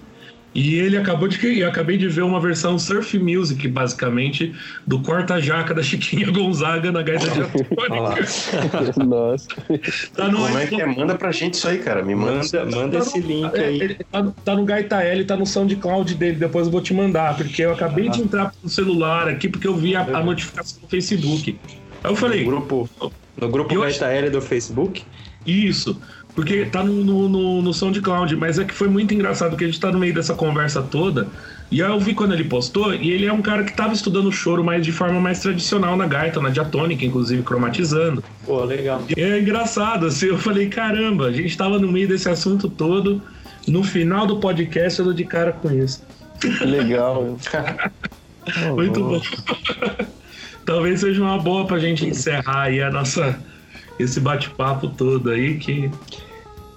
E 0.57 0.76
ele 0.76 0.96
acabou 0.96 1.28
de. 1.28 1.61
Eu 1.61 1.68
acabei 1.68 1.98
de 1.98 2.09
ver 2.09 2.22
uma 2.22 2.40
versão 2.40 2.78
surf 2.78 3.18
music, 3.18 3.68
basicamente, 3.68 4.54
do 4.86 4.98
corta-jaca 5.00 5.74
da 5.74 5.82
Chiquinha 5.82 6.28
Gonzaga 6.32 6.90
na 6.90 7.02
gaita 7.02 7.28
diatônica. 7.28 7.76
Nossa. 9.04 9.48
Tá 10.14 10.28
no 10.30 10.38
Como 10.38 10.59
é 10.59 10.66
que 10.66 10.80
é? 10.80 10.86
Manda 10.86 11.14
pra 11.14 11.30
gente 11.30 11.54
isso 11.54 11.68
aí, 11.68 11.76
cara. 11.76 12.02
Me 12.02 12.14
manda, 12.14 12.64
manda 12.64 12.98
tá 12.98 13.04
esse 13.04 13.20
no, 13.20 13.26
link 13.26 13.54
aí. 13.54 13.82
É, 13.82 13.94
tá, 14.11 14.32
tá, 14.46 14.54
no 14.57 14.64
Gaita 14.64 15.02
L, 15.02 15.26
tá 15.26 15.36
no 15.36 15.44
SoundCloud 15.44 16.14
dele, 16.14 16.36
depois 16.36 16.64
eu 16.64 16.72
vou 16.72 16.80
te 16.80 16.94
mandar, 16.94 17.36
porque 17.36 17.61
eu 17.61 17.74
acabei 17.74 18.09
ah. 18.09 18.12
de 18.12 18.22
entrar 18.22 18.54
no 18.62 18.70
celular 18.70 19.28
aqui, 19.28 19.50
porque 19.50 19.68
eu 19.68 19.76
vi 19.76 19.94
a, 19.94 20.00
a 20.00 20.24
notificação 20.24 20.80
do 20.80 20.88
Facebook. 20.88 21.59
Aí 22.02 22.11
eu 22.11 22.16
falei. 22.16 22.44
No 22.44 22.50
grupo, 22.50 22.88
no 23.38 23.48
grupo 23.50 23.78
Gaita 23.78 24.07
L 24.07 24.30
do 24.30 24.40
Facebook? 24.40 25.04
Isso. 25.44 26.00
Porque 26.37 26.66
tá 26.66 26.84
no, 26.84 27.03
no, 27.03 27.28
no, 27.30 27.62
no 27.62 27.72
SoundCloud, 27.72 28.37
mas 28.37 28.59
é 28.59 28.64
que 28.64 28.74
foi 28.74 28.89
muito 28.89 29.14
engraçado 29.14 29.57
que 29.57 29.64
a 29.64 29.66
gente 29.66 29.80
tá 29.80 29.91
no 29.91 29.99
meio 29.99 30.12
dessa 30.12 30.34
conversa 30.34 30.82
toda. 30.82 31.26
E 31.70 31.82
aí 31.82 31.91
eu 31.91 31.99
vi 31.99 32.12
quando 32.12 32.34
ele 32.34 32.45
postou, 32.45 32.95
e 32.95 33.11
ele 33.11 33.24
é 33.24 33.32
um 33.32 33.41
cara 33.41 33.64
que 33.64 33.72
tava 33.72 33.95
estudando 33.95 34.30
choro 34.30 34.62
mais 34.62 34.84
de 34.84 34.93
forma 34.93 35.18
mais 35.18 35.41
tradicional 35.41 35.97
na 35.97 36.07
gaita, 36.07 36.39
na 36.39 36.51
diatônica, 36.51 37.07
inclusive, 37.07 37.43
cromatizando. 37.43 38.22
Pô, 38.45 38.62
legal. 38.64 39.03
E 39.16 39.18
é 39.18 39.41
engraçado, 39.41 40.07
assim, 40.07 40.26
eu 40.26 40.37
falei, 40.37 40.68
caramba, 40.68 41.28
a 41.28 41.32
gente 41.32 41.57
tava 41.57 41.78
no 41.78 41.91
meio 41.91 42.07
desse 42.07 42.28
assunto 42.28 42.68
todo. 42.68 43.22
No 43.66 43.82
final 43.82 44.26
do 44.26 44.39
podcast 44.39 44.99
eu 44.99 45.07
dou 45.07 45.14
de 45.14 45.24
cara 45.24 45.53
com 45.53 45.72
isso. 45.72 46.03
Legal. 46.61 47.39
muito 48.76 49.03
bom. 49.03 49.22
Talvez 50.66 51.01
seja 51.01 51.22
uma 51.22 51.39
boa 51.39 51.66
pra 51.66 51.78
gente 51.78 52.07
encerrar 52.07 52.64
aí 52.64 52.82
a 52.82 52.91
nossa 52.91 53.41
esse 53.99 54.20
bate-papo 54.20 54.89
todo 54.89 55.30
aí 55.30 55.57
que 55.57 55.91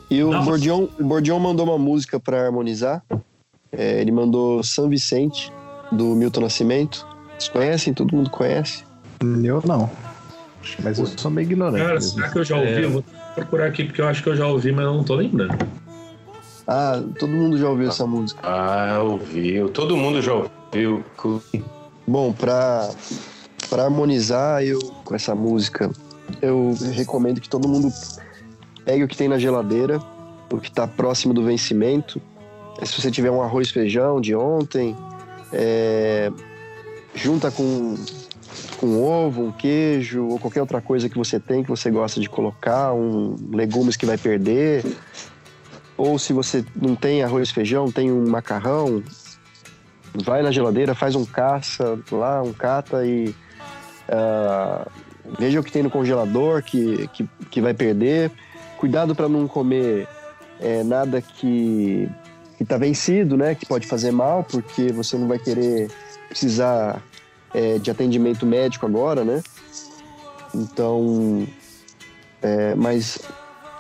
e 0.10 0.24
o 0.24 0.44
Bordion, 0.44 0.88
o 1.00 1.04
Bordion 1.04 1.40
mandou 1.40 1.66
uma 1.66 1.78
música 1.78 2.20
para 2.20 2.46
harmonizar. 2.46 3.04
É, 3.72 4.02
ele 4.02 4.12
mandou 4.12 4.64
São 4.64 4.90
Vicente, 4.90 5.52
do 5.92 6.16
Milton 6.16 6.42
Nascimento. 6.42 7.06
Vocês 7.38 7.50
conhecem? 7.50 7.94
Todo 7.94 8.16
mundo 8.16 8.30
conhece? 8.30 8.84
Eu 9.22 9.62
não. 9.66 9.90
Mas 10.84 11.00
eu 11.00 11.06
sou 11.06 11.32
meio 11.32 11.46
ignorante. 11.46 11.84
Cara, 11.84 12.02
será 12.02 12.30
que 12.30 12.40
eu 12.40 12.44
já 12.44 12.56
ouvi? 12.58 12.68
É... 12.68 12.86
Eu 12.86 12.92
vou 12.92 13.04
procurar 13.36 13.68
aqui 13.68 13.86
porque 13.86 14.02
eu 14.02 14.08
acho 14.08 14.24
que 14.24 14.30
eu 14.30 14.36
já 14.36 14.48
ouvi, 14.48 14.72
mas 14.72 14.86
eu 14.86 14.94
não 14.94 15.04
tô 15.04 15.16
lembrando. 15.16 15.58
Ah, 16.68 17.02
todo 17.18 17.30
mundo 17.30 17.58
já 17.58 17.70
ouviu 17.70 17.90
essa 17.90 18.06
música. 18.06 18.42
Ah, 18.44 19.02
ouviu. 19.02 19.70
Todo 19.70 19.98
mundo 19.98 20.22
já 20.22 20.34
ouviu. 20.34 21.04
Bom, 22.06 22.32
pra, 22.32 22.90
pra 23.70 23.86
harmonizar 23.86 24.64
eu 24.64 24.80
com 25.04 25.16
essa 25.16 25.34
música, 25.34 25.90
eu 26.42 26.76
recomendo 26.94 27.42
que 27.42 27.50
todo 27.50 27.68
mundo 27.68 27.92
pegue 28.90 29.04
o 29.04 29.08
que 29.08 29.16
tem 29.16 29.28
na 29.28 29.38
geladeira, 29.38 30.02
o 30.52 30.58
que 30.58 30.68
está 30.68 30.88
próximo 30.88 31.32
do 31.32 31.44
vencimento. 31.44 32.20
Se 32.84 33.00
você 33.00 33.12
tiver 33.12 33.30
um 33.30 33.40
arroz 33.40 33.70
feijão 33.70 34.20
de 34.20 34.34
ontem, 34.34 34.96
é, 35.54 36.32
junta 37.14 37.52
com, 37.52 37.94
com 38.80 39.00
ovo, 39.00 39.44
um 39.46 39.52
queijo 39.52 40.26
ou 40.26 40.40
qualquer 40.40 40.62
outra 40.62 40.82
coisa 40.82 41.08
que 41.08 41.16
você 41.16 41.40
tem 41.40 41.62
que 41.62 41.70
você 41.70 41.92
gosta 41.92 42.20
de 42.20 42.28
colocar, 42.28 42.92
um 42.92 43.36
legumes 43.52 43.96
que 43.96 44.08
vai 44.08 44.18
perder. 44.18 44.84
Ou 45.96 46.18
se 46.18 46.34
você 46.34 46.66
não 46.76 46.96
tem 46.96 47.22
arroz 47.22 47.52
feijão, 47.52 47.92
tem 47.92 48.12
um 48.12 48.28
macarrão, 48.28 49.04
vai 50.16 50.42
na 50.42 50.50
geladeira, 50.50 50.96
faz 50.96 51.14
um 51.14 51.26
caça 51.26 52.00
lá, 52.12 52.42
um 52.42 52.54
cata 52.54 53.06
e 53.06 53.36
uh, 54.10 54.90
veja 55.38 55.60
o 55.60 55.64
que 55.64 55.72
tem 55.72 55.84
no 55.84 55.92
congelador 55.92 56.64
que, 56.64 57.08
que, 57.14 57.30
que 57.52 57.62
vai 57.62 57.76
perder 57.76 58.32
Cuidado 58.80 59.14
para 59.14 59.28
não 59.28 59.46
comer 59.46 60.08
é, 60.58 60.84
nada 60.84 61.22
que 61.22 62.10
está 62.58 62.78
vencido, 62.78 63.36
né? 63.36 63.54
Que 63.54 63.66
pode 63.66 63.86
fazer 63.86 64.10
mal, 64.10 64.42
porque 64.42 64.94
você 64.94 65.18
não 65.18 65.28
vai 65.28 65.38
querer 65.38 65.92
precisar 66.30 67.04
é, 67.54 67.78
de 67.78 67.92
atendimento 67.92 68.46
médico 68.46 68.86
agora, 68.86 69.26
né? 69.26 69.44
Então, 70.56 71.46
é, 72.42 72.74
mas 72.74 73.20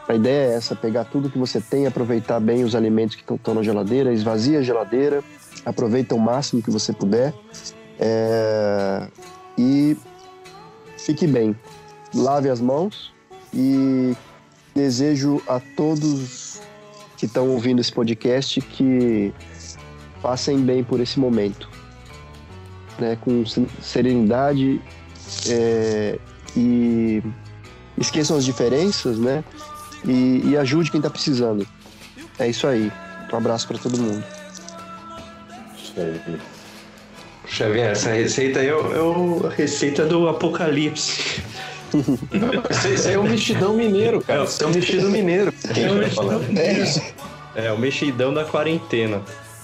a 0.05 0.15
ideia 0.15 0.51
é 0.51 0.55
essa: 0.55 0.75
pegar 0.75 1.05
tudo 1.05 1.29
que 1.29 1.37
você 1.37 1.61
tem, 1.61 1.87
aproveitar 1.87 2.41
bem 2.41 2.65
os 2.65 2.75
alimentos 2.75 3.15
que 3.15 3.33
estão 3.33 3.53
na 3.53 3.63
geladeira, 3.63 4.11
esvazia 4.11 4.59
a 4.59 4.61
geladeira, 4.61 5.23
aproveita 5.65 6.13
o 6.13 6.19
máximo 6.19 6.61
que 6.61 6.69
você 6.69 6.91
puder 6.91 7.33
é, 7.97 9.07
e 9.57 9.95
fique 10.97 11.25
bem. 11.25 11.55
Lave 12.13 12.49
as 12.49 12.59
mãos 12.59 13.13
e 13.53 14.13
Desejo 14.75 15.41
a 15.47 15.59
todos 15.59 16.61
que 17.17 17.25
estão 17.25 17.49
ouvindo 17.49 17.81
esse 17.81 17.91
podcast 17.91 18.61
que 18.61 19.33
passem 20.21 20.59
bem 20.59 20.83
por 20.83 20.99
esse 20.99 21.19
momento, 21.19 21.69
né, 22.97 23.17
com 23.21 23.43
serenidade 23.81 24.81
é, 25.49 26.17
e 26.55 27.21
esqueçam 27.97 28.37
as 28.37 28.45
diferenças, 28.45 29.17
né, 29.17 29.43
e, 30.05 30.41
e 30.45 30.57
ajude 30.57 30.91
quem 30.91 30.99
está 30.99 31.09
precisando. 31.09 31.67
É 32.37 32.47
isso 32.47 32.65
aí. 32.65 32.91
Um 33.31 33.35
abraço 33.35 33.67
para 33.67 33.77
todo 33.77 33.97
mundo. 33.97 34.23
Xavier, 37.45 37.91
essa 37.91 38.11
receita 38.11 38.59
aí 38.59 38.67
é, 38.67 38.71
é 38.71 38.73
a 38.73 39.49
receita 39.49 40.05
do 40.05 40.29
apocalipse. 40.29 41.41
Isso 42.93 43.07
aí 43.07 43.13
é 43.13 43.19
um 43.19 43.23
mexidão 43.23 43.73
mineiro, 43.73 44.21
cara. 44.21 44.43
É, 44.43 44.63
é 44.63 44.65
um 44.65 44.71
mexidão 44.71 45.09
mineiro. 45.09 45.53
É, 45.75 45.91
um 45.91 45.95
mexidão 45.95 46.39
mineiro. 46.39 47.01
é 47.55 47.71
o 47.71 47.77
mexidão 47.77 48.33
da 48.33 48.45
quarentena. 48.45 49.21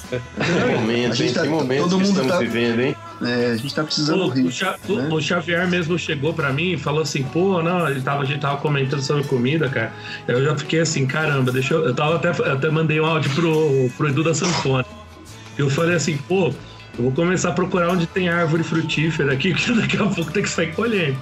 Que 0.09 0.75
momento, 0.75 1.23
hein? 1.23 1.33
Tá, 1.33 1.41
que 1.41 1.47
momento 1.49 1.83
todo 1.83 1.97
que 1.97 2.03
estamos 2.03 2.31
tá, 2.31 2.39
vivendo, 2.39 2.79
hein? 2.79 2.95
É, 3.23 3.51
a 3.51 3.57
gente 3.57 3.73
tá 3.73 3.83
precisando 3.83 4.25
o, 4.25 4.29
rir. 4.29 4.49
O, 4.87 4.95
né? 4.95 5.09
o, 5.11 5.21
Xavier 5.21 5.67
mesmo 5.67 5.97
chegou 5.97 6.33
pra 6.33 6.51
mim 6.51 6.73
e 6.73 6.77
falou 6.77 7.01
assim, 7.01 7.23
pô, 7.23 7.61
não, 7.61 7.89
ele 7.89 8.01
tava, 8.01 8.23
a 8.23 8.25
gente 8.25 8.39
tava 8.39 8.57
comentando 8.57 9.01
sobre 9.01 9.23
comida, 9.23 9.67
cara. 9.69 9.91
Eu 10.27 10.43
já 10.43 10.55
fiquei 10.55 10.81
assim, 10.81 11.05
caramba, 11.05 11.51
deixa 11.51 11.73
eu. 11.73 11.85
Eu 11.85 11.95
tava 11.95 12.15
até, 12.15 12.29
até 12.29 12.69
mandei 12.69 12.99
um 12.99 13.05
áudio 13.05 13.31
pro, 13.33 13.89
pro 13.97 14.09
Edu 14.09 14.23
da 14.23 14.33
Sanfona. 14.33 14.85
Eu 15.57 15.69
falei 15.69 15.95
assim, 15.95 16.17
pô, 16.27 16.53
eu 16.97 17.03
vou 17.03 17.11
começar 17.11 17.49
a 17.49 17.53
procurar 17.53 17.89
onde 17.89 18.05
tem 18.05 18.29
árvore 18.29 18.63
frutífera 18.63 19.33
aqui, 19.33 19.53
que 19.55 19.73
daqui 19.73 19.97
a 19.97 20.05
pouco 20.05 20.31
tem 20.31 20.43
que 20.43 20.49
sair 20.49 20.73
colhendo. 20.73 21.17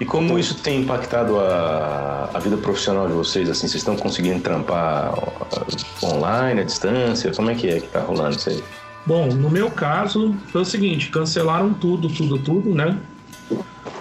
E 0.00 0.04
como 0.04 0.38
isso 0.38 0.54
tem 0.56 0.82
impactado 0.82 1.40
a, 1.40 2.30
a 2.32 2.38
vida 2.38 2.56
profissional 2.56 3.08
de 3.08 3.14
vocês? 3.14 3.50
Assim, 3.50 3.66
vocês 3.66 3.76
estão 3.76 3.96
conseguindo 3.96 4.40
trampar 4.40 5.12
online, 6.02 6.60
à 6.60 6.64
distância? 6.64 7.32
Como 7.34 7.50
é 7.50 7.54
que 7.54 7.68
é 7.68 7.80
que 7.80 7.88
tá 7.88 8.00
rolando 8.00 8.36
isso 8.36 8.48
aí? 8.48 8.62
Bom, 9.04 9.26
no 9.26 9.50
meu 9.50 9.70
caso, 9.70 10.34
foi 10.52 10.60
o 10.60 10.64
seguinte, 10.64 11.08
cancelaram 11.08 11.72
tudo, 11.74 12.08
tudo, 12.08 12.38
tudo, 12.38 12.74
né? 12.74 12.96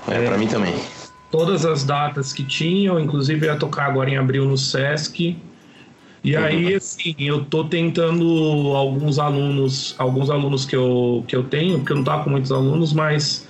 É, 0.08 0.24
é 0.24 0.28
para 0.28 0.38
mim 0.38 0.48
também. 0.48 0.76
Todas 1.32 1.66
as 1.66 1.84
datas 1.84 2.32
que 2.32 2.44
tinham, 2.44 3.00
inclusive 3.00 3.46
ia 3.46 3.56
tocar 3.56 3.86
agora 3.86 4.10
em 4.10 4.18
abril 4.18 4.46
no 4.46 4.58
Sesc. 4.58 5.36
E 6.24 6.36
uhum. 6.36 6.44
aí, 6.44 6.76
assim, 6.76 7.16
eu 7.20 7.44
tô 7.46 7.64
tentando 7.64 8.76
alguns 8.76 9.18
alunos, 9.18 9.96
alguns 9.98 10.30
alunos 10.30 10.66
que 10.66 10.76
eu, 10.76 11.24
que 11.28 11.36
eu 11.36 11.44
tenho, 11.44 11.78
porque 11.80 11.92
eu 11.92 11.98
não 11.98 12.04
tava 12.04 12.24
com 12.24 12.30
muitos 12.30 12.52
alunos, 12.52 12.94
mas 12.94 13.47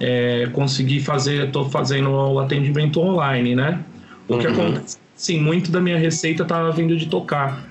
é, 0.00 0.48
conseguir 0.52 1.00
fazer, 1.00 1.46
estou 1.46 1.68
fazendo 1.68 2.10
o 2.10 2.38
atendimento 2.38 3.00
online, 3.00 3.54
né? 3.54 3.80
O 4.28 4.38
que 4.38 4.46
uhum. 4.46 4.52
acontece, 4.52 4.98
sim, 5.14 5.40
muito 5.40 5.70
da 5.70 5.80
minha 5.80 5.98
receita 5.98 6.42
estava 6.42 6.70
vindo 6.72 6.96
de 6.96 7.06
tocar. 7.06 7.64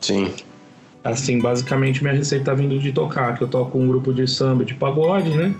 Sim. 0.00 0.30
Assim, 1.04 1.40
basicamente 1.40 2.02
minha 2.02 2.14
receita 2.14 2.46
tá 2.46 2.54
vindo 2.54 2.78
de 2.78 2.92
tocar, 2.92 3.36
que 3.36 3.42
eu 3.42 3.48
toco 3.48 3.78
um 3.78 3.88
grupo 3.88 4.12
de 4.12 4.26
samba 4.26 4.64
de 4.64 4.74
pagode, 4.74 5.30
né? 5.30 5.54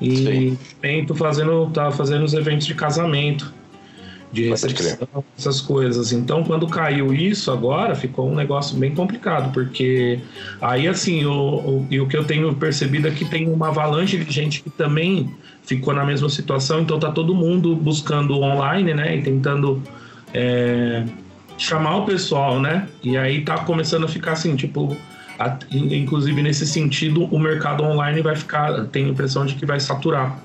E 0.00 0.56
tento 0.80 1.14
fazendo, 1.14 1.68
tá 1.70 1.90
fazendo 1.90 2.24
os 2.24 2.32
eventos 2.32 2.66
de 2.66 2.74
casamento 2.74 3.52
de 4.32 4.48
recepção, 4.48 5.24
essas 5.36 5.60
coisas. 5.60 6.12
Então, 6.12 6.44
quando 6.44 6.66
caiu 6.66 7.12
isso 7.14 7.50
agora, 7.50 7.94
ficou 7.94 8.30
um 8.30 8.34
negócio 8.34 8.76
bem 8.76 8.94
complicado, 8.94 9.52
porque 9.52 10.20
aí, 10.60 10.86
assim, 10.86 11.24
o, 11.24 11.32
o, 11.32 11.86
e 11.90 12.00
o 12.00 12.06
que 12.06 12.16
eu 12.16 12.24
tenho 12.24 12.54
percebido 12.54 13.08
é 13.08 13.10
que 13.10 13.24
tem 13.24 13.48
uma 13.48 13.68
avalanche 13.68 14.18
de 14.18 14.30
gente 14.30 14.62
que 14.62 14.70
também 14.70 15.34
ficou 15.62 15.94
na 15.94 16.04
mesma 16.04 16.28
situação, 16.28 16.80
então 16.80 16.98
tá 16.98 17.10
todo 17.10 17.34
mundo 17.34 17.74
buscando 17.76 18.38
online, 18.38 18.94
né, 18.94 19.16
e 19.16 19.22
tentando 19.22 19.82
é, 20.32 21.04
chamar 21.56 21.96
o 21.96 22.04
pessoal, 22.06 22.60
né, 22.60 22.88
e 23.02 23.16
aí 23.16 23.42
tá 23.42 23.58
começando 23.58 24.04
a 24.04 24.08
ficar 24.08 24.32
assim, 24.32 24.56
tipo, 24.56 24.96
inclusive 25.70 26.42
nesse 26.42 26.66
sentido, 26.66 27.24
o 27.24 27.38
mercado 27.38 27.84
online 27.84 28.20
vai 28.22 28.34
ficar, 28.34 28.84
tenho 28.86 29.08
a 29.08 29.10
impressão 29.10 29.46
de 29.46 29.54
que 29.54 29.64
vai 29.64 29.78
saturar. 29.78 30.38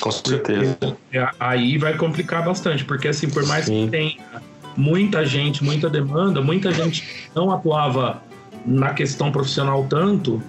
Com 0.00 0.10
certeza. 0.10 0.76
É, 1.12 1.28
aí 1.40 1.78
vai 1.78 1.96
complicar 1.96 2.44
bastante, 2.44 2.84
porque 2.84 3.08
assim, 3.08 3.28
por 3.28 3.46
mais 3.46 3.64
Sim. 3.64 3.84
que 3.84 3.90
tenha 3.90 4.42
muita 4.76 5.24
gente, 5.24 5.64
muita 5.64 5.88
demanda, 5.88 6.40
muita 6.40 6.72
gente 6.72 7.28
não 7.34 7.50
atuava 7.50 8.22
na 8.66 8.92
questão 8.92 9.32
profissional 9.32 9.86
tanto, 9.88 10.42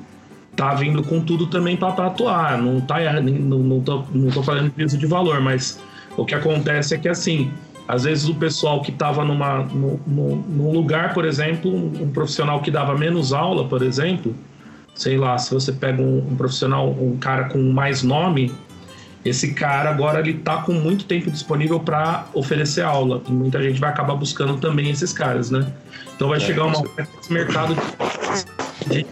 tá 0.56 0.74
vindo 0.74 1.04
com 1.04 1.22
tudo 1.22 1.48
também 1.48 1.76
para 1.78 2.08
atuar. 2.08 2.58
Não 2.62 2.82
tá 2.82 3.22
não, 3.22 3.60
não, 3.60 3.82
tô, 3.82 4.04
não 4.14 4.30
tô 4.30 4.44
falando 4.44 4.72
de 4.76 4.98
de 4.98 5.06
valor, 5.06 5.42
mas 5.42 5.80
o 6.18 6.26
que 6.26 6.36
acontece 6.36 6.96
é 6.96 6.98
que 6.98 7.10
assim, 7.10 7.52
às 7.88 8.04
vezes 8.04 8.28
o 8.28 8.36
pessoal 8.36 8.82
que 8.82 8.92
estava 8.92 9.24
numa, 9.24 9.64
num, 9.64 10.00
num 10.08 10.72
lugar, 10.72 11.14
por 11.14 11.26
exemplo, 11.26 11.72
um, 11.72 12.04
um, 12.04 12.12
profissional 12.12 12.62
que 12.62 12.72
dava 12.72 12.98
menos 12.98 13.32
aula, 13.32 13.68
por 13.68 13.84
exemplo, 13.84 14.36
sei 14.96 15.18
lá, 15.18 15.38
se 15.38 15.54
você 15.54 15.72
pega 15.72 16.02
um, 16.02 16.18
um 16.18 16.36
profissional, 16.36 16.90
um 16.90 17.18
cara 17.18 17.46
com 17.46 17.60
mais 17.72 18.02
nome, 18.02 18.52
esse 19.24 19.54
cara 19.54 19.90
agora 19.90 20.20
ele 20.20 20.36
tá 20.36 20.58
com 20.58 20.74
muito 20.74 21.06
tempo 21.06 21.30
disponível 21.30 21.80
para 21.80 22.26
oferecer 22.34 22.82
aula 22.82 23.22
e 23.28 23.32
muita 23.32 23.62
gente 23.62 23.80
vai 23.80 23.90
acabar 23.90 24.16
buscando 24.16 24.58
também 24.58 24.90
esses 24.90 25.14
caras, 25.14 25.52
né? 25.52 25.72
Então 26.16 26.30
vai 26.30 26.38
é, 26.38 26.42
chegar 26.42 26.66
uma 26.66 26.84
esse 27.20 27.34
mercado 27.34 27.76
de, 28.88 29.06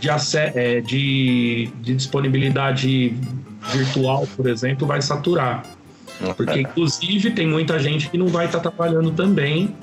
de, 0.00 0.08
é, 0.36 0.80
de, 0.80 1.70
de 1.80 1.94
disponibilidade 1.94 3.14
virtual, 3.72 4.26
por 4.36 4.48
exemplo, 4.48 4.86
vai 4.86 5.02
saturar. 5.02 5.64
Porque, 6.36 6.60
inclusive, 6.60 7.30
tem 7.30 7.46
muita 7.46 7.78
gente 7.78 8.08
que 8.08 8.16
não 8.16 8.28
vai 8.28 8.46
estar 8.46 8.60
tá 8.60 8.70
trabalhando 8.70 9.10
também, 9.10 9.74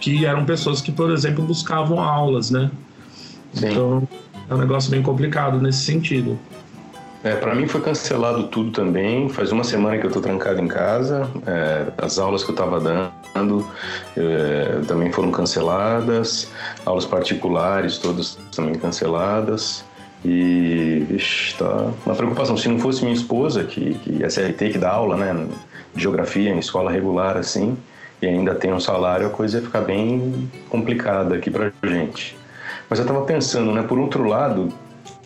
que 0.00 0.24
eram 0.24 0.44
pessoas 0.44 0.80
que, 0.80 0.90
por 0.90 1.10
exemplo, 1.10 1.44
buscavam 1.44 2.00
aulas, 2.00 2.50
né? 2.50 2.70
Sim. 3.52 3.68
Então, 3.68 4.08
é 4.48 4.54
um 4.54 4.58
negócio 4.58 4.90
bem 4.90 5.02
complicado 5.02 5.60
nesse 5.60 5.84
sentido. 5.84 6.38
É, 7.24 7.36
para 7.36 7.54
mim 7.54 7.68
foi 7.68 7.80
cancelado 7.80 8.44
tudo 8.48 8.72
também. 8.72 9.28
Faz 9.28 9.52
uma 9.52 9.62
semana 9.62 9.96
que 9.96 10.04
eu 10.04 10.08
estou 10.08 10.20
trancado 10.20 10.60
em 10.60 10.66
casa. 10.66 11.28
É, 11.46 11.86
as 11.98 12.18
aulas 12.18 12.42
que 12.42 12.50
eu 12.50 12.54
estava 12.54 12.80
dando 12.80 13.66
é, 14.16 14.80
também 14.88 15.12
foram 15.12 15.30
canceladas. 15.30 16.50
Aulas 16.84 17.04
particulares 17.04 17.98
todas 17.98 18.36
também 18.54 18.74
canceladas. 18.74 19.84
E, 20.24 21.06
vixe, 21.08 21.54
tá 21.54 21.90
uma 22.04 22.14
preocupação. 22.14 22.56
Se 22.56 22.68
não 22.68 22.78
fosse 22.78 23.02
minha 23.02 23.14
esposa, 23.14 23.64
que, 23.64 23.94
que 23.94 24.22
é 24.22 24.26
SRT, 24.26 24.70
que 24.70 24.78
dá 24.78 24.90
aula, 24.90 25.16
né, 25.16 25.46
geografia 25.94 26.50
em 26.50 26.58
escola 26.58 26.90
regular, 26.90 27.36
assim, 27.36 27.76
e 28.20 28.26
ainda 28.26 28.54
tem 28.54 28.72
um 28.72 28.80
salário, 28.80 29.26
a 29.26 29.30
coisa 29.30 29.58
ia 29.58 29.64
ficar 29.64 29.80
bem 29.80 30.50
complicada 30.68 31.34
aqui 31.34 31.50
pra 31.50 31.72
gente. 31.84 32.36
Mas 32.88 32.98
eu 32.98 33.04
estava 33.04 33.24
pensando, 33.24 33.72
né, 33.72 33.82
por 33.82 33.98
outro 33.98 34.24
lado, 34.24 34.72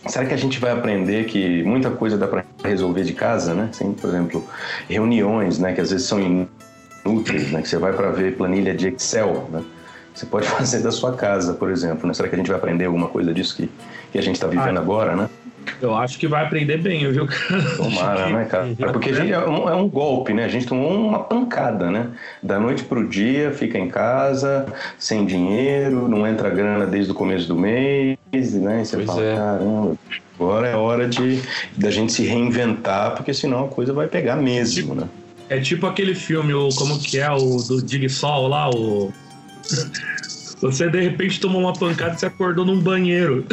será 0.07 0.25
que 0.25 0.33
a 0.33 0.37
gente 0.37 0.59
vai 0.59 0.71
aprender 0.71 1.25
que 1.25 1.63
muita 1.63 1.89
coisa 1.91 2.17
dá 2.17 2.27
para 2.27 2.43
resolver 2.63 3.03
de 3.03 3.13
casa, 3.13 3.53
né? 3.53 3.69
Assim, 3.69 3.93
por 3.93 4.09
exemplo, 4.09 4.45
reuniões, 4.89 5.59
né, 5.59 5.73
que 5.73 5.81
às 5.81 5.91
vezes 5.91 6.07
são 6.07 6.19
inúteis, 6.19 7.51
né, 7.51 7.61
que 7.61 7.69
você 7.69 7.77
vai 7.77 7.93
para 7.93 8.09
ver 8.11 8.35
planilha 8.35 8.73
de 8.73 8.87
Excel, 8.87 9.47
né? 9.51 9.63
Você 10.13 10.25
pode 10.25 10.47
fazer 10.49 10.79
da 10.79 10.91
sua 10.91 11.13
casa, 11.13 11.53
por 11.53 11.69
exemplo, 11.69 12.07
né? 12.07 12.13
Será 12.13 12.27
que 12.27 12.35
a 12.35 12.37
gente 12.37 12.47
vai 12.47 12.57
aprender 12.57 12.85
alguma 12.85 13.07
coisa 13.07 13.33
disso 13.33 13.55
que, 13.55 13.69
que 14.11 14.17
a 14.17 14.21
gente 14.21 14.35
está 14.35 14.47
vivendo 14.47 14.77
ah, 14.77 14.81
agora, 14.81 15.15
né? 15.15 15.29
Eu 15.81 15.95
acho 15.95 16.17
que 16.17 16.27
vai 16.27 16.43
aprender 16.43 16.77
bem, 16.77 17.09
viu, 17.11 17.27
Tomara, 17.77 18.29
né, 18.29 18.45
cara? 18.45 18.67
Porque 18.91 19.13
gente, 19.13 19.31
é, 19.31 19.39
um, 19.39 19.69
é, 19.69 19.75
um, 19.75 19.87
golpe, 19.87 20.33
né? 20.33 20.45
A 20.45 20.47
gente 20.47 20.65
tomou 20.65 20.91
uma 20.91 21.19
pancada, 21.19 21.91
né? 21.91 22.07
Da 22.41 22.59
noite 22.59 22.83
pro 22.83 23.07
dia, 23.07 23.51
fica 23.51 23.77
em 23.77 23.87
casa, 23.87 24.65
sem 24.97 25.25
dinheiro, 25.25 26.07
não 26.07 26.25
entra 26.27 26.49
grana 26.49 26.85
desde 26.85 27.11
o 27.11 27.15
começo 27.15 27.47
do 27.47 27.55
mês, 27.55 28.17
né? 28.33 28.81
E 28.81 28.85
você 28.85 28.95
pois 28.97 29.07
fala, 29.07 29.23
é. 29.23 29.35
caramba, 29.35 29.95
agora 30.39 30.67
é 30.67 30.75
hora 30.75 31.07
de 31.07 31.41
da 31.75 31.91
gente 31.91 32.11
se 32.11 32.25
reinventar, 32.25 33.15
porque 33.15 33.33
senão 33.33 33.65
a 33.65 33.67
coisa 33.67 33.93
vai 33.93 34.07
pegar 34.07 34.35
mesmo, 34.35 34.95
né? 34.95 35.07
É 35.49 35.59
tipo 35.59 35.85
aquele 35.85 36.13
filme, 36.13 36.53
o, 36.53 36.69
como 36.69 36.99
que 36.99 37.19
é, 37.19 37.31
o 37.31 37.57
do 37.57 37.81
Dig 37.81 38.09
Sol 38.09 38.47
lá, 38.47 38.69
o... 38.69 39.13
Você 40.61 40.89
de 40.89 41.01
repente 41.01 41.39
tomou 41.39 41.61
uma 41.61 41.73
pancada 41.73 42.15
e 42.15 42.19
se 42.19 42.25
acordou 42.25 42.65
num 42.65 42.79
banheiro. 42.79 43.45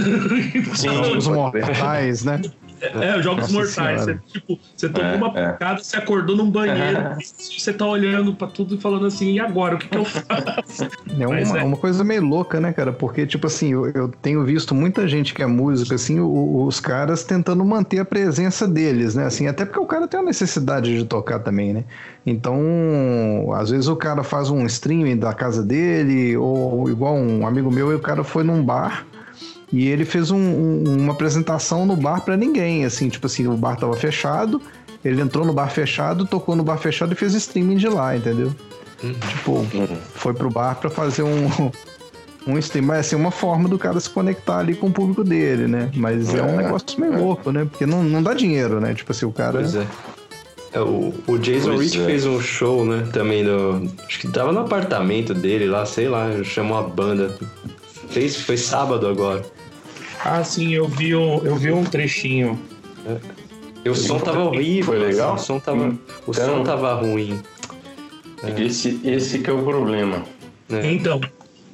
Sim, 0.75 1.17
os 1.17 1.29
mortais, 1.29 2.25
né? 2.25 2.41
É, 2.81 3.23
jogos 3.23 3.53
Nossa 3.53 3.83
mortais. 3.83 4.05
Você, 4.05 4.19
tipo, 4.27 4.59
você 4.77 4.89
tomou 4.89 5.11
é, 5.11 5.17
uma 5.17 5.27
é. 5.29 5.53
pancada, 5.53 5.81
é. 5.81 5.83
você 5.83 5.97
acordou 5.97 6.37
num 6.37 6.51
banheiro, 6.51 6.99
é. 6.99 7.17
você 7.21 7.73
tá 7.73 7.87
olhando 7.87 8.35
pra 8.35 8.47
tudo 8.47 8.75
e 8.75 8.79
falando 8.79 9.07
assim, 9.07 9.33
e 9.33 9.41
agora? 9.41 9.77
O 9.77 9.79
que, 9.79 9.89
que 9.89 9.97
eu 9.97 10.05
faço? 10.05 10.89
É 11.19 11.27
uma, 11.27 11.59
é. 11.59 11.63
uma, 11.63 11.77
coisa 11.77 12.03
meio 12.03 12.25
louca, 12.25 12.59
né, 12.61 12.73
cara? 12.73 12.93
Porque, 12.93 13.25
tipo 13.25 13.47
assim, 13.47 13.73
eu, 13.73 13.87
eu 13.91 14.09
tenho 14.09 14.43
visto 14.45 14.75
muita 14.75 15.07
gente 15.07 15.33
que 15.33 15.43
é 15.43 15.47
música, 15.47 15.95
assim, 15.95 16.19
o, 16.19 16.65
os 16.65 16.81
caras 16.81 17.23
tentando 17.23 17.65
manter 17.65 18.01
a 18.01 18.05
presença 18.05 18.67
deles, 18.67 19.15
né? 19.15 19.27
Assim, 19.27 19.47
até 19.47 19.65
porque 19.65 19.79
o 19.79 19.87
cara 19.87 20.09
tem 20.09 20.19
a 20.19 20.23
necessidade 20.23 20.97
de 20.97 21.05
tocar 21.05 21.39
também, 21.39 21.73
né? 21.73 21.85
Então, 22.27 23.53
às 23.55 23.71
vezes 23.71 23.87
o 23.87 23.95
cara 23.95 24.25
faz 24.25 24.51
um 24.51 24.67
streaming 24.67 25.17
da 25.17 25.33
casa 25.33 25.63
dele, 25.63 26.37
ou 26.37 26.91
igual 26.91 27.15
um 27.15 27.47
amigo 27.47 27.71
meu, 27.71 27.95
o 27.95 28.01
cara 28.01 28.25
foi 28.25 28.43
num 28.43 28.63
bar 28.63 29.07
e 29.75 29.89
ele 29.89 30.05
fez 30.05 30.31
um, 30.31 30.39
um, 30.39 30.85
uma 31.01 31.13
apresentação 31.13 31.85
no 31.85 31.97
bar 31.97 32.21
para 32.21 32.37
ninguém, 32.37 32.85
assim, 32.85 33.09
tipo 33.09 33.27
assim, 33.27 33.49
o 33.49 33.57
bar 33.57 33.75
tava 33.75 33.97
fechado, 33.97 34.63
ele 35.05 35.21
entrou 35.21 35.45
no 35.45 35.53
bar 35.53 35.69
fechado, 35.69 36.25
tocou 36.25 36.55
no 36.55 36.63
bar 36.63 36.79
fechado 36.79 37.13
e 37.13 37.17
fez 37.17 37.35
streaming 37.35 37.77
de 37.77 37.89
lá, 37.89 38.17
entendeu? 38.17 38.55
Uhum. 39.03 39.15
Tipo, 39.15 39.51
uhum. 39.51 39.99
foi 40.15 40.33
pro 40.33 40.49
bar 40.49 40.77
para 40.77 40.89
fazer 40.89 41.25
um, 41.25 41.49
um 42.47 42.57
stream, 42.59 42.87
mas 42.87 43.01
assim, 43.01 43.17
uma 43.17 43.33
forma 43.33 43.69
do 43.69 43.77
cara 43.77 43.99
se 43.99 44.09
conectar 44.09 44.59
ali 44.59 44.77
com 44.77 44.87
o 44.87 44.93
público 44.93 45.25
dele, 45.25 45.67
né? 45.67 45.91
Mas 45.97 46.33
é, 46.33 46.39
é 46.39 46.43
um 46.45 46.57
negócio 46.57 47.01
meio 47.01 47.15
é. 47.15 47.19
louco, 47.19 47.51
né? 47.51 47.67
Porque 47.69 47.85
não, 47.85 48.05
não 48.05 48.23
dá 48.23 48.33
dinheiro, 48.33 48.81
né? 48.81 48.95
Tipo 48.95 49.11
assim, 49.11 49.27
o 49.27 49.33
cara. 49.33 49.59
Pois 49.59 49.75
é. 49.75 49.87
é 50.73 50.81
o, 50.81 51.13
o 51.27 51.37
Jason 51.37 51.77
Rich 51.77 52.01
é. 52.01 52.05
fez 52.05 52.25
um 52.27 52.41
show, 52.41 52.87
né? 52.87 53.09
Também 53.13 53.43
do. 53.43 53.91
Acho 54.07 54.21
que 54.21 54.29
tava 54.29 54.53
no 54.53 54.61
apartamento 54.61 55.35
dele 55.35 55.67
lá, 55.67 55.85
sei 55.85 56.09
lá, 56.09 56.29
chamou 56.45 56.79
a 56.79 56.83
banda. 56.83 57.37
Fez, 58.11 58.37
foi 58.37 58.57
sábado 58.57 59.09
agora. 59.09 59.43
Ah, 60.25 60.43
sim, 60.43 60.73
eu 60.73 60.89
vi 60.89 61.15
um, 61.15 61.45
eu 61.45 61.55
vi 61.57 61.71
um 61.71 61.85
trechinho. 61.85 62.59
É. 63.07 63.91
O 63.91 63.95
som 63.95 64.19
tava 64.19 64.45
horrível. 64.45 64.95
Foi 64.95 64.99
legal? 64.99 65.35
O 65.35 65.39
som 65.39 65.61
tava, 65.61 65.85
hum. 65.85 65.99
o 66.27 66.31
então, 66.31 66.47
som 66.47 66.65
tava 66.65 66.95
ruim. 66.95 67.39
É. 68.43 68.63
Esse, 68.63 69.01
esse 69.05 69.41
que 69.41 69.51
é 69.51 69.53
o 69.53 69.63
problema. 69.63 70.25
É. 70.71 70.91
Então, 70.91 71.21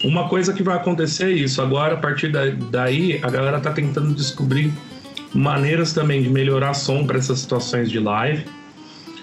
uma 0.03 0.29
coisa 0.29 0.53
que 0.53 0.63
vai 0.63 0.77
acontecer 0.77 1.25
é 1.27 1.31
isso. 1.31 1.63
Agora, 1.63 1.95
a 1.95 1.97
partir 1.97 2.33
daí, 2.71 3.21
a 3.23 3.31
galera 3.31 3.61
tá 3.61 3.71
tentando 3.71 4.13
descobrir 4.15 4.73
maneiras 5.33 5.93
também 5.93 6.21
de 6.21 6.29
melhorar 6.29 6.75
som 6.75 7.07
para 7.07 7.19
essas 7.19 7.39
situações 7.39 7.89
de 7.89 8.01
live. 8.01 8.45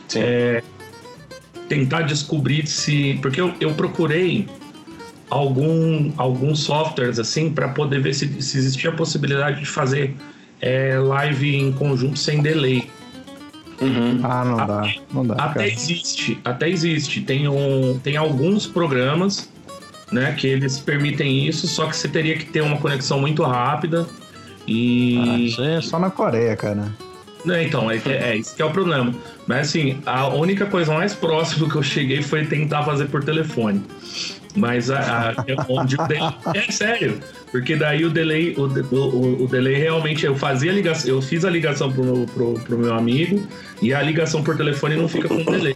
Sim. 0.08 0.20
É, 0.22 0.64
tentar 1.68 2.04
descobrir 2.04 2.66
se. 2.66 3.20
Porque 3.22 3.42
eu, 3.42 3.54
eu 3.60 3.74
procurei 3.74 4.48
algum, 5.30 6.12
alguns 6.18 6.60
softwares 6.60 7.20
assim 7.20 7.52
para 7.52 7.70
poder 7.70 8.02
ver 8.02 8.14
se, 8.14 8.42
se 8.42 8.58
existia 8.58 8.90
a 8.90 8.94
possibilidade 8.94 9.60
de 9.60 9.66
fazer 9.66 10.16
é, 10.62 10.98
live 10.98 11.56
em 11.56 11.72
conjunto 11.72 12.18
sem 12.18 12.42
delay. 12.42 12.90
Uhum. 13.80 14.20
Ah, 14.24 14.44
não 14.44 14.58
dá. 14.58 14.94
Não 15.14 15.28
dá 15.28 15.36
até 15.36 15.54
cara. 15.54 15.68
existe, 15.68 16.40
até 16.44 16.70
existe. 16.70 17.22
Tem, 17.22 17.48
um, 17.48 18.00
tem 18.04 18.18
alguns 18.18 18.66
programas 18.66 19.50
né, 20.12 20.34
que 20.38 20.48
eles 20.48 20.80
permitem 20.80 21.48
isso, 21.48 21.68
só 21.68 21.86
que 21.88 21.96
você 21.96 22.08
teria 22.08 22.38
que 22.38 22.46
ter 22.46 22.62
uma 22.62 22.78
conexão 22.78 23.20
muito 23.20 23.44
rápida. 23.44 24.08
E. 24.68 25.18
Ah, 25.20 25.40
isso 25.40 25.64
é 25.64 25.82
só 25.82 26.00
na 26.00 26.10
Coreia, 26.10 26.56
cara. 26.56 26.92
É, 27.48 27.64
então, 27.64 27.90
é, 27.90 27.98
é, 27.98 28.32
é 28.32 28.38
isso 28.38 28.56
que 28.56 28.62
é 28.62 28.66
o 28.66 28.72
problema. 28.72 29.14
Mas 29.46 29.70
assim, 29.70 30.00
a 30.06 30.28
única 30.28 30.66
coisa 30.66 30.94
mais 30.94 31.14
próxima 31.14 31.70
que 31.70 31.76
eu 31.76 31.84
cheguei 31.84 32.22
foi 32.22 32.46
tentar 32.46 32.84
fazer 32.84 33.06
por 33.06 33.24
telefone. 33.24 33.82
Mas 34.58 34.90
a, 34.90 35.30
a, 35.30 35.36
onde 35.70 35.96
o 35.96 36.08
delay, 36.08 36.34
é 36.56 36.72
sério, 36.72 37.20
porque 37.52 37.76
daí 37.76 38.04
o 38.04 38.10
delay, 38.10 38.56
o, 38.58 38.64
o, 38.64 39.44
o, 39.44 39.48
delay 39.48 39.76
realmente 39.76 40.26
eu 40.26 40.36
fazia 40.36 40.72
ligação, 40.72 41.10
eu 41.10 41.22
fiz 41.22 41.46
a 41.46 41.50
ligação 41.50 41.92
pro, 41.92 42.26
pro, 42.26 42.54
pro 42.56 42.78
meu 42.78 42.94
amigo 42.94 43.48
e 43.82 43.94
a 43.94 44.02
ligação 44.02 44.44
por 44.44 44.58
telefone 44.58 44.96
não 44.96 45.08
fica 45.08 45.28
com 45.28 45.44
delay. 45.44 45.76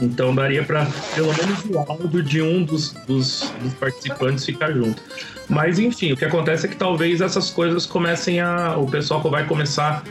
Então 0.00 0.34
daria 0.34 0.64
para 0.64 0.86
pelo 1.14 1.28
menos 1.28 1.64
o 1.70 1.78
áudio 1.78 2.22
de 2.22 2.42
um 2.42 2.64
dos, 2.64 2.92
dos, 3.06 3.52
dos, 3.62 3.74
participantes 3.74 4.44
ficar 4.44 4.72
junto. 4.72 5.00
Mas 5.48 5.78
enfim, 5.78 6.12
o 6.12 6.16
que 6.16 6.24
acontece 6.24 6.66
é 6.66 6.68
que 6.68 6.76
talvez 6.76 7.20
essas 7.20 7.50
coisas 7.50 7.86
comecem 7.86 8.40
a. 8.40 8.76
O 8.76 8.86
pessoal 8.86 9.20
vai 9.22 9.46
começar 9.46 10.02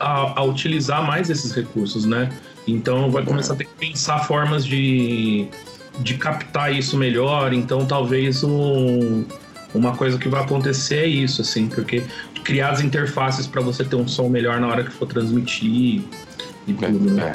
a, 0.00 0.40
a 0.40 0.42
utilizar 0.42 1.06
mais 1.06 1.30
esses 1.30 1.52
recursos, 1.52 2.04
né? 2.04 2.30
Então 2.66 3.10
vai 3.10 3.24
começar 3.24 3.54
a 3.54 3.56
ter 3.56 3.64
que 3.64 3.74
pensar 3.74 4.18
formas 4.24 4.66
de 4.66 5.46
de 6.00 6.14
captar 6.14 6.74
isso 6.74 6.96
melhor. 6.96 7.52
Então, 7.52 7.86
talvez 7.86 8.42
um, 8.44 9.24
uma 9.74 9.96
coisa 9.96 10.18
que 10.18 10.28
vai 10.28 10.42
acontecer 10.42 10.96
é 10.96 11.06
isso, 11.06 11.42
assim, 11.42 11.68
porque 11.68 12.02
criar 12.44 12.70
as 12.70 12.80
interfaces 12.80 13.46
para 13.46 13.60
você 13.60 13.84
ter 13.84 13.96
um 13.96 14.08
som 14.08 14.28
melhor 14.28 14.58
na 14.60 14.68
hora 14.68 14.84
que 14.84 14.90
for 14.90 15.06
transmitir 15.06 16.02
e 16.66 16.72
tudo, 16.72 17.10
né? 17.10 17.34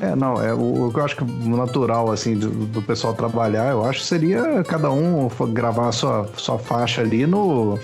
É. 0.00 0.06
é 0.06 0.16
não, 0.16 0.42
é 0.42 0.54
o, 0.54 0.86
o 0.86 0.92
que 0.92 0.98
eu 0.98 1.04
acho 1.04 1.16
que 1.16 1.24
natural, 1.24 2.10
assim, 2.10 2.38
do, 2.38 2.48
do, 2.48 2.82
pessoal 2.82 3.12
trabalhar, 3.14 3.70
eu 3.70 3.84
acho 3.84 4.00
seria 4.00 4.64
cada 4.64 4.90
um 4.90 5.28
gravar 5.52 5.88
a 5.88 5.92
sua, 5.92 6.30
sua 6.36 6.58
faixa 6.58 7.02
ali 7.02 7.26
no, 7.26 7.78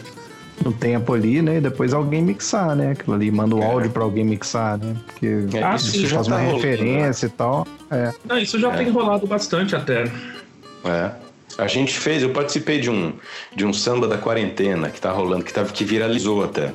no 0.64 0.72
tempo 0.72 1.12
ali, 1.14 1.42
né? 1.42 1.58
E 1.58 1.60
depois 1.60 1.92
alguém 1.92 2.22
mixar, 2.22 2.74
né? 2.74 2.92
Aquilo 2.92 3.14
ali, 3.14 3.30
manda 3.30 3.54
o 3.54 3.62
é. 3.62 3.66
áudio 3.66 3.90
para 3.90 4.02
alguém 4.02 4.24
mixar, 4.24 4.78
né? 4.78 4.96
Porque 5.06 5.26
é, 5.56 5.62
ah, 5.62 5.76
isso 5.76 6.08
faz 6.08 6.26
uma 6.26 6.36
tá 6.36 6.42
referência 6.42 7.28
rolando, 7.28 7.28
né? 7.28 7.28
e 7.28 7.28
tal. 7.28 7.66
É. 7.90 8.12
Não, 8.28 8.38
isso 8.38 8.58
já 8.58 8.72
é. 8.72 8.76
tem 8.76 8.90
rolado 8.90 9.26
bastante 9.26 9.76
até. 9.76 10.04
É. 10.84 11.10
A 11.58 11.66
gente 11.66 11.98
fez, 11.98 12.22
eu 12.22 12.30
participei 12.30 12.78
de 12.80 12.90
um, 12.90 13.14
de 13.54 13.64
um 13.64 13.72
samba 13.72 14.06
da 14.06 14.18
quarentena 14.18 14.90
que 14.90 15.00
tá 15.00 15.10
rolando, 15.10 15.42
que, 15.42 15.52
tá, 15.52 15.64
que 15.64 15.84
viralizou 15.84 16.44
até. 16.44 16.72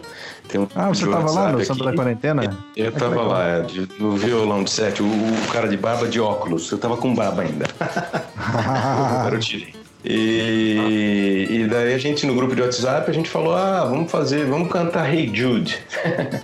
Um 0.55 0.67
ah, 0.75 0.89
você 0.89 1.07
tava 1.07 1.31
lá 1.31 1.51
no 1.51 1.63
samba 1.63 1.85
da 1.85 1.93
quarentena? 1.93 2.57
Eu 2.75 2.87
é 2.87 2.91
tava 2.91 3.21
lá, 3.21 3.47
é, 3.47 3.65
no 3.99 4.17
violão 4.17 4.63
de 4.63 4.71
sete, 4.71 5.01
o, 5.01 5.05
o, 5.05 5.51
cara 5.51 5.67
de 5.69 5.77
barba 5.77 6.07
de 6.07 6.19
óculos. 6.19 6.69
Eu 6.71 6.77
tava 6.77 6.97
com 6.97 7.13
barba 7.13 7.43
ainda. 7.43 7.65
eu 9.31 9.39
tirei. 9.39 9.80
E, 10.03 11.47
e 11.49 11.67
daí 11.67 11.93
a 11.93 11.97
gente 11.97 12.25
no 12.25 12.33
grupo 12.33 12.55
de 12.55 12.61
WhatsApp 12.61 13.09
a 13.09 13.13
gente 13.13 13.29
falou: 13.29 13.53
ah, 13.53 13.85
vamos 13.85 14.11
fazer, 14.11 14.45
vamos 14.45 14.71
cantar 14.71 15.13
Hey 15.13 15.29
Jude. 15.33 15.77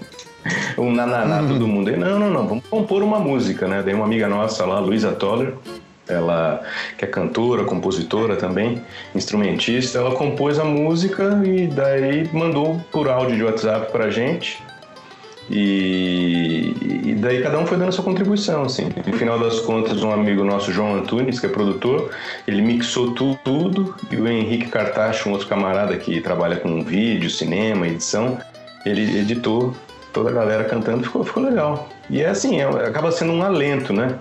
um 0.78 0.92
nananá 0.92 1.42
uhum. 1.42 1.48
todo 1.48 1.68
mundo. 1.68 1.90
E, 1.90 1.98
não, 1.98 2.20
não, 2.20 2.30
não, 2.30 2.48
vamos 2.48 2.64
compor 2.70 3.04
uma 3.04 3.20
música, 3.20 3.68
né? 3.68 3.82
Daí 3.84 3.94
uma 3.94 4.06
amiga 4.06 4.28
nossa 4.28 4.66
lá, 4.66 4.80
Luísa 4.80 5.12
Toller, 5.12 5.54
ela 6.08 6.62
que 6.98 7.06
é 7.06 7.08
cantora, 7.08 7.64
compositora 7.66 8.36
também, 8.36 8.82
instrumentista, 9.14 10.00
ela 10.00 10.16
compôs 10.16 10.60
a 10.60 10.64
música 10.64 11.42
e 11.44 11.68
daí 11.68 12.30
mandou 12.32 12.80
por 12.92 13.10
áudio 13.10 13.36
de 13.36 13.44
WhatsApp 13.44 13.92
pra 13.92 14.10
gente. 14.10 14.62
E, 15.50 16.74
e, 17.06 17.16
daí 17.16 17.42
cada 17.42 17.58
um 17.58 17.66
foi 17.66 17.78
dando 17.78 17.92
sua 17.92 18.04
contribuição, 18.04 18.64
assim. 18.64 18.90
No 19.06 19.14
final 19.14 19.40
das 19.40 19.60
contas, 19.62 20.04
um 20.04 20.12
amigo 20.12 20.44
nosso, 20.44 20.72
João 20.74 20.96
Antunes, 20.96 21.40
que 21.40 21.46
é 21.46 21.50
produtor, 21.50 22.12
ele 22.46 22.62
mixou 22.62 23.14
tu, 23.14 23.38
tudo 23.46 23.96
e 24.12 24.18
o 24.18 24.28
Henrique 24.28 24.68
Cartacho, 24.68 25.30
um 25.30 25.32
outro 25.32 25.48
camarada 25.48 25.96
que 25.98 26.20
trabalha 26.20 26.58
com 26.58 26.84
vídeo, 26.84 27.30
cinema, 27.30 27.88
edição, 27.88 28.38
ele 28.86 29.20
editou 29.20 29.74
toda 30.12 30.30
a 30.30 30.34
galera 30.34 30.64
cantando, 30.66 31.04
ficou, 31.04 31.24
ficou 31.24 31.44
legal. 31.44 31.88
E 32.10 32.22
é 32.22 32.30
assim, 32.30 32.60
é, 32.60 32.66
acaba 32.66 33.12
sendo 33.12 33.32
um 33.32 33.42
alento, 33.42 33.94
né? 33.94 34.16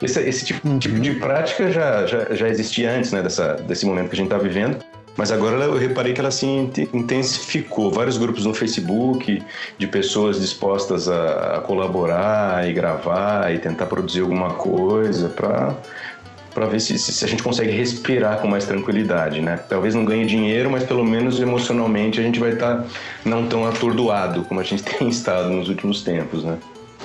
Esse, 0.00 0.20
esse 0.20 0.46
tipo, 0.46 0.66
uhum. 0.66 0.78
tipo 0.78 0.98
de 0.98 1.14
prática 1.14 1.70
já, 1.70 2.06
já, 2.06 2.34
já 2.34 2.48
existia 2.48 2.90
antes, 2.90 3.12
né, 3.12 3.22
dessa, 3.22 3.54
desse 3.54 3.84
momento 3.84 4.08
que 4.08 4.14
a 4.14 4.16
gente 4.16 4.32
está 4.32 4.38
vivendo. 4.38 4.78
Mas 5.20 5.30
agora 5.30 5.62
eu 5.62 5.76
reparei 5.76 6.14
que 6.14 6.20
ela 6.20 6.30
se 6.30 6.46
intensificou. 6.46 7.90
Vários 7.90 8.16
grupos 8.16 8.46
no 8.46 8.54
Facebook 8.54 9.42
de 9.76 9.86
pessoas 9.86 10.40
dispostas 10.40 11.10
a, 11.10 11.58
a 11.58 11.60
colaborar 11.60 12.66
e 12.66 12.72
gravar 12.72 13.54
e 13.54 13.58
tentar 13.58 13.84
produzir 13.84 14.22
alguma 14.22 14.54
coisa 14.54 15.28
para 15.28 15.74
para 16.54 16.66
ver 16.66 16.80
se, 16.80 16.98
se, 16.98 17.22
a 17.24 17.28
gente 17.28 17.42
consegue 17.42 17.70
respirar 17.70 18.38
com 18.38 18.48
mais 18.48 18.64
tranquilidade, 18.64 19.42
né? 19.42 19.60
Talvez 19.68 19.94
não 19.94 20.06
ganhe 20.06 20.24
dinheiro, 20.24 20.70
mas 20.70 20.84
pelo 20.84 21.04
menos 21.04 21.38
emocionalmente 21.38 22.18
a 22.18 22.22
gente 22.22 22.40
vai 22.40 22.54
estar 22.54 22.78
tá 22.78 22.84
não 23.22 23.46
tão 23.46 23.66
atordoado 23.68 24.42
como 24.44 24.58
a 24.58 24.62
gente 24.62 24.82
tem 24.98 25.06
estado 25.10 25.50
nos 25.50 25.68
últimos 25.68 26.02
tempos, 26.02 26.44
né? 26.44 26.56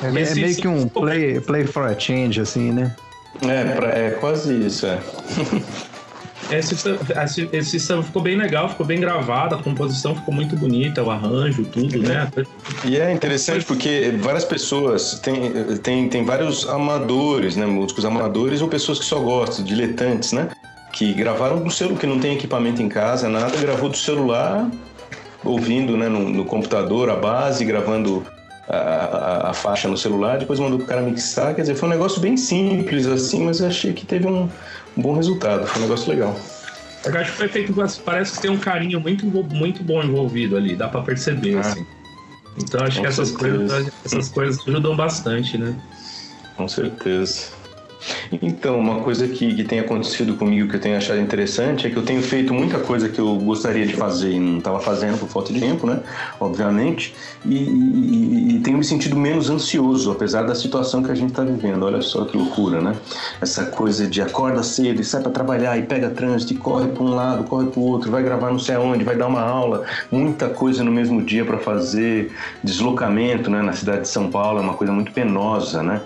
É, 0.02 0.08
é 0.08 0.12
meio 0.12 0.56
que 0.56 0.68
um 0.70 0.88
play, 0.88 1.42
play 1.42 1.66
for 1.66 1.84
a 1.84 2.00
change, 2.00 2.40
assim, 2.40 2.72
né? 2.72 2.96
É, 3.46 3.64
pra, 3.76 3.90
é 3.90 4.12
quase 4.12 4.54
isso, 4.66 4.86
é. 4.86 5.00
Esse, 6.52 6.76
esse, 7.24 7.50
esse 7.52 7.80
samba 7.80 8.04
ficou 8.04 8.22
bem 8.22 8.36
legal, 8.36 8.70
ficou 8.70 8.86
bem 8.86 9.00
gravado, 9.00 9.56
a 9.56 9.64
composição 9.64 10.16
ficou 10.16 10.34
muito 10.34 10.56
bonita, 10.56 11.02
o 11.02 11.10
arranjo, 11.10 11.66
tudo, 11.66 11.98
né? 11.98 12.32
E 12.84 12.98
é 12.98 13.12
interessante 13.12 13.66
porque 13.66 14.14
várias 14.20 14.46
pessoas, 14.46 15.20
tem, 15.20 15.52
tem, 15.82 16.08
tem 16.08 16.24
vários 16.24 16.68
amadores, 16.70 17.56
né? 17.56 17.66
Músicos 17.66 18.06
amadores 18.06 18.62
ou 18.62 18.68
pessoas 18.68 19.00
que 19.00 19.06
só 19.06 19.20
gostam, 19.20 19.66
diletantes, 19.66 20.34
né? 20.34 20.50
Que 20.94 21.14
gravaram 21.14 21.62
do 21.62 21.72
celular, 21.72 22.00
que 22.00 22.08
não 22.08 22.20
tem 22.20 22.36
equipamento 22.36 22.82
em 22.82 22.90
casa, 22.90 23.28
nada, 23.28 23.58
gravou 23.58 23.90
do 23.90 23.98
celular, 23.98 24.70
ouvindo 25.44 25.98
né, 25.98 26.08
no, 26.08 26.30
no 26.30 26.46
computador 26.46 27.10
a 27.10 27.16
base, 27.16 27.66
gravando 27.66 28.26
a, 28.68 28.78
a, 28.78 29.50
a, 29.50 29.54
faixa 29.54 29.88
no 29.88 29.98
celular, 29.98 30.38
depois 30.38 30.60
mandou 30.60 30.80
pro 30.80 30.88
cara 30.88 31.02
mixar. 31.02 31.54
Quer 31.54 31.62
dizer, 31.62 31.76
foi 31.76 31.88
um 31.88 31.92
negócio 31.92 32.20
bem 32.20 32.36
simples 32.38 33.06
assim, 33.06 33.44
mas 33.44 33.62
achei 33.62 33.94
que 33.94 34.06
teve 34.06 34.28
um, 34.28 34.50
um 34.98 35.02
bom 35.02 35.14
resultado. 35.14 35.66
Foi 35.68 35.82
um 35.82 35.86
negócio 35.86 36.10
legal. 36.10 36.40
Eu 37.06 37.20
acho 37.20 37.32
que 37.32 37.38
foi 37.38 37.48
feito, 37.48 37.74
parece 38.04 38.34
que 38.34 38.42
tem 38.42 38.52
um 38.52 38.58
carinho 38.58 39.00
muito, 39.00 39.26
muito 39.26 39.84
bom 39.84 40.02
envolvido 40.02 40.58
ali, 40.58 40.76
dá 40.76 40.88
para 40.88 41.02
perceber, 41.02 41.58
ah, 41.58 41.60
assim. 41.60 41.86
Então 42.58 42.84
acho 42.84 43.00
que 43.00 43.06
essas 43.06 43.32
coisas, 43.32 43.92
essas 44.04 44.30
coisas 44.30 44.68
ajudam 44.68 44.96
bastante, 44.96 45.58
né? 45.58 45.76
Com 46.56 46.68
certeza. 46.68 47.52
Então, 48.42 48.80
uma 48.80 49.02
coisa 49.02 49.28
que, 49.28 49.54
que 49.54 49.64
tem 49.64 49.80
acontecido 49.80 50.36
comigo 50.36 50.70
que 50.70 50.76
eu 50.76 50.80
tenho 50.80 50.98
achado 50.98 51.20
interessante 51.20 51.88
é 51.88 51.90
que 51.90 51.98
eu 51.98 52.04
tenho 52.04 52.22
feito 52.22 52.54
muita 52.54 52.80
coisa 52.80 53.10
que 53.10 53.20
eu 53.20 53.36
gostaria 53.38 53.86
de 53.86 53.94
fazer 53.94 54.32
e 54.32 54.40
não 54.40 54.58
estava 54.58 54.80
fazendo 54.80 55.20
por 55.20 55.30
falta 55.30 55.54
de 55.54 55.60
tempo, 55.60 55.88
né? 55.88 56.00
Obviamente, 56.40 57.14
e, 57.46 57.56
e, 57.56 58.56
e, 58.56 58.60
tenho 58.60 58.78
me 58.78 58.84
sentido 58.84 59.16
menos 59.16 59.50
ansioso, 59.50 60.12
apesar 60.12 60.44
da 60.44 60.56
situação 60.56 61.04
que 61.04 61.12
a 61.12 61.16
gente 61.16 61.30
está 61.30 61.44
vivendo. 61.44 61.84
Olha 61.84 62.02
só 62.02 62.26
que 62.26 62.38
loucura, 62.38 62.82
né? 62.82 62.96
Essa 63.42 63.66
coisa 63.66 64.08
de 64.08 64.22
acorda 64.22 64.64
cedo 64.64 65.02
e 65.02 65.04
sai 65.04 65.22
para 65.22 65.32
trabalhar 65.32 65.78
e 65.78 65.84
pega 65.84 66.10
trânsito 66.10 66.54
e 66.54 66.58
corre 66.58 66.88
para 66.88 67.04
um 67.04 67.14
lado, 67.14 67.44
corre 67.44 67.68
para 67.68 67.80
o 67.80 67.84
outro, 67.84 68.12
vai 68.12 68.24
gravar 68.24 68.52
não 68.52 68.60
sei 68.60 68.76
aonde, 68.76 69.04
vai 69.04 69.16
dar 69.16 69.28
uma 69.28 69.42
aula, 69.42 69.84
muita 70.12 70.50
coisa 70.50 70.84
no 70.84 70.92
mesmo 70.92 71.22
dia 71.22 71.46
para 71.46 71.58
fazer, 71.58 72.32
deslocamento, 72.64 73.50
né? 73.50 73.62
Na 73.62 73.74
cidade 73.74 74.02
de 74.02 74.08
São 74.08 74.30
Paulo 74.30 74.60
é 74.60 74.62
uma 74.62 74.74
coisa 74.74 74.92
muito 74.92 75.12
penosa, 75.12 75.82
né? 75.82 76.02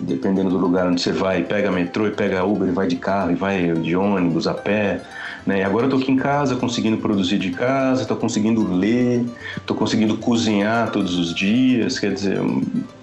Dependendo 0.00 0.50
do 0.50 0.58
lugar 0.58 0.86
onde 0.86 1.00
você 1.00 1.12
vai, 1.12 1.42
pega 1.42 1.70
metrô 1.70 2.06
e 2.06 2.10
pega 2.10 2.44
Uber 2.44 2.68
e 2.68 2.72
vai 2.72 2.86
de 2.86 2.96
carro 2.96 3.30
e 3.30 3.34
vai 3.34 3.72
de 3.72 3.94
ônibus, 3.94 4.46
a 4.46 4.54
pé. 4.54 5.00
Né? 5.46 5.60
E 5.60 5.62
agora 5.62 5.86
eu 5.86 5.90
tô 5.90 5.96
aqui 5.96 6.12
em 6.12 6.16
casa, 6.16 6.56
conseguindo 6.56 6.98
produzir 6.98 7.38
de 7.38 7.50
casa, 7.50 8.02
estou 8.02 8.16
conseguindo 8.16 8.72
ler, 8.72 9.24
estou 9.56 9.76
conseguindo 9.76 10.16
cozinhar 10.16 10.90
todos 10.90 11.18
os 11.18 11.34
dias. 11.34 11.98
Quer 11.98 12.12
dizer, 12.12 12.38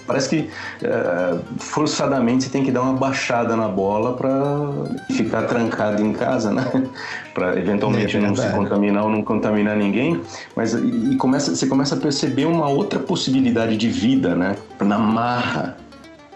parece 0.06 0.30
que 0.30 0.50
uh, 0.86 1.40
forçadamente 1.58 2.44
você 2.44 2.50
tem 2.50 2.64
que 2.64 2.72
dar 2.72 2.82
uma 2.82 2.94
baixada 2.94 3.56
na 3.56 3.68
bola 3.68 4.14
para 4.14 5.16
ficar 5.16 5.44
trancado 5.44 6.04
em 6.04 6.14
casa, 6.14 6.52
né? 6.52 6.66
para 7.34 7.60
eventualmente 7.60 8.18
é 8.18 8.20
não 8.20 8.36
se 8.36 8.48
contaminar 8.50 9.04
ou 9.04 9.10
não 9.10 9.24
contaminar 9.24 9.76
ninguém. 9.76 10.22
Mas 10.56 10.74
e 10.74 11.16
começa, 11.18 11.56
você 11.56 11.66
começa 11.66 11.96
a 11.96 11.98
perceber 11.98 12.46
uma 12.46 12.70
outra 12.70 13.00
possibilidade 13.00 13.78
de 13.78 13.90
vida, 13.90 14.36
né? 14.36 14.56
Na 14.80 15.00
marra 15.00 15.76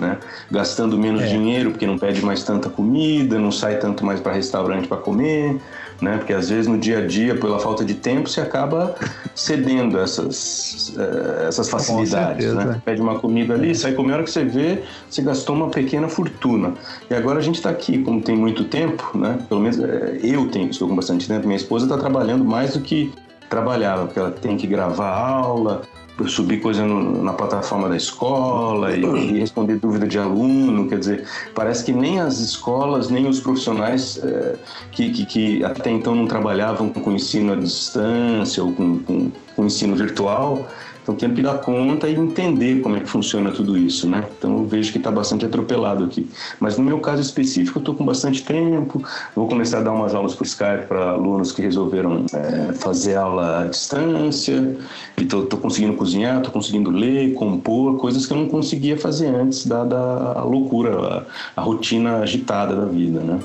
né? 0.02 0.18
Gastando 0.50 0.98
menos 0.98 1.22
é. 1.22 1.28
dinheiro 1.28 1.70
porque 1.72 1.86
não 1.86 1.98
pede 1.98 2.26
mais 2.26 2.44
tanta 2.44 2.70
comida, 2.70 3.38
não 3.38 3.52
sai 3.52 3.78
tanto 3.78 4.04
mais 4.04 4.20
para 4.20 4.34
restaurante 4.34 4.88
para 4.88 4.98
comer, 4.98 5.62
né? 6.02 6.18
Porque 6.18 6.34
às 6.34 6.50
vezes 6.50 6.66
no 6.66 6.78
dia 6.78 6.98
a 6.98 7.08
dia, 7.08 7.36
pela 7.36 7.60
falta 7.60 7.86
de 7.86 7.94
tempo, 7.94 8.28
você 8.28 8.42
acaba 8.42 8.96
cedendo 9.36 10.00
essas, 10.00 10.94
uh, 10.98 11.48
essas 11.48 11.70
facilidades, 11.70 12.52
né? 12.54 12.82
Pede 12.84 13.00
uma 13.00 13.20
comida 13.20 13.54
ali, 13.54 13.76
sai 13.76 13.94
comer, 13.94 14.14
a 14.14 14.16
hora 14.16 14.24
que 14.24 14.32
você 14.32 14.44
vê, 14.44 14.82
você 15.08 15.22
gastou 15.22 15.56
uma 15.56 15.70
pequena 15.70 16.10
fortuna. 16.10 16.74
E 17.08 17.14
agora 17.14 17.38
a 17.38 17.42
gente 17.42 17.56
está 17.56 17.70
aqui, 17.70 18.00
como 18.00 18.22
tem 18.22 18.36
muito 18.36 18.64
tempo, 18.64 19.12
né? 19.16 19.38
Pelo 19.48 19.62
menos 19.62 19.78
uh, 19.78 19.84
eu 20.24 20.48
tenho, 20.50 20.72
estou 20.72 20.88
com 20.88 20.96
bastante 20.96 21.28
tempo, 21.28 21.46
minha 21.46 21.58
esposa 21.58 21.86
está 21.86 21.98
trabalhando 21.98 22.44
mais 22.44 22.74
do 22.74 22.82
que 22.82 23.14
trabalhava, 23.48 24.06
porque 24.06 24.18
ela 24.18 24.32
tem 24.32 24.58
que 24.58 24.66
gravar 24.66 25.10
aula, 25.10 25.82
subir 26.28 26.60
coisa 26.60 26.86
no, 26.86 27.24
na 27.24 27.34
plataforma 27.34 27.90
da 27.90 27.96
escola 27.96 28.96
e, 28.96 29.04
e, 29.04 29.40
responder 29.40 29.78
dúvida 29.78 30.08
de 30.08 30.20
aluno, 30.20 30.88
quer 30.88 31.00
dizer, 31.00 31.28
parece 31.56 31.84
que 31.84 31.92
nem 31.92 32.20
as 32.20 32.40
escolas, 32.40 33.10
nem 33.10 33.28
os 33.28 33.40
profissionais 33.40 34.20
é, 34.24 34.56
que, 34.92 35.10
que, 35.10 35.26
que, 35.26 35.64
até 35.64 35.90
então 35.90 36.14
não 36.14 36.28
trabalhavam 36.28 36.90
com 36.90 37.12
ensino 37.12 37.54
à 37.54 37.56
distância 37.56 38.64
ou 38.64 38.72
com, 38.72 39.00
com, 39.00 39.32
com 39.56 39.66
ensino 39.66 39.96
virtual, 39.96 40.68
então 41.12 41.16
tem 41.16 41.34
que 41.34 41.42
dar 41.42 41.58
conta 41.60 42.08
e 42.08 42.16
entender 42.16 42.82
como 42.82 42.96
é 42.96 43.00
que 43.00 43.10
funciona 43.10 43.52
tudo 43.52 43.78
isso, 43.78 44.10
né? 44.10 44.24
Então 44.38 44.60
eu 44.60 44.66
vejo 44.66 44.92
que 44.92 44.98
está 44.98 45.12
bastante 45.12 45.46
atropelado 45.46 46.06
aqui. 46.06 46.30
Mas 46.60 46.78
no 46.78 46.84
meu 46.84 47.00
caso 47.00 47.22
específico, 47.22 47.80
eu 47.80 47.82
estou 47.82 47.96
com 47.96 48.06
bastante 48.06 48.44
tempo. 48.44 49.04
Vou 49.36 49.48
começar 49.48 49.80
a 49.80 49.82
dar 49.82 49.92
umas 49.92 50.16
aulas 50.16 50.36
por 50.36 50.46
Skype 50.46 50.88
para 50.88 51.12
alunos 51.12 51.52
que 51.52 51.62
resolveram 51.62 52.26
é, 52.34 52.74
fazer 52.74 53.16
aula 53.16 53.62
à 53.62 53.68
distância. 53.68 54.78
E 55.18 55.24
estou 55.24 55.46
conseguindo 55.46 55.96
cozinhar, 55.96 56.38
estou 56.38 56.52
conseguindo 56.52 56.90
ler, 56.90 57.34
compor, 57.34 57.98
coisas 57.98 58.26
que 58.26 58.34
eu 58.34 58.38
não 58.38 58.48
conseguia 58.48 58.98
fazer 58.98 59.28
antes, 59.28 59.66
dada 59.66 59.98
a 59.98 60.44
loucura, 60.44 61.26
a, 61.56 61.62
a 61.62 61.64
rotina 61.64 62.18
agitada 62.18 62.76
da 62.76 62.86
vida, 62.86 63.20
né? 63.20 63.40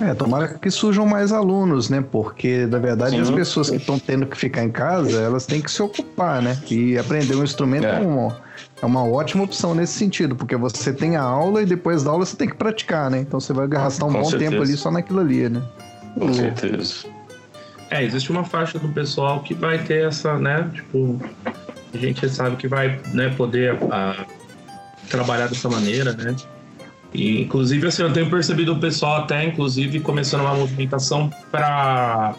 É, 0.00 0.12
tomara 0.12 0.48
que 0.48 0.70
surjam 0.70 1.06
mais 1.06 1.32
alunos, 1.32 1.88
né? 1.88 2.04
Porque, 2.12 2.66
na 2.66 2.78
verdade, 2.78 3.16
Sim. 3.16 3.22
as 3.22 3.30
pessoas 3.30 3.70
que 3.70 3.76
estão 3.76 3.98
tendo 3.98 4.26
que 4.26 4.36
ficar 4.36 4.62
em 4.62 4.70
casa, 4.70 5.20
elas 5.20 5.46
têm 5.46 5.60
que 5.60 5.70
se 5.70 5.82
ocupar, 5.82 6.42
né? 6.42 6.58
E 6.70 6.98
aprender 6.98 7.34
um 7.34 7.42
instrumento 7.42 7.86
é. 7.86 8.02
é, 8.02 8.06
uma, 8.06 8.36
é 8.82 8.86
uma 8.86 9.04
ótima 9.04 9.44
opção 9.44 9.74
nesse 9.74 9.94
sentido, 9.94 10.36
porque 10.36 10.54
você 10.54 10.92
tem 10.92 11.16
a 11.16 11.22
aula 11.22 11.62
e 11.62 11.66
depois 11.66 12.04
da 12.04 12.10
aula 12.10 12.26
você 12.26 12.36
tem 12.36 12.48
que 12.48 12.56
praticar, 12.56 13.10
né? 13.10 13.20
Então 13.20 13.40
você 13.40 13.52
vai 13.52 13.66
gastar 13.66 14.04
um 14.04 14.12
Com 14.12 14.18
bom 14.20 14.24
certeza. 14.24 14.50
tempo 14.50 14.62
ali 14.62 14.76
só 14.76 14.90
naquilo 14.90 15.20
ali, 15.20 15.48
né? 15.48 15.62
Com 16.18 16.32
certeza. 16.32 17.06
É, 17.90 18.04
existe 18.04 18.30
uma 18.30 18.44
faixa 18.44 18.78
do 18.78 18.88
pessoal 18.88 19.40
que 19.40 19.54
vai 19.54 19.78
ter 19.78 20.06
essa, 20.06 20.38
né? 20.38 20.68
Tipo, 20.74 21.18
a 21.94 21.96
gente 21.96 22.28
sabe 22.28 22.56
que 22.56 22.68
vai 22.68 23.00
né, 23.14 23.32
poder 23.36 23.78
a, 23.90 24.26
trabalhar 25.08 25.46
dessa 25.46 25.68
maneira, 25.68 26.12
né? 26.12 26.34
E, 27.16 27.42
inclusive, 27.42 27.86
assim, 27.86 28.02
eu 28.02 28.12
tenho 28.12 28.28
percebido 28.28 28.74
o 28.74 28.78
pessoal 28.78 29.22
até, 29.22 29.42
inclusive, 29.42 30.00
começando 30.00 30.42
uma 30.42 30.54
movimentação 30.54 31.30
para 31.50 32.34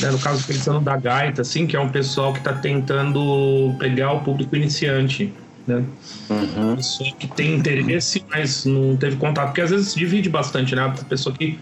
né, 0.00 0.10
no 0.10 0.18
caso 0.18 0.46
pensando 0.46 0.80
da 0.80 0.96
gaita, 0.96 1.42
assim, 1.42 1.66
que 1.66 1.76
é 1.76 1.80
um 1.80 1.88
pessoal 1.88 2.32
que 2.32 2.40
está 2.40 2.52
tentando 2.52 3.74
pegar 3.78 4.12
o 4.12 4.20
público 4.20 4.54
iniciante, 4.54 5.32
né? 5.66 5.84
Uhum. 6.28 6.76
Pessoa 6.76 7.10
que 7.18 7.26
tem 7.28 7.56
interesse, 7.56 8.22
mas 8.30 8.66
não 8.66 8.96
teve 8.96 9.16
contato, 9.16 9.46
porque 9.46 9.60
às 9.60 9.70
vezes 9.70 9.94
divide 9.94 10.28
bastante, 10.28 10.74
né? 10.74 10.82
A 10.82 10.90
pessoa 10.90 11.34
que 11.34 11.58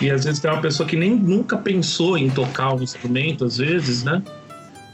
E 0.00 0.10
às 0.10 0.24
vezes 0.24 0.40
tem 0.40 0.50
uma 0.50 0.60
pessoa 0.60 0.88
que 0.88 0.96
nem 0.96 1.16
nunca 1.16 1.56
pensou 1.56 2.16
em 2.16 2.30
tocar 2.30 2.74
um 2.74 2.82
instrumento, 2.82 3.44
às 3.44 3.58
vezes, 3.58 4.04
né? 4.04 4.22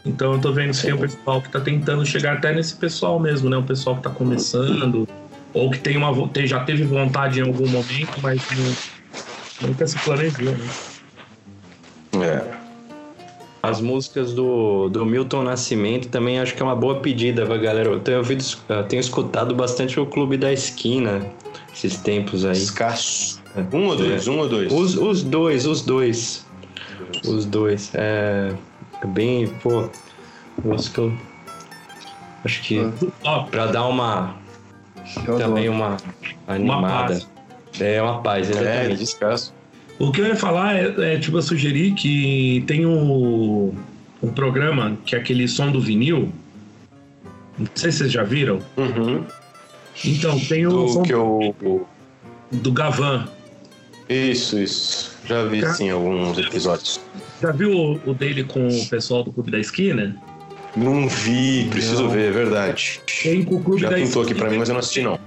Então 0.07 0.35
eu 0.35 0.39
tô 0.39 0.53
vendo 0.53 0.73
que 0.73 0.83
tem 0.83 0.95
um 0.95 0.99
pessoal 0.99 1.43
que 1.43 1.51
tá 1.51 1.61
tentando 1.61 2.05
chegar 2.07 2.35
até 2.35 2.55
nesse 2.55 2.77
pessoal 2.77 3.19
mesmo, 3.19 3.51
né? 3.51 3.57
O 3.57 3.63
pessoal 3.63 3.97
que 3.97 4.03
tá 4.03 4.11
começando, 4.11 5.09
ou 5.55 5.71
que 5.71 5.79
tem 5.79 5.97
uma, 5.97 6.29
tem, 6.29 6.47
já 6.47 6.61
teve 6.61 6.83
vontade 6.85 7.39
em 7.41 7.43
algum 7.45 7.69
momento, 7.69 8.21
mas 8.21 8.43
não, 8.51 9.69
nunca 9.69 9.87
se 9.87 9.99
planejou, 10.01 10.53
né? 10.53 10.69
É. 12.23 12.65
As 13.63 13.81
músicas 13.81 14.35
do, 14.35 14.91
do 14.91 15.07
Milton 15.07 15.43
Nascimento 15.43 16.09
também 16.09 16.39
acho 16.39 16.55
que 16.55 16.61
é 16.61 16.65
uma 16.65 16.77
boa 16.77 17.01
pedida 17.01 17.47
pra 17.47 17.57
galera. 17.57 17.89
Eu 17.89 18.01
tenho, 18.01 18.19
ouvido, 18.19 18.45
eu 18.69 18.85
tenho 18.85 19.01
escutado 19.01 19.55
bastante 19.55 19.99
o 19.99 20.05
Clube 20.05 20.37
da 20.37 20.53
Esquina 20.53 21.25
esses 21.73 21.97
tempos 21.97 22.45
aí. 22.45 22.53
Escasso. 22.53 23.43
Um 23.73 23.87
ou 23.87 23.97
dois? 23.97 24.27
É. 24.27 24.31
Um 24.31 24.39
ou 24.39 24.49
dois? 24.49 24.73
Os, 24.73 24.97
os 24.97 25.23
dois, 25.23 25.67
os 25.67 25.81
dois. 25.81 26.45
Os 27.27 27.47
dois. 27.47 27.91
É. 27.95 28.53
Bem, 29.07 29.49
pô. 29.63 29.89
Música. 30.63 31.11
Acho 32.45 32.63
que. 32.63 32.81
Ó, 33.25 33.45
Pra 33.45 33.67
dar 33.67 33.87
uma. 33.87 34.37
Eu 35.27 35.39
também 35.39 35.69
adoro. 35.69 35.73
uma 35.73 35.97
animada. 36.47 37.15
paz. 37.15 37.29
É 37.81 38.01
uma 38.03 38.21
paz, 38.23 38.49
É, 38.49 38.53
exatamente. 38.53 38.99
descasso. 38.99 39.55
O 39.99 40.11
que 40.11 40.21
eu 40.21 40.27
ia 40.27 40.37
falar 40.37 40.75
é, 40.77 41.15
é, 41.15 41.19
tipo, 41.19 41.37
eu 41.39 41.43
sugeri 41.43 41.93
que 41.93 42.65
tem 42.67 42.85
um, 42.87 43.73
um 44.23 44.29
programa 44.33 44.97
que 45.05 45.15
é 45.15 45.19
aquele 45.19 45.47
som 45.49 45.71
do 45.71 45.81
vinil. 45.81 46.33
Não 47.59 47.69
sei 47.75 47.93
se 47.93 47.99
vocês 47.99 48.13
já 48.13 48.25
viram. 48.25 48.59
Uhum. 48.77 49.25
Então, 50.05 50.39
tem 50.41 50.67
o 50.67 50.71
Do 50.71 50.89
som 50.89 51.03
que 51.03 51.15
eu. 51.15 51.87
do 52.51 52.73
Gavan. 52.73 53.29
Isso, 54.09 54.59
isso. 54.59 55.17
Já 55.27 55.45
vi 55.45 55.65
sim 55.75 55.91
alguns 55.91 56.37
episódios. 56.39 57.01
Já 57.41 57.53
viu 57.53 57.71
o, 57.73 58.11
o 58.11 58.15
dele 58.15 58.45
com 58.45 58.67
o 58.67 58.87
pessoal 58.89 59.23
do 59.23 59.33
Clube 59.33 59.51
da 59.53 59.59
Esquina? 59.61 60.17
Não 60.77 61.09
vi, 61.09 61.69
preciso 61.71 62.09
ver, 62.09 62.29
é 62.29 62.31
verdade. 62.33 63.01
Tem 63.23 63.45
com 63.45 63.57
o 63.57 63.63
Clube 63.63 63.81
Já 63.83 63.91
da 63.91 63.97
pintou 63.97 64.23
aqui 64.23 64.35
pra 64.35 64.51
mim, 64.51 64.59
mas 64.59 64.69
eu 64.69 64.73
não 64.73 64.81
assisti 64.81 65.03
não. 65.03 65.19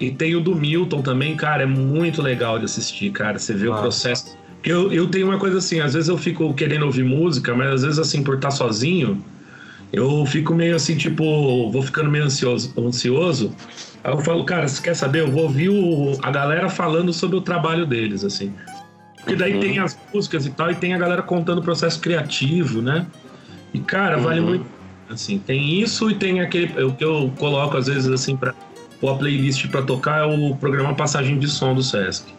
E 0.00 0.10
tem 0.10 0.34
o 0.34 0.40
do 0.40 0.54
Milton 0.56 1.02
também, 1.02 1.36
cara, 1.36 1.62
é 1.62 1.66
muito 1.66 2.20
legal 2.22 2.58
de 2.58 2.64
assistir, 2.64 3.10
cara. 3.12 3.38
Você 3.38 3.52
vê 3.54 3.68
o 3.68 3.74
Ah. 3.74 3.80
processo. 3.82 4.36
Porque 4.56 4.72
Eu, 4.72 4.90
eu 4.90 5.06
tenho 5.08 5.26
uma 5.26 5.38
coisa 5.38 5.58
assim, 5.58 5.80
às 5.80 5.92
vezes 5.92 6.08
eu 6.08 6.16
fico 6.16 6.52
querendo 6.54 6.86
ouvir 6.86 7.04
música, 7.04 7.54
mas 7.54 7.68
às 7.70 7.82
vezes 7.82 7.98
assim, 7.98 8.22
por 8.22 8.36
estar 8.36 8.50
sozinho, 8.50 9.22
eu 9.92 10.24
fico 10.24 10.54
meio 10.54 10.74
assim, 10.74 10.96
tipo, 10.96 11.70
vou 11.70 11.82
ficando 11.82 12.10
meio 12.10 12.24
ansioso. 12.24 12.72
ansioso. 12.78 13.54
Aí 14.02 14.10
eu 14.12 14.18
falo, 14.20 14.42
cara, 14.44 14.66
você 14.66 14.80
quer 14.82 14.94
saber? 14.96 15.20
Eu 15.20 15.30
vou 15.30 15.42
ouvir 15.42 15.68
o- 15.68 16.18
a 16.22 16.30
galera 16.30 16.70
falando 16.70 17.12
sobre 17.12 17.36
o 17.36 17.42
trabalho 17.42 17.84
deles, 17.84 18.24
assim. 18.24 18.54
Porque 19.16 19.36
daí 19.36 19.52
Uhum. 19.54 19.60
tem 19.60 19.78
as 19.78 19.98
músicas 20.12 20.46
e 20.46 20.50
tal, 20.50 20.70
e 20.70 20.74
tem 20.76 20.94
a 20.94 20.98
galera 20.98 21.22
contando 21.22 21.58
o 21.58 21.62
processo 21.62 22.00
criativo, 22.00 22.80
né? 22.82 23.06
E, 23.72 23.78
cara, 23.80 24.16
vale 24.16 24.40
Uhum. 24.40 24.46
muito. 24.46 24.73
Assim, 25.14 25.38
tem 25.38 25.80
isso 25.80 26.10
e 26.10 26.14
tem 26.14 26.40
aquele. 26.40 26.82
O 26.84 26.92
que 26.94 27.04
eu 27.04 27.32
coloco, 27.38 27.76
às 27.76 27.86
vezes, 27.86 28.08
assim, 28.08 28.36
pôr 28.36 29.10
a 29.10 29.14
playlist 29.14 29.66
pra 29.68 29.82
tocar 29.82 30.20
é 30.20 30.24
o 30.24 30.54
programa 30.56 30.94
Passagem 30.94 31.38
de 31.38 31.48
Som 31.48 31.74
do 31.74 31.82
Sesc. 31.82 32.32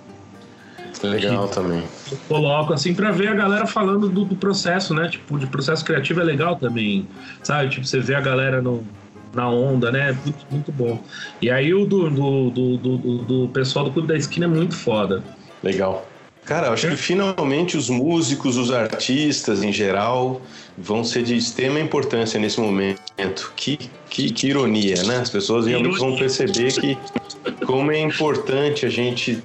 Legal 1.04 1.48
também. 1.50 1.84
Coloco, 2.28 2.74
assim, 2.74 2.94
pra 2.94 3.12
ver 3.12 3.28
a 3.28 3.34
galera 3.36 3.68
falando 3.68 4.10
do, 4.10 4.26
do 4.26 4.36
processo, 4.36 4.94
né? 4.94 5.08
Tipo, 5.10 5.38
de 5.38 5.46
processo 5.46 5.84
criativo 5.86 6.22
é 6.22 6.24
legal 6.24 6.56
também, 6.56 7.08
sabe? 7.44 7.70
Tipo, 7.70 7.86
você 7.86 8.00
vê 8.00 8.16
a 8.16 8.22
galera 8.22 8.62
no, 8.62 8.84
na 9.34 9.48
onda, 9.48 9.92
né? 9.92 10.18
Muito, 10.24 10.46
muito 10.50 10.72
bom. 10.72 11.04
E 11.42 11.52
aí 11.52 11.74
o 11.74 11.86
do, 11.86 12.10
do, 12.10 12.50
do, 12.50 12.78
do- 12.78 13.18
do 13.24 13.48
pessoal 13.50 13.86
do 13.86 13.92
Clube 13.92 14.08
da 14.08 14.18
Esquina 14.18 14.46
é 14.46 14.50
muito 14.50 14.76
foda. 14.76 15.22
Legal. 15.62 16.08
Cara, 16.46 16.70
acho 16.70 16.88
que 16.88 16.96
finalmente 16.96 17.76
os 17.76 17.90
músicos, 17.90 18.56
os 18.56 18.72
artistas 18.72 19.64
em 19.64 19.72
geral, 19.72 20.42
vão 20.78 21.04
ser 21.04 21.24
de 21.24 21.36
extrema 21.36 21.80
importância 21.80 22.40
nesse 22.40 22.60
momento. 22.60 23.52
Que, 23.56 23.80
que, 24.10 24.32
que 24.32 24.48
ironia, 24.48 25.02
né? 25.04 25.18
As 25.18 25.30
pessoas 25.30 25.66
realmente 25.66 25.98
vão 25.98 26.16
perceber 26.16 26.72
que 26.74 26.98
como 27.66 27.92
é 27.92 28.00
importante 28.00 28.86
a 28.86 28.90
gente 28.90 29.42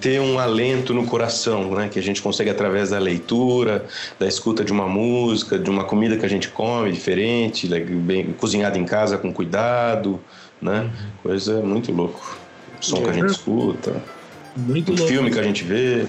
ter 0.00 0.20
um 0.20 0.38
alento 0.38 0.94
no 0.94 1.06
coração, 1.06 1.74
né? 1.74 1.88
Que 1.88 1.98
a 1.98 2.02
gente 2.02 2.22
consegue 2.22 2.50
através 2.50 2.90
da 2.90 2.98
leitura, 2.98 3.84
da 4.18 4.26
escuta 4.26 4.64
de 4.64 4.70
uma 4.70 4.86
música, 4.86 5.58
de 5.58 5.68
uma 5.68 5.84
comida 5.84 6.16
que 6.16 6.24
a 6.24 6.28
gente 6.28 6.48
come 6.48 6.92
diferente, 6.92 7.66
bem 7.66 8.32
cozinhada 8.38 8.78
em 8.78 8.84
casa 8.84 9.18
com 9.18 9.32
cuidado, 9.32 10.20
né? 10.62 10.88
Coisa 11.22 11.60
muito 11.62 11.90
louco. 11.90 12.38
O 12.80 12.84
som 12.84 13.02
que 13.02 13.10
a 13.10 13.12
gente 13.12 13.30
escuta, 13.30 14.02
Muito 14.56 14.92
o 14.92 14.96
louco. 14.96 15.10
filme 15.10 15.30
que 15.30 15.38
a 15.38 15.42
gente 15.42 15.64
vê. 15.64 16.06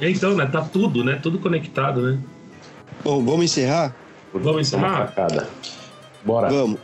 Então, 0.00 0.36
né? 0.36 0.46
Tá 0.46 0.62
tudo, 0.62 1.04
né? 1.04 1.18
Tudo 1.22 1.38
conectado, 1.38 2.02
né? 2.02 2.18
Bom, 3.04 3.24
vamos 3.24 3.44
encerrar? 3.44 3.94
Vamos 4.32 4.68
encerrar? 4.68 5.12
Bora. 6.24 6.48
Vamos. 6.50 6.78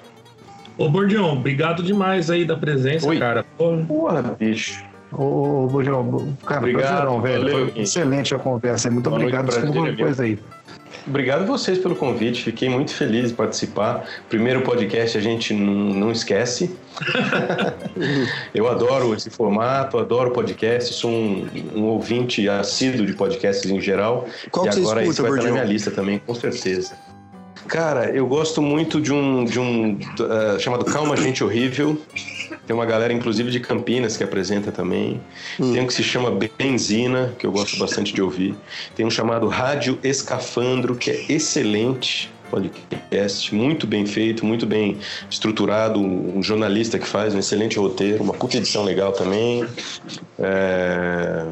Ô, 0.79 0.89
Bordião, 0.89 1.33
obrigado 1.33 1.83
demais 1.83 2.31
aí 2.31 2.45
da 2.45 2.57
presença, 2.57 3.09
Oi. 3.09 3.19
cara. 3.19 3.45
Porra, 3.57 4.23
bicho. 4.39 4.85
Ô, 5.13 5.67
Bujão, 5.69 6.37
cara, 6.45 6.61
Obrigado, 6.61 6.83
prazerão, 6.83 7.23
velho. 7.23 7.43
valeu. 7.43 7.71
Foi 7.73 7.83
excelente 7.83 8.35
a 8.35 8.39
conversa. 8.39 8.91
Muito 8.91 9.09
Boa 9.09 9.21
obrigado. 9.21 9.47
Desculpa 9.47 9.73
viu? 9.73 9.83
uma 9.83 9.97
coisa 9.97 10.25
aí. 10.25 10.39
Obrigado 11.07 11.43
a 11.43 11.47
vocês 11.47 11.79
pelo 11.79 11.95
convite, 11.95 12.43
fiquei 12.43 12.69
muito 12.69 12.93
feliz 12.93 13.29
de 13.29 13.35
participar. 13.35 14.05
Primeiro 14.29 14.63
podcast 14.63 15.17
a 15.17 15.21
gente 15.21 15.55
não, 15.55 15.73
não 15.73 16.11
esquece. 16.11 16.77
Eu 18.53 18.69
adoro 18.69 19.15
esse 19.15 19.31
formato, 19.31 19.99
adoro 19.99 20.33
podcast, 20.33 20.93
sou 20.95 21.11
um, 21.11 21.49
um 21.75 21.85
ouvinte 21.85 22.49
assíduo 22.49 23.07
de 23.07 23.13
podcasts 23.13 23.71
em 23.71 23.81
geral. 23.81 24.29
Qual 24.51 24.67
e 24.67 24.69
que 24.69 24.75
você 24.75 24.81
agora 24.81 25.03
escuta, 25.05 25.13
esse 25.13 25.23
vai 25.23 25.31
estar 25.31 25.45
na 25.45 25.49
Bordião? 25.49 25.53
minha 25.53 25.65
lista 25.65 25.91
também, 25.93 26.19
com 26.19 26.35
certeza. 26.35 26.97
Cara, 27.69 28.11
eu 28.11 28.27
gosto 28.27 28.61
muito 28.61 29.01
de 29.01 29.13
um, 29.13 29.45
de 29.45 29.59
um 29.59 29.99
eh, 29.99 30.59
chamado 30.59 30.85
Calma 30.85 31.17
Gente 31.17 31.43
Horrível. 31.43 32.01
Tem 32.67 32.75
uma 32.75 32.85
galera, 32.85 33.13
inclusive, 33.13 33.51
de 33.51 33.61
Campinas 33.61 34.17
que 34.17 34.25
apresenta 34.25 34.73
também. 34.73 35.21
Hum. 35.61 35.73
Tem 35.73 35.83
um 35.83 35.87
que 35.87 35.95
se 35.95 36.03
chama 36.03 36.37
Benzina, 36.59 37.35
que 37.39 37.47
eu 37.47 37.53
gosto 37.53 37.79
bastante 37.79 38.13
de 38.13 38.21
ouvir. 38.21 38.57
Tem 38.95 39.07
um 39.07 39.11
chamado 39.11 39.47
Rádio 39.47 39.99
Escafandro, 40.03 40.97
que 40.97 41.11
é 41.11 41.25
excelente 41.29 42.31
podcast, 42.51 43.55
muito 43.55 43.87
bem 43.87 44.07
feito, 44.07 44.45
muito 44.45 44.67
bem 44.67 44.99
estruturado. 45.31 46.01
Um 46.01 46.43
jornalista 46.43 46.99
que 46.99 47.07
faz 47.07 47.35
um 47.35 47.39
excelente 47.39 47.79
roteiro, 47.79 48.23
uma 48.23 48.35
puta 48.35 48.57
edição 48.57 48.85
legal 48.85 49.13
também. 49.13 49.65
É, 50.39 51.47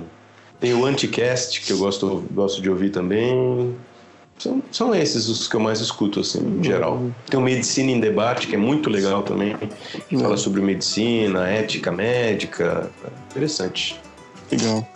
Tem 0.61 0.73
o 0.75 0.85
Anticast, 0.85 1.61
que 1.61 1.73
eu 1.73 1.79
gosto, 1.79 2.25
gosto 2.33 2.63
de 2.63 2.71
ouvir 2.71 2.91
também. 2.91 3.77
São, 4.39 4.63
são 4.71 4.95
esses 4.95 5.29
os 5.29 5.49
que 5.49 5.55
eu 5.55 5.61
mais 5.61 5.81
escuto, 5.81 6.21
assim, 6.21 6.41
em 6.59 6.63
geral. 6.63 7.11
Tem 7.29 7.39
o 7.39 7.43
Medicina 7.43 7.91
em 7.91 8.01
Debate, 8.01 8.47
que 8.47 8.55
é 8.55 8.59
muito 8.59 8.91
legal 8.91 9.23
também. 9.23 9.57
Que 10.09 10.19
fala 10.19 10.37
sobre 10.37 10.61
medicina, 10.61 11.49
ética 11.49 11.91
médica. 11.93 12.91
Interessante. 13.31 13.99
Legal. 14.51 14.87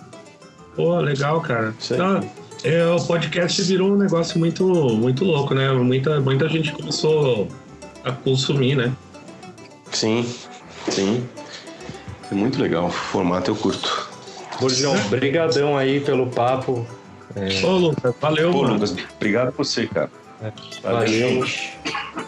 pô, 0.77 0.99
legal, 0.99 1.41
cara. 1.41 1.75
Isso 1.79 1.95
aí. 1.95 1.99
Tá, 1.99 2.21
é, 2.65 2.85
o 2.87 3.01
podcast 3.05 3.63
virou 3.63 3.93
um 3.93 3.97
negócio 3.97 4.39
muito, 4.39 4.65
muito 4.67 5.25
louco, 5.25 5.55
né? 5.55 5.71
Muita, 5.73 6.21
muita 6.21 6.49
gente 6.49 6.73
começou 6.73 7.49
a 8.05 8.11
consumir, 8.11 8.75
né? 8.75 8.93
Sim, 9.93 10.27
sim. 10.91 11.25
É 12.31 12.35
muito 12.35 12.61
legal. 12.61 12.87
O 12.87 12.91
formato 12.91 13.51
eu 13.51 13.57
curto. 13.57 14.09
Borjão, 14.61 14.95
brigadão 15.09 15.77
aí 15.77 16.01
pelo 16.01 16.27
papo. 16.27 16.85
Ô, 17.65 17.71
Lucas, 17.71 18.15
valeu, 18.21 18.51
Pô, 18.51 18.63
mano. 18.63 18.75
Lucas, 18.75 18.97
obrigado 19.17 19.49
a 19.49 19.51
você, 19.51 19.87
cara. 19.87 20.11
Valeu. 20.83 21.45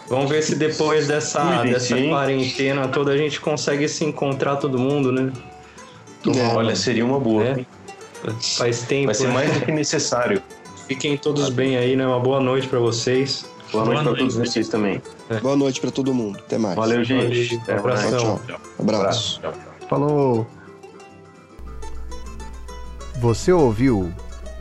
Vamos 0.09 0.29
ver 0.29 0.43
se 0.43 0.55
depois 0.55 1.07
dessa, 1.07 1.63
dessa 1.63 1.95
quarentena 1.95 2.87
toda 2.87 3.11
a 3.11 3.17
gente 3.17 3.39
consegue 3.39 3.87
se 3.87 4.03
encontrar 4.03 4.57
todo 4.57 4.77
mundo, 4.77 5.11
né? 5.11 5.31
É. 6.27 6.55
Olha, 6.55 6.75
seria 6.75 7.05
uma 7.05 7.19
boa. 7.19 7.43
É. 7.43 7.65
Faz 8.57 8.83
tempo. 8.83 9.07
Vai 9.07 9.15
ser 9.15 9.27
né? 9.27 9.33
mais 9.33 9.53
do 9.53 9.65
que 9.65 9.71
necessário. 9.71 10.41
Fiquem 10.87 11.17
todos 11.17 11.49
bem 11.49 11.77
aí, 11.77 11.95
né? 11.95 12.05
Uma 12.05 12.19
boa 12.19 12.39
noite 12.39 12.67
pra 12.67 12.79
vocês. 12.79 13.45
Boa 13.71 13.85
noite 13.85 14.03
Boa 14.03 14.11
para 14.11 14.19
todos 14.19 14.35
noite. 14.35 14.51
vocês 14.51 14.67
também. 14.67 15.01
Boa 15.41 15.55
noite 15.55 15.79
pra 15.79 15.89
todo 15.89 16.13
mundo. 16.13 16.37
Até 16.39 16.57
mais. 16.57 16.75
Valeu, 16.75 17.03
gente. 17.03 17.55
Até 17.63 17.73
abração. 17.75 18.39
Tchau, 18.45 18.59
Abraço. 18.77 19.41
Falou. 19.89 20.45
Você 23.19 23.51
ouviu 23.51 24.13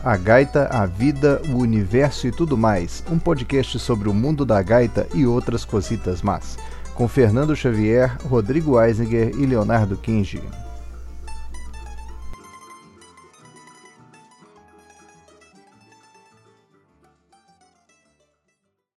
A 0.02 0.16
Gaita, 0.16 0.66
a 0.72 0.86
Vida, 0.86 1.42
o 1.50 1.58
Universo 1.58 2.26
e 2.26 2.30
tudo 2.32 2.56
mais, 2.56 3.04
um 3.10 3.18
podcast 3.18 3.78
sobre 3.78 4.08
o 4.08 4.14
mundo 4.14 4.46
da 4.46 4.62
gaita 4.62 5.06
e 5.12 5.26
outras 5.26 5.62
cositas 5.62 6.22
más, 6.22 6.56
com 6.94 7.06
Fernando 7.06 7.54
Xavier, 7.54 8.16
Rodrigo 8.24 8.80
Eisinger 8.80 9.34
e 9.38 9.44
Leonardo 9.44 9.98
Kingi. 9.98 10.40